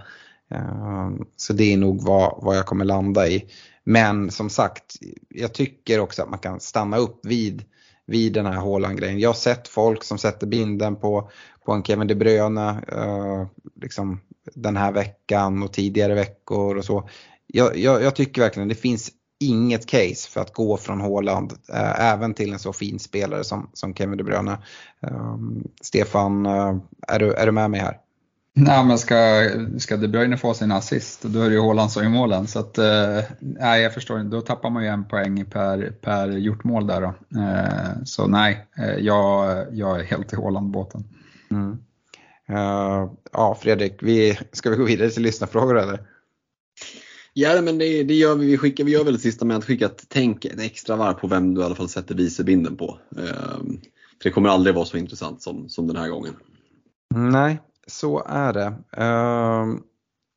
Uh, 0.56 1.10
så 1.36 1.54
det 1.54 1.74
är 1.74 1.78
nog 1.78 2.02
vad, 2.02 2.40
vad 2.42 2.58
jag 2.58 2.66
kommer 2.66 2.86
landa 2.86 3.28
i. 3.28 3.46
Men 3.84 4.32
som 4.32 4.50
sagt, 4.50 4.96
jag 5.30 5.54
tycker 5.54 6.00
också 6.00 6.24
att 6.24 6.30
man 6.30 6.40
kan 6.40 6.60
stanna 6.60 6.98
upp 6.98 7.20
vid, 7.26 7.64
vid 8.06 8.34
den 8.34 8.46
här 8.46 8.54
Haaland-grejen. 8.54 9.20
Jag 9.20 9.30
har 9.30 9.34
sett 9.34 9.68
folk 9.68 10.04
som 10.04 10.18
sätter 10.18 10.48
binden 10.48 10.96
på, 10.96 11.30
på 11.66 11.72
en 11.72 11.84
Kevin 11.84 12.08
De 12.08 12.16
Bruyne 12.16 12.82
uh, 12.96 13.48
liksom 13.82 14.22
den 14.56 14.78
här 14.78 14.92
veckan 14.92 15.64
och 15.64 15.74
tidigare 15.74 16.16
veckor 16.16 16.78
och 16.78 16.86
så. 16.86 17.10
Jag, 17.48 17.78
jag, 17.78 18.04
jag 18.04 18.16
tycker 18.16 18.42
verkligen 18.42 18.70
det 18.70 18.76
finns 18.76 19.12
inget 19.40 19.86
case 19.86 20.30
för 20.30 20.42
att 20.42 20.54
gå 20.54 20.78
från 20.78 21.02
Haaland 21.02 21.54
äh, 21.74 22.00
även 22.00 22.34
till 22.34 22.54
en 22.54 22.60
så 22.60 22.74
fin 22.74 23.00
spelare 23.00 23.44
som, 23.44 23.70
som 23.74 23.96
Kevin 23.96 24.18
De 24.18 24.24
Bruyne. 24.24 24.58
Um, 25.02 25.64
Stefan, 25.82 26.46
uh, 26.46 26.78
är, 27.08 27.20
du, 27.20 27.34
är 27.34 27.46
du 27.46 27.52
med 27.52 27.72
mig 27.72 27.80
här? 27.80 28.00
Nej, 28.58 28.86
men 28.86 28.98
ska, 28.98 29.50
ska 29.78 29.98
De 29.98 30.08
Bruyne 30.08 30.38
få 30.38 30.54
sin 30.54 30.72
assist, 30.72 31.22
då 31.22 31.42
är 31.42 31.50
det 31.50 31.56
ju 31.56 31.62
Haaland 31.62 31.92
som 31.92 32.04
gör 32.04 32.10
målen. 32.10 32.48
Så 32.48 32.60
att, 32.60 32.78
eh, 32.78 33.20
nej, 33.40 33.82
jag 33.82 33.94
förstår 33.94 34.20
inte. 34.20 34.36
Då 34.36 34.42
tappar 34.42 34.70
man 34.70 34.84
ju 34.84 34.90
en 34.90 35.06
poäng 35.06 35.46
per, 35.46 35.92
per 36.02 36.28
gjort 36.28 36.64
mål 36.64 36.88
där 36.88 37.02
då. 37.02 37.40
Eh, 37.40 38.04
så 38.04 38.28
nej, 38.28 38.68
eh, 38.78 38.96
jag, 38.96 39.66
jag 39.72 40.00
är 40.00 40.04
helt 40.04 40.34
i 40.34 40.36
Haaland-båten. 40.36 41.04
Mm. 41.56 41.78
Uh, 42.50 43.12
ja, 43.32 43.58
Fredrik, 43.62 44.04
vi, 44.04 44.40
ska 44.52 44.70
vi 44.70 44.76
gå 44.76 44.84
vidare 44.84 45.10
till 45.10 45.24
lyssnarfrågor 45.24 45.80
eller? 45.80 46.00
Ja, 47.34 47.62
men 47.62 47.78
det, 47.78 48.04
det, 48.04 48.14
gör 48.14 48.36
vi. 48.36 48.46
Vi, 48.46 48.58
skickar, 48.58 48.84
vi 48.84 48.92
gör 48.92 49.04
väl 49.04 49.14
det 49.14 49.20
sista 49.20 49.46
med 49.46 49.58
att 49.58 49.66
skicka 49.66 49.86
ett 49.86 50.06
tänk 50.08 50.46
ett 50.46 50.60
extra 50.60 50.96
varv 50.96 51.14
på 51.14 51.28
vem 51.28 51.54
du 51.54 51.62
i 51.62 51.64
alla 51.64 51.76
fall 51.76 51.90
sätter 51.90 52.16
vicebinden 52.16 52.78
på. 52.78 53.00
Uh, 53.18 53.58
för 54.18 54.24
det 54.24 54.32
kommer 54.32 54.50
aldrig 54.50 54.76
vara 54.76 54.86
så 54.86 54.98
intressant 54.98 55.42
som, 55.42 55.70
som 55.70 55.88
den 55.88 55.98
här 55.98 56.10
gången. 56.10 56.36
Nej, 57.16 57.60
så 57.88 58.24
är 58.28 58.54
det. 58.54 58.74
Uh, 59.04 59.80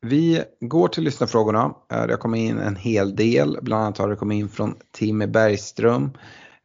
vi 0.01 0.43
går 0.59 0.87
till 0.87 1.03
lyssnarfrågorna. 1.03 1.65
Uh, 1.65 1.73
det 1.87 2.13
har 2.13 2.17
kommit 2.17 2.49
in 2.49 2.57
en 2.57 2.75
hel 2.75 3.15
del. 3.15 3.57
Bland 3.61 3.83
annat 3.83 3.97
har 3.97 4.09
det 4.09 4.15
kommit 4.15 4.39
in 4.39 4.49
från 4.49 4.75
Timmy 4.91 5.27
Bergström. 5.27 6.11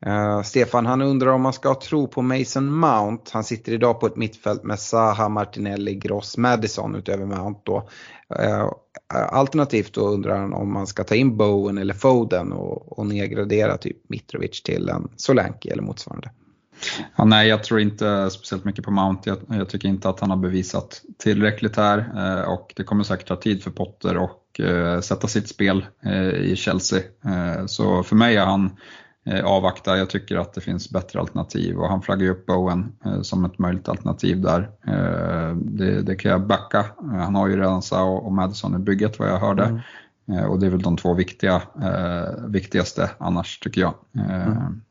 Uh, 0.06 0.42
Stefan 0.42 0.86
han 0.86 1.02
undrar 1.02 1.32
om 1.32 1.42
man 1.42 1.52
ska 1.52 1.74
tro 1.74 2.06
på 2.06 2.22
Mason 2.22 2.74
Mount. 2.74 3.30
Han 3.32 3.44
sitter 3.44 3.72
idag 3.72 4.00
på 4.00 4.06
ett 4.06 4.16
mittfält 4.16 4.64
med 4.64 4.78
Zaha, 4.78 5.28
Martinelli, 5.28 5.94
Gross, 5.94 6.36
Madison 6.36 6.94
utöver 6.94 7.26
Mount 7.26 7.60
då. 7.64 7.88
Uh, 8.40 8.70
alternativt 9.32 9.94
då 9.94 10.00
undrar 10.00 10.36
han 10.36 10.52
om 10.52 10.72
man 10.72 10.86
ska 10.86 11.04
ta 11.04 11.14
in 11.14 11.36
Bowen 11.36 11.78
eller 11.78 11.94
Foden 11.94 12.52
och, 12.52 12.98
och 12.98 13.06
nedgradera 13.06 13.76
typ 13.76 13.96
Mitrovic 14.08 14.62
till 14.62 14.88
en 14.88 15.08
Solanke 15.16 15.72
eller 15.72 15.82
motsvarande. 15.82 16.30
Ja, 17.16 17.24
nej, 17.24 17.48
jag 17.48 17.64
tror 17.64 17.80
inte 17.80 18.30
speciellt 18.30 18.64
mycket 18.64 18.84
på 18.84 18.90
Mount. 18.90 19.30
Jag, 19.30 19.58
jag, 19.58 19.68
tycker 19.68 19.88
inte 19.88 20.08
att 20.08 20.20
han 20.20 20.30
har 20.30 20.36
bevisat 20.36 21.02
tillräckligt 21.18 21.76
här 21.76 21.98
eh, 22.16 22.48
och 22.48 22.72
det 22.76 22.84
kommer 22.84 23.04
säkert 23.04 23.28
ta 23.28 23.36
tid 23.36 23.62
för 23.62 23.70
Potter 23.70 24.16
och 24.16 24.60
eh, 24.60 25.00
sätta 25.00 25.28
sitt 25.28 25.48
spel 25.48 25.86
eh, 26.04 26.28
i 26.28 26.56
Chelsea. 26.56 26.98
Eh, 27.24 27.66
så 27.66 28.02
för 28.02 28.16
mig 28.16 28.36
är 28.36 28.46
han 28.46 28.76
avvakta. 29.44 29.98
Jag 29.98 30.10
tycker 30.10 30.36
att 30.36 30.52
det 30.52 30.60
finns 30.60 30.90
bättre 30.90 31.20
alternativ 31.20 31.78
och 31.78 31.88
han 31.88 32.02
flaggar 32.02 32.22
ju 32.22 32.30
upp 32.30 32.46
Bowen 32.46 32.92
eh, 33.04 33.20
som 33.20 33.44
ett 33.44 33.58
möjligt 33.58 33.88
alternativ 33.88 34.40
där. 34.40 34.70
Det, 35.54 36.02
det, 36.02 36.16
kan 36.16 36.30
jag 36.30 36.46
backa. 36.46 36.86
Han 36.98 37.34
har 37.34 37.48
ju 37.48 37.56
redan 37.56 37.82
Sa 37.82 38.04
och 38.04 38.32
Madison 38.32 38.74
i 38.74 38.78
bygget 38.78 39.18
vad 39.18 39.28
jag 39.28 39.38
hörde. 39.38 39.82
Mm. 40.28 40.50
Och 40.50 40.60
det 40.60 40.66
är 40.66 40.70
väl 40.70 40.82
de 40.82 40.96
två 40.96 41.14
viktiga, 41.14 41.62
viktigaste 42.48 43.10
annars 43.18 43.58
tycker 43.58 43.80
jag. 43.80 43.94
Mm. 44.14 44.82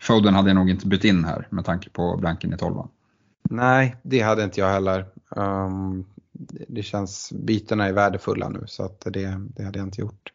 Foden 0.00 0.34
hade 0.34 0.48
jag 0.48 0.56
nog 0.56 0.70
inte 0.70 0.86
bytt 0.86 1.04
in 1.04 1.24
här 1.24 1.46
med 1.50 1.64
tanke 1.64 1.90
på 1.90 2.16
blanken 2.16 2.54
i 2.54 2.56
12 2.56 2.74
Nej, 3.50 3.96
det 4.02 4.20
hade 4.20 4.44
inte 4.44 4.60
jag 4.60 4.68
heller. 4.68 5.06
Um, 5.28 6.04
det 6.68 6.82
känns, 6.82 7.32
bytena 7.32 7.86
är 7.86 7.92
värdefulla 7.92 8.48
nu 8.48 8.64
så 8.66 8.84
att 8.84 9.00
det, 9.00 9.40
det 9.56 9.64
hade 9.64 9.78
jag 9.78 9.86
inte 9.86 10.00
gjort. 10.00 10.32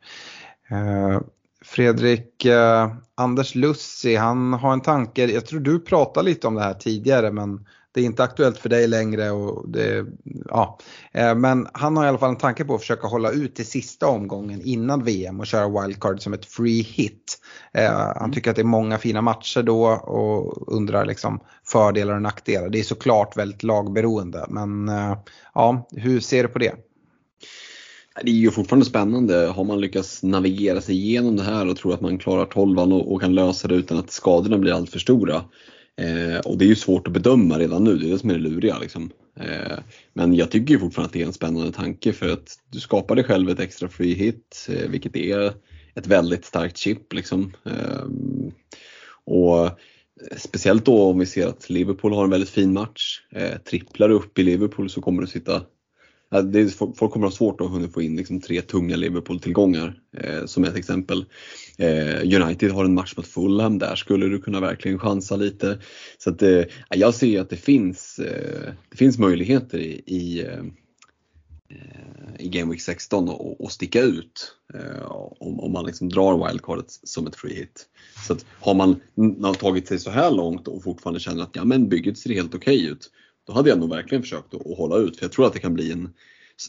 Uh, 0.72 1.20
Fredrik, 1.68 2.46
uh, 2.46 2.94
Anders 3.16 3.56
Lussi, 3.56 4.16
han 4.16 4.54
har 4.54 4.74
en 4.74 4.82
tanke, 4.82 5.26
jag 5.26 5.46
tror 5.46 5.60
du 5.60 5.80
pratade 5.80 6.30
lite 6.30 6.48
om 6.48 6.56
det 6.56 6.62
här 6.62 6.74
tidigare 6.74 7.32
men 7.32 7.66
det 7.98 8.02
är 8.02 8.06
inte 8.06 8.24
aktuellt 8.24 8.58
för 8.58 8.70
dig 8.70 8.88
längre. 8.88 9.32
Och 9.32 9.70
det, 9.70 10.06
ja. 10.46 10.78
Eh, 11.12 11.36
men 11.36 11.68
han 11.74 11.98
har 11.98 12.06
i 12.06 12.08
alla 12.08 12.18
fall 12.18 12.30
en 12.30 12.38
tanke 12.38 12.66
på 12.66 12.76
att 12.76 12.82
försöka 12.82 13.08
hålla 13.08 13.32
ut 13.32 13.56
till 13.56 13.66
sista 13.66 14.08
omgången 14.08 14.62
innan 14.62 15.04
VM 15.04 15.40
och 15.40 15.48
köra 15.48 15.82
wildcard 15.82 16.22
som 16.22 16.34
ett 16.34 16.46
free 16.46 16.82
hit. 16.82 17.38
Eh, 17.74 17.92
han 17.92 18.18
mm. 18.18 18.32
tycker 18.32 18.50
att 18.50 18.56
det 18.56 18.62
är 18.62 18.64
många 18.64 18.98
fina 18.98 19.22
matcher 19.22 19.64
då 19.64 19.86
och 19.88 20.74
undrar 20.74 21.06
liksom 21.06 21.40
fördelar 21.68 22.16
och 22.16 22.22
nackdelar. 22.22 22.70
Det 22.70 22.80
är 22.80 22.84
såklart 22.84 23.38
väldigt 23.38 23.64
lagberoende 23.64 24.46
men 24.50 24.90
eh, 24.90 25.18
ja, 25.54 25.88
hur 25.92 26.20
ser 26.20 26.44
du 26.44 26.50
på 26.50 26.60
det? 26.60 26.76
Det 28.24 28.32
är 28.32 28.36
ju 28.36 28.52
fortfarande 28.52 28.86
spännande. 28.86 29.48
Har 29.48 29.64
man 29.64 29.82
lyckats 29.82 30.24
navigera 30.24 30.82
sig 30.82 30.96
igenom 30.96 31.36
det 31.36 31.44
här 31.44 31.68
och 31.68 31.78
tror 31.78 31.94
att 31.94 32.02
man 32.02 32.18
klarar 32.18 32.46
tolvan 32.46 32.92
och, 32.92 33.14
och 33.14 33.22
kan 33.22 33.36
lösa 33.36 33.68
det 33.68 33.76
utan 33.76 33.98
att 33.98 34.12
skadorna 34.12 34.58
blir 34.58 34.74
alltför 34.74 35.00
stora 35.00 35.44
Eh, 36.02 36.40
och 36.40 36.58
det 36.58 36.66
är 36.66 36.70
ju 36.70 36.76
svårt 36.76 37.08
att 37.08 37.14
bedöma 37.14 37.60
redan 37.60 37.84
nu, 37.84 37.98
det 37.98 38.08
är 38.08 38.12
det 38.12 38.20
som 38.20 38.30
är 38.30 38.34
det 38.34 38.40
luriga. 38.40 38.80
Liksom. 38.80 39.12
Eh, 39.40 39.78
men 40.14 40.34
jag 40.34 40.52
tycker 40.52 40.74
ju 40.74 40.80
fortfarande 40.80 41.08
att 41.08 41.14
det 41.14 41.22
är 41.22 41.26
en 41.26 41.34
spännande 41.34 41.72
tanke 41.72 42.14
för 42.14 42.34
att 42.34 42.60
du 42.70 42.80
skapar 42.80 43.16
dig 43.16 43.24
själv 43.24 43.50
ett 43.50 43.60
extra 43.60 43.90
free 43.90 44.14
hit, 44.14 44.68
eh, 44.70 44.90
vilket 44.90 45.16
är 45.16 45.54
ett 45.96 46.08
väldigt 46.08 46.46
starkt 46.46 46.78
chip. 46.78 47.14
Liksom. 47.14 47.54
Eh, 47.66 48.06
och 49.24 49.80
Speciellt 50.38 50.86
då 50.86 51.04
om 51.04 51.20
vi 51.20 51.26
ser 51.26 51.48
att 51.48 51.70
Liverpool 51.70 52.14
har 52.14 52.24
en 52.24 52.30
väldigt 52.30 52.50
fin 52.50 52.74
match. 52.74 53.22
Eh, 53.32 53.58
tripplar 53.58 54.10
du 54.10 54.16
upp 54.16 54.40
i 54.40 54.44
Liverpool 54.44 54.90
så 54.90 55.02
kommer 55.02 55.22
du 55.22 55.28
sitta 55.28 55.62
det 56.30 56.70
folk 56.72 57.14
kommer 57.14 57.26
ha 57.26 57.32
svårt 57.32 57.62
att 57.62 57.70
hunnit 57.70 57.94
få 57.94 58.02
in 58.02 58.16
liksom 58.16 58.42
tre 58.42 58.62
tunga 58.62 58.96
Liverpool-tillgångar 58.96 60.00
eh, 60.18 60.46
som 60.46 60.64
ett 60.64 60.76
exempel. 60.76 61.26
Eh, 61.78 62.42
United 62.42 62.72
har 62.72 62.86
en 62.86 62.94
match 62.94 63.14
mot 63.18 63.28
Fulham, 63.28 63.80
där 63.80 63.96
skulle 63.96 64.26
du 64.26 64.42
kunna 64.42 64.60
verkligen 64.60 65.00
chansa 65.00 65.36
lite. 65.36 65.80
Så 66.18 66.30
att, 66.30 66.42
eh, 66.42 66.64
jag 66.90 67.14
ser 67.14 67.42
att 67.42 67.50
det 67.50 67.58
finns, 67.58 68.20
eh, 68.20 68.74
det 68.90 68.98
finns 68.98 69.18
möjligheter 69.18 69.78
i, 69.78 70.04
i, 70.06 70.46
eh, 70.46 70.64
i 72.40 72.50
Game 72.50 72.72
Week 72.72 72.82
16 72.82 73.30
att 73.60 73.72
sticka 73.72 74.02
ut 74.02 74.56
eh, 74.74 75.12
om, 75.12 75.60
om 75.60 75.72
man 75.72 75.86
liksom 75.86 76.10
drar 76.10 76.48
wildcardet 76.48 76.92
som 77.04 77.28
ett 77.28 77.36
free 77.36 77.56
hit. 77.56 77.86
Så 78.28 78.34
att 78.34 78.46
har 78.60 78.74
man, 78.74 79.00
man 79.16 79.56
tagit 79.56 79.88
sig 79.88 80.00
så 80.00 80.10
här 80.10 80.32
långt 80.32 80.68
och 80.68 80.84
fortfarande 80.84 81.20
känner 81.20 81.44
att 81.44 81.56
ja, 81.56 81.66
men 81.66 81.90
bygget 81.90 82.18
ser 82.18 82.34
helt 82.34 82.56
okej 82.56 82.78
okay 82.78 82.92
ut 82.92 83.12
då 83.48 83.54
hade 83.54 83.70
jag 83.70 83.80
nog 83.80 83.90
verkligen 83.90 84.22
försökt 84.22 84.54
att, 84.54 84.68
att, 84.68 84.78
hålla 84.78 84.98
ut. 84.98 85.18
För 85.18 85.26
jag 85.26 85.32
tror 85.32 85.46
att 85.46 85.54
det 85.54 85.60
kan 85.60 85.74
bli 85.74 85.92
en, 85.92 86.14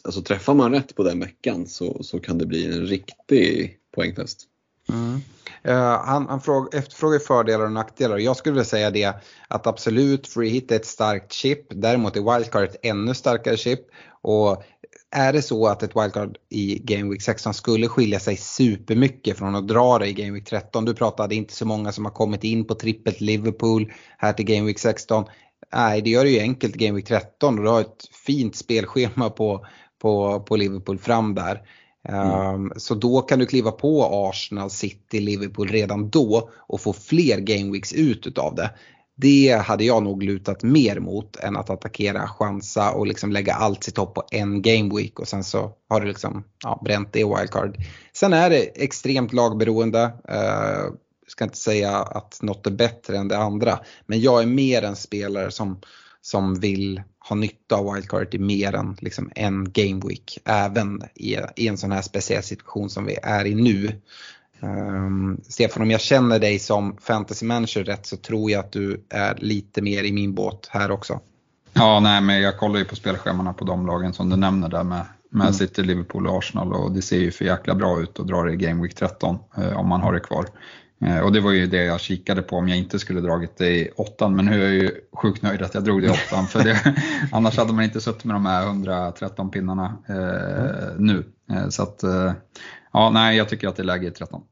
alltså 0.04 0.22
träffar 0.22 0.54
man 0.54 0.72
rätt 0.72 0.96
på 0.96 1.02
den 1.02 1.20
veckan 1.20 1.66
så, 1.66 2.02
så 2.02 2.20
kan 2.20 2.38
det 2.38 2.46
bli 2.46 2.66
en 2.66 2.86
riktig 2.86 3.78
poängtest. 3.94 4.44
Mm. 4.88 5.20
Uh, 5.68 6.04
han, 6.04 6.26
han 6.26 6.40
fråg, 6.40 6.74
efterfrågar 6.74 7.18
fördelar 7.18 7.64
och 7.64 7.72
nackdelar. 7.72 8.18
Jag 8.18 8.36
skulle 8.36 8.52
vilja 8.52 8.64
säga 8.64 8.90
det 8.90 9.14
att 9.48 9.66
absolut 9.66 10.26
free 10.26 10.48
hit 10.48 10.72
är 10.72 10.76
ett 10.76 10.86
starkt 10.86 11.32
chip. 11.32 11.66
Däremot 11.70 12.16
är 12.16 12.34
wildcard 12.34 12.64
ett 12.64 12.76
ännu 12.82 13.14
starkare 13.14 13.56
chip. 13.56 13.80
Och 14.22 14.62
är 15.10 15.32
det 15.32 15.42
så 15.42 15.66
att 15.66 15.82
ett 15.82 15.96
wildcard 15.96 16.38
i 16.48 16.78
Game 16.78 17.10
Week 17.10 17.22
16 17.22 17.54
skulle 17.54 17.88
skilja 17.88 18.20
sig 18.20 18.36
supermycket 18.36 19.38
från 19.38 19.54
att 19.54 19.68
dra 19.68 19.98
det 19.98 20.08
i 20.08 20.12
Game 20.12 20.32
Week 20.32 20.44
13. 20.44 20.84
Du 20.84 20.94
pratade 20.94 21.34
inte 21.34 21.54
så 21.54 21.66
många 21.66 21.92
som 21.92 22.04
har 22.04 22.12
kommit 22.12 22.44
in 22.44 22.64
på 22.64 22.74
trippelt 22.74 23.20
Liverpool 23.20 23.92
här 24.18 24.32
till 24.32 24.44
Game 24.44 24.66
Week 24.66 24.78
16. 24.78 25.24
Nej, 25.72 26.02
det 26.02 26.10
gör 26.10 26.24
det 26.24 26.30
ju 26.30 26.40
enkelt 26.40 26.74
Game 26.74 26.96
Week 26.96 27.06
13 27.06 27.58
och 27.58 27.64
du 27.64 27.70
har 27.70 27.80
ett 27.80 28.04
fint 28.26 28.56
spelschema 28.56 29.30
på, 29.30 29.66
på, 30.02 30.40
på 30.40 30.56
Liverpool 30.56 30.98
fram 30.98 31.34
där. 31.34 31.62
Mm. 32.08 32.54
Um, 32.54 32.72
så 32.76 32.94
då 32.94 33.20
kan 33.20 33.38
du 33.38 33.46
kliva 33.46 33.70
på 33.70 34.04
Arsenal, 34.04 34.70
City, 34.70 35.20
Liverpool 35.20 35.68
redan 35.68 36.10
då 36.10 36.50
och 36.56 36.80
få 36.80 36.92
fler 36.92 37.38
Game 37.38 37.72
Weeks 37.72 37.92
ut 37.92 38.26
utav 38.26 38.54
det. 38.54 38.70
Det 39.16 39.62
hade 39.64 39.84
jag 39.84 40.02
nog 40.02 40.22
lutat 40.22 40.62
mer 40.62 41.00
mot 41.00 41.36
än 41.36 41.56
att 41.56 41.70
attackera, 41.70 42.28
chansa 42.28 42.92
och 42.92 43.06
liksom 43.06 43.32
lägga 43.32 43.54
allt 43.54 43.84
sitt 43.84 43.96
hopp 43.96 44.14
på 44.14 44.22
en 44.30 44.62
game 44.62 44.94
week 44.96 45.20
och 45.20 45.28
sen 45.28 45.44
så 45.44 45.72
har 45.88 46.00
du 46.00 46.06
liksom 46.06 46.44
ja, 46.64 46.80
bränt 46.84 47.12
det 47.12 47.24
wildcard. 47.24 47.76
Sen 48.12 48.32
är 48.32 48.50
det 48.50 48.82
extremt 48.82 49.32
lagberoende. 49.32 50.02
Uh, 50.30 50.94
ska 51.28 51.44
inte 51.44 51.56
säga 51.56 51.96
att 51.96 52.38
något 52.42 52.66
är 52.66 52.70
bättre 52.70 53.16
än 53.16 53.28
det 53.28 53.38
andra. 53.38 53.78
Men 54.06 54.20
jag 54.20 54.42
är 54.42 54.46
mer 54.46 54.82
en 54.82 54.96
spelare 54.96 55.50
som, 55.50 55.80
som 56.20 56.60
vill 56.60 57.02
ha 57.28 57.36
nytta 57.36 57.76
av 57.76 57.94
wildcard 57.94 58.34
i 58.34 58.38
mer 58.38 58.74
än 58.74 58.96
liksom 59.00 59.30
en 59.34 59.72
game 59.72 60.02
week. 60.08 60.38
Även 60.44 61.02
i, 61.14 61.36
i 61.56 61.68
en 61.68 61.78
sån 61.78 61.92
här 61.92 62.02
speciell 62.02 62.42
situation 62.42 62.90
som 62.90 63.04
vi 63.04 63.16
är 63.22 63.44
i 63.44 63.54
nu. 63.54 63.92
Um, 64.60 65.40
Stefan, 65.48 65.82
om 65.82 65.90
jag 65.90 66.00
känner 66.00 66.38
dig 66.38 66.58
som 66.58 66.96
fantasy 66.96 67.46
manager 67.46 67.84
rätt 67.84 68.06
så 68.06 68.16
tror 68.16 68.50
jag 68.50 68.60
att 68.60 68.72
du 68.72 69.04
är 69.08 69.34
lite 69.38 69.82
mer 69.82 70.04
i 70.04 70.12
min 70.12 70.34
båt 70.34 70.68
här 70.70 70.90
också. 70.90 71.20
Ja, 71.72 72.00
nej, 72.00 72.20
men 72.20 72.40
jag 72.40 72.58
kollar 72.58 72.78
ju 72.78 72.84
på 72.84 72.96
spelschemana 72.96 73.52
på 73.52 73.64
de 73.64 73.86
lagen 73.86 74.12
som 74.12 74.30
du 74.30 74.36
nämner 74.36 74.68
där 74.68 74.84
med, 74.84 75.06
med 75.30 75.42
mm. 75.42 75.54
City, 75.54 75.82
Liverpool 75.82 76.26
och 76.26 76.38
Arsenal 76.38 76.72
och 76.72 76.92
det 76.92 77.02
ser 77.02 77.18
ju 77.18 77.30
för 77.30 77.44
jäkla 77.44 77.74
bra 77.74 78.00
ut 78.00 78.20
att 78.20 78.26
dra 78.26 78.42
det 78.42 78.52
i 78.52 78.56
Game 78.56 78.82
Week 78.82 78.94
13 78.94 79.38
eh, 79.56 79.78
om 79.78 79.88
man 79.88 80.00
har 80.00 80.12
det 80.12 80.20
kvar. 80.20 80.46
Eh, 81.00 81.18
och 81.18 81.32
det 81.32 81.40
var 81.40 81.52
ju 81.52 81.66
det 81.66 81.84
jag 81.84 82.00
kikade 82.00 82.42
på 82.42 82.56
om 82.56 82.68
jag 82.68 82.78
inte 82.78 82.98
skulle 82.98 83.20
dragit 83.20 83.56
det 83.56 83.70
i 83.70 83.90
åttan, 83.96 84.36
men 84.36 84.44
nu 84.44 84.62
är 84.62 84.66
jag 84.66 84.74
ju 84.74 84.90
sjukt 85.12 85.42
nöjd 85.42 85.62
att 85.62 85.74
jag 85.74 85.84
drog 85.84 86.02
det 86.02 86.06
i 86.06 86.10
åttan. 86.10 86.46
för 86.46 86.64
det, 86.64 86.94
annars 87.32 87.56
hade 87.56 87.72
man 87.72 87.84
inte 87.84 88.00
suttit 88.00 88.24
med 88.24 88.36
de 88.36 88.46
här 88.46 88.66
113 88.66 89.50
pinnarna 89.50 89.98
eh, 90.08 91.00
nu. 91.00 91.24
Eh, 91.50 91.68
så 91.68 91.82
att, 91.82 92.02
eh, 92.02 92.32
ja, 92.92 93.10
nej, 93.10 93.36
jag 93.36 93.48
tycker 93.48 93.68
att 93.68 93.76
det 93.76 93.82
är 93.82 93.84
läge 93.84 94.06
i 94.06 94.10
13. 94.10 94.42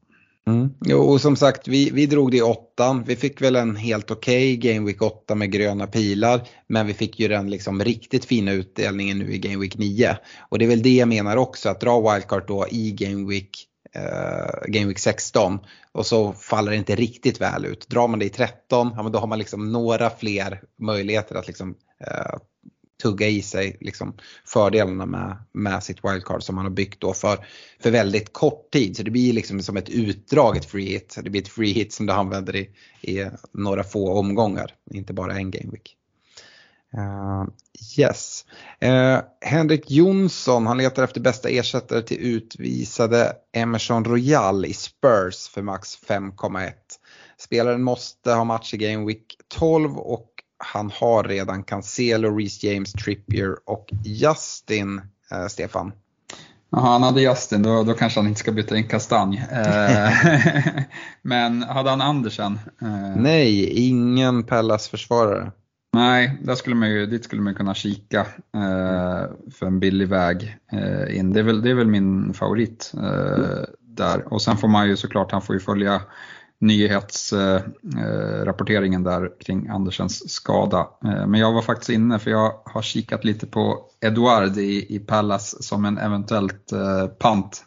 Mm. 0.47 0.69
Jo, 0.85 0.99
och 0.99 1.21
som 1.21 1.35
sagt, 1.35 1.67
vi, 1.67 1.89
vi 1.89 2.05
drog 2.05 2.31
det 2.31 2.37
i 2.37 2.41
åttan. 2.41 3.03
Vi 3.03 3.15
fick 3.15 3.41
väl 3.41 3.55
en 3.55 3.75
helt 3.75 4.11
okej 4.11 4.57
okay 4.57 4.73
Game 4.73 4.85
Week 4.85 5.01
8 5.01 5.35
med 5.35 5.51
gröna 5.51 5.87
pilar. 5.87 6.41
Men 6.67 6.87
vi 6.87 6.93
fick 6.93 7.19
ju 7.19 7.27
den 7.27 7.49
liksom 7.49 7.83
riktigt 7.83 8.25
fina 8.25 8.51
utdelningen 8.51 9.19
nu 9.19 9.33
i 9.33 9.37
Game 9.37 9.57
Week 9.57 9.77
9. 9.77 10.17
Och 10.49 10.59
det 10.59 10.65
är 10.65 10.69
väl 10.69 10.81
det 10.81 10.95
jag 10.95 11.07
menar 11.07 11.37
också, 11.37 11.69
att 11.69 11.81
dra 11.81 12.13
wildcard 12.13 12.43
då 12.47 12.67
i 12.71 12.91
Game 12.91 13.29
Week 13.29 13.66
eh, 13.93 14.67
Game 14.67 14.85
Week 14.85 14.99
16 14.99 15.59
och 15.91 16.05
så 16.05 16.33
faller 16.33 16.71
det 16.71 16.77
inte 16.77 16.95
riktigt 16.95 17.41
väl 17.41 17.65
ut. 17.65 17.89
Drar 17.89 18.07
man 18.07 18.19
det 18.19 18.25
i 18.25 18.29
13, 18.29 18.91
ja, 18.95 19.03
men 19.03 19.11
då 19.11 19.19
har 19.19 19.27
man 19.27 19.39
liksom 19.39 19.71
några 19.71 20.09
fler 20.09 20.61
möjligheter 20.79 21.35
att 21.35 21.47
liksom, 21.47 21.75
eh, 22.07 22.37
tugga 23.01 23.27
i 23.27 23.41
sig 23.41 23.77
liksom, 23.79 24.17
fördelarna 24.45 25.05
med, 25.05 25.37
med 25.51 25.83
sitt 25.83 25.97
wildcard 26.03 26.43
som 26.43 26.55
man 26.55 26.65
har 26.65 26.71
byggt 26.71 27.01
då 27.01 27.13
för, 27.13 27.45
för 27.79 27.91
väldigt 27.91 28.33
kort 28.33 28.71
tid. 28.71 28.97
Så 28.97 29.03
det 29.03 29.11
blir 29.11 29.33
liksom 29.33 29.61
som 29.61 29.77
ett 29.77 29.89
utdraget 29.89 30.65
free 30.65 30.89
hit. 30.89 31.17
Det 31.23 31.29
blir 31.29 31.41
ett 31.41 31.47
free 31.47 31.73
hit 31.73 31.93
som 31.93 32.05
du 32.05 32.13
använder 32.13 32.55
i, 32.55 32.69
i 33.01 33.29
några 33.51 33.83
få 33.83 34.13
omgångar, 34.13 34.75
inte 34.91 35.13
bara 35.13 35.33
en 35.35 35.51
game 35.51 35.71
week. 35.71 35.97
Uh, 36.97 37.45
yes. 37.97 38.45
Uh, 38.85 39.19
Henrik 39.41 39.91
Jonsson, 39.91 40.67
han 40.67 40.77
letar 40.77 41.03
efter 41.03 41.21
bästa 41.21 41.49
ersättare 41.49 42.01
till 42.01 42.17
utvisade 42.17 43.33
Emerson 43.53 44.05
Royal 44.05 44.65
i 44.65 44.73
Spurs 44.73 45.49
för 45.49 45.61
max 45.61 45.97
5,1. 46.07 46.71
Spelaren 47.37 47.83
måste 47.83 48.31
ha 48.31 48.43
match 48.43 48.73
i 48.73 48.77
Game 48.77 49.05
Week 49.05 49.37
12 49.47 49.97
och 49.97 50.29
han 50.57 50.91
har 50.93 51.23
redan 51.23 51.63
Cancelo, 51.63 52.37
Reece 52.37 52.63
James, 52.63 52.93
Trippier 52.93 53.55
och 53.65 53.89
Justin, 54.03 55.01
uh, 55.31 55.47
Stefan. 55.47 55.91
Jaha, 56.69 56.91
han 56.91 57.03
hade 57.03 57.21
Justin, 57.21 57.63
då, 57.63 57.83
då 57.83 57.93
kanske 57.93 58.19
han 58.19 58.27
inte 58.27 58.39
ska 58.39 58.51
byta 58.51 58.77
in 58.77 58.87
kastanj. 58.87 59.37
Men 61.21 61.63
hade 61.63 61.89
han 61.89 62.01
Andersen? 62.01 62.59
Nej, 63.15 63.69
ingen 63.69 64.43
Pallas 64.43 64.87
försvarare. 64.87 65.51
Nej, 65.93 66.39
där 66.43 66.55
skulle 66.55 66.75
man 66.75 66.89
ju, 66.89 67.05
dit 67.05 67.23
skulle 67.23 67.41
man 67.41 67.55
kunna 67.55 67.73
kika 67.73 68.19
eh, 68.55 69.25
för 69.51 69.65
en 69.65 69.79
billig 69.79 70.07
väg 70.07 70.57
eh, 70.71 71.17
in. 71.17 71.33
Det 71.33 71.39
är, 71.39 71.43
väl, 71.43 71.61
det 71.61 71.69
är 71.69 71.75
väl 71.75 71.87
min 71.87 72.33
favorit 72.33 72.93
eh, 72.93 73.63
där. 73.79 74.33
Och 74.33 74.41
sen 74.41 74.57
får 74.57 74.67
man 74.67 74.87
ju 74.87 74.97
såklart, 74.97 75.31
han 75.31 75.41
får 75.41 75.55
ju 75.55 75.59
följa 75.59 76.01
nyhetsrapporteringen 76.59 79.07
eh, 79.07 79.11
där 79.11 79.31
kring 79.39 79.67
Andersens 79.67 80.29
skada. 80.29 80.79
Eh, 80.79 81.27
men 81.27 81.39
jag 81.39 81.53
var 81.53 81.61
faktiskt 81.61 81.89
inne 81.89 82.19
för 82.19 82.31
jag 82.31 82.53
har 82.65 82.81
kikat 82.81 83.25
lite 83.25 83.47
på 83.47 83.85
Eduard 84.01 84.57
i, 84.57 84.95
i 84.95 84.99
Pallas 84.99 85.67
som 85.67 85.85
en 85.85 85.97
eventuellt 85.97 86.71
eh, 86.71 87.07
pant. 87.07 87.63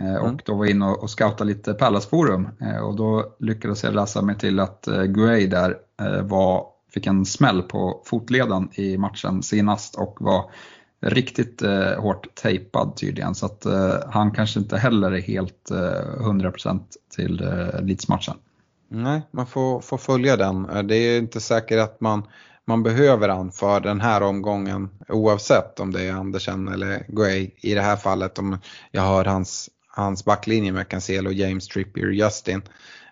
Mm. 0.00 0.22
Och 0.22 0.40
då 0.44 0.54
var 0.54 0.64
jag 0.64 0.70
inne 0.70 0.86
och, 0.86 1.02
och 1.02 1.10
scoutade 1.10 1.44
lite 1.44 1.74
Pallas 1.74 2.06
forum 2.06 2.48
och 2.82 2.96
då 2.96 3.36
lyckades 3.40 3.84
jag 3.84 3.94
läsa 3.94 4.22
mig 4.22 4.38
till 4.38 4.60
att 4.60 4.88
Guay 5.06 5.46
där 5.46 5.76
var 6.22 6.66
fick 6.96 7.06
en 7.06 7.24
smäll 7.24 7.62
på 7.62 8.02
fotleden 8.04 8.68
i 8.74 8.98
matchen 8.98 9.42
senast 9.42 9.94
och 9.94 10.16
var 10.20 10.50
riktigt 11.00 11.62
eh, 11.62 12.00
hårt 12.00 12.34
tejpad 12.34 12.96
tydligen 12.96 13.34
så 13.34 13.46
att 13.46 13.66
eh, 13.66 13.94
han 14.10 14.30
kanske 14.30 14.60
inte 14.60 14.78
heller 14.78 15.12
är 15.12 15.20
helt 15.20 15.70
eh, 15.70 16.20
100% 16.20 16.80
till 17.16 17.42
eh, 17.42 17.82
Leeds-matchen. 17.82 18.34
Nej, 18.88 19.22
man 19.30 19.46
får, 19.46 19.80
får 19.80 19.98
följa 19.98 20.36
den. 20.36 20.70
Eh, 20.70 20.82
det 20.82 20.96
är 20.96 21.18
inte 21.18 21.40
säkert 21.40 21.78
att 21.78 22.00
man, 22.00 22.22
man 22.64 22.82
behöver 22.82 23.28
han 23.28 23.52
för 23.52 23.80
den 23.80 24.00
här 24.00 24.22
omgången 24.22 24.88
oavsett 25.08 25.80
om 25.80 25.92
det 25.92 26.02
är 26.02 26.12
Andersen 26.12 26.68
eller 26.68 27.06
Gray 27.08 27.50
i 27.56 27.74
det 27.74 27.82
här 27.82 27.96
fallet. 27.96 28.38
Om 28.38 28.58
jag 28.90 29.02
hör 29.02 29.24
hans, 29.24 29.70
hans 29.88 30.24
backlinje 30.24 30.72
med 30.72 30.88
Cancelo, 30.88 31.30
James 31.30 31.68
Trippier, 31.68 32.10
Justin 32.10 32.62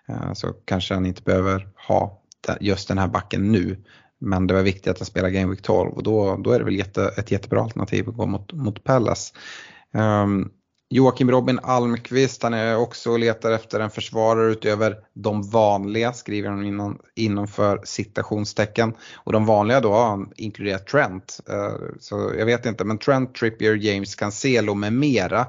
eh, 0.07 0.33
så 0.33 0.53
kanske 0.65 0.93
han 0.93 1.05
inte 1.05 1.21
behöver 1.21 1.67
ha 1.87 2.21
just 2.59 2.87
den 2.87 2.97
här 2.97 3.07
backen 3.07 3.51
nu. 3.51 3.77
Men 4.19 4.47
det 4.47 4.53
var 4.53 4.61
viktigt 4.61 4.87
att 4.87 4.99
han 4.99 5.05
spelar 5.05 5.29
Game 5.29 5.51
Week 5.51 5.61
12 5.61 5.91
och 5.91 6.03
då, 6.03 6.37
då 6.43 6.51
är 6.51 6.59
det 6.59 6.65
väl 6.65 6.75
jätte, 6.75 7.13
ett 7.17 7.31
jättebra 7.31 7.61
alternativ 7.61 8.09
att 8.09 8.15
gå 8.15 8.25
mot, 8.25 8.53
mot 8.53 8.83
Pallas. 8.83 9.33
Um, 9.93 10.01
ehm, 10.01 10.49
Joakim 10.89 11.31
Robin 11.31 11.59
Almqvist, 11.63 12.43
han 12.43 12.53
är 12.53 12.77
också 12.77 13.11
och 13.11 13.19
letar 13.19 13.51
efter 13.51 13.79
en 13.79 13.89
försvarare 13.89 14.51
utöver 14.51 14.95
de 15.13 15.49
vanliga, 15.49 16.13
skriver 16.13 16.49
han 16.49 16.65
innan, 16.65 16.99
innanför 17.15 17.81
citationstecken. 17.83 18.93
Och 19.15 19.33
de 19.33 19.45
vanliga 19.45 19.81
då 19.81 19.93
har 19.93 20.09
han 20.09 20.31
inkluderat 20.35 20.87
Trent. 20.87 21.39
Uh, 21.49 21.87
så 21.99 22.31
jag 22.37 22.45
vet 22.45 22.65
inte, 22.65 22.83
men 22.83 22.97
Trent, 22.97 23.35
Trippier, 23.35 23.75
James 23.75 24.15
Cancelo 24.15 24.73
med 24.73 24.93
mera 24.93 25.47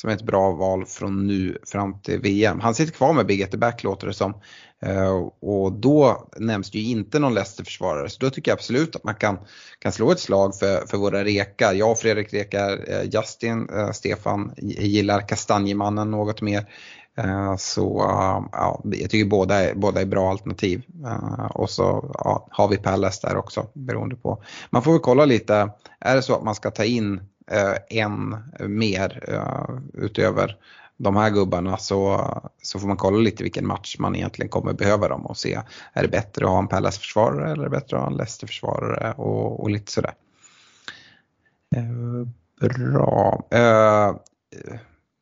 som 0.00 0.10
är 0.10 0.14
ett 0.14 0.22
bra 0.22 0.50
val 0.50 0.86
från 0.86 1.26
nu 1.26 1.58
fram 1.66 2.00
till 2.00 2.20
VM. 2.20 2.60
Han 2.60 2.74
sitter 2.74 2.92
kvar 2.92 3.12
med 3.12 3.26
Big 3.26 3.42
at 3.42 3.50
the 3.50 3.56
back 3.56 3.82
låter 3.82 4.06
det 4.06 4.14
som. 4.14 4.34
Eh, 4.82 5.28
och 5.40 5.72
då 5.72 6.28
nämns 6.36 6.70
det 6.70 6.78
ju 6.78 6.90
inte 6.90 7.18
någon 7.18 7.34
Leicester-försvarare 7.34 8.08
så 8.08 8.18
då 8.20 8.30
tycker 8.30 8.50
jag 8.50 8.56
absolut 8.56 8.96
att 8.96 9.04
man 9.04 9.14
kan, 9.14 9.38
kan 9.78 9.92
slå 9.92 10.12
ett 10.12 10.20
slag 10.20 10.58
för, 10.58 10.86
för 10.86 10.96
våra 10.96 11.24
rekar. 11.24 11.74
Jag 11.74 11.90
och 11.90 11.98
Fredrik 11.98 12.34
rekar 12.34 12.90
eh, 12.90 13.02
Justin, 13.02 13.68
eh, 13.68 13.90
Stefan 13.90 14.52
gillar 14.56 15.28
Kastanjemannen 15.28 16.10
något 16.10 16.42
mer. 16.42 16.66
Så 17.58 17.96
ja, 18.52 18.80
jag 18.84 19.10
tycker 19.10 19.24
båda 19.24 19.54
är, 19.54 19.74
båda 19.74 20.00
är 20.00 20.04
bra 20.04 20.30
alternativ. 20.30 20.82
Och 21.50 21.70
så 21.70 22.14
ja, 22.14 22.48
har 22.50 22.68
vi 22.68 22.76
Palace 22.76 23.26
där 23.26 23.36
också 23.36 23.66
beroende 23.72 24.16
på. 24.16 24.42
Man 24.70 24.82
får 24.82 24.92
väl 24.92 25.00
kolla 25.00 25.24
lite, 25.24 25.70
är 26.00 26.16
det 26.16 26.22
så 26.22 26.34
att 26.34 26.44
man 26.44 26.54
ska 26.54 26.70
ta 26.70 26.84
in 26.84 27.20
Eh, 27.50 27.98
en 27.98 28.36
mer 28.60 29.24
eh, 29.28 30.02
utöver 30.04 30.56
de 30.96 31.16
här 31.16 31.30
gubbarna 31.30 31.76
så, 31.76 32.30
så 32.62 32.78
får 32.78 32.88
man 32.88 32.96
kolla 32.96 33.18
lite 33.18 33.42
vilken 33.42 33.66
match 33.66 33.96
man 33.98 34.16
egentligen 34.16 34.48
kommer 34.48 34.72
behöva 34.72 35.08
dem 35.08 35.26
och 35.26 35.36
se. 35.36 35.60
Är 35.92 36.02
det 36.02 36.08
bättre 36.08 36.44
att 36.44 36.50
ha 36.50 36.58
en 36.58 36.68
Palace-försvarare 36.68 37.50
eller 37.50 37.62
är 37.62 37.64
det 37.64 37.76
bättre 37.80 37.96
att 37.96 38.02
ha 38.02 38.10
en 38.10 38.16
Leicester-försvarare 38.16 39.12
och, 39.12 39.60
och 39.60 39.70
lite 39.70 39.92
sådär. 39.92 40.14
Eh, 41.76 42.68
bra. 42.68 43.46
Eh, 43.50 44.16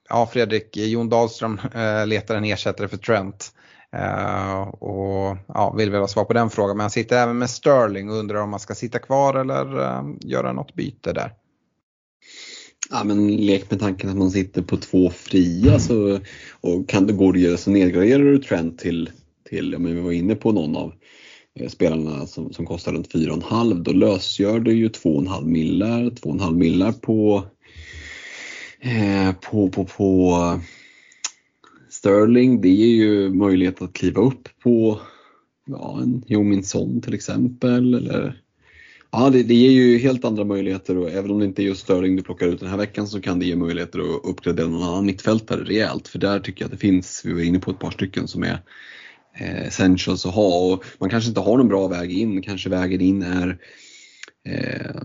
ja 0.09 0.27
Fredrik, 0.33 0.77
Jon 0.77 1.09
Dahlström 1.09 1.61
eh, 1.75 2.07
letar 2.07 2.37
en 2.37 2.45
ersättare 2.45 2.89
för 2.89 2.97
Trent. 2.97 3.53
Eh, 3.93 4.61
och 4.61 5.37
ja, 5.47 5.75
vill 5.77 5.91
väl 5.91 6.01
ha 6.01 6.09
svar 6.09 6.25
på 6.25 6.33
den 6.33 6.51
frågan. 6.51 6.77
Men 6.77 6.85
han 6.85 6.91
sitter 6.91 7.23
även 7.23 7.39
med 7.39 7.51
Sterling 7.51 8.11
och 8.11 8.17
undrar 8.17 8.41
om 8.41 8.51
man 8.51 8.61
ska 8.61 8.75
sitta 8.75 8.99
kvar 8.99 9.35
eller 9.35 9.65
göra 10.21 10.53
något 10.53 10.75
byte 10.75 11.13
där. 11.13 11.33
Ja, 12.91 13.05
men 13.05 13.37
lek 13.37 13.71
med 13.71 13.81
tanken 13.81 14.11
att 14.11 14.17
man 14.17 14.31
sitter 14.31 14.63
på 14.63 14.77
två 14.77 15.11
fria 15.11 15.79
så, 15.79 16.21
och 16.61 16.89
kan 16.89 17.07
det 17.07 17.13
gå 17.13 17.31
att 17.31 17.41
göra 17.41 17.57
så 17.57 17.71
nedgraderar 17.71 18.25
du 18.25 18.39
Trent 18.39 18.79
till, 18.79 19.11
till 19.49 19.79
men 19.79 19.95
vi 19.95 20.01
var 20.01 20.13
inne 20.13 20.35
på 20.35 20.53
någon 20.53 20.77
av 20.77 20.93
eh, 21.61 21.69
spelarna 21.69 22.27
som, 22.27 22.53
som 22.53 22.67
kostar 22.67 22.93
runt 22.93 23.13
4,5 23.13 23.83
då 23.83 23.93
lösgör 23.93 24.61
du 24.61 24.73
ju 24.73 24.89
2,5 24.89 25.45
millar, 25.45 26.03
2,5 26.03 26.55
millar 26.55 26.93
på, 26.93 27.45
eh, 28.81 29.35
på, 29.51 29.69
på, 29.69 29.85
på 29.85 30.61
Sterling. 31.91 32.61
Det 32.61 32.69
är 32.69 32.95
ju 32.95 33.31
möjlighet 33.31 33.83
att 33.83 33.93
kliva 33.93 34.23
upp 34.23 34.49
på 34.63 35.01
ja, 35.67 36.01
en 36.03 36.23
Jominsson 36.27 37.01
till 37.01 37.15
exempel 37.15 37.95
eller 37.95 38.44
Ja, 39.17 39.31
det, 39.31 39.43
det 39.43 39.55
ger 39.55 39.71
ju 39.71 39.99
helt 39.99 40.25
andra 40.25 40.45
möjligheter 40.45 40.99
och 40.99 41.11
även 41.11 41.31
om 41.31 41.39
det 41.39 41.45
inte 41.45 41.63
är 41.63 41.65
just 41.65 41.81
Sterling 41.81 42.17
du 42.17 42.23
plockar 42.23 42.49
ut 42.49 42.61
den 42.61 42.69
här 42.69 42.77
veckan 42.77 43.07
så 43.07 43.21
kan 43.21 43.39
det 43.39 43.47
ge 43.47 43.57
möjligheter 43.57 43.99
att 43.99 44.25
uppgradera 44.25 44.69
någon 44.69 44.83
annan 44.83 45.07
mittfältare 45.07 45.65
rejält. 45.65 46.09
För 46.09 46.19
där 46.19 46.41
tycker 46.41 46.63
jag 46.63 46.67
att 46.67 46.73
det 46.73 46.79
finns, 46.79 47.23
vi 47.25 47.33
var 47.33 47.41
inne 47.41 47.59
på 47.59 47.71
ett 47.71 47.79
par 47.79 47.91
stycken 47.91 48.29
som 48.29 48.43
är 48.43 48.63
eh, 49.41 49.67
essentials 49.67 50.27
att 50.27 50.35
ha 50.35 50.73
och 50.73 50.85
man 50.99 51.11
kanske 51.11 51.29
inte 51.29 51.41
har 51.41 51.57
någon 51.57 51.69
bra 51.69 51.89
väg 51.89 52.13
in, 52.13 52.43
kanske 52.43 52.71
vägen 52.71 53.01
in 53.01 53.23
är 53.23 53.59
eh, 54.49 55.03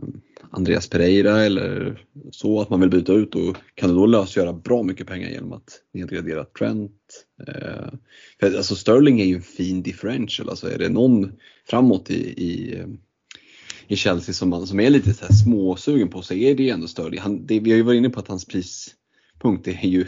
Andreas 0.52 0.90
Pereira 0.90 1.42
eller 1.42 2.02
så 2.32 2.62
att 2.62 2.70
man 2.70 2.80
vill 2.80 2.90
byta 2.90 3.14
ut 3.14 3.36
och 3.36 3.58
kan 3.76 3.90
det 3.90 3.96
då 3.96 4.06
lösgöra 4.06 4.54
bra 4.54 4.84
mycket 4.84 5.08
pengar 5.08 5.30
genom 5.30 5.54
att 5.54 5.82
nedgradera 5.94 6.46
Trent. 6.46 7.26
Eh, 7.48 7.94
för 8.40 8.58
alltså 8.58 8.76
Sterling 8.76 9.22
är 9.22 9.26
ju 9.26 9.36
en 9.36 9.42
fin 9.42 9.84
differential, 9.84 10.50
alltså 10.50 10.72
är 10.72 10.78
det 10.78 10.90
någon 10.90 11.32
framåt 11.70 12.10
i, 12.10 12.44
i 12.44 12.80
eh, 12.80 12.88
i 13.90 13.96
Chelsea 13.96 14.34
som, 14.34 14.50
man, 14.50 14.68
som 14.68 14.80
är 14.80 14.90
lite 14.90 15.14
så 15.14 15.26
här 15.26 15.34
småsugen 15.34 16.10
på 16.10 16.22
så 16.22 16.34
är 16.34 16.56
det 16.56 16.64
ju 16.64 16.70
ändå 16.70 16.88
Sterling. 16.88 17.20
Han, 17.20 17.46
det, 17.46 17.60
vi 17.60 17.72
har 17.72 17.78
ju 17.78 17.84
varit 17.84 17.98
inne 17.98 18.10
på 18.10 18.20
att 18.20 18.28
hans 18.28 18.46
prispunkt 18.46 19.68
är 19.68 19.88
ju, 19.88 20.06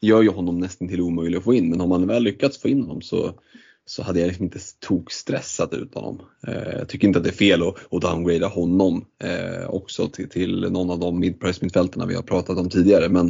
gör 0.00 0.22
ju 0.22 0.28
honom 0.28 0.58
nästan 0.58 0.88
till 0.88 1.00
omöjlig 1.00 1.38
att 1.38 1.44
få 1.44 1.54
in 1.54 1.70
men 1.70 1.80
om 1.80 1.88
man 1.88 2.06
väl 2.06 2.22
lyckats 2.22 2.58
få 2.58 2.68
in 2.68 2.80
honom 2.80 3.02
så, 3.02 3.40
så 3.86 4.02
hade 4.02 4.20
jag 4.20 4.26
liksom 4.26 4.44
inte 4.44 4.58
tokstressat 4.80 5.74
ut 5.74 5.94
honom. 5.94 6.20
Eh, 6.46 6.78
jag 6.78 6.88
tycker 6.88 7.08
inte 7.08 7.18
att 7.18 7.24
det 7.24 7.30
är 7.30 7.34
fel 7.34 7.62
att, 7.62 7.74
att 7.90 8.02
downgrada 8.02 8.46
honom 8.46 9.04
eh, 9.24 9.70
också 9.70 10.08
till, 10.08 10.28
till 10.28 10.60
någon 10.60 10.90
av 10.90 10.98
de 10.98 11.20
midprice 11.20 11.62
mittfältarna 11.62 12.06
vi 12.06 12.14
har 12.14 12.22
pratat 12.22 12.58
om 12.58 12.70
tidigare. 12.70 13.08
Men 13.08 13.28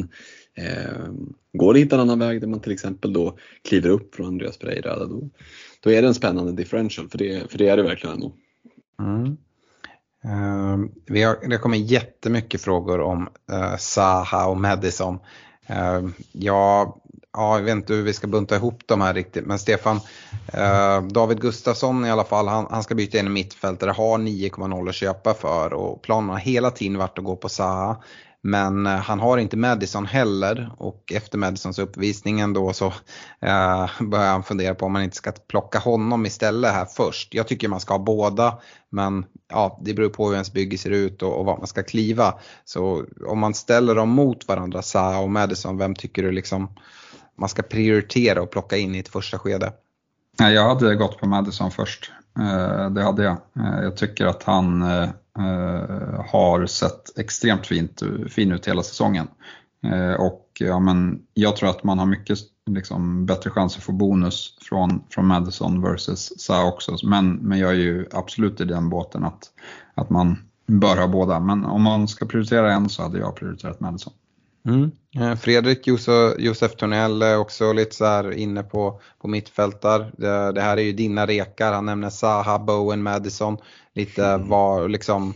eh, 0.55 1.11
går 1.53 1.73
det 1.73 1.79
att 1.79 1.85
hitta 1.85 1.95
en 1.95 2.01
annan 2.01 2.19
väg 2.19 2.41
där 2.41 2.47
man 2.47 2.59
till 2.59 2.71
exempel 2.71 3.13
då 3.13 3.37
kliver 3.69 3.89
upp 3.89 4.15
från 4.15 4.25
Andreas 4.25 4.57
Pereira, 4.57 5.05
då, 5.05 5.29
då 5.79 5.91
är 5.91 6.01
det 6.01 6.07
en 6.07 6.13
spännande 6.13 6.51
differential, 6.51 7.09
för 7.09 7.17
det, 7.17 7.51
för 7.51 7.57
det 7.57 7.67
är 7.67 7.77
det 7.77 7.83
verkligen 7.83 8.15
ändå. 8.15 8.33
Mm. 8.99 9.37
Uh, 10.25 10.85
vi 11.05 11.23
har, 11.23 11.49
det 11.49 11.57
kommer 11.57 11.77
jättemycket 11.77 12.61
frågor 12.61 12.99
om 12.99 13.29
eh, 13.51 13.57
uh, 13.57 13.77
Saha 13.77 14.47
och 14.47 14.57
Madison. 14.57 15.19
Ehm, 15.67 16.05
uh, 16.05 16.11
jag, 16.31 16.93
ja, 17.33 17.57
jag 17.57 17.63
vet 17.63 17.71
inte 17.71 17.93
hur 17.93 18.03
vi 18.03 18.13
ska 18.13 18.27
bunta 18.27 18.55
ihop 18.55 18.81
de 18.85 19.01
här 19.01 19.13
riktigt, 19.13 19.45
men 19.45 19.59
Stefan, 19.59 19.99
eh, 20.53 21.01
David 21.01 21.41
Gustafsson 21.41 22.05
i 22.05 22.11
alla 22.11 22.23
fall, 22.23 22.47
han, 22.47 22.67
han 22.69 22.83
ska 22.83 22.95
byta 22.95 23.19
in 23.19 23.27
i 23.27 23.29
mittfältare, 23.29 23.91
har 23.91 24.17
9,0 24.17 24.89
att 24.89 24.95
köpa 24.95 25.33
för 25.33 25.73
och 25.73 26.01
planen 26.01 26.29
har 26.29 26.37
hela 26.37 26.71
tiden 26.71 26.97
varit 26.97 27.17
att 27.17 27.25
gå 27.25 27.35
på 27.35 27.49
Saha. 27.49 27.97
Men 28.41 28.85
eh, 28.85 28.91
han 28.91 29.19
har 29.19 29.37
inte 29.37 29.57
Madison 29.57 30.05
heller 30.05 30.71
och 30.77 31.13
efter 31.15 31.37
Madisons 31.37 31.79
uppvisning 31.79 32.39
ändå 32.39 32.73
så 32.73 32.85
eh, 33.41 33.89
börjar 34.01 34.31
han 34.31 34.43
fundera 34.43 34.75
på 34.75 34.85
om 34.85 34.93
man 34.93 35.03
inte 35.03 35.15
ska 35.15 35.31
plocka 35.31 35.79
honom 35.79 36.25
istället 36.25 36.73
här 36.73 36.85
först. 36.85 37.33
Jag 37.33 37.47
tycker 37.47 37.67
man 37.67 37.79
ska 37.79 37.93
ha 37.93 37.99
båda 37.99 38.57
men 38.89 39.25
ja, 39.49 39.79
det 39.81 39.93
beror 39.93 40.09
på 40.09 40.25
hur 40.25 40.33
ens 40.33 40.53
bygge 40.53 40.77
ser 40.77 40.89
ut 40.91 41.21
och, 41.21 41.39
och 41.39 41.45
vad 41.45 41.57
man 41.57 41.67
ska 41.67 41.83
kliva. 41.83 42.33
Så 42.65 43.05
om 43.27 43.39
man 43.39 43.53
ställer 43.53 43.95
dem 43.95 44.09
mot 44.09 44.47
varandra, 44.47 44.81
Sa 44.81 45.19
och 45.19 45.29
Madison, 45.29 45.77
vem 45.77 45.95
tycker 45.95 46.23
du 46.23 46.31
liksom 46.31 46.69
man 47.37 47.49
ska 47.49 47.61
prioritera 47.61 48.41
och 48.41 48.51
plocka 48.51 48.77
in 48.77 48.95
i 48.95 48.99
ett 48.99 49.09
första 49.09 49.39
skede? 49.39 49.73
Jag 50.37 50.67
hade 50.67 50.95
gått 50.95 51.17
på 51.19 51.27
Madison 51.27 51.71
först. 51.71 52.11
Eh, 52.39 52.89
det 52.89 53.03
hade 53.03 53.23
jag. 53.23 53.33
Eh, 53.33 53.83
jag 53.83 53.97
tycker 53.97 54.25
att 54.25 54.43
han 54.43 54.81
Eh, 54.81 55.09
Eh, 55.39 56.25
har 56.31 56.65
sett 56.65 57.19
extremt 57.19 57.67
fint, 57.67 58.03
fin 58.29 58.51
ut 58.51 58.67
hela 58.67 58.83
säsongen. 58.83 59.27
Eh, 59.83 60.21
och 60.21 60.47
ja, 60.59 60.79
men 60.79 61.21
jag 61.33 61.55
tror 61.55 61.69
att 61.69 61.83
man 61.83 61.99
har 61.99 62.05
mycket 62.05 62.39
liksom, 62.69 63.25
bättre 63.25 63.49
chans 63.49 63.77
att 63.77 63.83
få 63.83 63.91
bonus 63.91 64.57
från, 64.61 65.03
från 65.09 65.27
Madison 65.27 65.81
versus 65.81 66.33
Sa 66.37 66.67
också. 66.67 66.97
Men, 67.03 67.33
men 67.35 67.59
jag 67.59 67.69
är 67.69 67.75
ju 67.75 68.05
absolut 68.11 68.61
i 68.61 68.65
den 68.65 68.89
båten 68.89 69.23
att, 69.23 69.43
att 69.93 70.09
man 70.09 70.37
bör 70.67 70.97
ha 70.97 71.07
båda. 71.07 71.39
Men 71.39 71.65
om 71.65 71.81
man 71.81 72.07
ska 72.07 72.25
prioritera 72.25 72.73
en 72.73 72.89
så 72.89 73.03
hade 73.03 73.19
jag 73.19 73.35
prioriterat 73.35 73.79
Madison. 73.79 74.13
Mm. 74.65 74.91
Eh, 75.19 75.35
Fredrik 75.35 75.87
Josef 76.37 76.75
Tornell 76.75 77.21
är 77.21 77.37
också 77.37 77.73
lite 77.73 77.95
så 77.95 78.05
här 78.05 78.31
inne 78.31 78.63
på, 78.63 79.01
på 79.21 79.27
mittfältar. 79.27 80.11
Det, 80.17 80.51
det 80.51 80.61
här 80.61 80.77
är 80.77 80.81
ju 80.81 80.93
dina 80.93 81.27
rekar. 81.27 81.73
Han 81.73 81.85
nämner 81.85 82.09
Saha, 82.09 82.59
Bowen, 82.59 83.03
Madison. 83.03 83.57
Lite 83.99 84.25
mm. 84.25 84.49
vad, 84.49 84.91
liksom, 84.91 85.33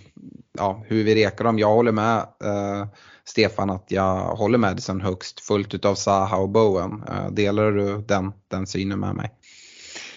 ja, 0.58 0.84
hur 0.88 1.04
vi 1.04 1.16
rekar 1.16 1.44
dem. 1.44 1.60
Jag 1.60 1.74
håller 1.74 1.92
med 1.92 2.18
eh, 2.20 2.88
Stefan 3.26 3.70
att 3.70 3.86
jag 3.88 4.36
håller 4.36 4.58
Madison 4.58 5.02
högst 5.02 5.40
fullt 5.40 5.74
utav 5.74 5.96
Saha 5.96 6.38
och 6.38 6.50
Bowen. 6.50 7.04
Eh, 7.10 7.32
delar 7.32 7.72
du 7.72 8.02
den, 8.08 8.32
den 8.48 8.68
synen 8.68 9.00
med 9.00 9.16
mig? 9.16 9.32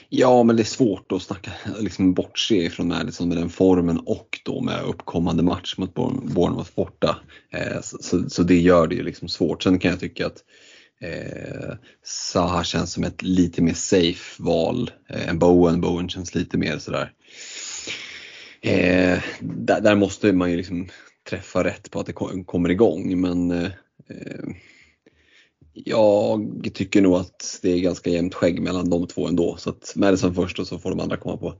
Ja, 0.08 0.42
men 0.42 0.56
det 0.56 0.62
är 0.62 0.64
svårt 0.64 1.12
att 1.12 1.22
snacka, 1.22 1.52
liksom 1.80 2.14
bortse 2.14 2.56
ifrån 2.56 2.88
Madison 2.88 3.28
med 3.28 3.36
den 3.36 3.50
formen 3.50 3.98
och 3.98 4.40
då 4.44 4.60
med 4.60 4.82
uppkommande 4.82 5.42
match 5.42 5.74
mot 5.78 5.94
Bournemouth 5.94 6.70
borta. 6.74 7.16
Eh, 7.52 7.80
så, 7.82 8.30
så, 8.30 8.42
det 8.42 8.58
gör 8.58 8.86
det 8.86 8.94
ju 8.94 9.02
liksom 9.02 9.28
svårt. 9.28 9.62
Sen 9.62 9.78
kan 9.78 9.90
jag 9.90 10.00
tycka 10.00 10.26
att 10.26 10.38
eh, 11.00 11.74
Saha 12.04 12.64
känns 12.64 12.92
som 12.92 13.04
ett 13.04 13.22
lite 13.22 13.62
mer 13.62 13.74
safe 13.74 14.42
val 14.42 14.90
eh, 15.10 15.28
än 15.28 15.38
Bowen. 15.38 15.80
Bowen 15.80 16.08
känns 16.08 16.34
lite 16.34 16.58
mer 16.58 16.78
sådär. 16.78 17.12
Eh, 18.66 19.22
där, 19.40 19.80
där, 19.80 19.94
måste 19.94 20.32
man 20.32 20.50
ju 20.50 20.56
liksom 20.56 20.88
träffa 21.30 21.64
rätt 21.64 21.90
på 21.90 22.00
att 22.00 22.06
det 22.06 22.12
kommer 22.46 22.70
igång 22.70 23.20
men 23.20 23.50
eh, 23.50 23.70
jag 25.72 26.70
tycker 26.74 27.02
nog 27.02 27.14
att 27.14 27.58
det 27.62 27.70
är 27.70 27.80
ganska 27.80 28.10
jämnt 28.10 28.34
skägg 28.34 28.62
mellan 28.62 28.90
de 28.90 29.06
två 29.06 29.28
ändå. 29.28 29.56
Så 29.56 29.70
att 29.70 29.92
Madison 29.96 30.34
först 30.34 30.58
och 30.58 30.66
så 30.66 30.78
får 30.78 30.90
de 30.90 31.00
andra 31.00 31.16
komma 31.16 31.36
på 31.36 31.54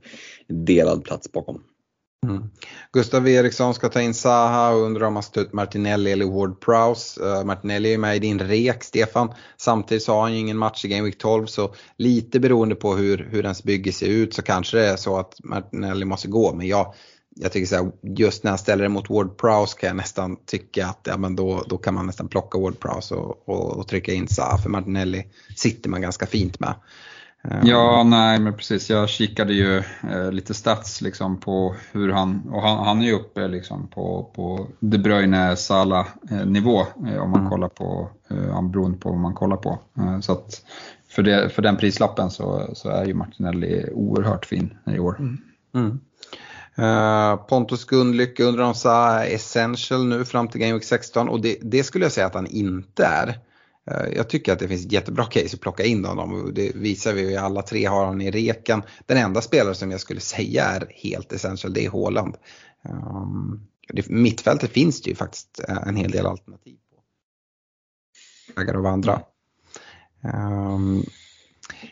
delad 0.47 1.03
plats 1.03 1.31
bakom. 1.31 1.63
Mm. 2.25 2.43
Gustav 2.91 3.27
Eriksson 3.27 3.73
ska 3.73 3.89
ta 3.89 4.01
in 4.01 4.13
Saha 4.13 4.69
och 4.69 4.81
undrar 4.81 5.07
om 5.07 5.15
han 5.15 5.23
ska 5.23 5.33
ta 5.33 5.41
ut 5.41 5.53
Martinelli 5.53 6.11
eller 6.11 6.25
Ward 6.25 6.61
Prowse. 6.61 7.21
Uh, 7.23 7.43
Martinelli 7.43 7.93
är 7.93 7.97
med 7.97 8.15
i 8.15 8.19
din 8.19 8.39
rek 8.39 8.83
Stefan. 8.83 9.33
Samtidigt 9.57 10.03
så 10.03 10.13
har 10.13 10.21
han 10.21 10.33
ju 10.33 10.39
ingen 10.39 10.57
match 10.57 10.85
i 10.85 10.87
Game 10.87 11.03
Week 11.03 11.17
12 11.17 11.45
så 11.45 11.73
lite 11.97 12.39
beroende 12.39 12.75
på 12.75 12.95
hur, 12.95 13.27
hur 13.31 13.43
ens 13.43 13.63
bygge 13.63 13.91
ser 13.91 14.07
ut 14.07 14.33
så 14.33 14.41
kanske 14.41 14.77
det 14.77 14.85
är 14.85 14.95
så 14.95 15.17
att 15.17 15.35
Martinelli 15.43 16.05
måste 16.05 16.27
gå. 16.27 16.53
Men 16.53 16.67
jag, 16.67 16.93
jag 17.35 17.51
tycker 17.51 17.67
så 17.67 17.75
här, 17.75 17.91
just 18.01 18.43
när 18.43 18.51
han 18.51 18.57
ställer 18.57 18.83
det 18.83 18.89
mot 18.89 19.09
Ward 19.09 19.37
Prowse 19.37 19.77
kan 19.79 19.87
jag 19.87 19.97
nästan 19.97 20.37
tycka 20.45 20.87
att 20.87 21.01
ja, 21.03 21.17
men 21.17 21.35
då, 21.35 21.63
då 21.67 21.77
kan 21.77 21.93
man 21.93 22.05
nästan 22.05 22.27
plocka 22.27 22.59
Ward 22.59 22.79
Prowse 22.79 23.15
och, 23.15 23.49
och, 23.49 23.77
och 23.77 23.87
trycka 23.87 24.13
in 24.13 24.27
Saha. 24.27 24.57
för 24.57 24.69
Martinelli 24.69 25.27
sitter 25.55 25.89
man 25.89 26.01
ganska 26.01 26.25
fint 26.25 26.59
med. 26.59 26.75
Ja, 27.63 28.03
nej 28.03 28.39
men 28.39 28.53
precis. 28.53 28.89
Jag 28.89 29.09
kikade 29.09 29.53
ju 29.53 29.77
eh, 30.11 30.31
lite 30.31 30.53
stats 30.53 31.01
liksom 31.01 31.39
på 31.39 31.75
hur 31.91 32.11
han, 32.11 32.49
och 32.51 32.61
han, 32.61 32.85
han 32.85 33.01
är 33.01 33.05
ju 33.05 33.13
uppe 33.13 33.47
liksom 33.47 33.87
på, 33.87 34.31
på 34.35 34.67
De 34.79 34.97
Bruyne 34.97 35.55
Sala 35.55 36.07
eh, 36.31 36.45
nivå 36.45 36.79
eh, 36.79 37.17
om 37.17 37.31
man 37.31 37.39
mm. 37.39 37.49
kollar 37.49 37.69
på, 37.69 38.09
eh, 38.29 38.61
beroende 38.61 38.97
på 38.97 39.09
vad 39.09 39.19
man 39.19 39.33
kollar 39.33 39.57
på. 39.57 39.79
Eh, 39.97 40.19
så 40.19 40.31
att 40.31 40.61
för, 41.09 41.23
det, 41.23 41.49
för 41.49 41.61
den 41.61 41.77
prislappen 41.77 42.29
så, 42.29 42.69
så 42.73 42.89
är 42.89 43.05
ju 43.05 43.13
Martinelli 43.13 43.89
oerhört 43.93 44.45
fin 44.45 44.77
i 44.85 44.99
år. 44.99 45.15
Mm. 45.19 45.37
Mm. 45.75 45.99
Uh, 46.79 47.35
Pontus 47.35 47.85
Gundlyck 47.85 48.39
undrar 48.39 48.63
om 48.63 48.73
Sa 48.73 49.07
är 49.07 49.35
essential 49.35 50.05
nu 50.05 50.25
fram 50.25 50.47
till 50.47 50.61
Game 50.61 50.73
Week 50.73 50.83
16 50.83 51.29
och 51.29 51.41
det, 51.41 51.57
det, 51.61 51.83
skulle 51.83 52.05
jag 52.05 52.11
säga 52.11 52.27
att 52.27 52.33
han 52.33 52.47
inte 52.47 53.05
är. 53.05 53.39
Eh, 53.91 54.07
jag 54.15 54.29
tycker 54.29 54.53
att 54.53 54.59
det 54.59 54.67
finns 54.67 54.85
ett 54.85 54.91
jättebra 54.91 55.25
case 55.25 55.55
att 55.55 55.61
plocka 55.61 55.83
in 55.83 56.05
honom 56.05 56.51
det 56.53 56.75
visar 56.75 57.13
vi 57.13 57.31
ju 57.31 57.35
alla 57.35 57.61
tre 57.61 57.85
har 57.85 58.05
han 58.05 58.21
i 58.21 58.31
reken. 58.31 58.83
Den 59.05 59.17
enda 59.17 59.41
spelare 59.41 59.75
som 59.75 59.91
jag 59.91 59.99
skulle 59.99 60.19
säga 60.19 60.65
är 60.65 60.87
helt 60.89 61.33
essential 61.33 61.73
det 61.73 61.85
är 61.85 61.89
Haaland. 61.89 62.35
Um, 62.89 63.67
mittfältet 64.07 64.71
finns 64.71 65.01
det 65.01 65.09
ju 65.09 65.15
faktiskt 65.15 65.61
eh, 65.69 65.87
en 65.87 65.95
hel 65.95 66.11
del 66.11 66.25
alternativ 66.25 66.75
på. 66.75 67.01
Vägar 68.55 68.73
av 68.75 68.83
vandra. 68.83 69.21
Um, 70.21 70.31
ehm, 70.33 71.03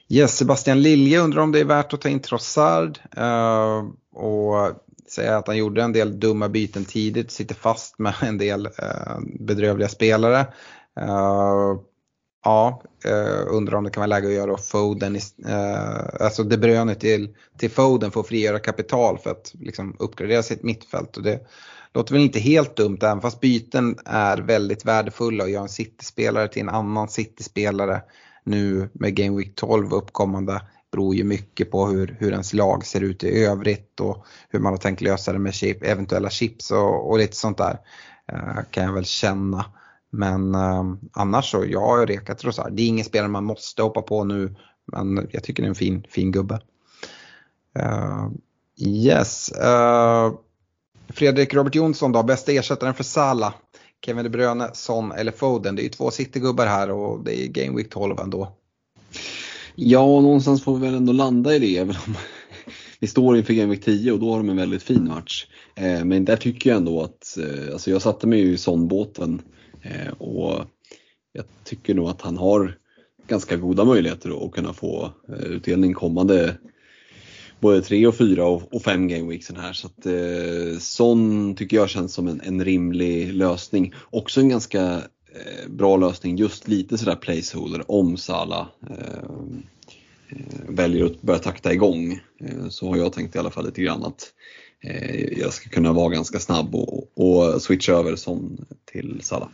yes, 0.09 0.37
Sebastian 0.37 0.81
Lilje 0.81 1.19
undrar 1.19 1.41
om 1.41 1.51
det 1.51 1.59
är 1.59 1.65
värt 1.65 1.93
att 1.93 2.01
ta 2.01 2.09
in 2.09 2.19
Trossard. 2.19 2.99
Uh, 3.17 3.89
och 4.13 4.71
säga 5.09 5.37
att 5.37 5.47
han 5.47 5.57
gjorde 5.57 5.83
en 5.83 5.93
del 5.93 6.19
dumma 6.19 6.49
byten 6.49 6.85
tidigt, 6.85 7.31
sitter 7.31 7.55
fast 7.55 7.99
med 7.99 8.13
en 8.21 8.37
del 8.37 8.67
uh, 8.67 9.19
bedrövliga 9.39 9.89
spelare. 9.89 10.47
Uh, 10.99 11.79
ja, 12.43 12.81
uh, 13.05 13.55
undrar 13.55 13.77
om 13.77 13.83
det 13.83 13.89
kan 13.89 14.01
vara 14.01 14.07
läge 14.07 14.27
att 14.27 14.33
göra 14.33 14.57
Foden, 14.57 15.15
eh, 15.45 16.25
alltså 16.25 16.43
De 16.43 16.57
Bruyne 16.57 16.95
till, 16.95 17.35
till 17.57 17.71
Foden 17.71 18.11
för 18.11 18.19
att 18.19 18.27
frigöra 18.27 18.59
kapital 18.59 19.17
för 19.17 19.31
att 19.31 19.53
liksom, 19.59 19.95
uppgradera 19.99 20.43
sitt 20.43 20.63
mittfält. 20.63 21.17
Och 21.17 21.23
det 21.23 21.47
låter 21.93 22.13
väl 22.13 22.23
inte 22.23 22.39
helt 22.39 22.75
dumt 22.75 22.97
även 23.01 23.21
fast 23.21 23.39
byten 23.39 23.97
är 24.05 24.37
väldigt 24.37 24.85
värdefulla 24.85 25.43
och 25.43 25.49
göra 25.49 25.63
en 25.63 25.69
City-spelare 25.69 26.47
till 26.47 26.61
en 26.61 26.69
annan 26.69 27.09
City-spelare 27.09 28.01
nu 28.43 28.89
med 28.93 29.15
Game 29.15 29.37
Week 29.37 29.55
12 29.55 29.93
uppkommande 29.93 30.61
beror 30.91 31.15
ju 31.15 31.23
mycket 31.23 31.71
på 31.71 31.87
hur, 31.87 32.15
hur 32.19 32.31
ens 32.31 32.53
lag 32.53 32.85
ser 32.85 33.01
ut 33.01 33.23
i 33.23 33.43
övrigt 33.43 33.99
och 33.99 34.25
hur 34.49 34.59
man 34.59 34.73
har 34.73 34.77
tänkt 34.77 35.01
lösa 35.01 35.33
det 35.33 35.39
med 35.39 35.53
chip, 35.53 35.83
eventuella 35.83 36.29
chips 36.29 36.71
och, 36.71 37.09
och 37.09 37.17
lite 37.17 37.35
sånt 37.35 37.57
där. 37.57 37.79
Uh, 38.33 38.59
kan 38.71 38.83
jag 38.83 38.93
väl 38.93 39.05
känna. 39.05 39.65
Men 40.17 40.55
ehm, 40.55 40.99
annars 41.13 41.51
så, 41.51 41.65
jag 41.65 41.81
har 41.81 42.07
rekat 42.07 42.43
Rosar. 42.43 42.69
Det 42.71 42.83
är 42.83 42.87
ingen 42.87 43.05
spelare 43.05 43.29
man 43.29 43.43
måste 43.43 43.81
hoppa 43.81 44.01
på 44.01 44.23
nu 44.23 44.55
men 44.85 45.27
jag 45.31 45.43
tycker 45.43 45.63
det 45.63 45.67
är 45.67 45.69
en 45.69 45.75
fin, 45.75 46.05
fin 46.09 46.31
gubbe. 46.31 46.59
Uh, 47.79 48.29
yes. 48.77 49.51
Ehm, 49.51 50.33
Fredrik 51.09 51.53
Robert 51.53 51.75
Jonsson 51.75 52.11
då, 52.11 52.23
bästa 52.23 52.51
ersättaren 52.51 52.93
för 52.93 53.03
Sala. 53.03 53.53
Kevin 54.05 54.23
De 54.23 54.29
Bruyne, 54.29 54.69
Son 54.73 55.11
eller 55.11 55.31
Foden. 55.31 55.75
Det 55.75 55.81
är 55.81 55.83
ju 55.83 55.89
två 55.89 56.11
City-gubbar 56.11 56.65
här 56.65 56.91
och 56.91 57.23
det 57.23 57.41
är 57.41 57.47
Game 57.47 57.77
Week 57.77 57.89
12 57.89 58.19
ändå. 58.19 58.51
Ja, 59.75 60.05
någonstans 60.05 60.63
får 60.63 60.75
vi 60.75 60.85
väl 60.85 60.95
ändå 60.95 61.13
landa 61.13 61.55
i 61.55 61.59
det. 61.59 61.77
Även 61.77 61.95
om 62.07 62.15
vi 62.99 63.07
står 63.07 63.37
inför 63.37 63.53
Game 63.53 63.71
Week 63.71 63.85
10 63.85 64.11
och 64.11 64.19
då 64.19 64.31
har 64.31 64.37
de 64.37 64.49
en 64.49 64.57
väldigt 64.57 64.83
fin 64.83 65.07
match. 65.07 65.47
Men 66.03 66.25
där 66.25 66.35
tycker 66.35 66.69
jag 66.69 66.77
ändå 66.77 67.01
att, 67.03 67.37
eh, 67.37 67.73
alltså 67.73 67.91
jag 67.91 68.01
satte 68.01 68.27
mig 68.27 68.39
ju 68.39 68.53
i 68.53 68.57
Son-båten 68.57 69.41
Eh, 69.85 70.13
och 70.17 70.65
jag 71.33 71.45
tycker 71.63 71.93
nog 71.93 72.09
att 72.09 72.21
han 72.21 72.37
har 72.37 72.77
ganska 73.27 73.55
goda 73.55 73.85
möjligheter 73.85 74.45
att 74.45 74.51
kunna 74.51 74.73
få 74.73 75.13
eh, 75.29 75.45
utdelning 75.45 75.93
kommande 75.93 76.57
både 77.59 77.81
tre 77.81 78.07
och 78.07 78.15
fyra 78.15 78.45
och, 78.45 78.81
fem 78.81 79.07
gameweeksen 79.07 79.55
här. 79.55 79.73
Så 79.73 79.87
att 79.87 80.05
eh, 80.05 80.79
sån 80.79 81.55
tycker 81.55 81.77
jag 81.77 81.89
känns 81.89 82.13
som 82.13 82.27
en, 82.27 82.41
en 82.41 82.65
rimlig 82.65 83.33
lösning. 83.33 83.93
Också 84.09 84.39
en 84.39 84.49
ganska 84.49 84.81
eh, 85.35 85.69
bra 85.69 85.97
lösning, 85.97 86.37
just 86.37 86.67
lite 86.67 86.97
sådär 86.97 87.15
placeholder 87.15 87.91
om 87.91 88.17
Sala 88.17 88.67
eh, 88.89 89.23
eh, 90.29 90.69
väljer 90.69 91.05
att 91.05 91.21
börja 91.21 91.39
takta 91.39 91.73
igång 91.73 92.19
så 92.69 92.89
har 92.89 92.97
jag 92.97 93.13
tänkt 93.13 93.35
i 93.35 93.39
alla 93.39 93.51
fall 93.51 93.65
lite 93.65 93.81
grann 93.81 94.03
att 94.03 94.31
jag 95.37 95.53
ska 95.53 95.69
kunna 95.69 95.93
vara 95.93 96.09
ganska 96.09 96.39
snabb 96.39 96.75
och, 96.75 97.11
och 97.15 97.61
switcha 97.61 97.93
över 97.93 98.15
sån 98.15 98.65
till 98.85 99.19
Salah. 99.23 99.49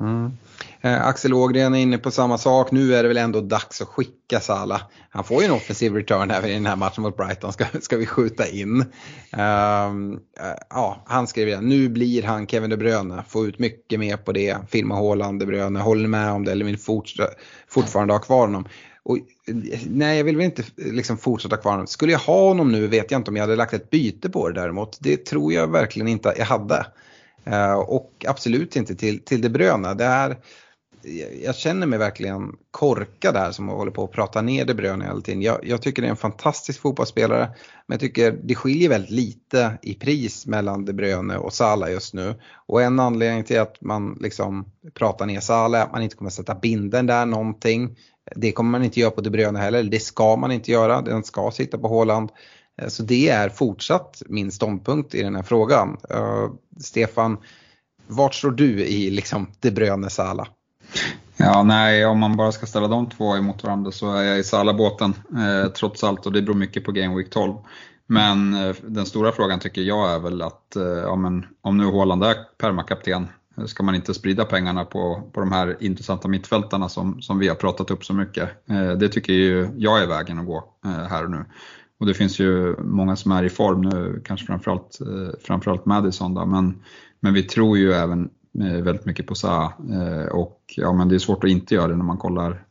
Mm. 0.00 0.32
Eh, 0.80 1.06
Axel 1.06 1.34
Ågren 1.34 1.74
är 1.74 1.78
inne 1.78 1.98
på 1.98 2.10
samma 2.10 2.38
sak. 2.38 2.70
Nu 2.70 2.94
är 2.94 3.02
det 3.02 3.08
väl 3.08 3.16
ändå 3.16 3.40
dags 3.40 3.82
att 3.82 3.88
skicka 3.88 4.40
Salah. 4.40 4.80
Han 5.10 5.24
får 5.24 5.42
ju 5.42 5.46
en 5.46 5.54
offensiv 5.54 5.94
return 5.94 6.30
även 6.30 6.50
i 6.50 6.54
den 6.54 6.66
här 6.66 6.76
matchen 6.76 7.02
mot 7.02 7.16
Brighton, 7.16 7.52
ska, 7.52 7.64
ska 7.80 7.96
vi 7.96 8.06
skjuta 8.06 8.46
in. 8.48 8.84
Ehm, 9.32 10.12
eh, 10.12 10.46
ja, 10.70 11.04
han 11.06 11.26
skriver. 11.26 11.60
Nu 11.60 11.88
blir 11.88 12.22
han 12.22 12.46
Kevin 12.46 12.70
De 12.70 12.76
Bruyne. 12.76 13.24
Få 13.28 13.46
ut 13.46 13.58
mycket 13.58 14.00
mer 14.00 14.16
på 14.16 14.32
det. 14.32 14.56
Filma 14.68 14.94
Haaland, 14.94 15.40
De 15.40 15.46
Bruyne. 15.46 15.80
Håller 15.80 16.08
med 16.08 16.32
om 16.32 16.44
det 16.44 16.52
eller 16.52 16.64
vill 16.64 16.78
fort, 16.78 17.12
fortfarande 17.68 18.14
ha 18.14 18.18
kvar 18.18 18.46
honom? 18.46 18.68
Och, 19.02 19.18
nej, 19.86 20.16
jag 20.16 20.24
vill 20.24 20.36
väl 20.36 20.44
inte 20.44 20.62
liksom 20.76 21.18
fortsätta 21.18 21.56
kvar 21.56 21.72
honom. 21.72 21.86
Skulle 21.86 22.12
jag 22.12 22.18
ha 22.18 22.48
honom 22.48 22.72
nu 22.72 22.86
vet 22.86 23.10
jag 23.10 23.18
inte 23.18 23.30
om 23.30 23.36
jag 23.36 23.42
hade 23.42 23.56
lagt 23.56 23.74
ett 23.74 23.90
byte 23.90 24.30
på 24.30 24.48
det 24.48 24.60
däremot. 24.60 24.98
Det 25.00 25.16
tror 25.16 25.52
jag 25.52 25.72
verkligen 25.72 26.08
inte 26.08 26.34
jag 26.36 26.46
hade. 26.46 26.86
Eh, 27.44 27.72
och 27.72 28.24
absolut 28.28 28.76
inte 28.76 28.94
till, 28.94 29.24
till 29.24 29.40
De 29.40 29.48
Bruyne. 29.48 29.94
Det 29.94 30.04
är, 30.04 30.36
jag 31.42 31.54
känner 31.56 31.86
mig 31.86 31.98
verkligen 31.98 32.56
korkad 32.70 33.34
där 33.34 33.52
som 33.52 33.68
håller 33.68 33.90
på 33.90 34.04
att 34.04 34.12
prata 34.12 34.42
ner 34.42 34.64
De 34.64 34.74
Bruyne 34.74 35.04
hela 35.04 35.20
tiden. 35.20 35.42
Jag, 35.42 35.58
jag, 35.62 35.82
tycker 35.82 36.02
det 36.02 36.08
är 36.08 36.10
en 36.10 36.16
fantastisk 36.16 36.80
fotbollsspelare 36.80 37.50
men 37.86 37.94
jag 37.94 38.00
tycker 38.00 38.38
det 38.42 38.54
skiljer 38.54 38.88
väldigt 38.88 39.10
lite 39.10 39.78
i 39.82 39.94
pris 39.94 40.46
mellan 40.46 40.84
De 40.84 40.92
Bruyne 40.92 41.36
och 41.36 41.52
Salah 41.52 41.92
just 41.92 42.14
nu. 42.14 42.34
Och 42.66 42.82
en 42.82 43.00
anledning 43.00 43.44
till 43.44 43.60
att 43.60 43.80
man 43.80 44.18
liksom 44.20 44.72
pratar 44.94 45.26
ner 45.26 45.40
Salah 45.40 45.80
är 45.80 45.84
att 45.84 45.92
man 45.92 46.02
inte 46.02 46.16
kommer 46.16 46.30
sätta 46.30 46.54
binden 46.54 47.06
där 47.06 47.26
någonting. 47.26 47.96
Det 48.36 48.52
kommer 48.52 48.70
man 48.70 48.84
inte 48.84 49.00
göra 49.00 49.10
på 49.10 49.20
De 49.20 49.30
Bruyne 49.30 49.58
heller, 49.58 49.82
det 49.82 50.00
ska 50.00 50.36
man 50.36 50.52
inte 50.52 50.70
göra, 50.70 51.02
den 51.02 51.24
ska 51.24 51.50
sitta 51.50 51.78
på 51.78 51.88
Håland. 51.88 52.30
Eh, 52.80 52.88
så 52.88 53.02
det 53.02 53.28
är 53.28 53.48
fortsatt 53.48 54.22
min 54.26 54.52
ståndpunkt 54.52 55.14
i 55.14 55.22
den 55.22 55.36
här 55.36 55.42
frågan. 55.42 55.96
Uh, 56.14 56.50
Stefan, 56.80 57.38
vart 58.06 58.34
står 58.34 58.50
du 58.50 58.84
i 58.84 59.10
liksom 59.10 59.46
De 59.60 59.70
Bruyne 59.70 60.10
Sala? 60.10 60.46
Ja, 61.36 61.62
nej, 61.62 62.06
om 62.06 62.18
man 62.18 62.36
bara 62.36 62.52
ska 62.52 62.66
ställa 62.66 62.88
de 62.88 63.08
två 63.08 63.36
emot 63.36 63.64
varandra 63.64 63.90
så 63.92 64.14
är 64.16 64.22
jag 64.22 64.38
i 64.38 64.44
Sala-båten 64.44 65.14
eh, 65.36 65.72
trots 65.72 66.04
allt 66.04 66.26
och 66.26 66.32
det 66.32 66.42
beror 66.42 66.56
mycket 66.56 66.84
på 66.84 66.92
Game 66.92 67.16
Week 67.16 67.30
12. 67.30 67.54
Men 68.06 68.54
eh, 68.54 68.76
den 68.82 69.06
stora 69.06 69.32
frågan 69.32 69.60
tycker 69.60 69.82
jag 69.82 70.14
är 70.14 70.18
väl 70.18 70.42
att 70.42 70.76
eh, 70.76 70.82
ja, 70.82 71.16
men, 71.16 71.46
om 71.60 71.76
nu 71.76 71.84
Håland 71.84 72.24
är 72.24 72.36
permakapten, 72.58 73.28
ska 73.66 73.82
man 73.82 73.94
inte 73.94 74.14
sprida 74.14 74.44
pengarna 74.44 74.84
på, 74.84 75.22
på 75.32 75.40
de 75.40 75.52
här 75.52 75.76
intressanta 75.80 76.28
mittfältarna 76.28 76.88
som, 76.88 77.22
som 77.22 77.38
vi 77.38 77.48
har 77.48 77.54
pratat 77.54 77.90
upp 77.90 78.04
så 78.04 78.14
mycket? 78.14 78.50
Eh, 78.70 78.90
det 78.90 79.08
tycker 79.08 79.32
ju 79.32 79.68
jag 79.76 80.02
är 80.02 80.06
vägen 80.06 80.38
att 80.38 80.46
gå 80.46 80.64
eh, 80.84 80.90
här 80.90 81.24
och 81.24 81.30
nu. 81.30 81.44
Och 82.00 82.06
det 82.06 82.14
finns 82.14 82.38
ju 82.38 82.76
många 82.78 83.16
som 83.16 83.32
är 83.32 83.44
i 83.44 83.48
form 83.48 83.80
nu, 83.80 84.22
kanske 84.24 84.46
framförallt, 84.46 85.00
eh, 85.00 85.38
framförallt 85.42 85.86
Madison 85.86 86.34
då, 86.34 86.46
men, 86.46 86.82
men 87.20 87.34
vi 87.34 87.42
tror 87.42 87.78
ju 87.78 87.92
även 87.92 88.30
Eh, 88.58 88.82
väldigt 88.82 89.04
mycket 89.04 89.26
på 89.26 89.34
Zaha 89.34 89.72
eh, 89.90 90.26
och 90.26 90.60
ja, 90.76 90.92
men 90.92 91.08
det 91.08 91.14
är 91.14 91.18
svårt 91.18 91.44
att 91.44 91.50
inte 91.50 91.74
göra 91.74 91.88
det 91.88 91.96
när 91.96 92.04
man 92.04 92.18
kollar 92.18 92.64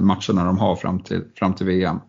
matcherna 0.00 0.44
de 0.44 0.58
har 0.58 0.76
fram 0.76 1.00
till, 1.00 1.24
fram 1.38 1.54
till 1.54 1.66
VM. 1.66 2.00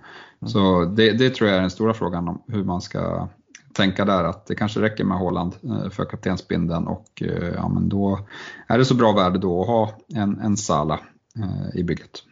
Mm. 0.42 0.50
Så 0.50 0.86
det, 0.86 1.12
det, 1.12 1.30
tror 1.30 1.50
jag 1.50 1.58
är 1.58 1.62
den 1.62 1.70
stora 1.70 1.94
frågan 1.94 2.28
om 2.28 2.42
hur 2.48 2.64
man 2.64 2.82
ska 2.82 3.28
tänka 3.74 4.06
där 4.06 4.24
att 4.24 4.46
det 4.46 4.56
kanske 4.56 4.82
räcker 4.82 5.04
med 5.04 5.18
Håland 5.18 5.56
för 5.92 6.06
kaptensbindeln 6.06 6.88
och 6.88 7.24
ja, 7.56 7.70
men 7.70 7.90
då 7.90 8.20
är 8.68 8.78
det 8.78 8.86
så 8.86 8.96
bra 8.96 9.12
värde 9.12 9.40
då 9.40 9.62
att 9.62 9.68
ha 9.68 9.98
en, 10.16 10.40
en 10.40 10.58
Sala 10.58 11.00
i 11.74 11.84
bygget. 11.84 12.24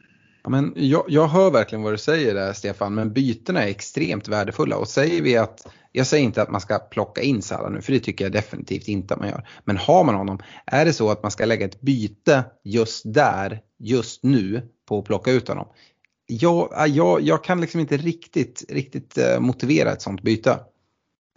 Ja, 0.46 0.50
men 0.50 0.74
jag, 0.76 1.06
jag 1.08 1.28
hör 1.28 1.52
verkligen 1.52 1.84
vad 1.84 1.94
du 1.94 1.98
säger 1.98 2.34
där 2.34 2.54
Stefan, 2.54 2.96
men 2.96 3.14
bytena 3.14 3.64
är 3.64 3.68
extremt 3.68 4.28
värdefulla 4.28 4.78
och 4.78 4.88
säger 4.88 5.22
vi 5.22 5.38
att 5.38 5.68
jag 5.92 6.08
säger 6.08 6.24
inte 6.24 6.42
att 6.42 6.52
man 6.52 6.62
ska 6.62 6.80
plocka 6.80 7.22
in 7.22 7.42
Salah 7.42 7.72
nu, 7.72 7.82
för 7.82 7.92
det 7.92 8.00
tycker 8.00 8.26
jag 8.26 8.32
definitivt 8.32 8.88
inte 8.88 9.14
att 9.14 9.20
man 9.20 9.30
gör. 9.30 9.48
Men 9.64 9.78
har 9.78 10.04
man 10.04 10.16
honom, 10.16 10.40
är 10.66 10.86
det 10.86 10.94
så 10.94 11.10
att 11.10 11.24
man 11.24 11.32
ska 11.32 11.46
lägga 11.46 11.66
ett 11.66 11.82
byte 11.82 12.44
just 12.64 13.14
där, 13.14 13.62
just 13.80 14.24
nu, 14.24 14.70
på 14.88 15.00
att 15.00 15.06
plocka 15.06 15.32
ut 15.32 15.48
honom? 15.48 15.68
Jag, 16.28 16.88
jag, 16.88 17.22
jag 17.22 17.44
kan 17.44 17.62
liksom 17.62 17.80
inte 17.80 17.98
riktigt, 17.98 18.66
riktigt 18.70 19.18
eh, 19.18 19.40
motivera 19.40 19.92
ett 19.92 20.02
sånt 20.02 20.22
byte. 20.22 20.60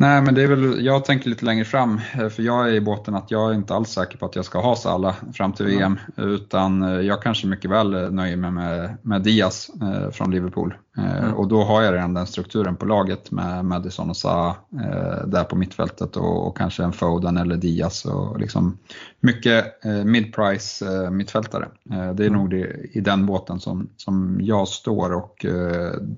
Nej, 0.01 0.23
men 0.23 0.35
det 0.35 0.43
är 0.43 0.47
väl, 0.47 0.85
jag 0.85 1.05
tänker 1.05 1.31
lite 1.31 1.45
längre 1.45 1.65
fram, 1.65 2.01
eh, 2.15 2.29
för 2.29 2.43
jag 2.43 2.69
är 2.69 2.73
i 2.73 2.81
båten 2.81 3.15
att 3.15 3.31
jag 3.31 3.51
är 3.51 3.55
inte 3.55 3.75
alls 3.75 3.91
säker 3.91 4.19
på 4.19 4.27
att 4.27 4.37
jag 4.37 4.45
ska 4.45 4.61
ha 4.61 4.77
Salah 4.77 5.15
fram 5.35 5.53
till 5.53 5.67
VM, 5.67 5.99
mm. 6.17 6.31
utan 6.31 6.83
eh, 6.83 7.01
jag 7.01 7.23
kanske 7.23 7.47
mycket 7.47 7.71
väl 7.71 8.13
nöjer 8.13 8.37
mig 8.37 8.51
med, 8.51 8.97
med 9.03 9.23
Diaz 9.23 9.71
eh, 9.83 10.11
från 10.11 10.31
Liverpool. 10.31 10.75
Eh, 10.99 11.19
mm. 11.19 11.35
Och 11.35 11.49
då 11.49 11.65
har 11.65 11.83
jag 11.83 11.95
redan 11.95 12.15
den 12.15 12.27
strukturen 12.27 12.77
på 12.77 12.87
laget 12.87 13.31
med 13.31 13.65
Madison 13.65 14.11
och 14.11 14.17
Salah 14.17 14.57
eh, 14.73 15.27
där 15.27 15.45
på 15.45 15.57
mittfältet 15.57 16.17
och, 16.17 16.47
och, 16.47 16.57
kanske 16.57 16.85
en 16.85 16.93
Foden 16.93 17.37
eller 17.37 17.57
Diaz 17.57 18.05
och 18.05 18.41
liksom 18.41 18.79
mycket 19.21 19.85
eh, 19.85 20.05
mid-price 20.05 21.11
mittfältare. 21.11 21.69
det 21.85 21.95
är 21.95 22.29
mm. 22.29 22.33
nog 22.33 22.51
det, 22.51 22.67
i 22.93 23.01
den 23.01 23.27
båten 23.27 23.61
som, 23.61 23.89
som 23.97 24.39
jag 24.41 24.69
står 24.69 25.13
och 25.13 25.37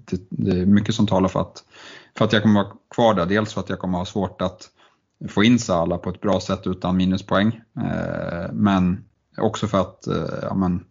det, 0.05 0.21
det 0.29 0.61
är 0.61 0.67
mycket 0.67 0.95
som 0.95 1.07
talar 1.07 1.29
för 1.29 1.41
att 1.41 1.65
för 2.19 2.25
att 2.25 2.33
jag 2.33 2.43
kommer 2.43 2.63
vara 2.63 2.73
kvar 2.95 3.15
där. 3.15 3.27
Dels 3.27 3.55
för 3.55 3.61
att 3.61 3.69
jag 3.69 3.79
kommer 3.79 3.99
ha 3.99 4.05
svårt 4.05 4.43
att 4.43 4.71
få 5.29 5.45
in 5.45 5.59
Sala 5.59 5.99
på 5.99 6.11
ett 6.11 6.21
bra 6.21 6.41
sätt 6.41 6.67
utan 6.67 6.97
minuspoäng. 6.97 7.61
Eh, 7.77 8.53
men 8.53 9.05
också 9.39 9.67
för 9.67 9.81
att 9.81 10.07
eh, 10.07 10.39
ja, 10.43 10.55
men, 10.55 10.85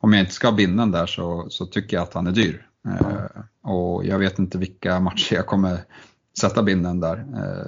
om 0.00 0.12
jag 0.12 0.22
inte 0.22 0.32
ska 0.32 0.48
ha 0.48 0.56
binden 0.56 0.90
där 0.90 1.06
så, 1.06 1.46
så 1.50 1.66
tycker 1.66 1.96
jag 1.96 2.02
att 2.02 2.14
han 2.14 2.26
är 2.26 2.32
dyr. 2.32 2.66
Eh, 2.88 3.70
och 3.70 4.04
jag 4.04 4.18
vet 4.18 4.38
inte 4.38 4.58
vilka 4.58 5.00
matcher 5.00 5.34
jag 5.34 5.46
kommer 5.46 5.78
sätta 6.40 6.62
binden 6.62 7.00
där. 7.00 7.24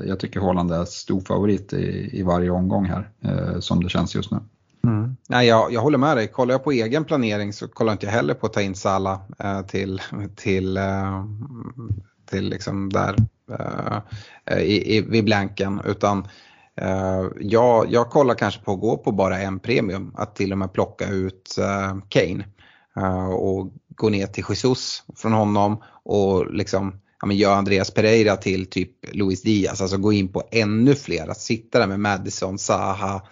Jag 0.06 0.20
tycker 0.20 0.40
Haaland 0.40 0.72
är 0.72 0.84
stor 0.84 1.20
favorit 1.20 1.72
i, 1.72 2.10
i 2.18 2.22
varje 2.22 2.50
omgång 2.50 2.84
här 2.84 3.10
som 3.60 3.82
det 3.82 3.88
känns 3.88 4.14
just 4.14 4.30
nu. 4.30 4.38
Mm. 4.86 5.16
Nej, 5.28 5.48
jag, 5.48 5.72
jag 5.72 5.80
håller 5.80 5.98
med 5.98 6.16
dig. 6.16 6.28
Kollar 6.28 6.54
jag 6.54 6.64
på 6.64 6.72
egen 6.72 7.04
planering 7.04 7.52
så 7.52 7.68
kollar 7.68 7.92
inte 7.92 8.06
jag 8.06 8.12
heller 8.12 8.34
på 8.34 8.46
att 8.46 8.52
ta 8.52 8.60
in 8.60 8.74
Sala 8.74 9.20
eh, 9.38 9.62
till, 9.62 10.00
till 10.36 10.76
eh, 10.76 11.24
till 12.32 12.48
liksom 12.48 12.92
där 12.92 13.16
uh, 13.50 14.58
i, 14.58 14.96
i, 14.96 15.00
vid 15.00 15.24
blanken. 15.24 15.80
Utan 15.84 16.18
uh, 16.82 17.30
jag, 17.40 17.92
jag 17.92 18.10
kollar 18.10 18.34
kanske 18.34 18.60
på 18.60 18.72
att 18.72 18.80
gå 18.80 18.96
på 18.96 19.12
bara 19.12 19.38
en 19.38 19.58
premium. 19.58 20.14
Att 20.16 20.36
till 20.36 20.52
och 20.52 20.58
med 20.58 20.72
plocka 20.72 21.08
ut 21.08 21.56
uh, 21.58 22.00
Kane 22.08 22.44
och 23.38 23.72
gå 23.88 24.08
ner 24.08 24.26
till 24.26 24.44
Jesus 24.48 25.02
från 25.16 25.32
honom 25.32 25.82
och 26.04 26.54
liksom 26.54 27.00
ja, 27.22 27.26
men 27.26 27.36
gör 27.36 27.54
Andreas 27.54 27.90
Pereira 27.90 28.36
till 28.36 28.66
typ 28.66 28.90
Luis 29.12 29.42
Diaz. 29.42 29.80
Alltså 29.80 29.96
gå 29.96 30.12
in 30.12 30.32
på 30.32 30.42
ännu 30.50 30.94
fler. 30.94 31.28
Att 31.28 31.40
sitta 31.40 31.78
där 31.78 31.86
med 31.86 32.00
Madison, 32.00 32.58
Zaha, 32.58 33.22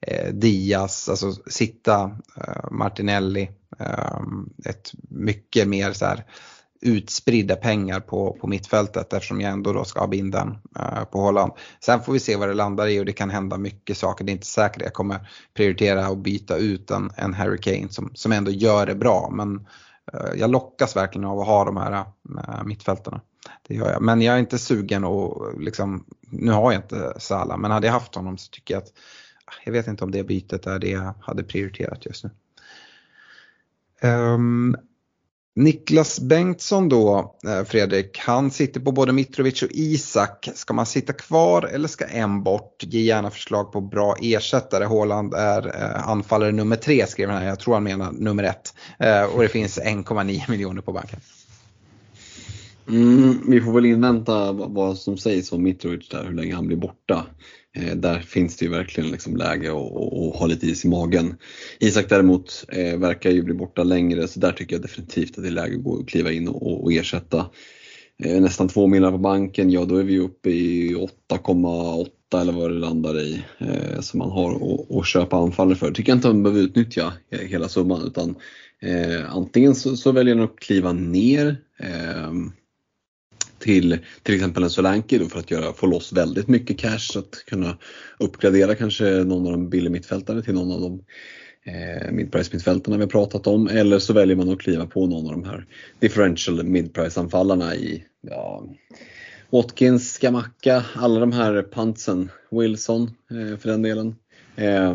eh, 0.00 0.32
Diaz, 0.32 1.08
alltså 1.08 1.32
sitta 1.32 2.02
eh, 2.36 2.70
Martinelli. 2.70 3.50
Eh, 3.78 4.20
ett 4.64 4.92
mycket 5.08 5.68
mer 5.68 5.92
så 5.92 6.06
här 6.06 6.24
utspridda 6.80 7.56
pengar 7.56 8.00
på, 8.00 8.36
på 8.40 8.46
mittfältet 8.46 9.12
eftersom 9.12 9.40
jag 9.40 9.52
ändå 9.52 9.72
då 9.72 9.84
ska 9.84 10.00
ha 10.00 10.06
binden 10.06 10.58
eh, 10.78 11.04
på 11.04 11.20
Holland. 11.20 11.52
Sen 11.80 12.02
får 12.02 12.12
vi 12.12 12.20
se 12.20 12.36
vad 12.36 12.48
det 12.48 12.54
landar 12.54 12.86
i 12.86 13.00
och 13.00 13.04
det 13.04 13.12
kan 13.12 13.30
hända 13.30 13.58
mycket 13.58 13.98
saker. 13.98 14.24
Det 14.24 14.30
är 14.30 14.34
inte 14.34 14.46
säkert 14.46 14.76
att 14.76 14.82
jag 14.82 14.94
kommer 14.94 15.28
prioritera 15.54 16.06
att 16.06 16.18
byta 16.18 16.56
ut 16.56 16.90
en, 16.90 17.10
en 17.16 17.34
Harry 17.34 17.58
Kane 17.58 17.88
som, 17.88 18.10
som 18.14 18.32
ändå 18.32 18.50
gör 18.50 18.86
det 18.86 18.94
bra. 18.94 19.30
Men 19.32 19.66
eh, 20.12 20.34
jag 20.36 20.50
lockas 20.50 20.96
verkligen 20.96 21.24
av 21.24 21.40
att 21.40 21.46
ha 21.46 21.64
de 21.64 21.76
här 21.76 21.92
eh, 21.92 22.64
mittfältarna. 22.64 23.20
Det 23.68 23.74
gör 23.74 23.92
jag. 23.92 24.02
Men 24.02 24.22
jag 24.22 24.34
är 24.34 24.38
inte 24.38 24.58
sugen 24.58 25.04
och 25.04 25.60
liksom, 25.60 26.04
nu 26.20 26.52
har 26.52 26.72
jag 26.72 26.82
inte 26.82 27.14
Salah, 27.18 27.58
men 27.58 27.70
hade 27.70 27.86
jag 27.86 27.94
haft 27.94 28.14
honom 28.14 28.38
så 28.38 28.50
tycker 28.50 28.74
jag 28.74 28.82
att 28.82 28.92
ah, 29.44 29.54
jag 29.64 29.72
vet 29.72 29.86
inte 29.86 30.04
om 30.04 30.10
det 30.10 30.24
bytet 30.24 30.66
är 30.66 30.78
det 30.78 30.90
jag 30.90 31.14
hade 31.20 31.42
prioriterat 31.42 32.06
just 32.06 32.24
nu. 32.24 32.30
Um, 34.02 34.76
Niklas 35.58 36.20
Bengtsson 36.20 36.88
då, 36.88 37.34
eh, 37.46 37.64
Fredrik, 37.64 38.18
han 38.18 38.50
sitter 38.50 38.80
på 38.80 38.92
både 38.92 39.12
Mitrovic 39.12 39.62
och 39.62 39.68
Isak. 39.72 40.48
Ska 40.54 40.74
man 40.74 40.86
sitta 40.86 41.12
kvar 41.12 41.62
eller 41.62 41.88
ska 41.88 42.04
en 42.04 42.42
bort? 42.42 42.84
Ge 42.84 43.00
gärna 43.00 43.30
förslag 43.30 43.72
på 43.72 43.80
bra 43.80 44.16
ersättare. 44.22 44.84
Håland 44.84 45.34
är 45.34 45.66
eh, 45.66 46.08
anfallare 46.08 46.52
nummer 46.52 46.76
tre, 46.76 47.06
skriver 47.06 47.32
han 47.32 47.42
här. 47.42 47.48
Jag 47.48 47.58
tror 47.58 47.74
han 47.74 47.84
menar 47.84 48.12
nummer 48.12 48.44
ett. 48.44 48.74
Eh, 48.98 49.22
och 49.22 49.42
det 49.42 49.48
finns 49.48 49.78
1,9 49.78 50.50
miljoner 50.50 50.82
på 50.82 50.92
banken. 50.92 51.20
Mm, 52.88 53.40
vi 53.48 53.60
får 53.60 53.72
väl 53.72 53.86
invänta 53.86 54.52
vad 54.52 54.98
som 54.98 55.18
sägs 55.18 55.52
om 55.52 55.62
Mitrovic 55.62 56.08
där, 56.08 56.24
hur 56.24 56.34
länge 56.34 56.54
han 56.54 56.66
blir 56.66 56.76
borta. 56.76 57.26
Eh, 57.76 57.96
där 57.96 58.18
finns 58.18 58.56
det 58.56 58.64
ju 58.64 58.70
verkligen 58.70 59.10
liksom 59.10 59.36
läge 59.36 59.68
att 59.68 60.36
ha 60.36 60.46
lite 60.46 60.66
is 60.66 60.84
i 60.84 60.88
magen. 60.88 61.36
Isak 61.80 62.08
däremot 62.08 62.64
eh, 62.68 62.98
verkar 62.98 63.30
ju 63.30 63.42
bli 63.42 63.54
borta 63.54 63.82
längre 63.82 64.28
så 64.28 64.40
där 64.40 64.52
tycker 64.52 64.74
jag 64.74 64.82
definitivt 64.82 65.38
att 65.38 65.44
det 65.44 65.48
är 65.48 65.52
läge 65.52 65.76
att 65.76 65.84
gå 65.84 65.90
och 65.90 66.08
kliva 66.08 66.32
in 66.32 66.48
och, 66.48 66.84
och 66.84 66.92
ersätta. 66.92 67.46
Eh, 68.24 68.40
nästan 68.40 68.68
2 68.68 68.86
miljoner 68.86 69.12
på 69.12 69.18
banken, 69.18 69.70
ja 69.70 69.84
då 69.84 69.96
är 69.96 70.02
vi 70.02 70.18
uppe 70.18 70.50
i 70.50 70.94
8,8 71.30 72.06
eller 72.40 72.52
vad 72.52 72.70
det 72.70 72.78
landar 72.78 73.20
i 73.20 73.42
eh, 73.58 74.00
som 74.00 74.18
man 74.18 74.30
har 74.30 74.78
att 74.98 75.06
köpa 75.06 75.36
anfallare 75.36 75.76
för. 75.76 75.90
Tycker 75.90 76.12
jag 76.12 76.16
inte 76.16 76.28
man 76.28 76.42
behöver 76.42 76.62
utnyttja 76.62 77.12
hela 77.30 77.68
summan 77.68 78.06
utan 78.06 78.34
eh, 78.82 79.36
antingen 79.36 79.74
så, 79.74 79.96
så 79.96 80.12
väljer 80.12 80.34
man 80.34 80.44
att 80.44 80.58
kliva 80.58 80.92
ner 80.92 81.56
eh, 81.80 82.32
till 83.66 83.98
till 84.22 84.34
exempel 84.34 84.62
en 84.62 84.70
Solanke 84.70 85.18
då 85.18 85.28
för 85.28 85.38
att 85.38 85.50
göra, 85.50 85.72
få 85.72 85.86
loss 85.86 86.12
väldigt 86.12 86.48
mycket 86.48 86.78
cash 86.78 87.18
att 87.18 87.44
kunna 87.46 87.78
uppgradera 88.18 88.74
kanske 88.74 89.04
någon 89.04 89.46
av 89.46 89.52
de 89.52 89.68
billiga 89.68 89.92
mittfältare 89.92 90.42
till 90.42 90.54
någon 90.54 90.72
av 90.72 90.80
de 90.80 91.02
eh, 91.70 92.12
midprice 92.12 92.52
mittfältarna 92.52 92.96
vi 92.96 93.02
har 93.02 93.10
pratat 93.10 93.46
om 93.46 93.68
eller 93.68 93.98
så 93.98 94.12
väljer 94.12 94.36
man 94.36 94.50
att 94.50 94.60
kliva 94.60 94.86
på 94.86 95.06
någon 95.06 95.26
av 95.26 95.32
de 95.32 95.44
här 95.44 95.66
differential 95.98 96.64
midprice 96.64 97.20
anfallarna 97.20 97.74
i 97.74 98.04
ja, 98.20 98.64
Watkins, 99.50 100.12
Skamacka, 100.12 100.84
alla 100.94 101.20
de 101.20 101.32
här 101.32 101.62
pantsen, 101.62 102.30
Wilson 102.50 103.02
eh, 103.30 103.58
för 103.58 103.68
den 103.68 103.82
delen. 103.82 104.16
Eh, 104.56 104.94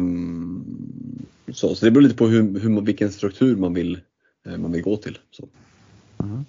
så, 1.53 1.75
så 1.75 1.85
det 1.85 1.91
beror 1.91 2.03
lite 2.03 2.15
på 2.15 2.27
hur, 2.27 2.59
hur, 2.59 2.81
vilken 2.81 3.11
struktur 3.11 3.55
man 3.55 3.73
vill, 3.73 3.99
eh, 4.47 4.57
man 4.57 4.71
vill 4.71 4.81
gå 4.81 4.97
till. 4.97 5.17
Så. 5.31 5.47
Mm. 6.23 6.45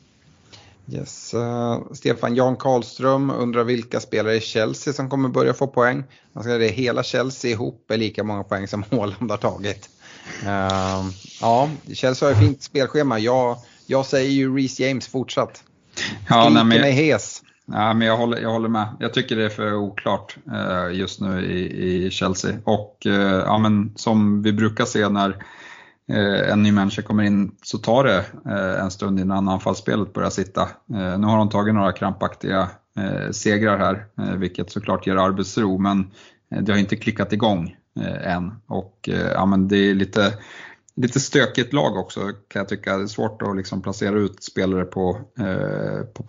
Yes. 0.89 1.35
Uh, 1.35 1.83
Stefan 1.93 2.35
Jan 2.35 2.57
Karlström 2.57 3.31
undrar 3.31 3.65
vilka 3.65 4.01
spelare 4.01 4.37
i 4.37 4.41
Chelsea 4.41 4.93
som 4.93 5.11
kommer 5.11 5.29
börja 5.29 5.55
få 5.55 5.67
poäng. 5.67 6.05
Man 6.33 6.45
ska 6.45 6.53
det 6.53 6.69
hela 6.69 7.03
Chelsea 7.03 7.51
ihop 7.51 7.91
är 7.91 7.97
lika 7.97 8.25
många 8.25 8.43
poäng 8.43 8.69
som 8.69 8.85
Haaland 8.91 9.31
har 9.31 9.39
tagit. 9.39 9.89
Uh, 10.43 11.11
ja, 11.41 11.71
Chelsea 11.95 12.29
har 12.29 12.35
ju 12.35 12.47
fint 12.47 12.63
spelschema. 12.63 13.19
Jag, 13.19 13.57
jag 13.87 14.07
säger 14.07 14.31
ju 14.31 14.57
Reece 14.57 14.81
James 14.81 15.09
fortsatt. 15.09 15.65
Ja, 16.29 16.49
nej, 16.49 16.65
men, 16.65 16.81
mig 16.81 16.93
hes. 16.93 17.43
Ja, 17.67 17.95
men 17.95 18.09
jag, 18.09 18.17
håller, 18.17 18.39
jag 18.39 18.51
håller 18.51 18.69
med. 18.69 18.97
Jag 19.01 19.15
tycker 19.15 19.37
det 19.37 19.45
är 19.45 19.49
för 19.49 19.75
oklart 19.75 20.37
uh, 20.53 20.97
just 20.97 21.21
nu 21.21 21.45
i, 21.45 22.07
i 22.07 22.11
Chelsea. 22.11 22.59
Och 22.65 22.97
ja, 23.47 23.59
men 23.59 23.93
som 23.97 24.43
vi 24.43 24.53
brukar 24.53 24.85
se 24.85 25.09
när 25.09 25.29
Eh, 25.29 25.62
Eh, 26.09 26.53
en 26.53 26.63
ny 26.63 26.73
människa 26.73 27.03
kommer 27.03 27.23
in 27.23 27.53
så 27.63 27.79
tar 27.79 28.05
det 28.05 28.25
eh, 28.47 28.85
en 28.85 28.91
stund 28.91 29.21
innan 29.21 29.49
anfallsspelet 29.49 30.13
börjar 30.13 30.31
sitta. 30.31 30.63
Eh, 30.63 31.19
nu 31.19 31.27
har 31.27 31.39
de 31.39 31.49
tagit 31.49 31.75
några 31.75 31.93
krampaktiga 31.93 32.69
segrar 33.31 33.79
här, 33.79 34.07
vilket 34.37 34.71
såklart 34.71 35.07
ger 35.07 35.17
arbetsro, 35.17 35.79
men 35.79 36.11
det 36.61 36.73
har 36.73 36.79
inte 36.79 36.97
klickat 36.97 37.33
igång 37.33 37.77
än. 38.25 38.53
Och 38.67 39.09
ja, 39.35 39.47
men 39.47 39.69
det 39.69 39.77
är 39.77 39.95
lite, 39.95 40.33
lite 40.97 41.21
stökigt 41.21 41.73
lag 41.73 41.97
också 41.97 42.21
kan 42.49 42.61
jag 42.61 42.69
tycka. 42.69 42.97
Det 42.97 43.03
är 43.03 43.07
svårt 43.07 43.43
att 43.43 43.57
liksom 43.57 43.83
placera 43.83 44.19
ut 44.19 44.43
spelare 44.43 44.85
på, 44.85 45.21
eh, 45.39 46.07
på 46.15 46.25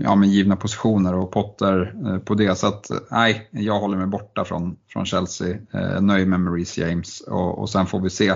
ja, 0.00 0.14
men 0.14 0.30
givna 0.30 0.56
positioner 0.56 1.14
och 1.14 1.32
Potter 1.32 1.94
eh, 2.06 2.18
på 2.18 2.34
det. 2.34 2.58
Så 2.58 2.66
att 2.66 2.90
nej, 3.10 3.48
jag 3.50 3.80
håller 3.80 3.96
mig 3.96 4.06
borta 4.06 4.44
från, 4.44 4.76
från 4.88 5.06
Chelsea. 5.06 5.58
Eh, 5.72 6.00
nöjd 6.00 6.28
med 6.28 6.40
Maurice 6.40 6.80
James 6.80 7.20
och, 7.20 7.58
och 7.58 7.70
sen 7.70 7.86
får 7.86 8.00
vi 8.00 8.10
se 8.10 8.32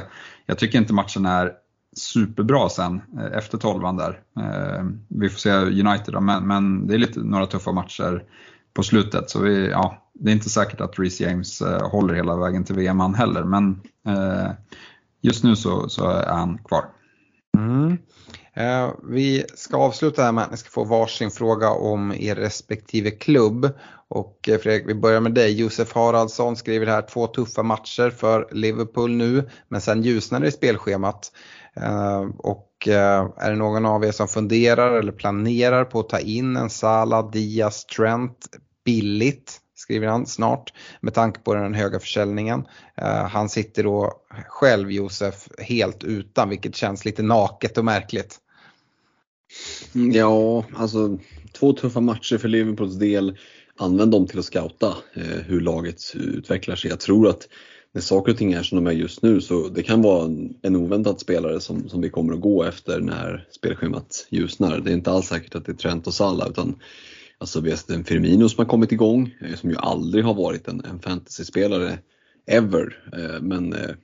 jag 0.48 0.58
tycker 0.58 0.78
inte 0.78 0.92
matchen 0.92 1.26
är 1.26 1.52
superbra 1.96 2.68
sen 2.68 3.00
eh, 3.18 3.38
efter 3.38 3.58
tolvan 3.58 3.96
där. 3.96 4.20
Eh, 4.40 4.84
vi 5.08 5.28
får 5.28 5.38
se 5.38 5.52
United 5.52 6.14
då, 6.14 6.20
men, 6.20 6.46
men 6.46 6.86
det 6.86 6.94
är 6.94 6.98
lite, 6.98 7.20
några 7.20 7.46
tuffa 7.46 7.72
matcher 7.72 8.24
på 8.74 8.82
slutet. 8.82 9.30
Så 9.30 9.40
vi, 9.40 9.68
ja, 9.70 10.10
det 10.14 10.30
är 10.30 10.34
inte 10.34 10.50
säkert 10.50 10.80
att 10.80 10.98
Reece 10.98 11.20
James 11.20 11.60
eh, 11.60 11.88
håller 11.90 12.14
hela 12.14 12.36
vägen 12.36 12.64
till 12.64 12.74
VM 12.74 13.00
han 13.00 13.14
heller, 13.14 13.44
men 13.44 13.80
just 15.20 15.44
nu 15.44 15.56
så, 15.56 15.88
så 15.88 16.08
är 16.08 16.26
han 16.26 16.58
kvar. 16.58 16.84
Mm. 17.56 17.98
Eh, 18.54 18.90
vi 19.02 19.44
ska 19.54 19.76
avsluta 19.76 20.22
här 20.22 20.32
med 20.32 20.44
att 20.44 20.50
ni 20.50 20.56
ska 20.56 20.70
få 20.70 20.84
varsin 20.84 21.30
fråga 21.30 21.70
om 21.70 22.12
er 22.12 22.34
respektive 22.34 23.10
klubb. 23.10 23.70
Och 24.08 24.48
eh, 24.48 24.58
Fredrik, 24.58 24.88
vi 24.88 24.94
börjar 24.94 25.20
med 25.20 25.34
dig. 25.34 25.60
Josef 25.60 25.94
Haraldsson 25.94 26.56
skriver 26.56 26.86
här 26.86 27.02
två 27.02 27.26
tuffa 27.26 27.62
matcher 27.62 28.10
för 28.10 28.48
Liverpool 28.52 29.10
nu, 29.10 29.50
men 29.68 29.80
sen 29.80 30.02
ljusnar 30.02 30.40
det 30.40 30.48
i 30.48 30.52
spelschemat. 30.52 31.32
Eh, 31.76 32.26
och 32.38 32.88
eh, 32.88 33.28
är 33.36 33.50
det 33.50 33.56
någon 33.56 33.86
av 33.86 34.04
er 34.04 34.12
som 34.12 34.28
funderar 34.28 34.98
eller 34.98 35.12
planerar 35.12 35.84
på 35.84 36.00
att 36.00 36.08
ta 36.08 36.18
in 36.18 36.56
en 36.56 36.70
Salah, 36.70 37.30
Diaz, 37.30 37.86
Trent 37.86 38.46
billigt? 38.84 39.60
Skriver 39.78 40.06
han 40.06 40.26
snart 40.26 40.72
med 41.00 41.14
tanke 41.14 41.40
på 41.40 41.54
den 41.54 41.74
höga 41.74 42.00
försäljningen. 42.00 42.64
Eh, 42.96 43.28
han 43.28 43.48
sitter 43.48 43.84
då 43.84 44.12
själv, 44.46 44.92
Josef, 44.92 45.48
helt 45.58 46.04
utan 46.04 46.48
vilket 46.48 46.76
känns 46.76 47.04
lite 47.04 47.22
naket 47.22 47.78
och 47.78 47.84
märkligt. 47.84 48.38
Mm, 49.94 50.12
ja, 50.12 50.64
alltså 50.76 51.18
två 51.52 51.72
tuffa 51.72 52.00
matcher 52.00 52.38
för 52.38 52.48
Liverpools 52.48 52.94
del. 52.94 53.38
Använd 53.76 54.10
dem 54.10 54.26
till 54.26 54.38
att 54.38 54.44
scouta 54.44 54.96
eh, 55.14 55.22
hur 55.46 55.60
laget 55.60 56.12
utvecklar 56.14 56.76
sig. 56.76 56.90
Jag 56.90 57.00
tror 57.00 57.28
att 57.28 57.48
när 57.92 58.02
saker 58.02 58.32
och 58.32 58.38
ting 58.38 58.52
är 58.52 58.62
som 58.62 58.84
de 58.84 58.90
är 58.90 58.94
just 58.94 59.22
nu 59.22 59.40
så 59.40 59.68
det 59.68 59.82
kan 59.82 60.02
vara 60.02 60.24
en, 60.24 60.54
en 60.62 60.76
oväntad 60.76 61.20
spelare 61.20 61.60
som, 61.60 61.88
som 61.88 62.00
vi 62.00 62.10
kommer 62.10 62.34
att 62.34 62.40
gå 62.40 62.64
efter 62.64 63.00
när 63.00 63.46
spelschemat 63.50 64.26
ljusnar. 64.30 64.78
Det 64.78 64.90
är 64.90 64.94
inte 64.94 65.10
alls 65.10 65.26
säkert 65.26 65.54
att 65.54 65.66
det 65.66 65.72
är 65.72 65.76
Trent 65.76 66.06
och 66.06 66.14
Salah 66.14 66.48
utan 66.48 66.76
alltså 67.38 67.60
vi 67.60 67.70
har 67.70 67.76
sett 67.76 67.90
en 67.90 68.04
Firmino 68.04 68.48
som 68.48 68.58
har 68.58 68.70
kommit 68.70 68.92
igång 68.92 69.34
eh, 69.40 69.54
som 69.54 69.70
ju 69.70 69.76
aldrig 69.76 70.24
har 70.24 70.34
varit 70.34 70.68
en, 70.68 70.84
en 70.84 71.00
fantasyspelare 71.00 71.98
ever. 72.46 73.10
Eh, 73.12 73.40
men 73.40 73.72
eh, 73.72 73.94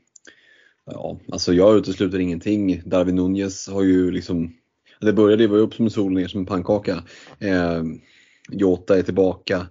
ja, 0.87 1.21
alltså 1.33 1.53
jag 1.53 1.77
utesluter 1.77 2.19
ingenting. 2.19 2.83
Darwin 2.85 3.15
Nunez 3.15 3.69
har 3.69 3.83
ju 3.83 4.11
liksom 4.11 4.55
det 5.01 5.13
började, 5.13 5.43
ju 5.43 5.49
vara 5.49 5.59
ju 5.59 5.67
upp 5.67 5.75
som 5.75 5.85
en 5.85 5.91
sol 5.91 6.13
ner 6.13 6.29
som 6.29 6.41
en 6.41 6.47
pannkaka. 6.47 7.05
Jota 8.51 8.99
är 8.99 9.03
tillbaka. 9.03 9.67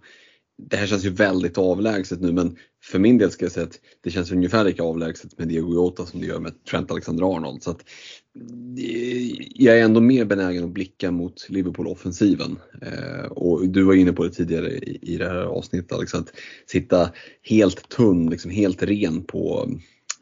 Det 0.57 0.77
här 0.77 0.87
känns 0.87 1.05
ju 1.05 1.09
väldigt 1.09 1.57
avlägset 1.57 2.21
nu 2.21 2.31
men 2.31 2.57
för 2.83 2.99
min 2.99 3.17
del 3.17 3.31
ska 3.31 3.45
jag 3.45 3.51
säga 3.51 3.65
att 3.65 3.79
det 4.01 4.11
känns 4.11 4.31
ungefär 4.31 4.63
lika 4.63 4.83
avlägset 4.83 5.37
med 5.37 5.47
Diego 5.47 5.73
Jota 5.73 6.05
som 6.05 6.19
det 6.19 6.25
gör 6.25 6.39
med 6.39 6.63
Trent 6.63 6.91
Alexander-Arnold. 6.91 7.63
Så 7.63 7.71
att, 7.71 7.85
Eh, 8.77 9.35
jag 9.55 9.79
är 9.79 9.83
ändå 9.83 10.01
mer 10.01 10.25
benägen 10.25 10.63
att 10.63 10.69
blicka 10.69 11.11
mot 11.11 11.49
Liverpool-offensiven. 11.49 12.59
Eh, 12.81 13.25
och 13.25 13.69
du 13.69 13.83
var 13.83 13.93
inne 13.93 14.13
på 14.13 14.23
det 14.23 14.31
tidigare 14.31 14.69
i, 14.69 14.99
i 15.01 15.17
det 15.17 15.27
här 15.27 15.43
avsnittet 15.43 15.91
Alex, 15.91 16.13
att 16.15 16.33
sitta 16.65 17.11
helt 17.41 17.89
tunn, 17.89 18.29
liksom 18.29 18.51
helt 18.51 18.83
ren 18.83 19.23
på, 19.23 19.69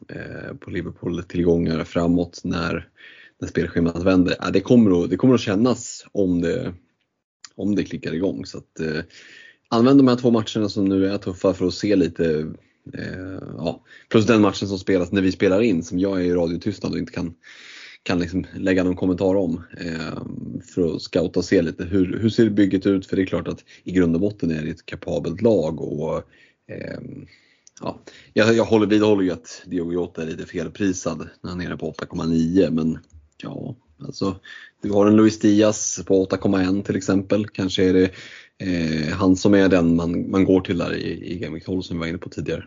eh, 0.08 0.56
på 0.56 0.70
Liverpool-tillgångar 0.70 1.84
framåt 1.84 2.40
när 2.44 2.88
när 3.42 3.48
spelschemat 3.48 4.02
vänder. 4.02 4.36
Ja, 4.40 4.50
det, 4.50 4.60
kommer 4.60 5.04
att, 5.04 5.10
det 5.10 5.16
kommer 5.16 5.34
att 5.34 5.40
kännas 5.40 6.06
om 6.12 6.40
det, 6.40 6.74
om 7.54 7.74
det 7.74 7.84
klickar 7.84 8.14
igång. 8.14 8.46
Så 8.46 8.58
att, 8.58 8.80
eh, 8.80 9.00
använd 9.68 9.98
de 9.98 10.08
här 10.08 10.16
två 10.16 10.30
matcherna 10.30 10.68
som 10.68 10.84
nu 10.84 11.06
är 11.06 11.18
tuffa 11.18 11.54
för 11.54 11.66
att 11.66 11.74
se 11.74 11.96
lite 11.96 12.52
eh, 12.94 13.38
ja, 13.56 13.84
plus 14.08 14.26
den 14.26 14.42
matchen 14.42 14.68
som 14.68 14.78
spelas 14.78 15.12
när 15.12 15.22
vi 15.22 15.32
spelar 15.32 15.60
in 15.60 15.82
som 15.82 15.98
jag 15.98 16.20
är 16.20 16.24
i 16.24 16.32
radiotystnad 16.32 16.92
och 16.92 16.98
inte 16.98 17.12
kan, 17.12 17.34
kan 18.02 18.18
liksom 18.18 18.46
lägga 18.54 18.84
någon 18.84 18.96
kommentar 18.96 19.34
om. 19.34 19.62
Eh, 19.80 20.22
för 20.74 20.94
att 20.94 21.02
scouta 21.02 21.40
och 21.40 21.44
se 21.44 21.62
lite 21.62 21.84
hur, 21.84 22.18
hur 22.18 22.30
ser 22.30 22.50
bygget 22.50 22.86
ut? 22.86 23.06
För 23.06 23.16
det 23.16 23.22
är 23.22 23.26
klart 23.26 23.48
att 23.48 23.64
i 23.84 23.92
grund 23.92 24.14
och 24.14 24.20
botten 24.20 24.50
är 24.50 24.62
det 24.62 24.70
ett 24.70 24.86
kapabelt 24.86 25.42
lag. 25.42 25.80
och 25.80 26.16
eh, 26.68 27.00
ja, 27.80 28.02
jag, 28.32 28.54
jag 28.54 28.64
håller, 28.64 28.86
vidhåller 28.86 29.22
ju 29.22 29.32
att 29.32 29.62
Diogo 29.66 29.92
Jota 29.92 30.22
är 30.22 30.26
lite 30.26 30.46
felprisad 30.46 31.28
när 31.40 31.50
han 31.50 31.60
är 31.60 31.64
nere 31.64 31.76
på 31.76 31.92
8,9 31.92 32.70
men 32.70 32.98
Ja, 33.42 33.76
alltså 33.98 34.36
du 34.82 34.90
har 34.90 35.06
en 35.06 35.16
Luis 35.16 35.38
Diaz 35.38 36.02
på 36.06 36.26
8,1 36.26 36.82
till 36.82 36.96
exempel. 36.96 37.48
Kanske 37.48 37.84
är 37.84 37.92
det 37.92 38.10
eh, 38.58 39.12
han 39.12 39.36
som 39.36 39.54
är 39.54 39.68
den 39.68 39.96
man, 39.96 40.30
man 40.30 40.44
går 40.44 40.60
till 40.60 40.78
där 40.78 40.94
i, 40.94 41.32
i 41.32 41.38
Game 41.38 41.54
Week 41.54 41.64
12 41.64 41.82
som 41.82 41.96
vi 41.96 42.00
var 42.00 42.06
inne 42.06 42.18
på 42.18 42.28
tidigare. 42.28 42.66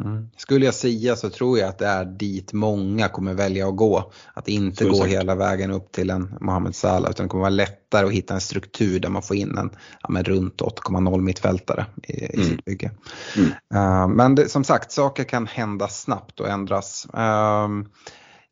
Mm. 0.00 0.28
Skulle 0.36 0.64
jag 0.64 0.74
säga 0.74 1.16
så 1.16 1.30
tror 1.30 1.58
jag 1.58 1.68
att 1.68 1.78
det 1.78 1.86
är 1.86 2.04
dit 2.04 2.52
många 2.52 3.08
kommer 3.08 3.34
välja 3.34 3.68
att 3.68 3.76
gå. 3.76 4.12
Att 4.34 4.48
inte 4.48 4.84
gå 4.84 4.94
säkert. 4.94 5.12
hela 5.12 5.34
vägen 5.34 5.70
upp 5.70 5.92
till 5.92 6.10
en 6.10 6.34
Mohamed 6.40 6.74
Salah 6.74 7.10
utan 7.10 7.26
det 7.26 7.30
kommer 7.30 7.40
vara 7.40 7.50
lättare 7.50 8.06
att 8.06 8.12
hitta 8.12 8.34
en 8.34 8.40
struktur 8.40 9.00
där 9.00 9.08
man 9.08 9.22
får 9.22 9.36
in 9.36 9.58
en 9.58 9.70
ja, 10.02 10.08
men 10.08 10.24
runt 10.24 10.60
8,0 10.60 11.20
mittfältare 11.20 11.86
i, 12.02 12.12
i 12.12 12.34
mm. 12.34 12.46
sitt 12.46 12.64
bygge. 12.64 12.90
Mm. 13.36 13.50
Uh, 13.74 14.08
men 14.08 14.34
det, 14.34 14.48
som 14.48 14.64
sagt, 14.64 14.92
saker 14.92 15.24
kan 15.24 15.46
hända 15.46 15.88
snabbt 15.88 16.40
och 16.40 16.48
ändras. 16.48 17.06
Uh, 17.16 17.68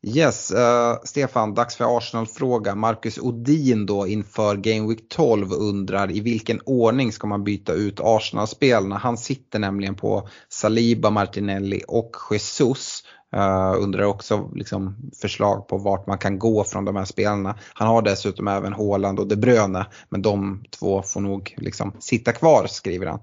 Yes, 0.01 0.51
uh, 0.51 0.97
Stefan, 1.03 1.53
dags 1.53 1.75
för 1.75 1.97
Arsenal-fråga. 1.97 2.75
Marcus 2.75 3.17
Odin 3.17 3.85
då 3.85 4.07
inför 4.07 4.55
Game 4.55 4.87
Week 4.87 5.09
12 5.09 5.53
undrar 5.53 6.11
i 6.11 6.19
vilken 6.19 6.61
ordning 6.65 7.11
ska 7.11 7.27
man 7.27 7.43
byta 7.43 7.73
ut 7.73 7.99
Arsenal-spelarna? 7.99 8.97
Han 8.97 9.17
sitter 9.17 9.59
nämligen 9.59 9.95
på 9.95 10.27
Saliba, 10.49 11.09
Martinelli 11.09 11.83
och 11.87 12.15
Jesus. 12.31 13.03
Uh, 13.35 13.83
undrar 13.83 14.03
också 14.03 14.49
liksom, 14.55 15.11
förslag 15.21 15.67
på 15.67 15.77
vart 15.77 16.07
man 16.07 16.17
kan 16.17 16.39
gå 16.39 16.63
från 16.63 16.85
de 16.85 16.95
här 16.95 17.05
spelarna. 17.05 17.55
Han 17.73 17.87
har 17.87 18.01
dessutom 18.01 18.47
även 18.47 18.73
Haaland 18.73 19.19
och 19.19 19.27
De 19.27 19.35
Bruyne 19.35 19.85
men 20.09 20.21
de 20.21 20.63
två 20.79 21.01
får 21.01 21.21
nog 21.21 21.55
liksom 21.57 21.93
sitta 21.99 22.31
kvar 22.31 22.67
skriver 22.67 23.05
han. 23.05 23.19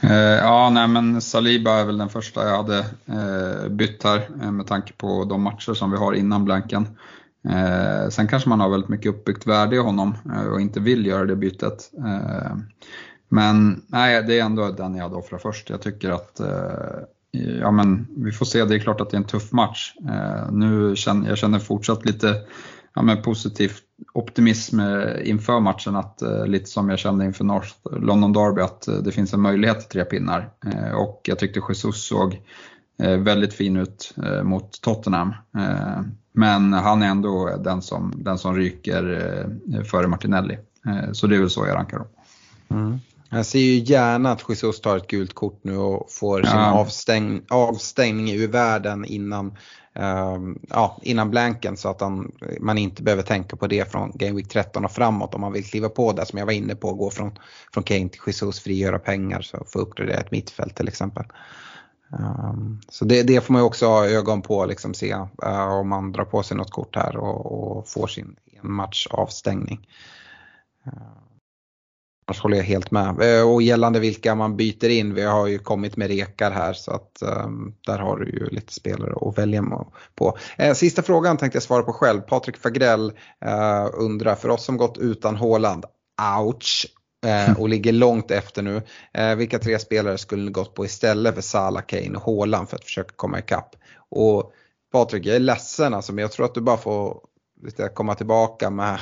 Eh, 0.00 0.12
ja, 0.16 0.70
nej 0.70 0.88
men 0.88 1.20
Saliba 1.20 1.70
är 1.80 1.84
väl 1.84 1.98
den 1.98 2.08
första 2.08 2.48
jag 2.48 2.56
hade 2.56 2.78
eh, 3.06 3.68
bytt 3.68 4.04
här 4.04 4.28
eh, 4.42 4.50
med 4.50 4.66
tanke 4.66 4.92
på 4.92 5.24
de 5.24 5.42
matcher 5.42 5.74
som 5.74 5.90
vi 5.90 5.96
har 5.96 6.12
innan 6.12 6.44
blanken. 6.44 6.88
Eh, 7.48 8.08
sen 8.08 8.28
kanske 8.28 8.48
man 8.48 8.60
har 8.60 8.68
väldigt 8.68 8.88
mycket 8.88 9.10
uppbyggt 9.10 9.46
värde 9.46 9.76
i 9.76 9.78
honom 9.78 10.14
eh, 10.34 10.46
och 10.46 10.60
inte 10.60 10.80
vill 10.80 11.06
göra 11.06 11.24
det 11.24 11.36
bytet. 11.36 11.90
Eh, 11.98 12.56
men 13.28 13.82
nej, 13.86 14.22
det 14.22 14.38
är 14.38 14.44
ändå 14.44 14.70
den 14.70 14.94
jag 14.94 15.02
hade 15.02 15.16
offrat 15.16 15.42
först. 15.42 15.70
Jag 15.70 15.82
tycker 15.82 16.10
att 16.10 16.40
ja, 17.60 17.70
men 17.70 18.06
vi 18.16 18.32
får 18.32 18.46
se, 18.46 18.64
det 18.64 18.74
är 18.74 18.78
klart 18.78 19.00
att 19.00 19.10
det 19.10 19.16
är 19.16 19.18
en 19.18 19.24
tuff 19.24 19.52
match. 19.52 19.94
nu 20.50 20.96
känner 20.96 21.28
jag 21.28 21.38
känner 21.38 21.58
fortsatt 21.58 22.04
lite 22.04 22.34
ja, 22.94 23.02
men 23.02 23.22
positiv 23.22 23.72
optimism 24.12 24.80
inför 25.24 25.60
matchen, 25.60 25.96
att, 25.96 26.22
lite 26.46 26.66
som 26.66 26.90
jag 26.90 26.98
kände 26.98 27.24
inför 27.24 27.44
North 27.44 27.74
London 28.00 28.32
Derby, 28.32 28.62
att 28.62 28.88
det 29.04 29.12
finns 29.12 29.34
en 29.34 29.40
möjlighet 29.40 29.80
till 29.80 29.88
tre 29.88 30.04
pinnar. 30.04 30.50
och 30.96 31.20
jag 31.24 31.38
tyckte 31.38 31.60
Jesus 31.68 32.06
såg 32.06 32.40
väldigt 33.18 33.54
fin 33.54 33.76
ut 33.76 34.14
mot 34.42 34.80
Tottenham. 34.80 35.34
Men 36.32 36.72
han 36.72 37.02
är 37.02 37.06
ändå 37.06 37.56
den 37.64 37.82
som, 37.82 38.12
den 38.16 38.38
som 38.38 38.56
ryker 38.56 39.82
före 39.84 40.06
Martinelli. 40.06 40.58
Så 41.12 41.26
det 41.26 41.36
är 41.36 41.40
väl 41.40 41.50
så 41.50 41.66
jag 41.66 41.76
rankar 41.76 41.98
dem. 41.98 42.08
Mm. 42.70 43.00
Jag 43.30 43.46
ser 43.46 43.58
ju 43.58 43.78
gärna 43.78 44.32
att 44.32 44.44
Jesus 44.48 44.80
tar 44.80 44.96
ett 44.96 45.06
gult 45.06 45.34
kort 45.34 45.60
nu 45.62 45.76
och 45.76 46.06
får 46.10 46.42
sin 46.42 46.58
avstäng, 46.58 47.42
avstängning 47.48 48.30
ur 48.34 48.48
världen 48.48 49.04
innan, 49.04 49.56
Ehm, 49.94 50.58
ja, 50.68 50.98
innan 51.02 51.30
blanken 51.30 51.76
så 51.76 51.88
att 51.88 52.00
han, 52.00 52.32
man 52.60 52.78
inte 52.78 53.02
behöver 53.02 53.22
tänka 53.22 53.56
på 53.56 53.66
det 53.66 53.90
från 53.92 54.12
Game 54.14 54.32
Week 54.32 54.48
13 54.48 54.84
och 54.84 54.90
framåt 54.90 55.34
om 55.34 55.40
man 55.40 55.52
vill 55.52 55.64
kliva 55.64 55.88
på 55.88 56.12
det 56.12 56.26
som 56.26 56.38
jag 56.38 56.46
var 56.46 56.52
inne 56.52 56.74
på, 56.74 56.94
gå 56.94 57.10
från, 57.10 57.38
från 57.74 57.84
Kane 57.84 58.08
till 58.08 58.20
Jesus, 58.26 58.60
frigöra 58.60 58.98
pengar 58.98 59.42
så 59.42 59.64
få 59.66 59.78
uppgradera 59.78 60.20
ett 60.20 60.30
mittfält 60.30 60.76
till 60.76 60.88
exempel. 60.88 61.24
Um, 62.18 62.80
så 62.88 63.04
det, 63.04 63.22
det, 63.22 63.40
får 63.40 63.52
man 63.52 63.62
ju 63.62 63.66
också 63.66 63.86
ha 63.86 64.06
ögon 64.06 64.42
på, 64.42 64.66
liksom 64.66 64.94
se 64.94 65.14
uh, 65.14 65.72
om 65.80 65.88
man 65.88 66.12
drar 66.12 66.24
på 66.24 66.42
sig 66.42 66.56
något 66.56 66.70
kort 66.70 66.96
här 66.96 67.16
och, 67.16 67.76
och 67.76 67.88
får 67.88 68.06
sin 68.06 68.36
match 68.62 69.06
avstängning. 69.10 69.88
Uh, 70.86 70.92
ehm. 70.92 71.33
Annars 72.26 72.40
håller 72.40 72.56
jag 72.56 72.64
helt 72.64 72.90
med. 72.90 73.38
Eh, 73.38 73.52
och 73.52 73.62
gällande 73.62 74.00
vilka 74.00 74.34
man 74.34 74.56
byter 74.56 74.88
in, 74.88 75.14
vi 75.14 75.22
har 75.22 75.46
ju 75.46 75.58
kommit 75.58 75.96
med 75.96 76.08
rekar 76.08 76.50
här 76.50 76.72
så 76.72 76.90
att 76.90 77.22
um, 77.22 77.74
där 77.86 77.98
har 77.98 78.16
du 78.16 78.30
ju 78.30 78.48
lite 78.48 78.72
spelare 78.72 79.28
att 79.28 79.38
välja 79.38 79.64
på. 80.14 80.38
Eh, 80.58 80.74
sista 80.74 81.02
frågan 81.02 81.36
tänkte 81.36 81.56
jag 81.56 81.62
svara 81.62 81.82
på 81.82 81.92
själv. 81.92 82.20
Patrik 82.20 82.56
Fagrell 82.56 83.12
eh, 83.44 83.86
undrar, 83.92 84.34
för 84.34 84.48
oss 84.48 84.64
som 84.64 84.76
gått 84.76 84.98
utan 84.98 85.36
Håland, 85.36 85.84
ouch, 86.40 86.86
eh, 87.26 87.60
och 87.60 87.68
ligger 87.68 87.92
långt 87.92 88.30
efter 88.30 88.62
nu. 88.62 88.82
Eh, 89.14 89.34
vilka 89.34 89.58
tre 89.58 89.78
spelare 89.78 90.18
skulle 90.18 90.44
ni 90.44 90.50
gått 90.50 90.74
på 90.74 90.84
istället 90.84 91.34
för 91.34 91.42
Salah, 91.42 91.82
Kane 91.82 92.16
och 92.16 92.22
Håland 92.22 92.68
för 92.68 92.76
att 92.76 92.84
försöka 92.84 93.12
komma 93.16 93.38
ikapp? 93.38 93.76
Och 94.10 94.52
Patrik, 94.92 95.26
jag 95.26 95.36
är 95.36 95.40
ledsen 95.40 95.94
alltså, 95.94 96.12
men 96.12 96.22
jag 96.22 96.32
tror 96.32 96.46
att 96.46 96.54
du 96.54 96.60
bara 96.60 96.76
får 96.76 97.20
komma 97.94 98.14
tillbaka 98.14 98.70
med 98.70 98.98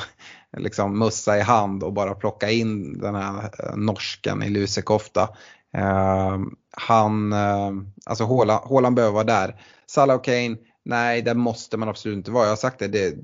liksom 0.57 0.99
mussa 0.99 1.39
i 1.39 1.41
hand 1.41 1.83
och 1.83 1.93
bara 1.93 2.15
plocka 2.15 2.51
in 2.51 2.99
den 2.99 3.15
här 3.15 3.51
eh, 3.59 3.77
norsken 3.77 4.43
i 4.43 4.51
lusekofta. 4.51 5.29
Eh, 5.77 6.39
han, 6.71 7.33
eh, 7.33 7.71
alltså 8.07 8.25
Håland 8.25 8.97
behöver 8.97 9.15
vara 9.15 9.25
där. 9.25 9.61
Salah 9.87 10.17
och 10.17 10.25
Kane, 10.25 10.57
nej 10.85 11.23
det 11.23 11.35
måste 11.35 11.77
man 11.77 11.89
absolut 11.89 12.17
inte 12.17 12.31
vara. 12.31 12.45
Jag 12.45 12.51
har 12.51 12.57
sagt 12.57 12.79
det, 12.79 12.89
det 12.89 13.15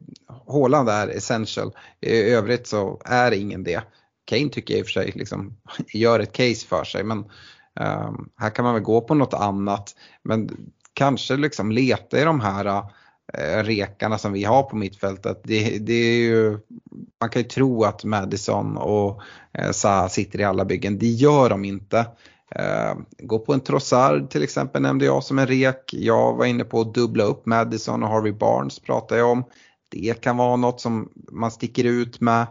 Håland 0.47 0.89
är 0.89 1.09
essential. 1.09 1.73
I 2.01 2.23
övrigt 2.23 2.66
så 2.66 3.01
är 3.05 3.32
ingen 3.32 3.65
det. 3.65 3.82
Kane 4.24 4.48
tycker 4.48 4.74
jag 4.74 4.78
i 4.78 4.82
och 4.82 4.86
för 4.86 4.93
sig 4.93 5.12
liksom, 5.15 5.56
gör 5.93 6.20
ett 6.20 6.32
case 6.32 6.66
för 6.66 6.85
sig 6.85 7.05
men 7.05 7.19
eh, 7.81 8.12
här 8.36 8.51
kan 8.51 8.65
man 8.65 8.74
väl 8.74 8.82
gå 8.82 9.01
på 9.01 9.15
något 9.15 9.35
annat. 9.35 9.94
Men 10.23 10.51
kanske 10.93 11.36
liksom 11.36 11.73
leta 11.73 12.20
i 12.20 12.24
de 12.24 12.40
här 12.40 12.65
Eh, 12.66 12.85
Eh, 13.34 13.62
rekarna 13.62 14.18
som 14.18 14.32
vi 14.32 14.44
har 14.44 14.62
på 14.62 14.76
mittfältet. 14.76 15.40
Det, 15.44 15.78
det 15.78 15.92
är 15.92 16.20
ju, 16.20 16.59
man 17.20 17.30
kan 17.30 17.42
ju 17.42 17.48
tro 17.48 17.84
att 17.84 18.05
Madison 18.05 18.76
och 18.76 19.20
eh, 19.52 19.70
Zaha 19.70 20.09
sitter 20.09 20.40
i 20.40 20.44
alla 20.44 20.64
byggen. 20.64 20.98
Det 20.98 21.06
gör 21.06 21.50
de 21.50 21.64
inte. 21.64 22.06
Eh, 22.50 22.94
gå 23.18 23.38
på 23.38 23.52
en 23.55 23.60
Trossard 23.60 24.30
till 24.30 24.42
exempel 24.42 24.82
nämnde 24.82 25.05
jag 25.05 25.24
som 25.24 25.38
en 25.38 25.46
rek. 25.46 25.90
Jag 25.92 26.36
var 26.36 26.46
inne 26.46 26.64
på 26.64 26.80
att 26.80 26.94
dubbla 26.94 27.24
upp 27.24 27.46
Madison 27.46 28.02
och 28.02 28.09
Harvey 28.09 28.32
Barnes 28.32 28.78
pratar 28.78 29.16
jag 29.16 29.30
om. 29.30 29.44
Det 29.88 30.20
kan 30.20 30.36
vara 30.36 30.56
något 30.56 30.80
som 30.80 31.09
man 31.32 31.50
sticker 31.50 31.84
ut 31.84 32.20
med. 32.20 32.46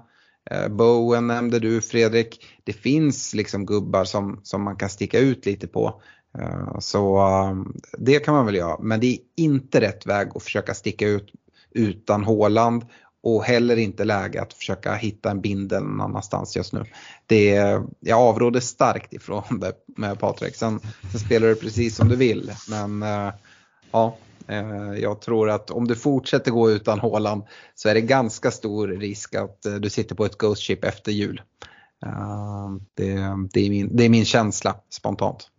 Eh, 0.51 0.67
Bowen 0.67 1.27
nämnde 1.27 1.59
du 1.59 1.81
Fredrik. 1.81 2.45
Det 2.63 2.73
finns 2.73 3.33
liksom 3.33 3.65
gubbar 3.65 4.03
som, 4.03 4.39
som 4.43 4.63
man 4.63 4.75
kan 4.75 4.89
sticka 4.89 5.19
ut 5.19 5.45
lite 5.45 5.67
på. 5.67 6.01
Eh, 6.39 6.79
så 6.79 7.17
ehm, 7.17 7.73
det 7.97 8.19
kan 8.19 8.33
man 8.33 8.45
väl 8.45 8.55
göra, 8.55 8.77
men 8.79 8.99
det 8.99 9.07
är 9.07 9.19
inte 9.35 9.81
rätt 9.81 10.05
väg 10.05 10.29
att 10.35 10.43
försöka 10.43 10.73
sticka 10.73 11.07
ut 11.07 11.31
utan 11.71 12.23
Håland 12.23 12.85
och 13.23 13.43
heller 13.43 13.77
inte 13.77 14.03
läge 14.03 14.41
att 14.41 14.53
försöka 14.53 14.95
hitta 14.95 15.31
en 15.31 15.41
bindel 15.41 15.83
någon 15.83 16.01
annanstans 16.01 16.55
just 16.55 16.73
nu. 16.73 16.85
Det, 17.25 17.53
jag 17.99 18.19
avråder 18.19 18.59
starkt 18.59 19.13
ifrån 19.13 19.59
det 19.59 19.73
med 19.97 20.19
Patrik. 20.19 20.55
Sen, 20.55 20.79
sen 21.11 21.19
spelar 21.19 21.47
du 21.47 21.55
precis 21.55 21.95
som 21.95 22.09
du 22.09 22.15
vill. 22.15 22.51
Men 22.69 23.03
eh, 23.03 23.33
ja, 23.91 24.17
eh, 24.47 24.93
jag 25.01 25.21
tror 25.21 25.49
att 25.49 25.71
om 25.71 25.87
du 25.87 25.95
fortsätter 25.95 26.51
gå 26.51 26.71
utan 26.71 26.99
Håland 26.99 27.43
så 27.75 27.89
är 27.89 27.93
det 27.93 28.01
ganska 28.01 28.51
stor 28.51 28.87
risk 28.87 29.35
att 29.35 29.65
du 29.79 29.89
sitter 29.89 30.15
på 30.15 30.25
ett 30.25 30.37
Ghost 30.37 30.63
Ship 30.63 30.83
efter 30.83 31.11
jul. 31.11 31.41
Det, 32.93 33.13
det, 33.53 33.65
är 33.65 33.69
min, 33.69 33.95
det 33.95 34.05
är 34.05 34.09
min 34.09 34.25
känsla 34.25 34.75
spontant. 34.89 35.49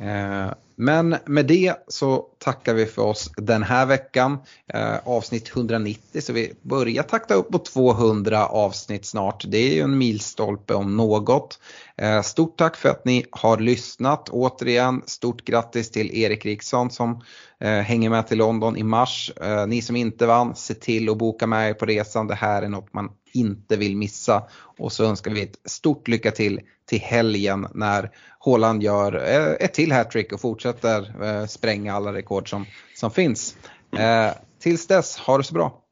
Eh, 0.00 0.52
men 0.76 1.16
med 1.26 1.46
det 1.46 1.74
så 1.88 2.26
tackar 2.38 2.74
vi 2.74 2.86
för 2.86 3.02
oss 3.02 3.30
den 3.36 3.62
här 3.62 3.86
veckan. 3.86 4.38
Eh, 4.72 4.96
avsnitt 5.04 5.56
190 5.56 6.20
så 6.20 6.32
vi 6.32 6.52
börjar 6.62 7.02
takta 7.02 7.34
upp 7.34 7.50
på 7.50 7.58
200 7.58 8.46
avsnitt 8.46 9.06
snart. 9.06 9.44
Det 9.46 9.58
är 9.58 9.74
ju 9.74 9.80
en 9.80 9.98
milstolpe 9.98 10.74
om 10.74 10.96
något. 10.96 11.58
Eh, 11.98 12.22
stort 12.22 12.58
tack 12.58 12.76
för 12.76 12.88
att 12.88 13.04
ni 13.04 13.24
har 13.30 13.58
lyssnat. 13.58 14.28
Återigen 14.28 15.02
stort 15.06 15.44
grattis 15.44 15.90
till 15.90 16.10
Erik 16.14 16.44
Riksson 16.44 16.90
som 16.90 17.22
hänger 17.60 18.10
med 18.10 18.26
till 18.26 18.38
London 18.38 18.76
i 18.76 18.82
mars. 18.82 19.32
Ni 19.66 19.82
som 19.82 19.96
inte 19.96 20.26
vann, 20.26 20.56
se 20.56 20.74
till 20.74 21.08
att 21.08 21.18
boka 21.18 21.46
med 21.46 21.70
er 21.70 21.74
på 21.74 21.86
resan. 21.86 22.26
Det 22.26 22.34
här 22.34 22.62
är 22.62 22.68
något 22.68 22.94
man 22.94 23.10
inte 23.32 23.76
vill 23.76 23.96
missa. 23.96 24.42
Och 24.78 24.92
så 24.92 25.04
önskar 25.04 25.30
vi 25.30 25.42
ett 25.42 25.58
stort 25.64 26.08
lycka 26.08 26.30
till 26.30 26.60
till 26.88 27.00
helgen 27.00 27.66
när 27.74 28.10
Håland 28.38 28.82
gör 28.82 29.14
eh, 29.16 29.66
ett 29.66 29.74
till 29.74 29.92
hattrick 29.92 30.32
och 30.32 30.40
fortsätter 30.40 31.24
eh, 31.24 31.46
spränga 31.46 31.94
alla 31.94 32.12
rekord 32.12 32.50
som, 32.50 32.66
som 32.94 33.10
finns. 33.10 33.56
Eh, 33.96 34.30
tills 34.58 34.86
dess, 34.86 35.18
ha 35.18 35.38
det 35.38 35.44
så 35.44 35.54
bra. 35.54 35.82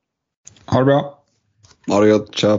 Ha 0.66 0.78
det 0.78 0.84
bra. 0.84 1.22
Ha 1.86 2.00
det 2.00 2.10
gott, 2.10 2.34
tja. 2.34 2.58